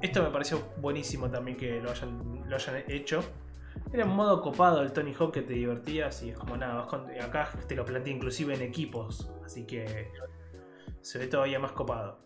Esto 0.03 0.23
me 0.23 0.31
pareció 0.31 0.61
buenísimo 0.79 1.31
también 1.31 1.57
que 1.57 1.81
lo 1.81 1.91
hayan, 1.91 2.49
lo 2.49 2.57
hayan 2.57 2.85
hecho. 2.89 3.23
Era 3.93 4.05
un 4.05 4.15
modo 4.17 4.41
copado 4.41 4.83
el 4.83 4.93
Tony 4.93 5.15
Hawk 5.15 5.33
que 5.33 5.43
te 5.43 5.55
divertías 5.55 6.23
y 6.23 6.31
es 6.31 6.39
como 6.39 6.57
nada, 6.57 6.87
con- 6.87 7.09
acá 7.21 7.51
te 7.67 7.75
lo 7.75 7.85
planteé 7.85 8.13
inclusive 8.15 8.55
en 8.55 8.63
equipos, 8.63 9.31
así 9.45 9.67
que 9.67 10.11
se 11.01 11.19
ve 11.19 11.27
todavía 11.27 11.59
más 11.59 11.73
copado. 11.73 12.21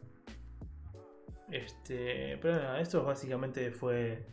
Este, 1.50 2.38
pero 2.38 2.56
nada, 2.56 2.80
esto 2.80 3.04
básicamente 3.04 3.70
fue, 3.70 4.26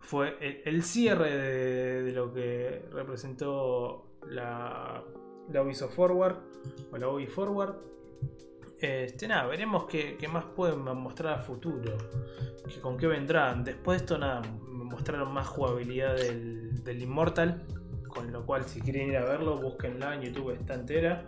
fue 0.00 0.62
el, 0.64 0.82
cierre 0.82 1.36
de, 1.36 2.12
lo 2.12 2.32
que 2.32 2.84
representó 2.92 4.18
la, 4.26 5.04
la 5.50 5.62
Ubisoft 5.62 5.94
Forward 5.94 6.36
o 6.92 6.96
la 6.96 7.08
Ubi 7.08 7.26
Forward. 7.26 7.76
Este, 8.80 9.26
nada, 9.26 9.46
veremos 9.46 9.86
qué, 9.86 10.16
más 10.30 10.44
pueden 10.44 10.80
mostrar 10.80 11.40
a 11.40 11.42
futuro. 11.42 11.96
Que 12.66 12.80
con 12.80 12.96
qué 12.96 13.06
vendrán. 13.06 13.64
Después 13.64 13.98
de 13.98 14.04
esto, 14.04 14.18
nada, 14.18 14.42
me 14.42 14.84
mostraron 14.84 15.32
más 15.32 15.48
jugabilidad 15.48 16.16
del, 16.16 16.82
del 16.84 17.02
Immortal. 17.02 17.66
Con 18.08 18.32
lo 18.32 18.46
cual, 18.46 18.64
si 18.64 18.80
quieren 18.80 19.08
ir 19.08 19.16
a 19.16 19.24
verlo, 19.24 19.60
búsquenla 19.60 20.14
en 20.14 20.22
YouTube, 20.22 20.52
está 20.52 20.74
entera. 20.74 21.26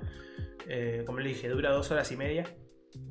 Eh, 0.67 1.03
como 1.07 1.19
le 1.19 1.31
dije, 1.31 1.49
dura 1.49 1.73
dos 1.73 1.91
horas 1.91 2.11
y 2.13 2.17
media. 2.17 2.45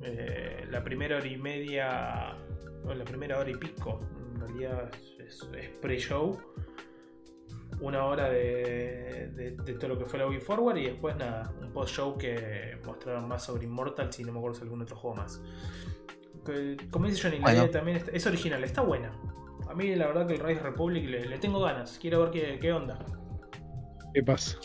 Eh, 0.02 0.65
la 0.69 0.84
primera 0.84 1.18
hora 1.18 1.27
y 1.27 1.38
media, 1.38 2.38
o 2.86 2.94
la 2.94 3.03
primera 3.03 3.38
hora 3.40 3.49
y 3.49 3.56
pico, 3.56 3.99
en 4.40 4.48
realidad 4.48 4.91
es, 5.20 5.48
es 5.57 5.70
pre-show. 5.82 6.40
Una 7.82 8.03
hora 8.06 8.30
de, 8.30 9.32
de- 9.36 9.52
de 9.52 9.74
todo 9.76 9.90
lo 9.90 9.98
que 9.99 10.06
fue 10.06 10.20
la 10.20 10.28
Wii 10.28 10.40
Forward 10.41 10.78
y 10.78 10.86
después 10.86 11.16
nada, 11.16 11.53
un 11.61 11.72
post-show 11.72 12.18
que 12.18 12.78
mostraron 12.86 13.28
más 13.28 13.44
sobre 13.44 13.66
Immortal, 13.66 14.11
si 14.11 14.24
no 14.24 14.34
me 14.34 14.40
acuerdo 14.40 14.57
si 14.57 14.64
algún 14.64 14.82
otro 14.82 14.98
juego 14.98 15.16
más. 15.18 15.41
Que, 16.45 16.76
como 16.91 17.06
dice 17.07 17.22
Johnny, 17.24 17.40
la 17.40 17.53
idea 17.53 17.72
también 17.72 17.98
está- 17.98 18.11
es 18.11 18.26
original, 18.28 18.64
está 18.64 18.82
buena. 18.82 19.11
A 19.70 19.74
mí 19.76 19.95
la 19.95 20.07
verdad 20.07 20.28
que 20.28 20.34
el 20.34 20.40
Rise 20.41 20.61
Republic 20.61 21.06
le, 21.07 21.26
le 21.26 21.38
tengo 21.38 21.60
ganas, 21.61 21.98
quiero 22.02 22.22
ver 22.24 22.32
qué, 22.32 22.60
qué 22.60 22.74
onda. 22.74 22.99
¿Qué 24.14 24.24
pasa? 24.24 24.57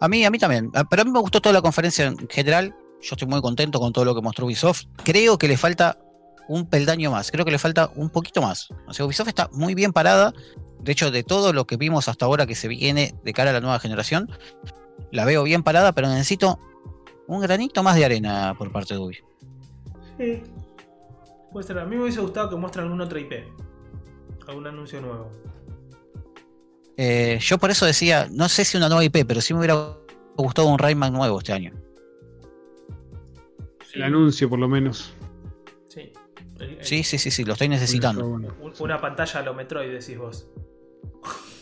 A 0.00 0.08
mí, 0.08 0.24
a 0.24 0.30
mí 0.30 0.38
también. 0.38 0.70
Ah, 0.74 0.84
Pero 0.88 1.02
a 1.02 1.04
mí 1.04 1.10
me 1.10 1.18
gustó 1.20 1.40
toda 1.40 1.52
la 1.52 1.60
conferencia 1.62 2.06
en 2.06 2.16
general. 2.28 2.74
Yo 3.00 3.14
estoy 3.16 3.26
muy 3.26 3.40
contento 3.42 3.80
con 3.80 3.92
todo 3.92 4.04
lo 4.04 4.14
que 4.14 4.22
mostró 4.22 4.46
Ubisoft. 4.46 4.84
Creo 5.04 5.36
que 5.36 5.48
le 5.48 5.56
falta 5.56 5.98
un 6.48 6.66
peldaño 6.66 7.10
más. 7.10 7.30
Creo 7.30 7.44
que 7.44 7.50
le 7.50 7.58
falta 7.58 7.90
un 7.96 8.10
poquito 8.10 8.42
más. 8.42 8.68
O 8.86 8.92
sea, 8.92 9.06
Ubisoft 9.06 9.28
está 9.28 9.48
muy 9.52 9.74
bien 9.74 9.92
parada. 9.92 10.32
De 10.80 10.92
hecho, 10.92 11.10
de 11.10 11.22
todo 11.22 11.52
lo 11.52 11.66
que 11.66 11.76
vimos 11.76 12.08
hasta 12.08 12.26
ahora 12.26 12.46
que 12.46 12.54
se 12.54 12.68
viene 12.68 13.14
de 13.22 13.32
cara 13.32 13.50
a 13.50 13.52
la 13.52 13.60
nueva 13.60 13.78
generación, 13.78 14.30
la 15.10 15.24
veo 15.24 15.44
bien 15.44 15.62
parada, 15.62 15.92
pero 15.92 16.08
necesito 16.08 16.58
un 17.26 17.40
granito 17.40 17.82
más 17.82 17.96
de 17.96 18.04
arena 18.04 18.54
por 18.58 18.72
parte 18.72 18.94
de 18.94 19.00
Ubi. 19.00 19.18
Sí. 20.18 20.42
Puede 21.52 21.66
ser. 21.66 21.78
A 21.78 21.84
mí 21.84 21.96
me 21.96 22.02
hubiese 22.02 22.20
gustado 22.20 22.50
que 22.50 22.56
muestren 22.56 22.84
alguna 22.84 23.04
otra 23.04 23.20
IP. 23.20 23.32
Algún 24.48 24.66
anuncio 24.66 25.00
nuevo. 25.00 25.30
Eh, 26.96 27.38
yo 27.40 27.58
por 27.58 27.70
eso 27.70 27.86
decía, 27.86 28.28
no 28.30 28.48
sé 28.48 28.64
si 28.64 28.76
una 28.76 28.88
nueva 28.88 29.04
IP, 29.04 29.24
pero 29.26 29.40
sí 29.40 29.54
me 29.54 29.60
hubiera 29.60 29.96
gustado 30.36 30.68
un 30.68 30.78
Rayman 30.78 31.12
nuevo 31.12 31.38
este 31.38 31.52
año. 31.52 31.72
El 33.94 34.02
anuncio, 34.02 34.48
por 34.48 34.58
lo 34.58 34.68
menos. 34.68 35.12
Sí. 36.62 36.76
Sí, 36.80 37.02
sí, 37.04 37.18
sí, 37.18 37.30
sí, 37.30 37.44
lo 37.44 37.52
estoy 37.54 37.68
necesitando. 37.68 38.26
bueno. 38.28 38.54
un- 38.60 38.72
Una 38.78 39.00
pantalla 39.00 39.40
a 39.40 39.42
lo 39.42 39.54
Metroid, 39.54 39.90
decís 39.90 40.16
vos. 40.18 40.46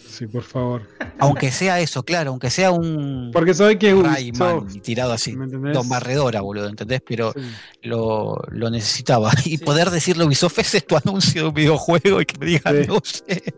Sí, 0.09 0.27
por 0.27 0.43
favor. 0.43 0.82
Aunque 1.18 1.51
sea 1.51 1.81
eso, 1.81 2.02
claro, 2.02 2.31
aunque 2.31 2.51
sea 2.51 2.72
un 2.72 3.31
Porque 3.32 3.55
sabes 3.55 3.77
que 3.78 3.90
es 3.90 3.94
Rayman 3.97 4.59
Ubisoft, 4.59 4.82
tirado 4.82 5.12
así. 5.12 5.35
Don 5.35 5.89
Barredora, 5.89 6.40
boludo, 6.43 6.68
¿entendés? 6.68 7.01
Pero 7.06 7.32
Sí. 7.35 7.40
lo, 7.82 8.36
lo 8.51 8.70
necesitaba. 8.70 9.31
Y 9.47 9.56
Sí. 9.56 9.64
poder 9.64 9.89
decirle 9.90 10.24
Ubisoft, 10.24 10.59
ese 10.59 10.78
es 10.78 10.86
tu 10.86 10.97
anuncio 10.97 11.43
de 11.43 11.48
un 11.48 11.55
videojuego 11.55 12.20
y 12.20 12.27
que 12.27 12.39
me 12.39 12.47
digan, 12.47 12.82
Sí. 12.82 12.89
no 12.89 12.98
sé. 13.05 13.55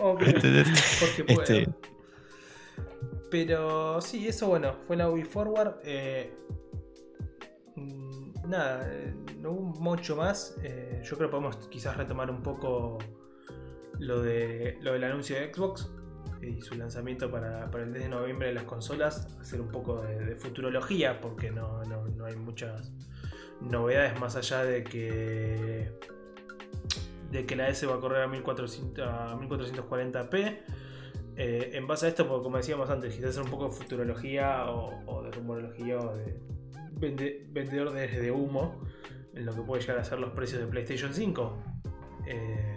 Ok. 0.00 0.22
¿Entendés? 0.22 0.68
Porque 1.00 1.24
puedo. 1.24 1.42
Este- 1.42 1.68
Pero 3.30 4.00
sí, 4.00 4.28
eso 4.28 4.46
bueno, 4.48 4.74
fue 4.86 4.96
la 4.96 5.10
Wii 5.10 5.24
Forward. 5.24 5.76
eh, 5.84 6.32
nada, 8.48 8.88
no 9.38 9.50
hubo 9.52 9.80
mucho 9.80 10.16
más. 10.16 10.56
eh, 10.62 11.00
yo 11.04 11.16
creo 11.16 11.28
que 11.28 11.32
podemos 11.32 11.56
quizás 11.68 11.96
retomar 11.96 12.30
un 12.30 12.42
poco 12.42 12.98
lo, 13.98 14.22
de, 14.22 14.78
lo 14.80 14.92
del 14.92 15.04
anuncio 15.04 15.36
de 15.36 15.52
Xbox 15.52 15.90
y 16.42 16.60
su 16.60 16.74
lanzamiento 16.74 17.30
para, 17.30 17.70
para 17.70 17.84
el 17.84 17.92
10 17.92 18.04
de 18.04 18.10
noviembre 18.10 18.48
de 18.48 18.54
las 18.54 18.64
consolas. 18.64 19.36
Hacer 19.40 19.60
un 19.60 19.68
poco 19.68 20.02
de, 20.02 20.36
futurología 20.36 21.20
porque 21.20 21.50
no, 21.50 21.82
no- 21.84 22.06
no 22.08 22.24
hay 22.26 22.36
muchas 22.36 22.92
novedades 23.60 24.18
más 24.20 24.36
allá 24.36 24.64
de 24.64 24.84
que 24.84 25.90
de 27.30 27.44
que 27.44 27.56
la 27.56 27.68
S 27.68 27.84
va 27.86 27.96
a 27.96 28.00
correr 28.00 28.22
a 28.22 28.28
1400 28.28 29.04
a 29.08 29.34
1440p 29.36 30.60
eh, 31.38 31.70
en 31.74 31.86
base 31.86 32.06
a 32.06 32.08
esto, 32.10 32.26
porque 32.28 32.44
como 32.44 32.56
decíamos 32.58 32.88
antes, 32.88 33.14
quizás 33.14 33.30
hacer 33.30 33.42
un 33.42 33.50
poco 33.50 33.64
de 33.68 33.72
futurología 33.72 34.70
o, 34.70 35.02
o 35.06 35.22
de 35.22 35.30
rumorología 35.32 35.98
o 35.98 36.14
de 36.16 36.40
vende- 36.96 37.46
vendedor 37.50 37.92
de, 37.92 38.08
de 38.08 38.30
humo 38.30 38.80
en 39.34 39.44
lo 39.46 39.54
que 39.54 39.62
puede 39.62 39.82
llegar 39.82 39.98
a 39.98 40.04
ser 40.04 40.18
los 40.18 40.32
precios 40.32 40.60
de 40.60 40.66
PlayStation 40.66 41.12
5. 41.14 41.56
Eh, 42.26 42.74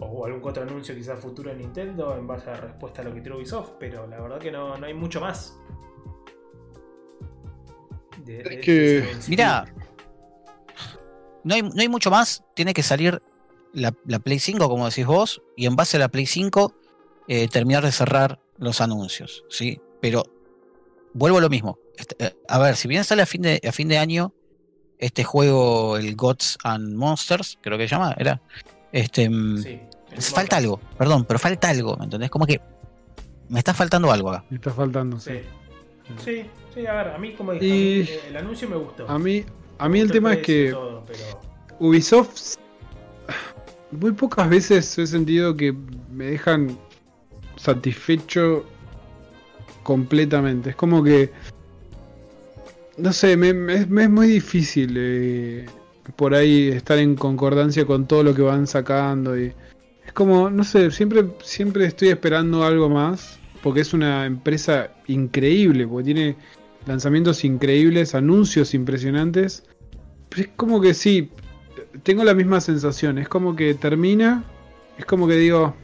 o 0.00 0.24
algún 0.26 0.48
otro 0.48 0.62
anuncio 0.64 0.94
quizás 0.96 1.20
futuro 1.20 1.50
de 1.50 1.56
Nintendo 1.56 2.16
en 2.16 2.26
base 2.26 2.50
a 2.50 2.54
respuesta 2.54 3.02
a 3.02 3.04
lo 3.04 3.14
que 3.14 3.20
tiró 3.20 3.36
Ubisoft, 3.36 3.72
pero 3.78 4.06
la 4.06 4.20
verdad 4.20 4.38
que 4.38 4.50
no, 4.50 4.76
no 4.76 4.86
hay 4.86 4.94
mucho 4.94 5.20
más. 5.20 5.56
De- 8.24 8.42
de- 8.42 8.54
Es 8.54 8.60
que- 8.64 8.72
de 8.72 8.98
ese 8.98 9.10
anuncio. 9.10 9.30
Mirá, 9.30 9.64
no 11.44 11.54
hay, 11.54 11.62
no 11.62 11.80
hay 11.80 11.88
mucho 11.88 12.10
más. 12.10 12.44
Tiene 12.54 12.74
que 12.74 12.82
salir 12.82 13.22
la, 13.72 13.94
la 14.06 14.18
Play 14.18 14.38
5, 14.38 14.68
como 14.68 14.88
decís 14.88 15.06
vos, 15.06 15.42
y 15.56 15.66
en 15.66 15.76
base 15.76 15.96
a 15.96 16.00
la 16.00 16.08
Play 16.08 16.26
5 16.26 16.74
eh, 17.28 17.48
terminar 17.48 17.84
de 17.84 17.92
cerrar 17.92 18.40
los 18.58 18.80
anuncios, 18.80 19.44
¿sí? 19.48 19.80
Pero 20.00 20.24
vuelvo 21.14 21.38
a 21.38 21.40
lo 21.40 21.48
mismo. 21.50 21.78
Este, 21.96 22.16
eh, 22.24 22.36
a 22.48 22.58
ver, 22.58 22.76
si 22.76 22.88
bien 22.88 23.04
sale 23.04 23.22
a 23.22 23.26
fin 23.26 23.42
de, 23.42 23.60
a 23.66 23.72
fin 23.72 23.88
de 23.88 23.98
año 23.98 24.32
este 24.98 25.24
juego, 25.24 25.96
el 25.96 26.14
Gods 26.16 26.58
and 26.64 26.94
Monsters, 26.94 27.58
creo 27.60 27.76
que 27.78 27.88
se 27.88 27.94
llama, 27.94 28.14
era. 28.18 28.40
Este, 28.92 29.28
mm, 29.28 29.58
Sí, 29.58 29.80
falta 30.34 30.56
algo, 30.58 30.78
perdón, 30.98 31.24
pero 31.24 31.38
falta 31.38 31.70
algo, 31.70 31.96
¿me 31.96 32.04
entendés? 32.04 32.30
Como 32.30 32.46
que 32.46 32.60
me 33.48 33.58
está 33.58 33.72
faltando 33.74 34.12
algo 34.12 34.30
acá. 34.30 34.44
Me 34.50 34.56
está 34.56 34.70
faltando, 34.70 35.18
sí. 35.18 35.30
Sí. 36.06 36.14
Sí, 36.24 36.44
sí, 36.74 36.86
a 36.86 36.94
ver, 36.94 37.08
a 37.08 37.18
mí 37.18 37.32
como 37.32 37.52
dije, 37.52 37.66
Y- 37.66 38.02
a 38.02 38.04
mí, 38.04 38.10
el 38.28 38.36
anuncio 38.36 38.68
me 38.68 38.76
gustó. 38.76 39.08
A 39.08 39.18
mí, 39.18 39.44
a 39.78 39.88
mí 39.88 39.98
Me 39.98 40.04
el 40.04 40.10
tema 40.12 40.34
es 40.34 40.38
que 40.40 40.70
todo, 40.72 41.02
pero- 41.06 41.40
Ubisoft 41.78 42.56
muy 43.90 44.12
pocas 44.12 44.48
veces 44.48 44.96
he 44.98 45.06
sentido 45.06 45.56
que 45.56 45.74
me 46.10 46.26
dejan 46.26 46.78
satisfecho 47.56 48.64
completamente. 49.82 50.70
Es 50.70 50.76
como 50.76 51.02
que 51.02 51.30
no 52.98 53.12
sé, 53.12 53.36
me, 53.36 53.52
me- 53.54 53.74
es 53.74 54.10
muy 54.10 54.26
difícil 54.28 54.94
eh, 54.98 55.66
por 56.16 56.34
ahí 56.34 56.68
estar 56.68 56.98
en 56.98 57.14
concordancia 57.16 57.86
con 57.86 58.06
todo 58.06 58.22
lo 58.22 58.34
que 58.34 58.42
van 58.42 58.66
sacando 58.66 59.38
y 59.38 59.52
es 60.06 60.12
como, 60.12 60.50
no 60.50 60.64
sé, 60.64 60.90
siempre 60.90 61.24
siempre 61.42 61.86
estoy 61.86 62.08
esperando 62.08 62.64
algo 62.64 62.88
más 62.88 63.38
porque 63.62 63.80
es 63.80 63.94
una 63.94 64.26
empresa 64.26 64.90
increíble, 65.06 65.86
porque 65.86 66.04
tiene 66.06 66.36
lanzamientos 66.86 67.44
increíbles, 67.44 68.14
anuncios 68.16 68.74
impresionantes. 68.74 69.62
Pero 70.28 70.42
es 70.42 70.48
como 70.56 70.80
que 70.80 70.94
sí, 70.94 71.30
tengo 72.02 72.24
la 72.24 72.34
misma 72.34 72.60
sensación. 72.60 73.18
Es 73.18 73.28
como 73.28 73.54
que 73.54 73.74
termina, 73.74 74.42
es 74.98 75.04
como 75.04 75.28
que 75.28 75.36
digo, 75.36 75.76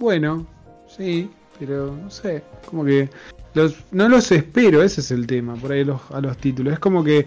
bueno, 0.00 0.48
sí, 0.88 1.30
pero 1.58 1.96
no 1.96 2.10
sé, 2.10 2.42
como 2.66 2.84
que 2.84 3.08
los, 3.54 3.74
no 3.90 4.08
los 4.08 4.30
espero, 4.32 4.82
ese 4.82 5.00
es 5.00 5.10
el 5.10 5.26
tema, 5.26 5.54
por 5.56 5.72
ahí 5.72 5.84
los, 5.84 6.00
a 6.10 6.20
los 6.20 6.36
títulos. 6.38 6.74
Es 6.74 6.78
como 6.78 7.02
que, 7.02 7.26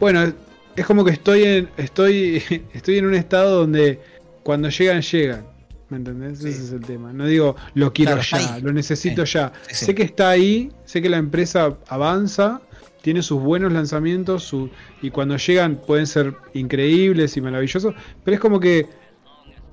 bueno, 0.00 0.32
es 0.76 0.86
como 0.86 1.04
que 1.04 1.12
estoy 1.12 1.44
en, 1.44 1.68
estoy, 1.76 2.42
estoy 2.72 2.98
en 2.98 3.06
un 3.06 3.14
estado 3.14 3.60
donde 3.60 4.00
cuando 4.42 4.68
llegan, 4.70 5.02
llegan. 5.02 5.44
¿Me 5.90 5.96
entendés? 5.96 6.40
Sí. 6.40 6.48
Ese 6.48 6.64
es 6.64 6.72
el 6.72 6.80
tema. 6.80 7.12
No 7.14 7.24
digo, 7.24 7.56
lo 7.74 7.92
quiero 7.94 8.12
Claro, 8.20 8.44
ya, 8.46 8.54
ahí. 8.56 8.60
lo 8.62 8.72
necesito 8.72 9.24
Sí, 9.24 9.32
ya. 9.34 9.52
sí. 9.70 9.86
Sé 9.86 9.94
que 9.94 10.02
está 10.02 10.30
ahí, 10.30 10.70
sé 10.84 11.00
que 11.00 11.08
la 11.08 11.16
empresa 11.16 11.78
avanza, 11.88 12.60
tiene 13.00 13.22
sus 13.22 13.40
buenos 13.40 13.72
lanzamientos 13.72 14.42
su, 14.44 14.68
y 15.00 15.10
cuando 15.10 15.36
llegan 15.38 15.76
pueden 15.76 16.06
ser 16.06 16.34
increíbles 16.52 17.36
y 17.36 17.40
maravillosos, 17.40 17.94
pero 18.22 18.34
es 18.34 18.40
como 18.40 18.60
que 18.60 18.86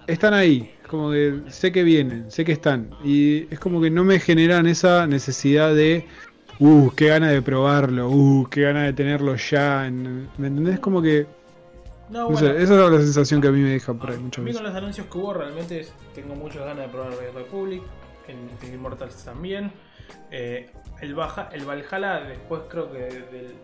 están 0.08 0.34
ahí, 0.34 0.72
como 0.88 1.12
que 1.12 1.42
sé 1.50 1.72
que 1.72 1.84
vienen, 1.84 2.30
sé 2.32 2.46
que 2.46 2.52
están 2.54 2.90
y 3.04 3.52
es 3.54 3.60
como 3.60 3.82
que 3.82 3.90
no 3.90 4.04
me 4.04 4.20
generan 4.20 4.68
esa 4.68 5.08
necesidad 5.08 5.74
de, 5.76 6.06
uh, 6.60 6.90
qué 6.92 7.08
gana 7.08 7.30
de 7.32 7.42
probarlo, 7.42 8.10
uh, 8.10 8.48
qué 8.50 8.62
gana 8.62 8.84
de 8.84 8.94
tenerlo 8.94 9.36
ya, 9.36 9.88
en- 9.88 10.30
¿me 10.38 10.48
entendés? 10.48 10.80
Como 10.80 11.02
que, 11.02 11.26
No, 12.10 12.20
no 12.20 12.26
bueno, 12.30 12.40
sé, 12.40 12.62
esa 12.64 12.86
es 12.86 12.92
la 12.92 13.00
sensación 13.00 13.42
que 13.42 13.48
a 13.48 13.52
mí 13.52 13.60
me 13.62 13.70
deja 13.72 13.94
por 13.94 14.10
ahí 14.12 14.18
a 14.18 14.20
muchas 14.20 14.40
mí 14.44 14.46
veces. 14.50 14.62
con 14.62 14.70
los 14.72 14.78
anuncios 14.78 15.08
que 15.08 15.18
hubo 15.18 15.34
realmente 15.34 15.80
es- 15.82 15.94
tengo 16.14 16.36
muchas 16.36 16.62
ganas 16.66 16.86
de 16.86 16.88
probar 16.90 17.12
Red 17.12 17.34
Republic, 17.36 17.82
el 18.28 18.36
Infinite 18.36 18.76
Immortals 18.78 19.24
también. 19.24 19.72
Eh, 20.32 20.70
el, 21.02 21.16
Baja, 21.16 21.50
el 21.52 21.66
Valhalla, 21.66 22.22
después 22.28 22.62
creo 22.70 22.92
que 22.92 23.00
del 23.00 23.56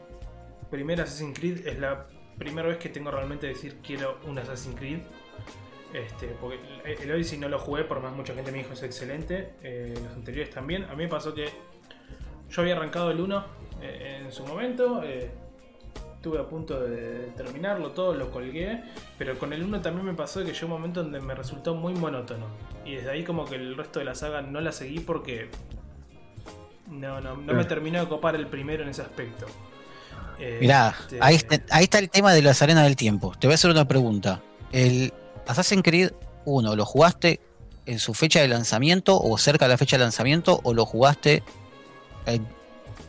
primer 0.70 1.02
Assassin's 1.02 1.38
Creed 1.38 1.68
es 1.68 1.80
la 1.80 2.08
primera 2.38 2.68
vez 2.68 2.78
que 2.78 2.90
tengo 2.90 3.12
realmente 3.12 3.46
decir 3.48 3.78
quiero 3.86 4.18
un 4.28 4.40
Assassin's 4.40 4.76
Creed. 4.78 5.00
Este, 5.94 6.28
porque 6.40 6.60
el, 6.86 7.12
Odyssey 7.12 7.38
no 7.38 7.50
lo 7.50 7.60
jugué, 7.60 7.84
por 7.84 8.02
más 8.02 8.14
mucha 8.14 8.34
gente 8.34 8.52
me 8.52 8.60
dijo 8.60 8.74
es 8.74 8.84
excelente. 8.84 9.54
eh, 9.64 9.94
los 10.02 10.14
anteriores 10.14 10.54
también. 10.54 10.84
A 10.86 10.92
mí 10.96 11.04
me 11.04 11.08
pasó 11.10 11.34
que 11.34 11.50
yo 12.50 12.62
había 12.62 12.76
arrancado 12.76 13.12
el 13.12 13.20
1 13.20 13.46
eh, 13.82 14.22
en 14.24 14.32
su 14.32 14.46
momento. 14.46 15.04
eh, 15.04 15.30
estuve 16.16 16.38
a 16.40 16.48
punto 16.48 16.80
de 16.80 17.32
terminarlo 17.36 17.92
todo, 17.92 18.14
lo 18.14 18.30
colgué. 18.32 18.84
Pero 19.18 19.38
con 19.40 19.52
el 19.54 19.64
1 19.64 19.82
también 19.82 20.06
me 20.06 20.14
pasó 20.14 20.46
que 20.46 20.54
llegó 20.54 20.68
un 20.68 20.72
momento 20.74 21.02
donde 21.04 21.20
me 21.20 21.34
resultó 21.36 21.76
muy 21.76 21.94
monótono. 21.94 22.46
Y 22.86 22.96
desde 22.96 23.10
ahí 23.12 23.24
como 23.24 23.46
que 23.46 23.56
el 23.56 23.76
resto 23.76 24.00
de 24.00 24.06
la 24.06 24.16
saga 24.16 24.42
no 24.42 24.62
la 24.62 24.72
seguí 24.72 25.00
porque 25.00 25.50
no, 26.90 27.22
no, 27.22 27.32
no 27.32 27.38
me 27.38 27.46
Claro. 27.54 27.68
terminó 27.68 28.00
de 28.02 28.08
copar 28.08 28.36
el 28.36 28.48
primero 28.48 28.84
en 28.84 28.90
ese 28.90 29.02
aspecto. 29.02 29.46
Eh, 30.40 30.58
Mirá, 30.62 30.96
este, 31.00 31.18
ahí 31.22 31.36
está, 31.36 31.60
ahí 31.70 31.84
está 31.84 32.00
el 32.00 32.10
tema 32.10 32.34
de 32.34 32.42
las 32.42 32.62
arenas 32.62 32.84
del 32.84 32.96
tiempo. 32.96 33.34
Te 33.40 33.48
voy 33.48 33.54
a 33.54 33.56
hacer 33.56 33.72
una 33.72 33.88
pregunta. 33.88 34.42
¿El 34.72 35.14
Assassin's 35.48 35.84
Creed 35.84 36.12
1 36.46 36.76
lo 36.76 36.86
jugaste 36.86 37.40
en 37.86 38.00
su 38.00 38.14
fecha 38.14 38.42
de 38.42 38.48
lanzamiento 38.48 39.20
o 39.20 39.38
cerca 39.38 39.66
de 39.66 39.70
la 39.70 39.78
fecha 39.78 39.98
de 39.98 40.04
lanzamiento 40.04 40.60
o 40.64 40.74
lo 40.74 40.86
jugaste 40.86 41.44
en- 42.26 42.48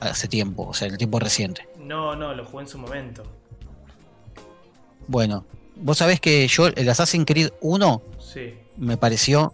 hace 0.01 0.27
tiempo, 0.29 0.67
o 0.69 0.75
sea, 0.75 0.87
en 0.89 0.93
el 0.95 0.99
tiempo 0.99 1.19
reciente? 1.21 1.69
No, 1.79 2.17
no, 2.17 2.35
lo 2.35 2.45
jugué 2.45 2.65
en 2.65 2.69
su 2.69 2.79
momento. 2.79 3.23
Bueno, 5.07 5.45
vos 5.77 5.99
sabés 5.99 6.21
que 6.21 6.47
yo 6.49 6.69
el 6.69 6.89
Assassin's 6.89 7.27
Creed 7.27 7.51
1 7.61 8.03
Sí. 8.19 8.55
me 8.77 8.97
pareció 8.97 9.53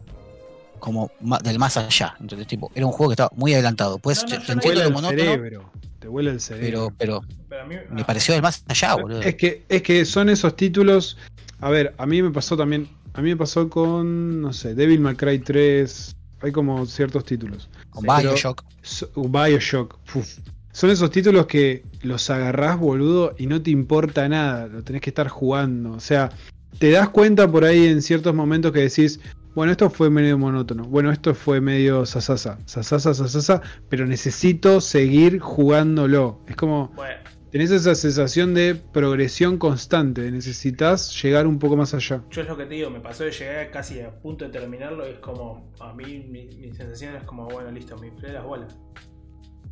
como 0.79 1.11
del 1.43 1.59
más 1.59 1.77
allá. 1.77 2.15
Entonces, 2.21 2.47
tipo, 2.47 2.71
era 2.75 2.87
un 2.87 2.93
juego 2.93 3.11
que 3.11 3.15
estaba 3.15 3.31
muy 3.35 3.53
adelantado. 3.53 3.99
Pues 3.99 4.23
No, 4.25 4.31
no, 4.31 4.45
te- 4.45 4.53
entiendo 4.53 4.69
Huele 4.69 4.81
lo 4.83 4.87
el 4.89 4.93
monótono, 4.95 5.21
cerebro, 5.23 5.73
te 5.99 6.09
huele 6.09 6.31
el 6.31 6.41
cerebro. 6.41 6.93
pero, 6.97 7.21
pero 7.21 7.37
Pero 7.49 7.63
a 7.63 7.67
mí, 7.67 7.75
me 7.91 8.03
ah, 8.03 8.07
pareció 8.07 8.35
del 8.35 8.43
más 8.43 8.63
allá, 8.69 8.95
boludo. 8.95 9.23
Es 9.23 9.35
que, 9.35 9.65
es 9.69 9.83
que 9.83 10.05
son 10.05 10.29
esos 10.29 10.55
títulos. 10.55 11.17
A 11.61 11.71
ver, 11.71 11.95
a 11.99 12.07
mí 12.07 12.23
me 12.23 12.31
pasó 12.31 12.57
también. 12.57 12.89
A 13.15 13.23
mí 13.23 13.31
me 13.31 13.37
pasó 13.37 13.69
con, 13.69 14.41
no 14.41 14.53
sé, 14.53 14.75
Devil 14.75 15.01
May 15.01 15.17
Cry 15.17 15.39
3. 15.41 16.17
Hay 16.43 16.53
como 16.53 16.87
ciertos 16.87 17.25
títulos. 17.25 17.69
Con 17.91 18.05
Bioshock. 18.05 18.63
So- 18.83 19.09
Bioshock. 19.17 19.99
uf. 20.15 20.39
Son 20.73 20.91
esos 20.91 21.11
títulos 21.11 21.47
que 21.47 21.83
los 22.03 22.31
agarrás, 22.31 22.79
boludo, 22.79 23.35
y 23.39 23.47
no 23.49 23.61
te 23.61 23.71
importa 23.71 24.29
nada. 24.29 24.69
Lo 24.69 24.85
tenés 24.85 25.03
que 25.03 25.11
estar 25.11 25.27
jugando. 25.29 25.93
O 25.93 26.01
sea, 26.01 26.31
te 26.79 26.91
das 26.93 27.09
cuenta 27.09 27.51
por 27.51 27.65
ahí 27.65 27.87
en 27.89 28.03
ciertos 28.03 28.35
momentos 28.35 28.71
que 28.73 28.81
decís. 28.81 29.19
Bueno, 29.57 29.73
esto 29.73 29.91
fue 29.91 30.09
medio 30.09 30.39
monótono. 30.39 30.85
Bueno, 30.85 31.11
esto 31.11 31.35
fue 31.35 31.61
medio 31.61 32.07
sasasa. 32.07 32.59
Sasasa, 32.67 33.13
sasasa. 33.15 33.61
Pero 33.89 34.07
necesito 34.07 34.81
seguir 34.81 35.41
jugándolo. 35.41 36.39
Es 36.47 36.55
como. 36.55 36.93
bueno, 36.95 37.17
Tenés 37.51 37.71
esa 37.71 37.95
sensación 37.95 38.53
de 38.53 38.75
progresión 38.75 39.57
constante, 39.57 40.31
necesitas 40.31 41.23
llegar 41.23 41.47
un 41.47 41.59
poco 41.59 41.77
más 41.77 41.95
allá. 41.95 42.23
yo 42.31 42.43
es 42.43 42.49
lo 42.49 42.57
que 42.57 42.67
te 42.67 42.75
digo, 42.75 42.91
me 42.91 43.01
pasó 43.01 43.25
de 43.25 43.31
llegar 43.31 43.71
casi 43.71 44.01
a 44.01 44.11
punto 44.21 44.45
de 44.45 44.51
terminarlo 44.51 45.07
y 45.07 45.13
es 45.13 45.19
como, 45.21 45.73
a 45.81 45.95
mí 45.95 46.27
mi, 46.29 46.47
mi 46.47 46.73
sensación 46.75 47.17
es 47.17 47.25
como, 47.25 47.47
bueno, 47.47 47.71
listo, 47.71 47.97
me 47.97 48.09
inflé 48.09 48.35
las 48.35 48.45
bolas. 48.45 48.77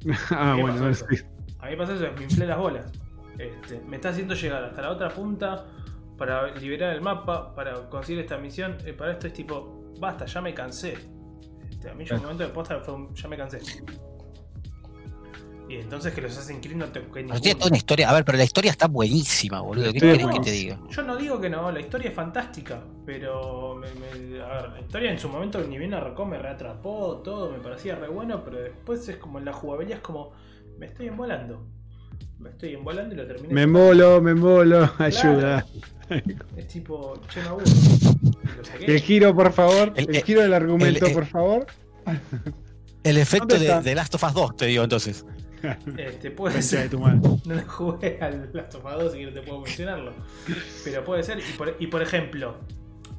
ah, 0.30 0.54
¿Qué 0.56 0.62
bueno, 0.62 0.88
pasó 0.88 1.06
sí. 1.10 1.16
A 1.58 1.66
mí 1.66 1.70
me 1.72 1.76
pasa 1.76 1.94
eso, 1.94 2.06
me 2.16 2.24
inflé 2.24 2.46
las 2.46 2.58
bolas. 2.58 2.86
Este, 3.38 3.80
me 3.86 3.96
está 3.96 4.08
haciendo 4.08 4.34
llegar 4.34 4.64
hasta 4.64 4.80
la 4.80 4.90
otra 4.90 5.10
punta 5.10 5.66
para 6.16 6.54
liberar 6.54 6.94
el 6.94 7.02
mapa, 7.02 7.54
para 7.54 7.90
conseguir 7.90 8.20
esta 8.20 8.38
misión. 8.38 8.78
Eh, 8.86 8.94
para 8.94 9.12
esto 9.12 9.26
es 9.26 9.32
tipo, 9.34 9.92
basta, 10.00 10.24
ya 10.24 10.40
me 10.40 10.54
cansé. 10.54 10.94
Este, 11.70 11.90
a 11.90 11.94
mí 11.94 12.04
ya 12.04 12.16
un 12.16 12.22
momento 12.22 12.44
de 12.44 12.50
posta 12.50 12.80
fue 12.80 12.94
un, 12.94 13.14
ya 13.14 13.28
me 13.28 13.36
cansé. 13.36 13.60
Y 15.68 15.76
entonces 15.76 16.14
que 16.14 16.20
los 16.20 16.30
Assassin's 16.32 16.60
Creed 16.60 16.76
no 16.76 16.86
te 16.86 17.00
que 17.00 17.06
Pero 17.06 17.22
ninguno. 17.22 17.40
tiene 17.40 17.58
toda 17.58 17.68
una 17.70 17.76
historia. 17.76 18.08
A 18.10 18.14
ver, 18.14 18.24
pero 18.24 18.38
la 18.38 18.44
historia 18.44 18.70
está 18.70 18.86
buenísima, 18.86 19.60
boludo. 19.60 19.92
¿Qué 19.92 19.98
querés 19.98 20.26
que 20.28 20.40
te 20.40 20.50
diga? 20.52 20.78
Yo 20.90 21.02
no 21.02 21.16
digo 21.16 21.40
que 21.40 21.50
no, 21.50 21.72
la 21.72 21.80
historia 21.80 22.08
es 22.10 22.14
fantástica, 22.14 22.80
pero 23.04 23.74
me- 23.74 23.88
me- 23.94 24.40
a 24.42 24.46
ver, 24.62 24.68
la 24.70 24.80
historia 24.80 25.10
en 25.10 25.18
su 25.18 25.28
momento 25.28 25.60
ni 25.66 25.76
bien 25.76 25.92
arrancó, 25.94 26.24
me 26.24 26.38
reatrapó, 26.38 27.16
todo, 27.24 27.50
me 27.50 27.58
parecía 27.58 27.96
re 27.96 28.08
bueno, 28.08 28.44
pero 28.44 28.58
después 28.62 29.08
es 29.08 29.16
como 29.16 29.40
la 29.40 29.52
jugabilidad 29.52 29.96
es 29.98 30.02
como, 30.04 30.32
me 30.78 30.86
estoy 30.86 31.08
embolando. 31.08 31.66
Me 32.38 32.50
estoy 32.50 32.74
embolando 32.74 33.14
y 33.14 33.18
lo 33.18 33.26
terminé. 33.26 33.52
Me 33.54 33.66
molo, 33.66 34.20
me 34.20 34.34
molo, 34.34 34.88
ayuda. 34.98 35.66
Es 36.56 36.68
tipo, 36.68 37.14
che, 37.28 37.40
me 37.42 37.48
aburro. 37.48 37.64
El 38.86 39.00
giro, 39.00 39.34
por 39.34 39.52
favor. 39.52 39.92
El- 39.96 40.14
El, 40.14 40.22
giro 40.22 40.42
del 40.42 40.54
argumento, 40.54 41.06
el- 41.06 41.12
por 41.12 41.26
favor. 41.26 41.66
El 43.02 43.18
efecto 43.18 43.56
¿Dónde 43.56 43.66
de, 43.74 43.80
de 43.82 43.94
Last 43.94 44.14
of 44.14 44.22
Us 44.24 44.34
2, 44.34 44.56
te 44.56 44.66
digo 44.66 44.84
entonces. 44.84 45.24
Este, 45.96 46.30
puede 46.30 46.62
ser. 46.62 46.90
tu 46.90 46.98
madre. 47.00 47.20
No 47.46 47.54
lo 47.54 47.68
jugué 47.68 48.18
al 48.20 48.50
Last 48.52 48.74
of 48.74 48.84
Us 48.84 48.98
2, 48.98 49.12
si 49.12 49.18
que 49.18 49.26
no 49.26 49.32
te 49.32 49.42
puedo 49.42 49.60
mencionarlo. 49.60 50.12
Pero 50.84 51.04
puede 51.04 51.22
ser. 51.22 51.38
Y 51.38 51.52
por, 51.56 51.76
y 51.78 51.86
por 51.86 52.02
ejemplo, 52.02 52.58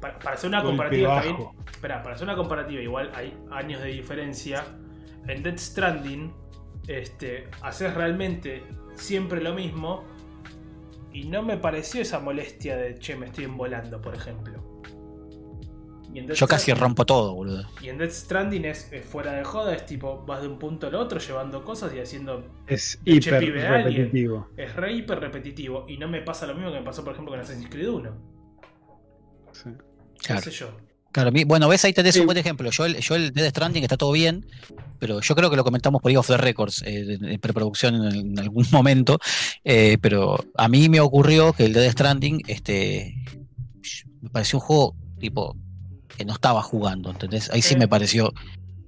para, 0.00 0.18
para 0.18 0.34
hacer 0.36 0.48
una 0.48 0.60
Golpe 0.60 0.76
comparativa, 0.76 1.14
bajo. 1.14 1.54
Espera, 1.70 2.02
para 2.02 2.14
hacer 2.14 2.24
una 2.26 2.36
comparativa, 2.36 2.80
igual 2.80 3.10
hay 3.14 3.36
años 3.50 3.82
de 3.82 3.88
diferencia. 3.88 4.64
En 5.26 5.42
Dead 5.42 5.58
Stranding, 5.58 6.32
este, 6.86 7.48
haces 7.62 7.94
realmente 7.94 8.62
siempre 8.94 9.40
lo 9.40 9.54
mismo. 9.54 10.04
Y 11.12 11.24
no 11.24 11.42
me 11.42 11.56
pareció 11.56 12.02
esa 12.02 12.18
molestia 12.20 12.76
de 12.76 12.94
che, 12.96 13.16
me 13.16 13.26
estoy 13.26 13.44
embolando, 13.44 14.00
por 14.00 14.14
ejemplo. 14.14 14.67
Y 16.14 16.20
en 16.20 16.26
Death 16.26 16.36
Yo 16.38 16.48
casi 16.48 16.70
Stranding- 16.72 16.78
rompo 16.80 17.04
todo, 17.04 17.34
boludo. 17.34 17.64
Y 17.82 17.88
en 17.90 17.98
Death 17.98 18.12
Stranding 18.12 18.64
es, 18.64 18.90
es 18.92 19.04
fuera 19.04 19.32
de 19.32 19.44
joda, 19.44 19.74
es 19.74 19.84
tipo, 19.84 20.24
vas 20.26 20.40
de 20.40 20.48
un 20.48 20.58
punto 20.58 20.86
al 20.86 20.94
otro 20.94 21.18
llevando 21.18 21.64
cosas 21.64 21.92
y 21.94 22.00
haciendo. 22.00 22.44
Es 22.66 22.98
hiper 23.04 23.40
repetitivo. 23.44 24.48
Es 24.56 24.74
re 24.74 24.92
hiper 24.94 25.20
repetitivo. 25.20 25.84
Y 25.88 25.98
no 25.98 26.08
me 26.08 26.22
pasa 26.22 26.46
lo 26.46 26.54
mismo 26.54 26.72
que 26.72 26.78
me 26.78 26.84
pasó, 26.84 27.04
por 27.04 27.12
ejemplo, 27.12 27.32
con 27.32 27.40
Assassin's 27.40 27.68
Creed 27.68 27.88
1. 27.90 28.10
Sí. 29.52 29.70
Claro. 30.22 30.42
¿Qué 30.42 30.50
sé 30.50 30.56
yo? 30.56 30.76
Claro, 31.12 31.32
mi- 31.32 31.44
bueno, 31.44 31.68
ves, 31.68 31.84
ahí 31.84 31.92
tenés 31.92 32.14
Sí. 32.14 32.20
un 32.20 32.26
buen 32.26 32.38
ejemplo. 32.38 32.70
Yo 32.70 32.84
el, 32.84 32.96
yo 32.98 33.14
el 33.16 33.32
Dead 33.32 33.48
Stranding 33.50 33.82
está 33.82 33.96
todo 33.96 34.12
bien, 34.12 34.46
pero 34.98 35.20
yo 35.20 35.34
creo 35.34 35.50
que 35.50 35.56
lo 35.56 35.64
comentamos 35.64 36.02
por 36.02 36.10
ahí 36.10 36.16
off 36.16 36.26
the 36.28 36.36
records, 36.36 36.82
eh, 36.82 37.14
en, 37.14 37.24
en 37.24 37.40
preproducción 37.40 37.94
en, 37.96 38.14
en 38.32 38.38
algún 38.38 38.64
momento. 38.72 39.18
eh, 39.64 39.96
pero 40.00 40.38
a 40.56 40.68
mí 40.68 40.88
me 40.88 41.00
ocurrió 41.00 41.52
que 41.54 41.64
el 41.64 41.72
Dead 41.72 41.90
Stranding, 41.92 42.42
este, 42.46 43.14
me 44.20 44.28
pareció 44.30 44.58
un 44.58 44.64
juego 44.64 44.96
tipo 45.18 45.56
que 46.16 46.24
no 46.24 46.32
estaba 46.32 46.62
jugando, 46.62 47.10
¿entendés? 47.10 47.50
Ahí 47.50 47.62
sí 47.62 47.74
Sí. 47.74 47.76
me 47.76 47.88
pareció 47.88 48.32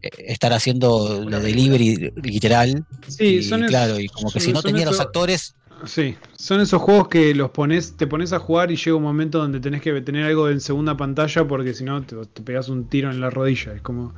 eh, 0.03 0.09
estar 0.29 0.53
haciendo 0.53 1.25
de 1.27 1.41
delivery 1.41 2.13
literal. 2.23 2.85
Sí, 3.07 3.25
y, 3.25 3.43
son 3.43 3.63
claro, 3.67 4.01
y 4.01 4.09
como 4.09 4.31
que 4.31 4.41
si 4.41 4.53
no 4.53 4.63
tenía 4.63 4.85
los 4.87 5.01
actores, 5.01 5.55
Sí, 5.87 6.15
son 6.37 6.61
esos 6.61 6.83
juegos 6.83 7.09
que 7.09 7.35
los 7.35 7.53
pones, 7.53 7.97
te 7.97 8.07
pones 8.07 8.35
a 8.35 8.39
jugar 8.39 8.71
y 8.71 8.77
llega 8.77 8.97
un 8.97 9.03
momento 9.03 9.39
donde 9.39 9.61
tenés 9.61 9.81
que 9.81 9.99
tener 10.03 10.27
algo 10.27 10.51
en 10.51 10.61
segunda 10.61 10.95
pantalla 10.95 11.49
porque 11.49 11.73
si 11.73 11.85
no 11.85 12.03
te, 12.03 12.17
te 12.27 12.43
pegas 12.43 12.69
un 12.69 12.87
tiro 12.91 13.11
en 13.11 13.19
la 13.19 13.31
rodilla. 13.31 13.73
Es 13.73 13.81
como. 13.81 14.13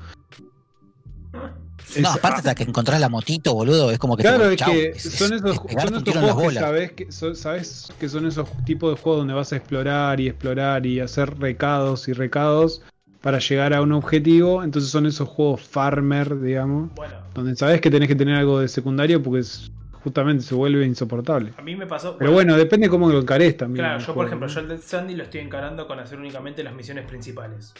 no, 1.33 1.51
es- 1.95 2.05
aparte 2.07 2.39
hasta 2.39 2.55
que 2.57 2.65
encontrás 2.65 3.01
la 3.01 3.09
motito, 3.09 3.55
boludo, 3.55 3.91
es 3.93 3.99
como 3.99 4.17
que 4.17 4.23
Claro, 4.25 4.49
te 4.49 4.55
es 4.55 4.57
chau, 4.59 4.73
que 4.73 4.87
es- 4.89 5.03
son 5.03 5.33
es- 5.33 5.41
esos, 5.41 5.57
son 5.57 5.69
esos 5.95 6.03
juegos 6.15 6.37
que 6.37 6.43
bolas. 6.43 6.63
sabes 6.65 6.93
que, 6.93 7.13
son, 7.13 7.37
sabes 7.37 7.93
que 8.01 8.09
son 8.09 8.27
esos 8.27 8.49
tipos 8.65 8.95
de 8.97 9.01
juegos 9.01 9.21
donde 9.21 9.35
vas 9.35 9.53
a 9.53 9.57
explorar 9.57 10.19
y 10.21 10.29
explorar 10.29 10.85
y 10.85 10.99
hacer 11.01 11.39
recados 11.39 12.09
y 12.09 12.13
recados 12.13 12.83
para 13.23 13.39
llegar 13.39 13.73
a 13.73 13.81
un 13.81 13.93
objetivo. 13.93 14.63
Entonces 14.63 14.91
son 14.91 15.07
esos 15.07 15.29
juegos 15.29 15.63
farmer, 15.63 16.39
digamos, 16.41 16.93
Bueno, 16.95 17.15
donde 17.35 17.57
sabes 17.57 17.81
que 17.81 17.91
tenés 17.91 18.09
que 18.09 18.15
tener 18.17 18.37
algo 18.37 18.61
de 18.61 18.69
secundario 18.69 19.23
porque 19.23 19.41
es- 19.41 19.71
justamente 20.03 20.43
se 20.43 20.55
vuelve 20.57 20.85
insoportable. 20.85 21.53
a 21.57 21.63
mí 21.63 21.77
me 21.77 21.87
pasó. 21.87 22.17
Pero 22.19 22.33
bueno, 22.33 22.57
depende 22.57 22.89
cómo 22.89 23.09
lo 23.09 23.21
encares 23.21 23.57
también. 23.57 23.85
Claro, 23.85 24.01
yo 24.01 24.15
por 24.15 24.27
ejemplo, 24.27 24.49
¿no? 24.49 24.53
yo 24.53 24.61
el 24.61 24.69
Death 24.69 24.83
Stranding 24.83 25.17
lo 25.17 25.23
estoy 25.25 25.41
encarando 25.41 25.87
con 25.87 26.01
hacer 26.01 26.19
únicamente 26.19 26.65
las 26.65 26.75
misiones 26.75 27.07
principales. 27.07 27.73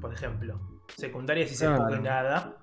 Por 0.00 0.12
ejemplo. 0.12 0.60
Secundarias 0.96 1.50
y 1.50 1.54
se 1.54 1.64
Claro. 1.66 1.96
y 1.96 2.00
nada. 2.00 2.56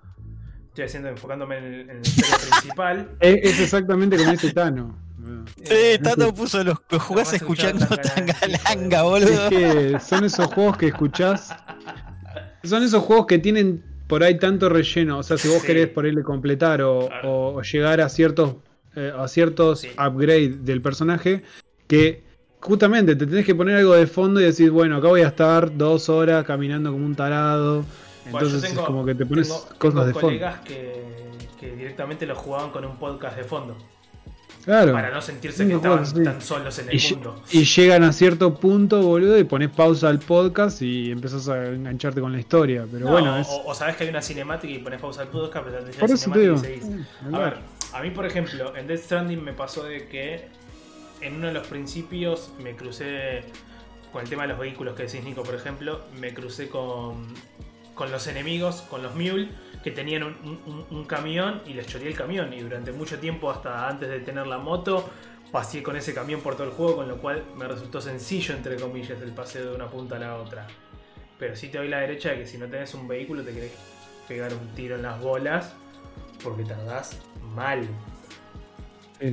Estoy 0.67 0.85
haciendo, 0.85 1.09
enfocándome 1.09 1.57
en, 1.57 1.63
el- 1.65 1.79
en 1.81 1.87
la 1.87 2.01
historia 2.03 2.37
principal. 2.51 3.09
Eh, 3.19 3.39
Es 3.43 3.59
exactamente 3.59 4.17
como 4.17 4.31
dice 4.31 4.53
Tano. 4.53 4.95
Eh, 5.65 5.95
Sí, 5.97 6.03
Tato 6.03 6.31
puso 6.33 6.63
los 6.63 6.79
que 6.81 6.99
jugás 6.99 7.33
escuchando 7.33 7.87
Tangalanga, 7.87 8.97
Es 8.99 9.03
boludo. 9.03 9.49
que 9.49 9.99
son 9.99 10.23
esos 10.25 10.45
juegos 10.53 10.77
que 10.77 10.87
escuchás. 10.87 11.55
Son 12.63 12.83
esos 12.83 13.03
juegos 13.03 13.25
que 13.25 13.37
tienen 13.39 13.83
por 14.07 14.23
ahí 14.23 14.37
tanto 14.37 14.69
relleno. 14.69 15.19
O 15.19 15.23
sea, 15.23 15.37
si 15.37 15.47
vos 15.47 15.59
Sí. 15.59 15.67
querés 15.67 15.87
por 15.87 16.05
ahí 16.05 16.13
completar 16.23 16.81
o, 16.81 17.07
Claro. 17.07 17.29
o- 17.31 17.55
o 17.57 17.61
llegar 17.61 18.01
a 18.01 18.09
ciertos 18.09 18.55
eh, 18.95 19.13
a 19.15 19.27
ciertos 19.27 19.81
Sí. 19.81 19.89
upgrades 19.97 20.65
del 20.65 20.81
personaje, 20.81 21.43
que 21.87 22.23
justamente 22.59 23.15
te 23.15 23.27
tenés 23.27 23.45
que 23.45 23.53
poner 23.53 23.77
algo 23.77 23.93
de 23.93 24.07
fondo 24.07 24.41
y 24.41 24.43
decir, 24.45 24.71
bueno, 24.71 24.97
acá 24.97 25.07
voy 25.09 25.21
a 25.21 25.27
estar 25.27 25.77
dos 25.77 26.09
horas 26.09 26.43
caminando 26.43 26.91
como 26.91 27.05
un 27.05 27.15
tarado. 27.15 27.85
Bueno, 28.31 28.47
Entonces 28.47 28.67
tengo- 28.69 28.81
es 28.81 28.87
como 28.87 29.05
que 29.05 29.13
te 29.15 29.25
pones 29.27 29.47
tengo- 29.47 29.59
cosas 29.77 29.79
tengo 29.79 30.05
de 30.05 30.13
fondo. 30.13 30.27
colegas 30.27 30.59
que, 30.61 31.03
que 31.59 31.75
directamente 31.75 32.25
lo 32.25 32.35
jugaban 32.35 32.71
con 32.71 32.83
un 32.83 32.97
podcast 32.97 33.37
de 33.37 33.43
fondo. 33.43 33.77
Claro. 34.69 34.93
Para 34.93 35.09
no 35.09 35.19
sentirse 35.19 35.65
que 35.67 35.73
estaban 35.73 36.05
sí. 36.05 36.23
tan 36.23 36.39
solos 36.43 36.77
en 36.77 36.85
Y, 36.87 36.89
el 36.91 36.99
lle- 36.99 37.13
mundo. 37.15 37.41
y 37.51 37.63
llegan 37.65 38.03
a 38.03 38.13
cierto 38.13 38.53
punto, 38.53 39.01
boludo, 39.01 39.35
y 39.39 39.43
pones 39.43 39.69
pausa 39.71 40.09
al 40.09 40.19
podcast 40.19 40.81
y 40.83 41.11
empezás 41.11 41.49
a 41.49 41.65
engancharte 41.69 42.21
con 42.21 42.31
la 42.31 42.39
historia. 42.39 42.85
Pero 42.91 43.05
No, 43.07 43.11
bueno, 43.13 43.35
o, 43.35 43.39
es. 43.39 43.47
o 43.65 43.73
sabes 43.73 43.95
que 43.95 44.03
hay 44.03 44.11
una 44.11 44.21
cinemática 44.21 44.71
y 44.71 44.77
pones 44.77 45.01
pausa 45.01 45.21
al 45.23 45.29
podcast, 45.29 45.65
pero 45.65 45.83
te 45.83 45.91
Por 45.97 46.07
la 46.09 46.15
eso 46.15 46.31
te 46.31 46.39
digo. 46.39 46.55
y. 46.55 47.25
Mm, 47.29 47.35
A 47.35 47.39
ver, 47.39 47.53
a 47.93 48.01
mí 48.03 48.11
por 48.11 48.27
ejemplo, 48.27 48.75
en 48.75 48.85
Death 48.85 48.99
Stranding 49.05 49.43
me 49.43 49.53
pasó 49.53 49.83
de 49.85 50.07
que 50.07 50.47
en 51.21 51.35
uno 51.37 51.47
de 51.47 51.53
los 51.53 51.65
principios 51.65 52.51
me 52.63 52.75
crucé 52.75 53.41
con 54.13 54.21
el 54.21 54.29
tema 54.29 54.43
de 54.43 54.49
los 54.49 54.59
vehículos 54.59 54.95
que 54.95 55.03
decís 55.03 55.23
Nico, 55.23 55.41
por 55.41 55.55
ejemplo, 55.55 56.01
me 56.19 56.31
crucé 56.33 56.69
con, 56.69 57.25
con 57.95 58.11
los 58.11 58.27
enemigos, 58.27 58.83
con 58.89 59.01
los 59.01 59.15
Mule, 59.15 59.49
que 59.83 59.91
tenían 59.91 60.23
un, 60.23 61.05
camión 61.05 61.61
y 61.65 61.73
les 61.73 61.87
choreé 61.87 62.07
el 62.09 62.15
camión. 62.15 62.53
Y 62.53 62.59
durante 62.59 62.91
mucho 62.91 63.19
tiempo, 63.19 63.49
hasta 63.49 63.87
antes 63.87 64.09
de 64.09 64.19
tener 64.19 64.47
la 64.47 64.57
moto, 64.57 65.09
pasé 65.51 65.81
con 65.81 65.95
ese 65.95 66.13
camión 66.13 66.41
por 66.41 66.55
todo 66.55 66.67
el 66.67 66.73
juego, 66.73 66.97
con 66.97 67.07
lo 67.07 67.17
cual 67.17 67.43
me 67.55 67.67
resultó 67.67 68.01
sencillo, 68.01 68.55
entre 68.55 68.75
comillas, 68.77 69.21
el 69.21 69.31
paseo 69.31 69.69
de 69.69 69.75
una 69.75 69.87
punta 69.87 70.17
a 70.17 70.19
la 70.19 70.35
otra. 70.35 70.67
Pero 71.37 71.55
sí 71.55 71.69
te 71.69 71.77
doy 71.77 71.87
la 71.87 71.99
derecha 71.99 72.31
de 72.31 72.39
que 72.39 72.45
si 72.45 72.57
no 72.57 72.67
tenés 72.67 72.93
un 72.93 73.07
vehículo 73.07 73.43
te 73.43 73.53
querés 73.53 73.71
pegar 74.27 74.53
un 74.53 74.67
tiro 74.75 74.95
en 74.95 75.03
las 75.03 75.19
bolas 75.21 75.73
porque 76.43 76.63
tardás 76.63 77.17
mal. 77.55 77.87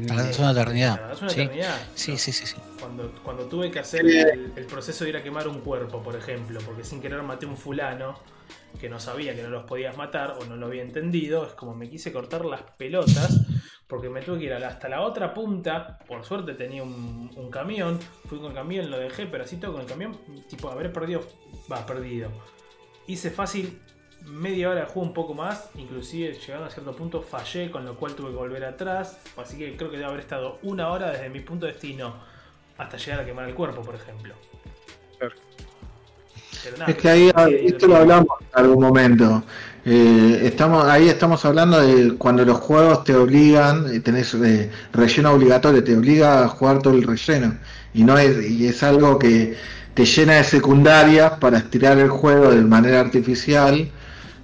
Tardás 0.07 0.39
una 0.39 0.51
eternidad. 0.53 0.97
Tardás 0.97 1.23
una 1.23 1.31
Sí. 1.31 1.41
eternidad. 1.43 1.77
Sí, 1.95 2.19
sí, 2.19 2.33
sí, 2.33 2.47
sí. 2.47 2.57
Cuando, 2.81 3.13
cuando 3.23 3.45
tuve 3.47 3.71
que 3.71 3.79
hacer 3.79 4.05
el, 4.07 4.53
el 4.57 4.67
proceso 4.67 5.05
de 5.05 5.11
ir 5.11 5.17
a 5.17 5.23
quemar 5.23 5.47
un 5.49 5.61
cuerpo, 5.61 6.03
por 6.03 6.17
ejemplo, 6.17 6.61
porque 6.67 6.85
sin 6.85 7.01
querer 7.01 7.23
maté 7.23 7.47
a 7.47 7.49
un 7.49 7.57
fulano 7.57 8.19
que 8.81 8.89
no 8.89 9.01
sabía 9.01 9.35
que 9.35 9.43
no 9.43 9.49
los 9.49 9.65
podías 9.65 9.97
matar 9.97 10.37
o 10.41 10.45
no 10.45 10.57
lo 10.57 10.67
había 10.67 10.83
entendido, 10.83 11.47
es 11.47 11.53
como 11.55 11.75
me 11.75 11.89
quise 11.89 12.13
cortar 12.13 12.45
las 12.45 12.61
pelotas 12.77 13.41
porque 13.87 14.09
me 14.11 14.21
tuve 14.21 14.41
que 14.41 14.45
ir 14.47 14.53
hasta 14.53 14.89
la 14.89 15.01
otra 15.03 15.33
punta. 15.33 15.99
Por 16.07 16.25
suerte 16.25 16.55
tenía 16.55 16.83
un, 16.83 17.31
un 17.37 17.51
camión, 17.51 17.99
fui 18.29 18.39
con 18.39 18.49
el 18.49 18.55
camión, 18.55 18.91
lo 18.91 18.99
dejé, 18.99 19.27
pero 19.27 19.45
así 19.45 19.57
todo 19.57 19.73
con 19.73 19.83
el 19.83 19.87
camión, 19.87 20.19
tipo, 20.49 20.69
habré 20.69 20.89
perdido, 20.91 21.23
va, 21.73 21.87
perdido. 21.87 22.31
Hice 23.07 23.31
fácil 23.31 23.81
media 24.25 24.71
hora 24.71 24.81
de 24.81 24.87
juego 24.87 25.03
un 25.03 25.15
poco 25.15 25.35
más, 25.35 25.69
inclusive 25.77 26.35
llegando 26.35 26.67
a 26.67 26.71
cierto 26.71 26.95
punto 26.95 27.23
fallé, 27.23 27.71
con 27.71 27.85
lo 27.85 27.95
cual 27.97 28.15
tuve 28.15 28.31
que 28.31 28.37
volver 28.37 28.65
atrás, 28.65 29.19
así 29.37 29.57
que 29.57 29.77
creo 29.77 29.91
que 29.91 29.97
debe 29.97 30.09
haber 30.09 30.21
estado 30.21 30.59
una 30.63 30.89
hora 30.89 31.11
desde 31.11 31.29
mi 31.29 31.41
punto 31.41 31.67
de 31.67 31.73
destino 31.73 32.15
hasta 32.79 32.97
llegar 32.97 33.21
a 33.21 33.25
quemar 33.25 33.49
el 33.49 33.55
cuerpo, 33.55 33.83
por 33.83 33.95
ejemplo. 33.95 34.35
Claro. 35.19 35.35
Pero 36.65 36.77
nada, 36.79 36.91
Es 36.91 36.99
que 36.99 37.09
ahí, 37.09 37.31
sí, 37.31 37.67
esto 37.67 37.87
lo 37.87 37.97
hablamos 37.97 38.29
en 38.41 38.65
algún 38.65 38.83
momento. 38.83 39.43
Eh, 39.85 40.41
estamos, 40.43 40.85
ahí 40.85 41.09
estamos 41.09 41.45
hablando 41.45 41.81
de 41.81 42.17
cuando 42.17 42.45
los 42.45 42.59
juegos 42.59 43.05
te 43.05 43.15
obligan, 43.15 44.03
tenés 44.03 44.35
eh, 44.35 44.69
relleno 44.93 45.33
obligatorio, 45.33 45.85
te 45.85 45.97
obliga 45.97 46.43
a 46.43 46.49
jugar 46.49 46.83
todo 46.83 46.95
el 46.95 47.05
relleno. 47.05 47.57
Y 47.95 48.03
no 48.03 48.19
es, 48.19 48.51
y 48.51 48.67
es 48.67 48.83
algo 48.83 49.19
que 49.19 49.57
te 49.95 50.05
llena 50.05 50.35
de 50.35 50.45
secundarias 50.45 51.35
para 51.39 51.59
estirar 51.59 51.99
el 51.99 52.11
juego 52.11 52.51
de 52.51 52.63
manera 52.63 53.01
artificial. 53.01 53.89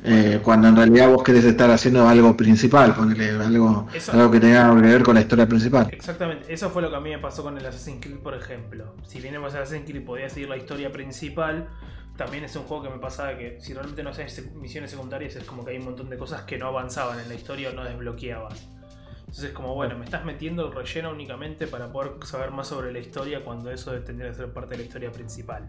Eh, 0.05 0.41
cuando 0.43 0.69
en 0.69 0.77
realidad 0.77 1.09
vos 1.09 1.23
querés 1.23 1.45
estar 1.45 1.71
haciendo 1.71 2.09
algo 2.09 2.37
principal, 2.37 2.95
ponele 2.95 3.31
algo, 3.31 3.87
Eso- 3.95 4.13
algo 4.13 4.31
que 4.31 4.41
tenga 4.41 4.75
que 4.75 4.81
ver 4.89 5.03
con 5.03 5.15
la 5.15 5.21
historia 5.21 5.47
principal. 5.47 5.89
Exactamente, 5.93 6.53
eso 6.53 6.71
fue 6.71 6.83
lo 6.83 6.91
que 6.91 6.97
a 6.97 7.01
mí 7.01 7.11
me 7.11 7.19
pasó 7.19 7.43
con 7.43 7.57
el 7.57 7.65
Assassin's 7.65 8.01
Creed, 8.05 8.19
por 8.19 8.35
ejemplo. 8.35 8.95
Si 9.07 9.21
bien 9.21 9.35
en 9.35 9.45
Assassin's 9.45 9.85
Creed 9.89 10.05
podía 10.05 10.29
seguir 10.29 10.49
la 10.49 10.57
historia 10.57 10.91
principal, 10.91 11.69
también 12.17 12.45
es 12.45 12.55
un 12.57 12.65
juego 12.65 12.83
que 12.85 12.91
me 12.91 12.99
pasaba 12.99 13.39
que 13.39 13.59
si 13.61 13.73
realmente 13.75 14.03
no 14.03 14.11
haces 14.11 14.53
misiones 14.55 14.91
secundarias 14.91 15.37
es 15.37 15.45
como 15.45 15.65
que 15.65 15.71
hay 15.71 15.79
un 15.79 15.85
montón 15.85 16.11
de 16.11 16.19
cosas 16.19 16.43
que 16.43 16.59
no 16.59 16.67
avanzaban 16.67 17.19
en 17.21 17.29
la 17.29 17.35
historia 17.35 17.71
o 17.71 17.73
no 17.73 17.85
desbloqueabas. 17.85 18.69
Entonces 19.21 19.45
es 19.45 19.53
como, 19.53 19.75
bueno, 19.75 19.97
me 19.97 20.05
estás 20.05 20.25
metiendo 20.27 20.67
el 20.67 20.75
relleno 20.75 21.11
únicamente 21.11 21.67
para 21.67 21.91
poder 21.91 22.13
saber 22.27 22.51
más 22.51 22.69
sobre 22.69 22.93
la 22.93 22.99
historia 22.99 23.43
cuando 23.43 23.71
eso 23.71 23.93
tendría 24.01 24.29
que 24.31 24.35
ser 24.37 24.53
parte 24.53 24.73
de 24.73 24.79
la 24.79 24.83
historia 24.83 25.11
principal. 25.11 25.65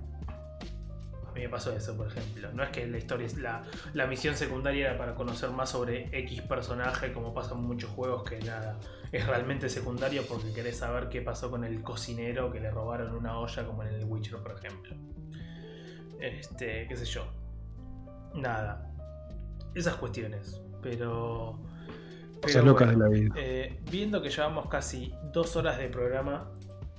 A 1.34 1.36
mí 1.36 1.42
me 1.42 1.50
pasó 1.50 1.72
eso, 1.76 1.98
por 1.98 2.06
ejemplo. 2.06 2.52
No 2.54 2.62
es 2.62 2.70
que 2.70 2.86
la 2.86 3.00
historia, 3.00 3.28
la, 3.40 3.64
la 3.96 4.06
misión 4.06 4.36
secundaria 4.36 4.90
era 4.90 4.98
para 5.00 5.16
conocer 5.16 5.50
más 5.50 5.72
sobre 5.72 6.16
X 6.16 6.44
personaje, 6.44 7.12
como 7.12 7.34
pasa 7.34 7.56
en 7.56 7.62
muchos 7.62 7.90
juegos 7.90 8.24
que 8.24 8.38
nada, 8.42 8.78
es 9.12 9.26
realmente 9.26 9.68
secundario 9.68 10.22
porque 10.30 10.54
querés 10.54 10.78
saber 10.78 11.10
qué 11.10 11.22
pasó 11.24 11.50
con 11.50 11.64
el 11.64 11.82
cocinero 11.82 12.52
que 12.52 12.60
le 12.60 12.70
robaron 12.70 13.16
una 13.16 13.40
olla 13.40 13.66
como 13.66 13.82
en 13.82 13.96
el 13.96 14.06
Witcher, 14.06 14.38
por 14.44 14.52
ejemplo. 14.52 14.96
Este, 16.20 16.86
qué 16.88 16.96
sé 16.96 17.06
yo. 17.06 17.26
Nada. 18.36 18.92
Esas 19.74 19.96
cuestiones. 19.96 20.62
Pero... 20.84 21.60
Cosas 22.44 22.62
pero 22.62 22.66
locas 22.66 22.88
bueno, 22.96 23.06
de 23.06 23.10
la 23.10 23.20
vida. 23.22 23.34
eh, 23.38 23.80
viendo 23.90 24.22
que 24.22 24.30
llevamos 24.30 24.68
casi 24.70 25.16
dos 25.32 25.56
horas 25.56 25.80
de 25.80 25.88
programa, 25.88 26.52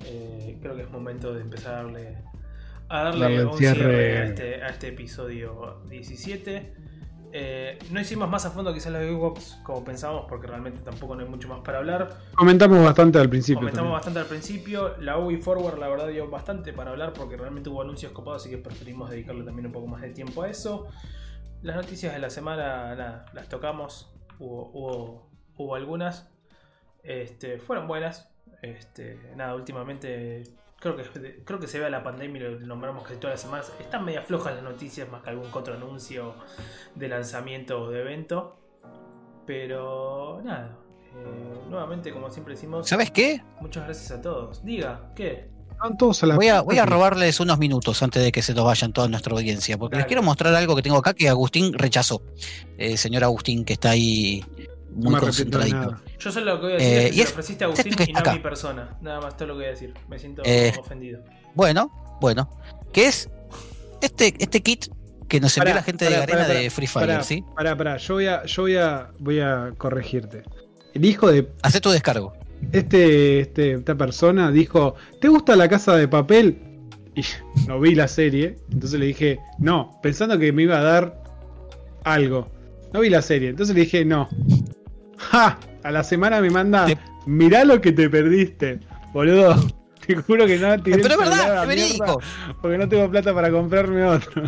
eh, 0.03 0.57
creo 0.61 0.75
que 0.75 0.81
es 0.81 0.89
momento 0.89 1.33
de 1.33 1.41
empezar 1.41 1.75
a 1.75 1.83
darle, 1.83 2.17
a 2.89 3.03
darle 3.03 3.45
un 3.45 3.57
cierre, 3.57 3.79
cierre. 3.79 4.17
a, 4.17 4.25
este, 4.25 4.63
a 4.63 4.67
este 4.67 4.87
episodio 4.89 5.81
17. 5.89 6.85
Eh, 7.37 7.77
no 7.91 7.99
hicimos 7.99 8.29
más 8.29 8.45
a 8.45 8.51
fondo 8.51 8.73
quizás 8.73 8.93
los 8.93 9.03
Xbox 9.03 9.59
como 9.61 9.83
pensábamos 9.83 10.25
porque 10.29 10.47
realmente 10.47 10.79
tampoco 10.79 11.15
no 11.15 11.23
hay 11.23 11.27
mucho 11.27 11.49
más 11.49 11.59
para 11.59 11.79
hablar. 11.79 12.17
Comentamos 12.33 12.81
bastante 12.81 13.19
al 13.19 13.29
principio. 13.29 13.59
Comentamos 13.59 13.89
también. 13.89 13.93
bastante 13.93 14.19
al 14.19 14.25
principio. 14.27 14.95
La 14.99 15.17
UI 15.17 15.35
Forward 15.35 15.77
la 15.77 15.89
verdad 15.89 16.07
dio 16.07 16.29
bastante 16.29 16.71
para 16.71 16.91
hablar 16.91 17.11
porque 17.11 17.35
realmente 17.35 17.69
hubo 17.69 17.81
anuncios 17.81 18.13
copados 18.13 18.43
así 18.43 18.49
que 18.49 18.57
preferimos 18.57 19.09
dedicarle 19.09 19.43
también 19.43 19.65
un 19.65 19.73
poco 19.73 19.87
más 19.87 20.01
de 20.01 20.11
tiempo 20.11 20.43
a 20.43 20.49
eso. 20.49 20.87
Las 21.61 21.75
noticias 21.75 22.13
de 22.13 22.19
la 22.19 22.29
semana 22.29 22.95
nada, 22.95 23.25
las 23.33 23.49
tocamos. 23.49 24.13
Hubo, 24.39 24.71
hubo, 24.73 25.29
hubo 25.57 25.75
algunas. 25.75 26.31
Este, 27.03 27.57
fueron 27.57 27.85
buenas. 27.87 28.29
Este, 28.61 29.19
nada, 29.35 29.55
últimamente 29.55 30.43
creo 30.79 30.95
que, 30.95 31.43
creo 31.43 31.59
que 31.59 31.67
se 31.67 31.79
ve 31.79 31.85
a 31.85 31.89
la 31.89 32.03
pandemia 32.03 32.41
y 32.41 32.43
lo 32.43 32.59
nombramos 32.59 33.03
casi 33.03 33.15
todas 33.15 33.35
las 33.35 33.41
semanas. 33.41 33.71
Están 33.79 34.05
media 34.05 34.21
flojas 34.21 34.53
las 34.55 34.63
noticias 34.63 35.09
más 35.09 35.23
que 35.23 35.29
algún 35.31 35.49
otro 35.51 35.73
anuncio 35.73 36.35
de 36.95 37.07
lanzamiento 37.09 37.81
o 37.81 37.89
de 37.89 38.01
evento. 38.01 38.57
Pero 39.45 40.41
nada. 40.43 40.77
eh, 41.15 41.59
nuevamente, 41.69 42.11
como 42.11 42.29
siempre 42.29 42.55
decimos, 42.55 42.87
¿Sabes 42.87 43.11
qué? 43.11 43.41
Muchas 43.61 43.85
gracias 43.85 44.11
a 44.11 44.21
todos. 44.21 44.63
Diga, 44.65 45.11
¿qué? 45.15 45.49
Todos 45.99 46.23
a 46.23 46.25
la 46.25 46.35
Voy 46.35 46.47
a, 46.47 46.61
voy 46.61 46.79
a 46.79 46.85
robarles 46.85 47.39
unos 47.39 47.59
minutos 47.59 48.01
antes 48.01 48.23
de 48.23 48.31
que 48.31 48.41
se 48.41 48.53
nos 48.53 48.65
vayan 48.65 48.93
toda 48.93 49.07
nuestra 49.07 49.33
audiencia, 49.33 49.77
porque 49.77 49.97
les 49.97 50.05
quiero 50.05 50.23
mostrar 50.23 50.55
algo 50.55 50.75
que 50.75 50.81
tengo 50.81 50.97
acá 50.97 51.13
que 51.13 51.29
Agustín 51.29 51.73
rechazó. 51.73 52.21
Eh, 52.77 52.97
señor 52.97 53.23
Agustín, 53.23 53.65
que 53.65 53.73
está 53.73 53.91
ahí 53.91 54.43
muy 54.95 55.13
de 55.15 55.19
concentradito. 55.19 55.95
Yo 56.19 56.31
solo 56.31 56.45
lo 56.53 56.59
que 56.59 56.63
voy 56.65 56.73
a 56.73 56.75
decir 56.77 56.87
Eh, 56.93 56.97
es 56.97 57.03
que 57.03 57.09
y 57.09 57.11
se 57.11 57.17
lo 57.17 57.23
es- 57.23 57.31
ofreciste 57.31 57.63
a 57.63 57.67
Agustín 57.67 57.93
que 57.95 58.03
y 58.07 58.13
no 58.13 58.19
a 58.25 58.33
mi 58.33 58.39
persona. 58.39 58.97
Nada 59.01 59.21
más 59.21 59.35
todo 59.37 59.47
lo 59.49 59.53
que 59.55 59.57
voy 59.59 59.65
a 59.65 59.69
decir. 59.71 59.93
Me 60.07 60.17
siento 60.19 60.41
Eh, 60.45 60.73
ofendido. 60.79 61.21
Bueno, 61.53 62.17
bueno. 62.21 62.49
Que 62.93 63.07
es 63.07 63.29
este, 64.01 64.33
este 64.39 64.61
kit 64.61 64.85
que 65.27 65.39
nos 65.39 65.57
envió 65.57 65.71
Pará, 65.71 65.75
la 65.81 65.83
gente 65.83 66.05
de 66.05 66.11
pará, 66.11 66.25
Garena 66.25 66.47
pará, 66.47 66.59
de 66.59 66.69
Free 66.69 66.87
Fire, 66.87 67.07
Pará, 67.07 67.23
¿sí? 67.23 67.43
pará, 67.55 67.75
pará, 67.75 67.97
yo 67.97 68.13
voy 68.15 68.27
a, 68.27 68.45
yo 68.45 68.61
voy 68.63 68.77
a, 68.77 69.11
voy 69.19 69.39
a 69.39 69.73
corregirte. 69.77 70.43
El 70.93 71.03
hijo 71.05 71.31
de 71.31 71.51
Hacé 71.63 71.81
tu 71.81 71.89
descargo. 71.89 72.33
este, 72.71 73.39
este, 73.41 73.71
esta 73.73 73.95
persona 73.95 74.51
dijo, 74.51 74.95
¿te 75.19 75.27
gusta 75.27 75.55
la 75.55 75.67
casa 75.67 75.95
de 75.97 76.07
papel? 76.07 76.61
Y 77.15 77.21
no 77.67 77.79
vi 77.79 77.95
la 77.95 78.07
serie, 78.07 78.57
entonces 78.71 78.99
le 78.99 79.07
dije, 79.07 79.39
no, 79.57 79.99
pensando 80.03 80.37
que 80.37 80.51
me 80.53 80.63
iba 80.63 80.77
a 80.79 80.83
dar 80.83 81.23
algo. 82.03 82.51
No 82.93 82.99
vi 83.01 83.09
la 83.09 83.21
serie, 83.21 83.49
entonces 83.49 83.75
le 83.75 83.81
dije, 83.81 84.05
no. 84.05 84.29
¡Ja! 85.17 85.57
A 85.83 85.91
la 85.91 86.03
semana 86.03 86.41
me 86.41 86.49
manda, 86.49 86.85
Te- 86.85 86.97
mirá 87.25 87.63
lo 87.65 87.79
que 87.81 87.91
te 87.91 88.09
perdiste, 88.09 88.79
boludo. 89.13 89.55
Te 90.05 90.15
juro 90.17 90.45
que 90.45 90.59
no 90.59 90.81
tiré 90.83 90.99
Pero 91.01 91.15
es 91.15 91.19
verdad, 91.19 91.65
verídico. 91.67 92.21
porque 92.61 92.77
no 92.77 92.87
tengo 92.87 93.09
plata 93.09 93.33
para 93.33 93.49
comprarme 93.49 94.03
otro. 94.05 94.43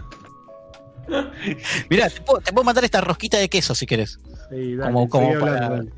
Mirá, 1.89 2.09
te 2.09 2.21
puedo, 2.21 2.41
te 2.41 2.51
puedo 2.53 2.63
mandar 2.63 2.83
esta 2.83 3.01
rosquita 3.01 3.37
de 3.37 3.49
queso 3.49 3.73
si 3.73 3.85
querés. 3.87 4.19
Sí, 4.51 4.75
dale, 4.75 4.93
Como- 4.93 5.09
como 5.09 5.27
hablando, 5.33 5.75
dale. 5.77 5.91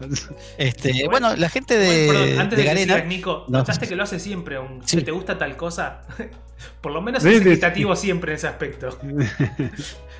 Este, 0.58 0.90
Bueno, 0.92 1.10
bueno, 1.10 1.36
la 1.36 1.48
gente 1.48 1.78
de, 1.78 2.06
Bueno, 2.06 2.20
perdón, 2.20 2.38
antes 2.40 2.58
de 2.58 2.64
de, 2.64 2.70
que 2.74 2.78
sigas, 2.82 3.06
Nico, 3.06 3.44
No. 3.48 3.58
notaste 3.58 3.86
que 3.88 3.96
lo 3.96 4.02
hace 4.02 4.18
siempre, 4.20 4.58
Sí. 4.84 4.96
que 4.98 5.02
te 5.04 5.10
gusta 5.10 5.38
tal 5.38 5.56
cosa. 5.56 6.02
Por 6.80 6.92
lo 6.92 7.02
menos 7.02 7.24
es 7.24 7.40
equitativo 7.40 7.94
siempre 7.96 8.32
en 8.32 8.36
ese 8.36 8.48
aspecto. 8.48 8.98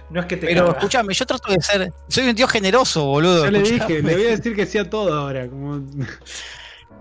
No 0.09 0.21
es 0.21 0.27
que 0.27 0.37
te 0.37 0.47
Pero 0.47 0.71
escúchame, 0.71 1.13
yo 1.15 1.27
trato 1.27 1.53
de 1.53 1.61
ser. 1.61 1.93
Soy 2.07 2.29
un 2.29 2.35
tío 2.37 2.47
generoso, 2.47 3.07
boludo. 3.07 3.45
Yo 3.47 3.51
le 3.51 3.63
escuchame. 3.63 3.95
dije, 3.97 4.03
le 4.07 4.15
voy 4.15 4.27
a 4.27 4.31
decir 4.37 4.55
que 4.55 4.65
sí 4.65 4.79
a 4.79 4.89
todo 4.89 5.13
ahora. 5.13 5.49
Como... 5.49 5.85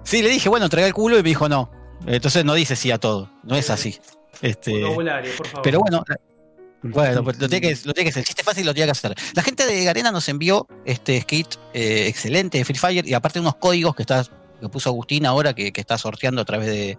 Sí, 0.03 0.23
le 0.23 0.29
dije, 0.29 0.49
bueno, 0.49 0.65
entrega 0.65 0.87
el 0.87 0.93
culo 0.93 1.15
y 1.19 1.21
me 1.21 1.29
dijo 1.29 1.47
no. 1.47 1.69
Entonces 2.07 2.43
no 2.43 2.55
dice 2.55 2.75
sí 2.75 2.89
a 2.89 2.97
todo. 2.97 3.29
No 3.43 3.55
es 3.55 3.69
así. 3.69 3.99
Este, 4.41 4.81
por 4.81 5.05
favor. 5.47 5.61
pero 5.63 5.79
bueno, 5.81 6.03
bueno, 6.91 7.23
pues 7.23 7.39
lo 7.39 7.49
tiene, 7.49 7.67
que, 7.67 7.77
lo 7.85 7.93
tiene 7.93 8.05
que 8.05 8.09
hacer. 8.09 8.21
El 8.21 8.25
chiste 8.25 8.43
fácil 8.43 8.65
lo 8.65 8.73
tiene 8.73 8.87
que 8.87 8.91
hacer. 8.91 9.15
La 9.33 9.43
gente 9.43 9.65
de 9.65 9.83
Garena 9.83 10.11
nos 10.11 10.27
envió 10.29 10.67
este 10.85 11.19
skit 11.21 11.55
eh, 11.73 12.07
excelente 12.07 12.57
de 12.57 12.65
Free 12.65 12.77
Fire 12.77 13.07
y 13.07 13.13
aparte 13.13 13.39
unos 13.39 13.55
códigos 13.55 13.95
que 13.95 14.03
está 14.03 14.23
que 14.61 14.69
puso 14.69 14.89
Agustín 14.89 15.25
ahora 15.25 15.53
que, 15.53 15.71
que 15.73 15.81
está 15.81 15.97
sorteando 15.97 16.41
a 16.41 16.45
través 16.45 16.67
de, 16.67 16.97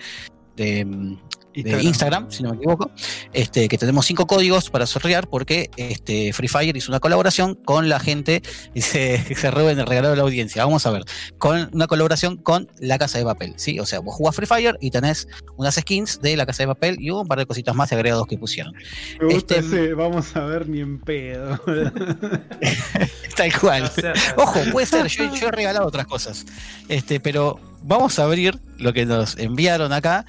de, 0.56 1.16
de 1.62 1.82
Instagram, 1.82 2.30
si 2.30 2.42
no 2.42 2.50
me 2.50 2.56
equivoco, 2.56 2.90
este, 3.32 3.68
que 3.68 3.78
tenemos 3.78 4.06
cinco 4.06 4.26
códigos 4.26 4.70
para 4.70 4.86
sortear 4.86 5.28
porque 5.28 5.70
este, 5.76 6.32
Free 6.32 6.48
Fire 6.48 6.76
hizo 6.76 6.90
una 6.90 7.00
colaboración 7.00 7.54
con 7.54 7.88
la 7.88 8.00
gente 8.00 8.42
y 8.74 8.80
se, 8.82 9.34
se 9.34 9.50
roben 9.50 9.78
el 9.78 9.86
regalo 9.86 10.10
de 10.10 10.16
la 10.16 10.22
audiencia. 10.22 10.64
Vamos 10.64 10.86
a 10.86 10.90
ver, 10.90 11.04
con 11.38 11.70
una 11.72 11.86
colaboración 11.86 12.36
con 12.36 12.68
La 12.78 12.98
Casa 12.98 13.18
de 13.18 13.24
Papel, 13.24 13.54
¿sí? 13.56 13.78
O 13.80 13.86
sea, 13.86 14.00
vos 14.00 14.14
jugás 14.14 14.34
Free 14.36 14.46
Fire 14.46 14.76
y 14.80 14.90
tenés 14.90 15.28
unas 15.56 15.74
skins 15.76 16.20
de 16.20 16.36
La 16.36 16.46
Casa 16.46 16.62
de 16.62 16.68
Papel 16.68 16.96
y 17.00 17.10
un 17.10 17.26
par 17.26 17.38
de 17.38 17.46
cositas 17.46 17.74
más 17.74 17.92
agregados 17.92 18.26
que 18.26 18.38
pusieron. 18.38 18.74
Me 19.20 19.34
gusta 19.34 19.56
Este- 19.56 19.66
ese, 19.66 19.94
vamos 19.94 20.34
a 20.36 20.44
ver 20.44 20.68
ni 20.68 20.80
en 20.80 21.00
pedo. 21.00 21.60
Tal 23.36 23.58
cual. 23.58 23.90
Ojo, 24.36 24.60
puede 24.72 24.86
ser, 24.86 25.06
yo, 25.08 25.34
yo 25.34 25.48
he 25.48 25.50
regalado 25.50 25.86
otras 25.86 26.06
cosas. 26.06 26.44
Este, 26.88 27.20
pero 27.20 27.60
vamos 27.82 28.18
a 28.18 28.24
abrir 28.24 28.58
lo 28.78 28.92
que 28.92 29.06
nos 29.06 29.36
enviaron 29.38 29.92
acá. 29.92 30.24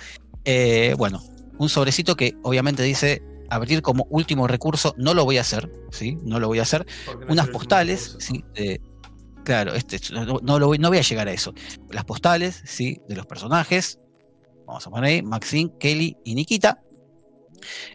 Eh, 0.50 0.96
bueno, 0.98 1.22
un 1.58 1.68
sobrecito 1.68 2.16
que 2.16 2.38
obviamente 2.42 2.82
dice 2.82 3.22
abrir 3.50 3.82
como 3.82 4.08
último 4.10 4.48
recurso. 4.48 4.96
No 4.98 5.14
lo 5.14 5.26
voy 5.26 5.38
a 5.38 5.42
hacer, 5.42 5.70
¿sí? 5.92 6.18
No 6.24 6.40
lo 6.40 6.48
voy 6.48 6.60
a 6.60 6.62
hacer. 6.62 6.86
no 7.06 7.34
Unas 7.34 7.50
postales. 7.50 8.16
¿sí? 8.20 8.46
claro, 9.44 9.76
este, 9.76 10.00
no, 10.14 10.40
no 10.42 10.58
lo 10.58 10.68
voy, 10.68 10.78
no 10.80 10.88
voy 10.88 11.00
a 11.00 11.02
llegar 11.02 11.28
a 11.28 11.34
eso. 11.34 11.54
Las 11.92 12.06
postales, 12.06 12.62
¿sí? 12.66 13.02
De 13.10 13.16
los 13.18 13.26
personajes. 13.26 14.00
Vamos 14.66 14.88
a 14.88 14.90
poner 14.90 15.10
ahí, 15.10 15.22
Maxine, 15.22 15.72
Kelly 15.78 16.16
y 16.24 16.36
Nikita. 16.36 16.82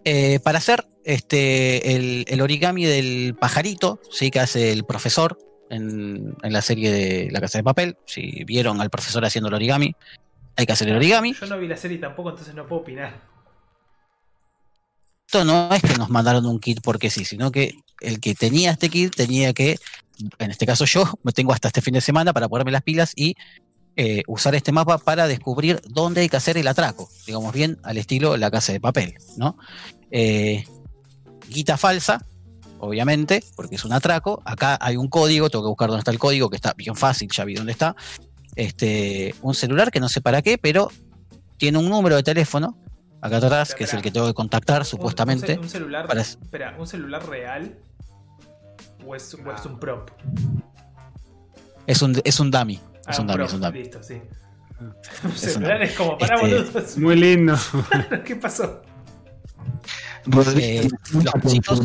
Eh, 0.04 0.38
para 0.40 0.58
hacer 0.58 0.86
este, 1.04 1.96
el, 1.96 2.26
el 2.28 2.40
origami 2.42 2.84
del 2.84 3.34
pajarito, 3.38 3.98
¿sí? 4.10 4.30
que 4.30 4.40
hace 4.40 4.72
el 4.72 4.84
profesor 4.84 5.38
en, 5.70 6.34
en 6.42 6.52
la 6.52 6.60
serie 6.60 6.92
de 6.92 7.30
La 7.30 7.40
Casa 7.40 7.58
de 7.58 7.64
Papel. 7.64 7.96
Si 8.04 8.44
vieron 8.44 8.82
al 8.82 8.90
profesor 8.90 9.24
haciendo 9.24 9.48
el 9.48 9.54
origami, 9.54 9.94
hay 10.56 10.66
que 10.66 10.72
hacer 10.72 10.88
el 10.88 10.96
origami. 10.96 11.34
Yo 11.34 11.46
no 11.46 11.58
vi 11.58 11.68
la 11.68 11.76
serie 11.76 11.98
tampoco, 11.98 12.30
entonces 12.30 12.54
no 12.54 12.66
puedo 12.66 12.82
opinar. 12.82 13.20
Esto 15.26 15.44
no 15.44 15.72
es 15.72 15.82
que 15.82 15.94
nos 15.96 16.10
mandaron 16.10 16.44
un 16.44 16.60
kit 16.60 16.80
porque 16.82 17.08
sí, 17.08 17.24
sino 17.24 17.50
que 17.50 17.76
el 18.00 18.20
que 18.20 18.34
tenía 18.34 18.72
este 18.72 18.90
kit 18.90 19.14
tenía 19.14 19.54
que, 19.54 19.78
en 20.38 20.50
este 20.50 20.66
caso 20.66 20.84
yo, 20.84 21.04
me 21.22 21.32
tengo 21.32 21.52
hasta 21.52 21.68
este 21.68 21.80
fin 21.80 21.94
de 21.94 22.00
semana 22.00 22.32
para 22.32 22.48
ponerme 22.48 22.70
las 22.70 22.82
pilas 22.82 23.12
y 23.16 23.34
eh, 23.96 24.22
usar 24.26 24.54
este 24.54 24.72
mapa 24.72 24.98
para 24.98 25.26
descubrir 25.26 25.80
dónde 25.88 26.22
hay 26.22 26.28
que 26.28 26.36
hacer 26.36 26.56
el 26.58 26.68
atraco, 26.68 27.08
digamos 27.26 27.52
bien 27.52 27.78
al 27.82 27.98
estilo 27.98 28.36
La 28.36 28.50
Casa 28.50 28.72
de 28.72 28.80
Papel, 28.80 29.14
¿no? 29.36 29.56
Eh, 30.10 30.64
guita 31.48 31.76
falsa, 31.76 32.24
obviamente, 32.78 33.42
porque 33.56 33.76
es 33.76 33.84
un 33.84 33.92
atraco. 33.92 34.42
Acá 34.44 34.78
hay 34.80 34.96
un 34.96 35.08
código, 35.08 35.48
tengo 35.48 35.64
que 35.64 35.68
buscar 35.68 35.88
dónde 35.88 36.00
está 36.00 36.10
el 36.10 36.18
código, 36.18 36.50
que 36.50 36.56
está 36.56 36.74
bien 36.74 36.96
fácil, 36.96 37.30
ya 37.30 37.44
vi 37.44 37.54
dónde 37.54 37.72
está. 37.72 37.94
Este, 38.56 39.34
un 39.42 39.54
celular 39.54 39.90
que 39.90 40.00
no 40.00 40.08
sé 40.08 40.20
para 40.20 40.42
qué, 40.42 40.58
pero 40.58 40.90
tiene 41.56 41.78
un 41.78 41.88
número 41.88 42.16
de 42.16 42.22
teléfono 42.22 42.76
acá 43.20 43.38
atrás, 43.38 43.74
que 43.74 43.84
es 43.84 43.94
el 43.94 44.02
que 44.02 44.10
tengo 44.10 44.26
que 44.26 44.34
contactar 44.34 44.80
Un- 44.80 44.84
supuestamente. 44.86 45.52
Un, 45.52 45.58
ce- 45.58 45.62
un 45.62 45.68
celular. 45.70 46.06
para- 46.06 46.20
Espera, 46.20 46.74
¿un 46.78 46.86
celular 46.86 47.26
real? 47.28 47.78
¿O 49.06 49.14
es, 49.16 49.34
o 49.34 49.52
es 49.52 49.66
un 49.66 49.78
prop? 49.80 50.10
Es 51.86 52.02
un, 52.02 52.20
es 52.24 52.40
un 52.40 52.50
dummy. 52.50 52.80
Ah, 53.06 53.10
Es 53.12 53.18
un 53.18 53.26
dummy, 53.26 53.36
prop, 53.38 53.48
es 53.48 53.54
un 53.54 53.60
dummy. 53.60 53.78
Listo, 53.78 54.02
sí. 54.02 54.20
Ah. 54.80 54.92
Un 55.24 55.32
celular 55.36 55.82
es 55.82 55.92
como 55.96 56.18
para 56.18 56.34
Este- 56.34 56.46
boludos. 56.48 56.98
Muy 56.98 57.16
lindo. 57.16 57.54
¿Qué 58.24 58.36
pasó? 58.36 58.82
Eh, 60.56 60.88
los 61.12 61.52
chicos- 61.52 61.80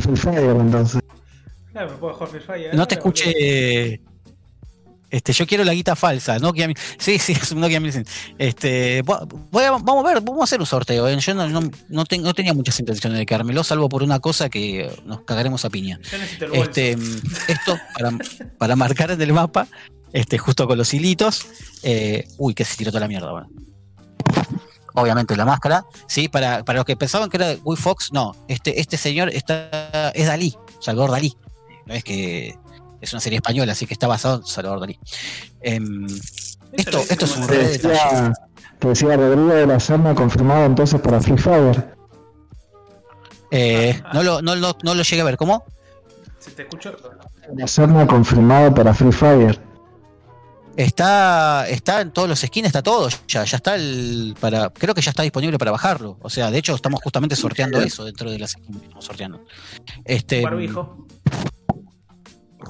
Free 0.00 0.16
Fire, 0.16 0.50
entonces. 0.50 1.02
Claro, 1.72 1.90
me 1.92 1.96
puedo 1.96 2.14
jugar 2.14 2.28
Free 2.30 2.40
Fire. 2.40 2.74
No 2.74 2.86
te 2.86 2.94
escuché. 2.96 4.00
Este, 5.10 5.32
yo 5.32 5.46
quiero 5.46 5.64
la 5.64 5.74
guita 5.74 5.96
falsa, 5.96 6.38
mi- 6.38 6.74
Sí, 6.98 7.18
sí, 7.18 7.32
es 7.32 7.50
un 7.52 7.60
Nokia 7.60 7.80
1100. 7.80 8.06
Este, 8.38 9.02
vo- 9.04 9.26
voy 9.50 9.64
a- 9.64 9.72
vamos 9.72 10.04
a 10.04 10.08
ver, 10.08 10.20
vamos 10.22 10.40
a 10.42 10.44
hacer 10.44 10.60
un 10.60 10.66
sorteo. 10.66 11.08
¿eh? 11.08 11.18
Yo 11.18 11.34
no, 11.34 11.48
no, 11.48 11.60
no 11.88 12.04
ten- 12.04 12.22
no 12.22 12.32
tenía 12.32 12.54
muchas 12.54 12.78
intenciones 12.78 13.18
de 13.18 13.26
quedármelo, 13.26 13.64
salvo 13.64 13.88
por 13.88 14.02
una 14.02 14.20
cosa 14.20 14.48
que 14.48 14.90
nos 15.04 15.22
cagaremos 15.22 15.64
a 15.64 15.70
piña. 15.70 15.98
Este, 16.52 16.96
esto 17.48 17.76
para, 17.94 18.12
para 18.58 18.76
marcar 18.76 19.10
en 19.10 19.20
el 19.20 19.32
mapa, 19.32 19.66
este, 20.12 20.38
justo 20.38 20.66
con 20.68 20.78
los 20.78 20.94
hilitos. 20.94 21.46
eh, 21.82 22.28
uy, 22.38 22.54
que 22.54 22.64
se 22.64 22.76
tiró 22.76 22.90
toda 22.90 23.00
la 23.00 23.08
mierda. 23.08 23.30
Bueno. 23.32 23.48
Obviamente 24.94 25.36
la 25.36 25.44
máscara, 25.44 25.84
sí, 26.08 26.28
para, 26.28 26.64
para 26.64 26.78
los 26.78 26.84
que 26.84 26.96
pensaban 26.96 27.30
que 27.30 27.36
era 27.36 27.54
Guy 27.54 27.76
Fox, 27.76 28.12
no, 28.12 28.34
este, 28.48 28.80
este 28.80 28.96
señor 28.96 29.30
está, 29.32 30.10
es 30.14 30.26
Dalí, 30.26 30.54
Salvador 30.80 31.12
Dalí. 31.12 31.36
No 31.86 31.94
es 31.94 32.02
que 32.04 32.56
es 33.00 33.12
una 33.12 33.20
serie 33.20 33.36
española, 33.38 33.72
así 33.72 33.86
que 33.86 33.94
está 33.94 34.06
basado 34.06 34.36
en 34.40 34.46
Salvador 34.46 34.80
Dalí. 34.80 34.98
Em, 35.62 36.06
esto, 36.72 37.00
hice 37.00 37.12
esto 37.14 37.24
es 37.24 37.36
un 37.36 37.46
Te 37.46 37.58
decía, 37.58 38.32
te 38.78 38.88
decía 38.88 39.16
Rodrigo 39.16 39.48
de 39.48 39.66
la 39.66 39.80
Serna 39.80 40.14
confirmado 40.14 40.64
entonces 40.66 41.00
para 41.00 41.20
Free 41.20 41.38
Fire. 41.38 41.94
Eh, 43.50 44.00
no, 44.14 44.22
lo, 44.22 44.42
no, 44.42 44.54
lo- 44.54 44.76
no 44.82 44.94
lo 44.94 45.02
llegué 45.02 45.22
a 45.22 45.24
ver, 45.24 45.36
¿cómo? 45.36 45.64
Se 46.38 46.50
te 46.52 46.62
escuchó. 46.62 46.96
La 47.56 47.66
Serna 47.66 48.06
confirmado 48.06 48.72
para 48.74 48.94
Free 48.94 49.12
Fire. 49.12 49.60
Está, 50.76 51.68
está 51.68 52.00
en 52.00 52.12
todos 52.12 52.28
los 52.28 52.38
skins, 52.40 52.66
está 52.68 52.80
todo. 52.82 53.08
Ya, 53.26 53.44
ya 53.44 53.56
está 53.56 53.74
el. 53.74 54.34
para 54.40 54.70
Creo 54.70 54.94
que 54.94 55.02
ya 55.02 55.10
está 55.10 55.24
disponible 55.24 55.58
para 55.58 55.72
bajarlo. 55.72 56.16
O 56.22 56.30
sea, 56.30 56.50
de 56.50 56.58
hecho, 56.58 56.74
estamos 56.74 57.00
justamente 57.02 57.34
sorteando 57.36 57.80
eso 57.80 58.04
dentro 58.04 58.30
de 58.30 58.38
las 58.38 58.52
skins 58.52 58.78
que 58.78 58.84
estamos 58.84 59.04
sorteando. 59.04 59.44
Este, 60.04 60.42
Barbijo. 60.42 61.06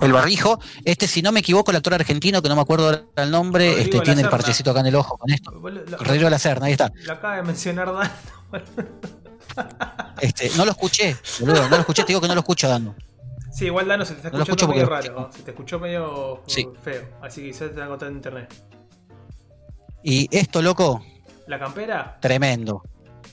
El 0.01 0.13
barbijo. 0.13 0.59
Este, 0.85 1.07
si 1.07 1.21
no 1.23 1.33
me 1.33 1.41
equivoco, 1.41 1.71
el 1.71 1.77
actor 1.79 1.95
argentino, 1.95 2.41
que 2.43 2.49
no 2.49 2.57
me 2.57 2.63
acuerdo 2.63 2.87
ahora 2.87 3.05
el 3.17 3.31
nombre, 3.31 3.69
Rodrigo 3.71 3.85
este, 3.85 4.01
tiene 4.01 4.23
el 4.23 4.29
parchecito 4.29 4.71
acá 4.71 4.81
en 4.81 4.87
el 4.87 4.95
ojo 4.95 5.17
con 5.19 5.31
esto. 5.31 5.51
Lo, 5.53 5.61
Rodrigo 5.99 6.25
de 6.25 6.31
la 6.31 6.39
Serna, 6.39 6.67
ahí 6.67 6.73
está. 6.73 6.93
lo 7.05 7.13
acaba 7.13 7.37
de 7.37 7.43
mencionar 7.43 7.93
Dan. 7.93 8.11
Este, 10.21 10.51
no 10.57 10.65
lo 10.65 10.71
escuché, 10.71 11.17
boludo, 11.41 11.63
no 11.65 11.71
lo 11.71 11.77
escuché, 11.81 12.03
te 12.03 12.09
digo 12.09 12.21
que 12.21 12.29
no 12.29 12.35
lo 12.35 12.41
escucho 12.41 12.69
dando. 12.69 12.95
Sí, 13.53 13.67
igual 13.67 13.89
Dano 13.89 14.05
se 14.05 14.15
te 14.15 14.19
está 14.29 14.31
No 14.37 14.45
escuchando 14.45 14.75
medio 14.75 14.87
raro. 14.89 15.31
Se 15.35 15.43
te 15.43 15.51
escuchó 15.51 15.81
medio 15.81 16.43
Sí. 16.47 16.69
feo. 16.83 17.09
Así 17.21 17.41
que 17.43 17.49
quizás 17.49 17.71
te 17.71 17.75
van 17.81 17.87
a 17.87 17.89
contar 17.89 18.09
en 18.09 18.15
internet. 18.15 18.55
Y 20.05 20.29
esto, 20.35 20.63
loco, 20.63 21.03
¿La 21.49 21.59
campera? 21.59 22.17
tremendo. 22.21 22.83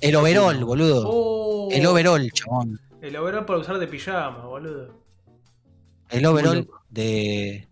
El 0.01 0.15
overall, 0.15 0.63
boludo. 0.65 1.03
Oh, 1.07 1.69
El 1.71 1.85
overall, 1.85 2.31
chabón. 2.31 2.79
El 3.01 3.15
overall 3.15 3.45
para 3.45 3.59
usar 3.59 3.77
de 3.77 3.88
pijama, 3.88 4.39
boludo. 4.45 4.89
El 6.09 6.25
overall 6.25 6.67
de, 6.89 7.67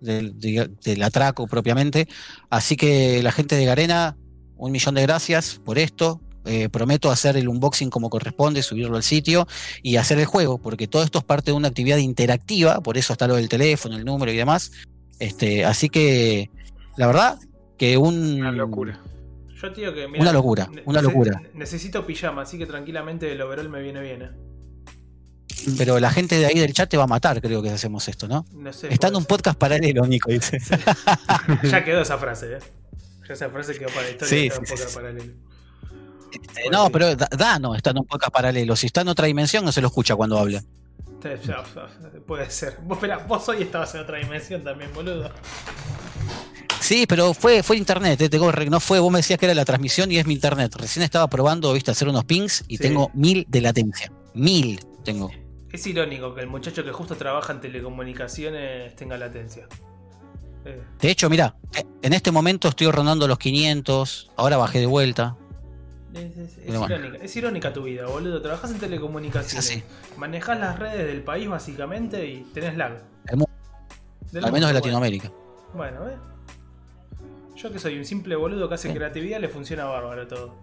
del- 0.00 0.38
de- 0.38 0.70
del 0.82 1.02
atraco 1.02 1.46
propiamente. 1.46 2.08
Así 2.50 2.76
que 2.76 3.22
la 3.22 3.32
gente 3.32 3.56
de 3.56 3.64
Garena, 3.64 4.16
un 4.56 4.72
millón 4.72 4.94
de 4.94 5.02
gracias 5.02 5.60
por 5.64 5.78
esto. 5.78 6.20
Eh, 6.46 6.68
prometo 6.68 7.10
hacer 7.10 7.38
el 7.38 7.48
unboxing 7.48 7.88
como 7.88 8.10
corresponde, 8.10 8.62
subirlo 8.62 8.96
al 8.96 9.02
sitio 9.02 9.46
y 9.82 9.96
hacer 9.96 10.18
el 10.18 10.26
juego, 10.26 10.58
porque 10.58 10.86
todo 10.86 11.02
esto 11.02 11.18
es 11.20 11.24
parte 11.24 11.50
de 11.52 11.56
una 11.56 11.68
actividad 11.68 11.96
interactiva, 11.96 12.82
por 12.82 12.98
eso 12.98 13.14
está 13.14 13.26
lo 13.26 13.36
del 13.36 13.48
teléfono, 13.48 13.96
el 13.96 14.04
número 14.04 14.30
y 14.30 14.36
demás. 14.36 14.70
Este, 15.18 15.64
así 15.64 15.88
que, 15.88 16.50
la 16.98 17.06
verdad, 17.06 17.38
que 17.78 17.96
un, 17.96 18.40
Una 18.40 18.52
locura. 18.52 19.00
Yo 19.58 19.72
te 19.72 19.80
digo 19.80 19.94
que. 19.94 20.06
mira, 20.06 20.20
Una 20.20 20.32
locura, 20.34 20.68
una 20.84 21.00
locura. 21.00 21.40
Necesito 21.54 22.04
pijama, 22.04 22.42
así 22.42 22.58
que 22.58 22.66
tranquilamente 22.66 23.32
el 23.32 23.40
overall 23.40 23.70
me 23.70 23.80
viene 23.80 24.02
bien. 24.02 24.20
¿eh? 24.22 24.30
Pero 25.78 25.98
la 26.00 26.10
gente 26.10 26.38
de 26.38 26.46
ahí 26.46 26.58
del 26.58 26.72
chat 26.72 26.90
te 26.90 26.96
va 26.96 27.04
a 27.04 27.06
matar, 27.06 27.40
creo 27.40 27.62
que 27.62 27.68
si 27.68 27.74
hacemos 27.74 28.06
esto, 28.08 28.28
¿no? 28.28 28.44
No 28.52 28.72
sé. 28.72 28.92
Está 28.92 29.08
en 29.08 29.16
un 29.16 29.24
podcast 29.24 29.58
paralelo, 29.58 30.06
Nico, 30.06 30.30
dice. 30.30 30.58
Ya 31.64 31.84
quedó 31.84 32.00
esa 32.02 32.18
frase, 32.18 32.54
¿eh? 32.56 32.58
Ya 33.26 33.34
esa 33.34 33.48
frase 33.48 33.74
quedó 33.78 33.88
para 33.88 34.02
la 34.02 34.10
historia. 34.10 34.28
Sí, 34.28 34.46
está 34.48 34.60
un 34.60 34.66
sí, 34.66 34.74
poco 34.74 34.88
sí. 34.88 34.94
paralelo. 34.94 35.32
Eh, 36.32 36.70
no, 36.70 36.90
pero 36.90 37.14
Da- 37.16 37.28
Dano 37.30 37.74
está 37.74 37.90
en 37.90 37.98
un 37.98 38.04
podcast 38.06 38.32
paralelo. 38.32 38.74
Si 38.76 38.86
está 38.86 39.02
en 39.02 39.08
otra 39.08 39.26
dimensión, 39.26 39.64
no 39.64 39.72
se 39.72 39.80
lo 39.80 39.86
escucha 39.88 40.16
cuando 40.16 40.38
habla. 40.38 40.62
Puede 42.26 42.50
ser. 42.50 42.78
Vos, 42.82 42.98
vos 43.26 43.48
hoy 43.48 43.62
estabas 43.62 43.94
en 43.94 44.00
otra 44.02 44.18
dimensión 44.18 44.62
también, 44.62 44.92
boludo. 44.92 45.30
Sí, 46.80 47.06
pero 47.06 47.32
fue, 47.32 47.62
fue 47.62 47.78
internet, 47.78 48.20
eh, 48.20 48.28
te 48.28 48.38
corre, 48.38 48.68
no 48.68 48.78
fue, 48.78 49.00
vos 49.00 49.10
me 49.10 49.20
decías 49.20 49.38
que 49.38 49.46
era 49.46 49.54
la 49.54 49.64
transmisión 49.64 50.12
y 50.12 50.18
es 50.18 50.26
mi 50.26 50.34
internet. 50.34 50.74
Recién 50.76 51.02
estaba 51.02 51.28
probando, 51.28 51.72
viste, 51.72 51.90
hacer 51.90 52.08
unos 52.08 52.24
pings 52.24 52.64
y 52.68 52.76
Sí. 52.76 52.82
tengo 52.82 53.10
mil 53.14 53.46
de 53.48 53.60
latencia. 53.62 54.12
Mil 54.34 54.80
tengo. 55.04 55.30
Es 55.72 55.86
irónico 55.86 56.34
que 56.34 56.40
el 56.40 56.46
muchacho 56.48 56.84
que 56.84 56.92
justo 56.92 57.16
trabaja 57.16 57.52
en 57.52 57.60
telecomunicaciones 57.60 58.94
tenga 58.96 59.16
latencia. 59.18 59.66
Eh, 60.64 60.82
De 61.00 61.10
hecho, 61.10 61.28
mira, 61.28 61.56
en 62.02 62.12
este 62.12 62.30
momento 62.30 62.68
estoy 62.68 62.90
rondando 62.90 63.26
los 63.28 63.38
500, 63.38 64.30
ahora 64.36 64.56
bajé 64.56 64.80
de 64.80 64.86
vuelta. 64.86 65.36
es, 66.14 66.36
es- 66.36 66.38
es 66.38 66.62
Pero 66.66 66.78
bueno. 66.80 66.96
irónica, 66.96 67.24
es 67.24 67.36
irónica 67.36 67.72
tu 67.72 67.82
vida, 67.82 68.06
boludo. 68.06 68.40
Trabajás 68.40 68.70
en 68.70 68.78
telecomunicaciones. 68.78 69.52
Es 69.52 69.70
así. 69.78 69.82
Manejás 70.16 70.58
las 70.60 70.78
redes 70.78 71.06
del 71.06 71.22
país 71.22 71.48
básicamente 71.48 72.24
y 72.26 72.42
tenés 72.54 72.76
lag. 72.76 73.02
Al 73.28 74.52
menos 74.52 74.68
de 74.68 74.74
Latinoamérica. 74.74 75.30
Bueno, 75.74 76.00
bueno, 76.02 76.12
¿eh? 76.14 76.18
Yo 77.56 77.72
que 77.72 77.78
soy 77.80 77.98
un 77.98 78.04
simple 78.04 78.36
boludo 78.36 78.68
que 78.68 78.74
hace 78.76 78.92
creatividad, 78.92 79.40
le 79.40 79.48
funciona 79.48 79.84
bárbaro 79.84 80.26
todo. 80.28 80.54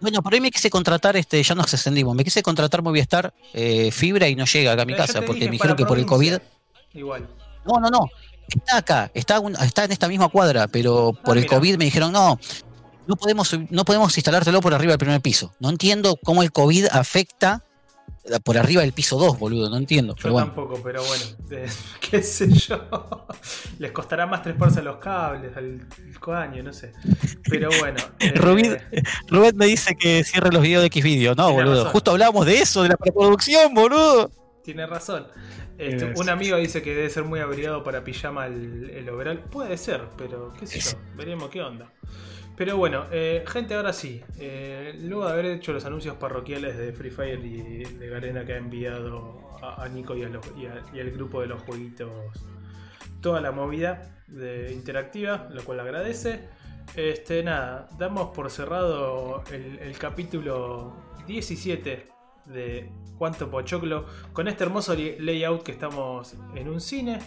Bueno, 0.00 0.22
por 0.22 0.32
ahí 0.32 0.40
me 0.40 0.50
quise 0.50 0.70
contratar, 0.70 1.16
este, 1.16 1.42
ya 1.42 1.54
nos 1.54 1.72
extendimos, 1.74 2.14
me 2.16 2.24
quise 2.24 2.42
contratar 2.42 2.82
Movistar 2.82 3.34
eh, 3.52 3.90
fibra 3.90 4.28
y 4.28 4.34
no 4.36 4.44
llega 4.46 4.72
acá 4.72 4.82
a 4.82 4.86
mi 4.86 4.94
casa 4.96 5.20
porque 5.22 5.44
me 5.44 5.50
dijeron 5.52 5.76
que 5.76 5.84
por 5.84 5.98
el 5.98 6.06
COVID. 6.06 6.38
Igual. 6.94 7.28
No, 7.66 7.78
no, 7.80 7.88
no. 7.90 8.08
Está 8.48 8.78
acá, 8.78 9.10
está, 9.14 9.38
un- 9.40 9.54
está 9.56 9.84
en 9.84 9.92
esta 9.92 10.08
misma 10.08 10.28
cuadra, 10.28 10.66
pero 10.68 11.12
por 11.12 11.36
el 11.36 11.44
Ah, 11.44 11.46
mira. 11.46 11.56
COVID 11.58 11.76
me 11.78 11.84
dijeron, 11.84 12.12
no, 12.12 12.38
no 13.06 13.16
podemos, 13.16 13.54
no 13.70 13.84
podemos 13.84 14.16
instalártelo 14.16 14.60
por 14.60 14.74
arriba 14.74 14.92
del 14.92 14.98
primer 14.98 15.20
piso. 15.20 15.52
No 15.60 15.68
entiendo 15.70 16.16
cómo 16.24 16.42
el 16.42 16.50
COVID 16.50 16.86
afecta 16.90 17.62
por 18.44 18.58
arriba 18.58 18.82
del 18.82 18.92
piso 18.92 19.18
2, 19.18 19.38
boludo, 19.38 19.70
no 19.70 19.76
entiendo. 19.76 20.14
Yo 20.14 20.22
Pero 20.22 20.32
bueno, 20.34 20.46
tampoco, 20.48 20.80
pero 20.82 21.02
bueno, 21.02 21.24
eh, 21.50 21.68
qué 22.00 22.22
sé 22.22 22.50
yo. 22.52 22.78
Les 23.78 23.92
costará 23.92 24.26
más 24.26 24.42
treparse 24.42 24.80
a 24.80 24.82
los 24.82 24.96
cables, 24.96 25.56
al, 25.56 25.86
coaño, 26.20 26.62
no 26.62 26.72
sé. 26.72 26.92
Pero 27.48 27.70
bueno. 27.80 27.98
eh, 28.20 28.32
Rubén, 28.34 28.78
Rubén 29.28 29.56
me 29.56 29.66
dice 29.66 29.96
que 29.96 30.22
cierre 30.24 30.50
los 30.52 30.62
videos 30.62 30.82
de 30.82 30.90
Xvideo. 30.90 31.34
No, 31.34 31.46
Tiene 31.48 31.62
boludo, 31.62 31.76
razón. 31.84 31.92
justo 31.92 32.10
hablábamos 32.12 32.46
de 32.46 32.58
eso, 32.60 32.82
de 32.82 32.90
la 32.90 32.96
preproducción, 32.96 33.74
boludo. 33.74 34.30
Tiene 34.62 34.86
razón. 34.86 35.26
Este, 35.78 36.12
Es- 36.12 36.20
un 36.20 36.28
amigo 36.28 36.58
dice 36.58 36.82
que 36.82 36.94
debe 36.94 37.08
ser 37.08 37.24
muy 37.24 37.40
abrigado 37.40 37.82
para 37.82 38.04
pijama 38.04 38.46
el, 38.46 38.90
el 38.90 39.08
overall. 39.08 39.38
Puede 39.38 39.78
ser, 39.78 40.02
pero 40.18 40.52
qué 40.60 40.66
sé 40.66 40.78
yo. 40.78 40.90
Veremos 41.16 41.48
qué 41.48 41.62
onda. 41.62 41.90
Pero 42.56 42.76
bueno, 42.76 43.06
eh, 43.10 43.42
gente, 43.46 43.74
ahora 43.74 43.92
sí. 43.92 44.22
eh, 44.38 44.94
luego 45.02 45.26
de 45.26 45.32
haber 45.32 45.46
hecho 45.46 45.72
los 45.72 45.84
anuncios 45.86 46.16
parroquiales 46.16 46.76
de 46.76 46.92
Free 46.92 47.10
Fire 47.10 47.42
y 47.44 47.84
de 47.84 48.08
Garena 48.08 48.44
que 48.44 48.52
ha 48.52 48.58
enviado 48.58 49.40
a, 49.62 49.88
Nico 49.88 50.14
y, 50.16 50.24
a 50.24 50.28
los- 50.28 50.46
y 50.58 50.66
a- 50.66 50.84
al 51.00 51.10
grupo 51.10 51.40
de 51.40 51.46
los 51.46 51.62
jueguitos 51.62 52.10
toda 53.20 53.40
la 53.40 53.50
movida 53.52 54.10
de 54.26 54.72
interactiva, 54.72 55.48
lo 55.50 55.62
cual 55.64 55.80
agradece. 55.80 56.48
Este, 56.96 57.42
nada, 57.42 57.88
damos 57.98 58.34
por 58.34 58.50
cerrado 58.50 59.42
el, 59.52 59.96
capítulo 59.98 60.94
17 61.26 62.08
de 62.46 62.90
Cuánto 63.16 63.50
Pochoclo 63.50 64.06
con 64.32 64.48
este 64.48 64.64
hermoso 64.64 64.94
layout 64.94 65.62
que 65.62 65.72
estamos 65.72 66.34
en 66.54 66.68
un 66.68 66.80
cine. 66.80 67.20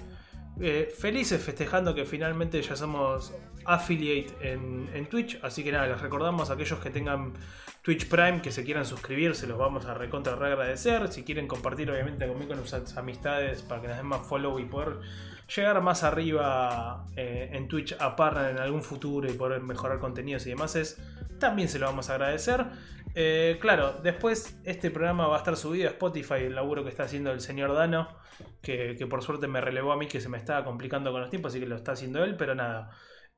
Eh, 0.60 0.92
felices 0.96 1.42
festejando 1.42 1.96
que 1.96 2.06
finalmente 2.06 2.62
ya 2.62 2.76
somos 2.76 3.34
affiliate 3.66 4.54
en, 4.54 5.06
Twitch. 5.08 5.40
Así 5.42 5.64
que 5.64 5.72
nada, 5.72 5.88
les 5.88 6.02
recordamos 6.02 6.50
a 6.50 6.54
aquellos 6.54 6.80
que 6.80 6.90
tengan 6.90 7.34
Twitch 7.82 8.08
Prime 8.08 8.42
que 8.42 8.52
se 8.52 8.64
quieran 8.64 8.86
suscribir, 8.86 9.36
se 9.36 9.48
los 9.48 9.58
vamos 9.58 9.86
a 9.86 9.94
recontra 9.94 10.36
re 10.36 10.48
agradecer. 10.48 11.08
Si 11.10 11.24
quieren 11.24 11.48
compartir, 11.48 11.92
obviamente, 11.92 12.28
conmigo 12.28 12.56
con 12.56 12.66
sus 12.66 12.98
amistades 12.98 13.62
para 13.62 13.82
que 13.82 13.88
nos 13.88 13.98
den 13.98 14.06
más 14.06 14.26
follow 14.26 14.60
y 14.60 14.66
poder 14.66 15.00
llegar 15.56 15.82
más 15.82 16.04
arriba 16.04 17.06
eh, 17.16 17.50
en 17.54 17.68
Twitch 17.68 17.96
a 18.00 18.16
partner 18.16 18.52
en 18.52 18.60
algún 18.60 18.82
futuro 18.82 19.30
y 19.30 19.34
poder 19.34 19.62
mejorar 19.62 20.00
contenidos 20.00 20.46
y 20.46 20.50
demás, 20.50 20.76
es, 20.76 21.00
también 21.40 21.68
se 21.70 21.80
lo 21.80 21.86
vamos 21.86 22.10
a 22.10 22.14
agradecer. 22.14 22.66
Eh, 23.16 23.58
claro, 23.62 24.00
después 24.02 24.58
este 24.64 24.90
programa 24.90 25.28
va 25.28 25.36
a 25.36 25.40
estar 25.40 25.56
subido 25.56 25.88
a 25.88 25.92
Spotify, 25.92 26.46
el 26.46 26.56
laburo 26.56 26.84
que 26.84 26.90
está 26.90 27.04
haciendo 27.04 27.32
el 27.32 27.42
señor 27.42 27.74
Dano, 27.74 28.08
que, 28.62 28.96
que 28.98 29.06
por 29.06 29.22
suerte 29.22 29.48
me 29.48 29.62
relevó 29.62 29.92
a 29.92 29.98
mí 29.98 30.08
que 30.08 30.20
se 30.20 30.30
me 30.30 30.38
estaba 30.38 30.64
complicando 30.64 31.12
con 31.12 31.22
los 31.22 31.30
tiempos, 31.30 31.52
así 31.52 31.60
que 31.60 31.68
lo 31.68 31.76
está 31.76 31.92
haciendo 31.92 32.24
él, 32.24 32.36
pero 32.36 32.56
nada. 32.56 32.92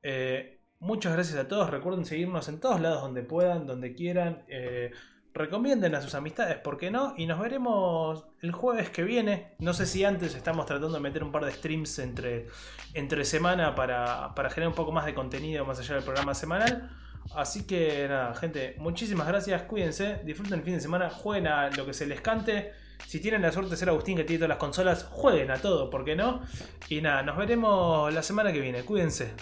Eh, 0.08 0.60
muchas 0.78 1.14
gracias 1.14 1.36
a 1.36 1.48
todos, 1.48 1.68
recuerden 1.68 2.04
seguirnos 2.04 2.48
en 2.48 2.60
todos 2.60 2.80
lados 2.80 3.02
donde 3.02 3.24
puedan, 3.24 3.66
donde 3.66 3.92
quieran. 3.92 4.44
Eh, 4.46 4.92
recomienden 5.34 5.96
a 5.96 6.00
sus 6.00 6.14
amistades, 6.14 6.58
¿por 6.58 6.78
qué 6.78 6.92
no? 6.92 7.14
Y 7.16 7.26
nos 7.26 7.40
veremos 7.40 8.24
el 8.40 8.52
jueves 8.52 8.88
que 8.88 9.02
viene. 9.02 9.56
No 9.58 9.74
sé 9.74 9.84
si 9.84 10.04
antes 10.04 10.36
estamos 10.36 10.64
tratando 10.64 10.94
de 10.94 11.00
meter 11.00 11.24
un 11.24 11.32
par 11.32 11.44
de 11.44 11.50
streams 11.50 11.98
entre, 11.98 12.46
entre 12.94 13.24
semana 13.24 13.74
para, 13.74 14.32
para 14.36 14.48
generar 14.48 14.68
un 14.68 14.76
poco 14.76 14.92
más 14.92 15.06
de 15.06 15.14
contenido 15.14 15.64
más 15.64 15.80
allá 15.80 15.96
del 15.96 16.04
programa 16.04 16.34
semanal. 16.34 16.88
Así 17.34 17.66
que 17.66 18.06
nada, 18.08 18.32
gente, 18.36 18.76
muchísimas 18.78 19.26
gracias, 19.26 19.62
cuídense, 19.62 20.20
disfruten 20.24 20.60
el 20.60 20.62
fin 20.62 20.74
de 20.74 20.80
semana, 20.80 21.10
jueguen 21.10 21.48
a 21.48 21.68
lo 21.70 21.84
que 21.84 21.92
se 21.92 22.06
les 22.06 22.20
cante. 22.20 22.70
Si 23.08 23.18
tienen 23.18 23.42
la 23.42 23.50
suerte 23.50 23.72
de 23.72 23.76
ser 23.76 23.88
Agustín 23.88 24.16
que 24.16 24.22
tiene 24.22 24.38
todas 24.38 24.50
las 24.50 24.58
consolas, 24.58 25.02
jueguen 25.10 25.50
a 25.50 25.56
todo, 25.56 25.90
¿por 25.90 26.04
qué 26.04 26.14
no? 26.14 26.42
Y 26.88 27.00
nada, 27.00 27.24
nos 27.24 27.36
veremos 27.36 28.14
la 28.14 28.22
semana 28.22 28.52
que 28.52 28.60
viene, 28.60 28.84
cuídense. 28.84 29.34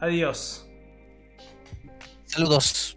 Adiós. 0.00 0.68
Saludos. 2.26 2.96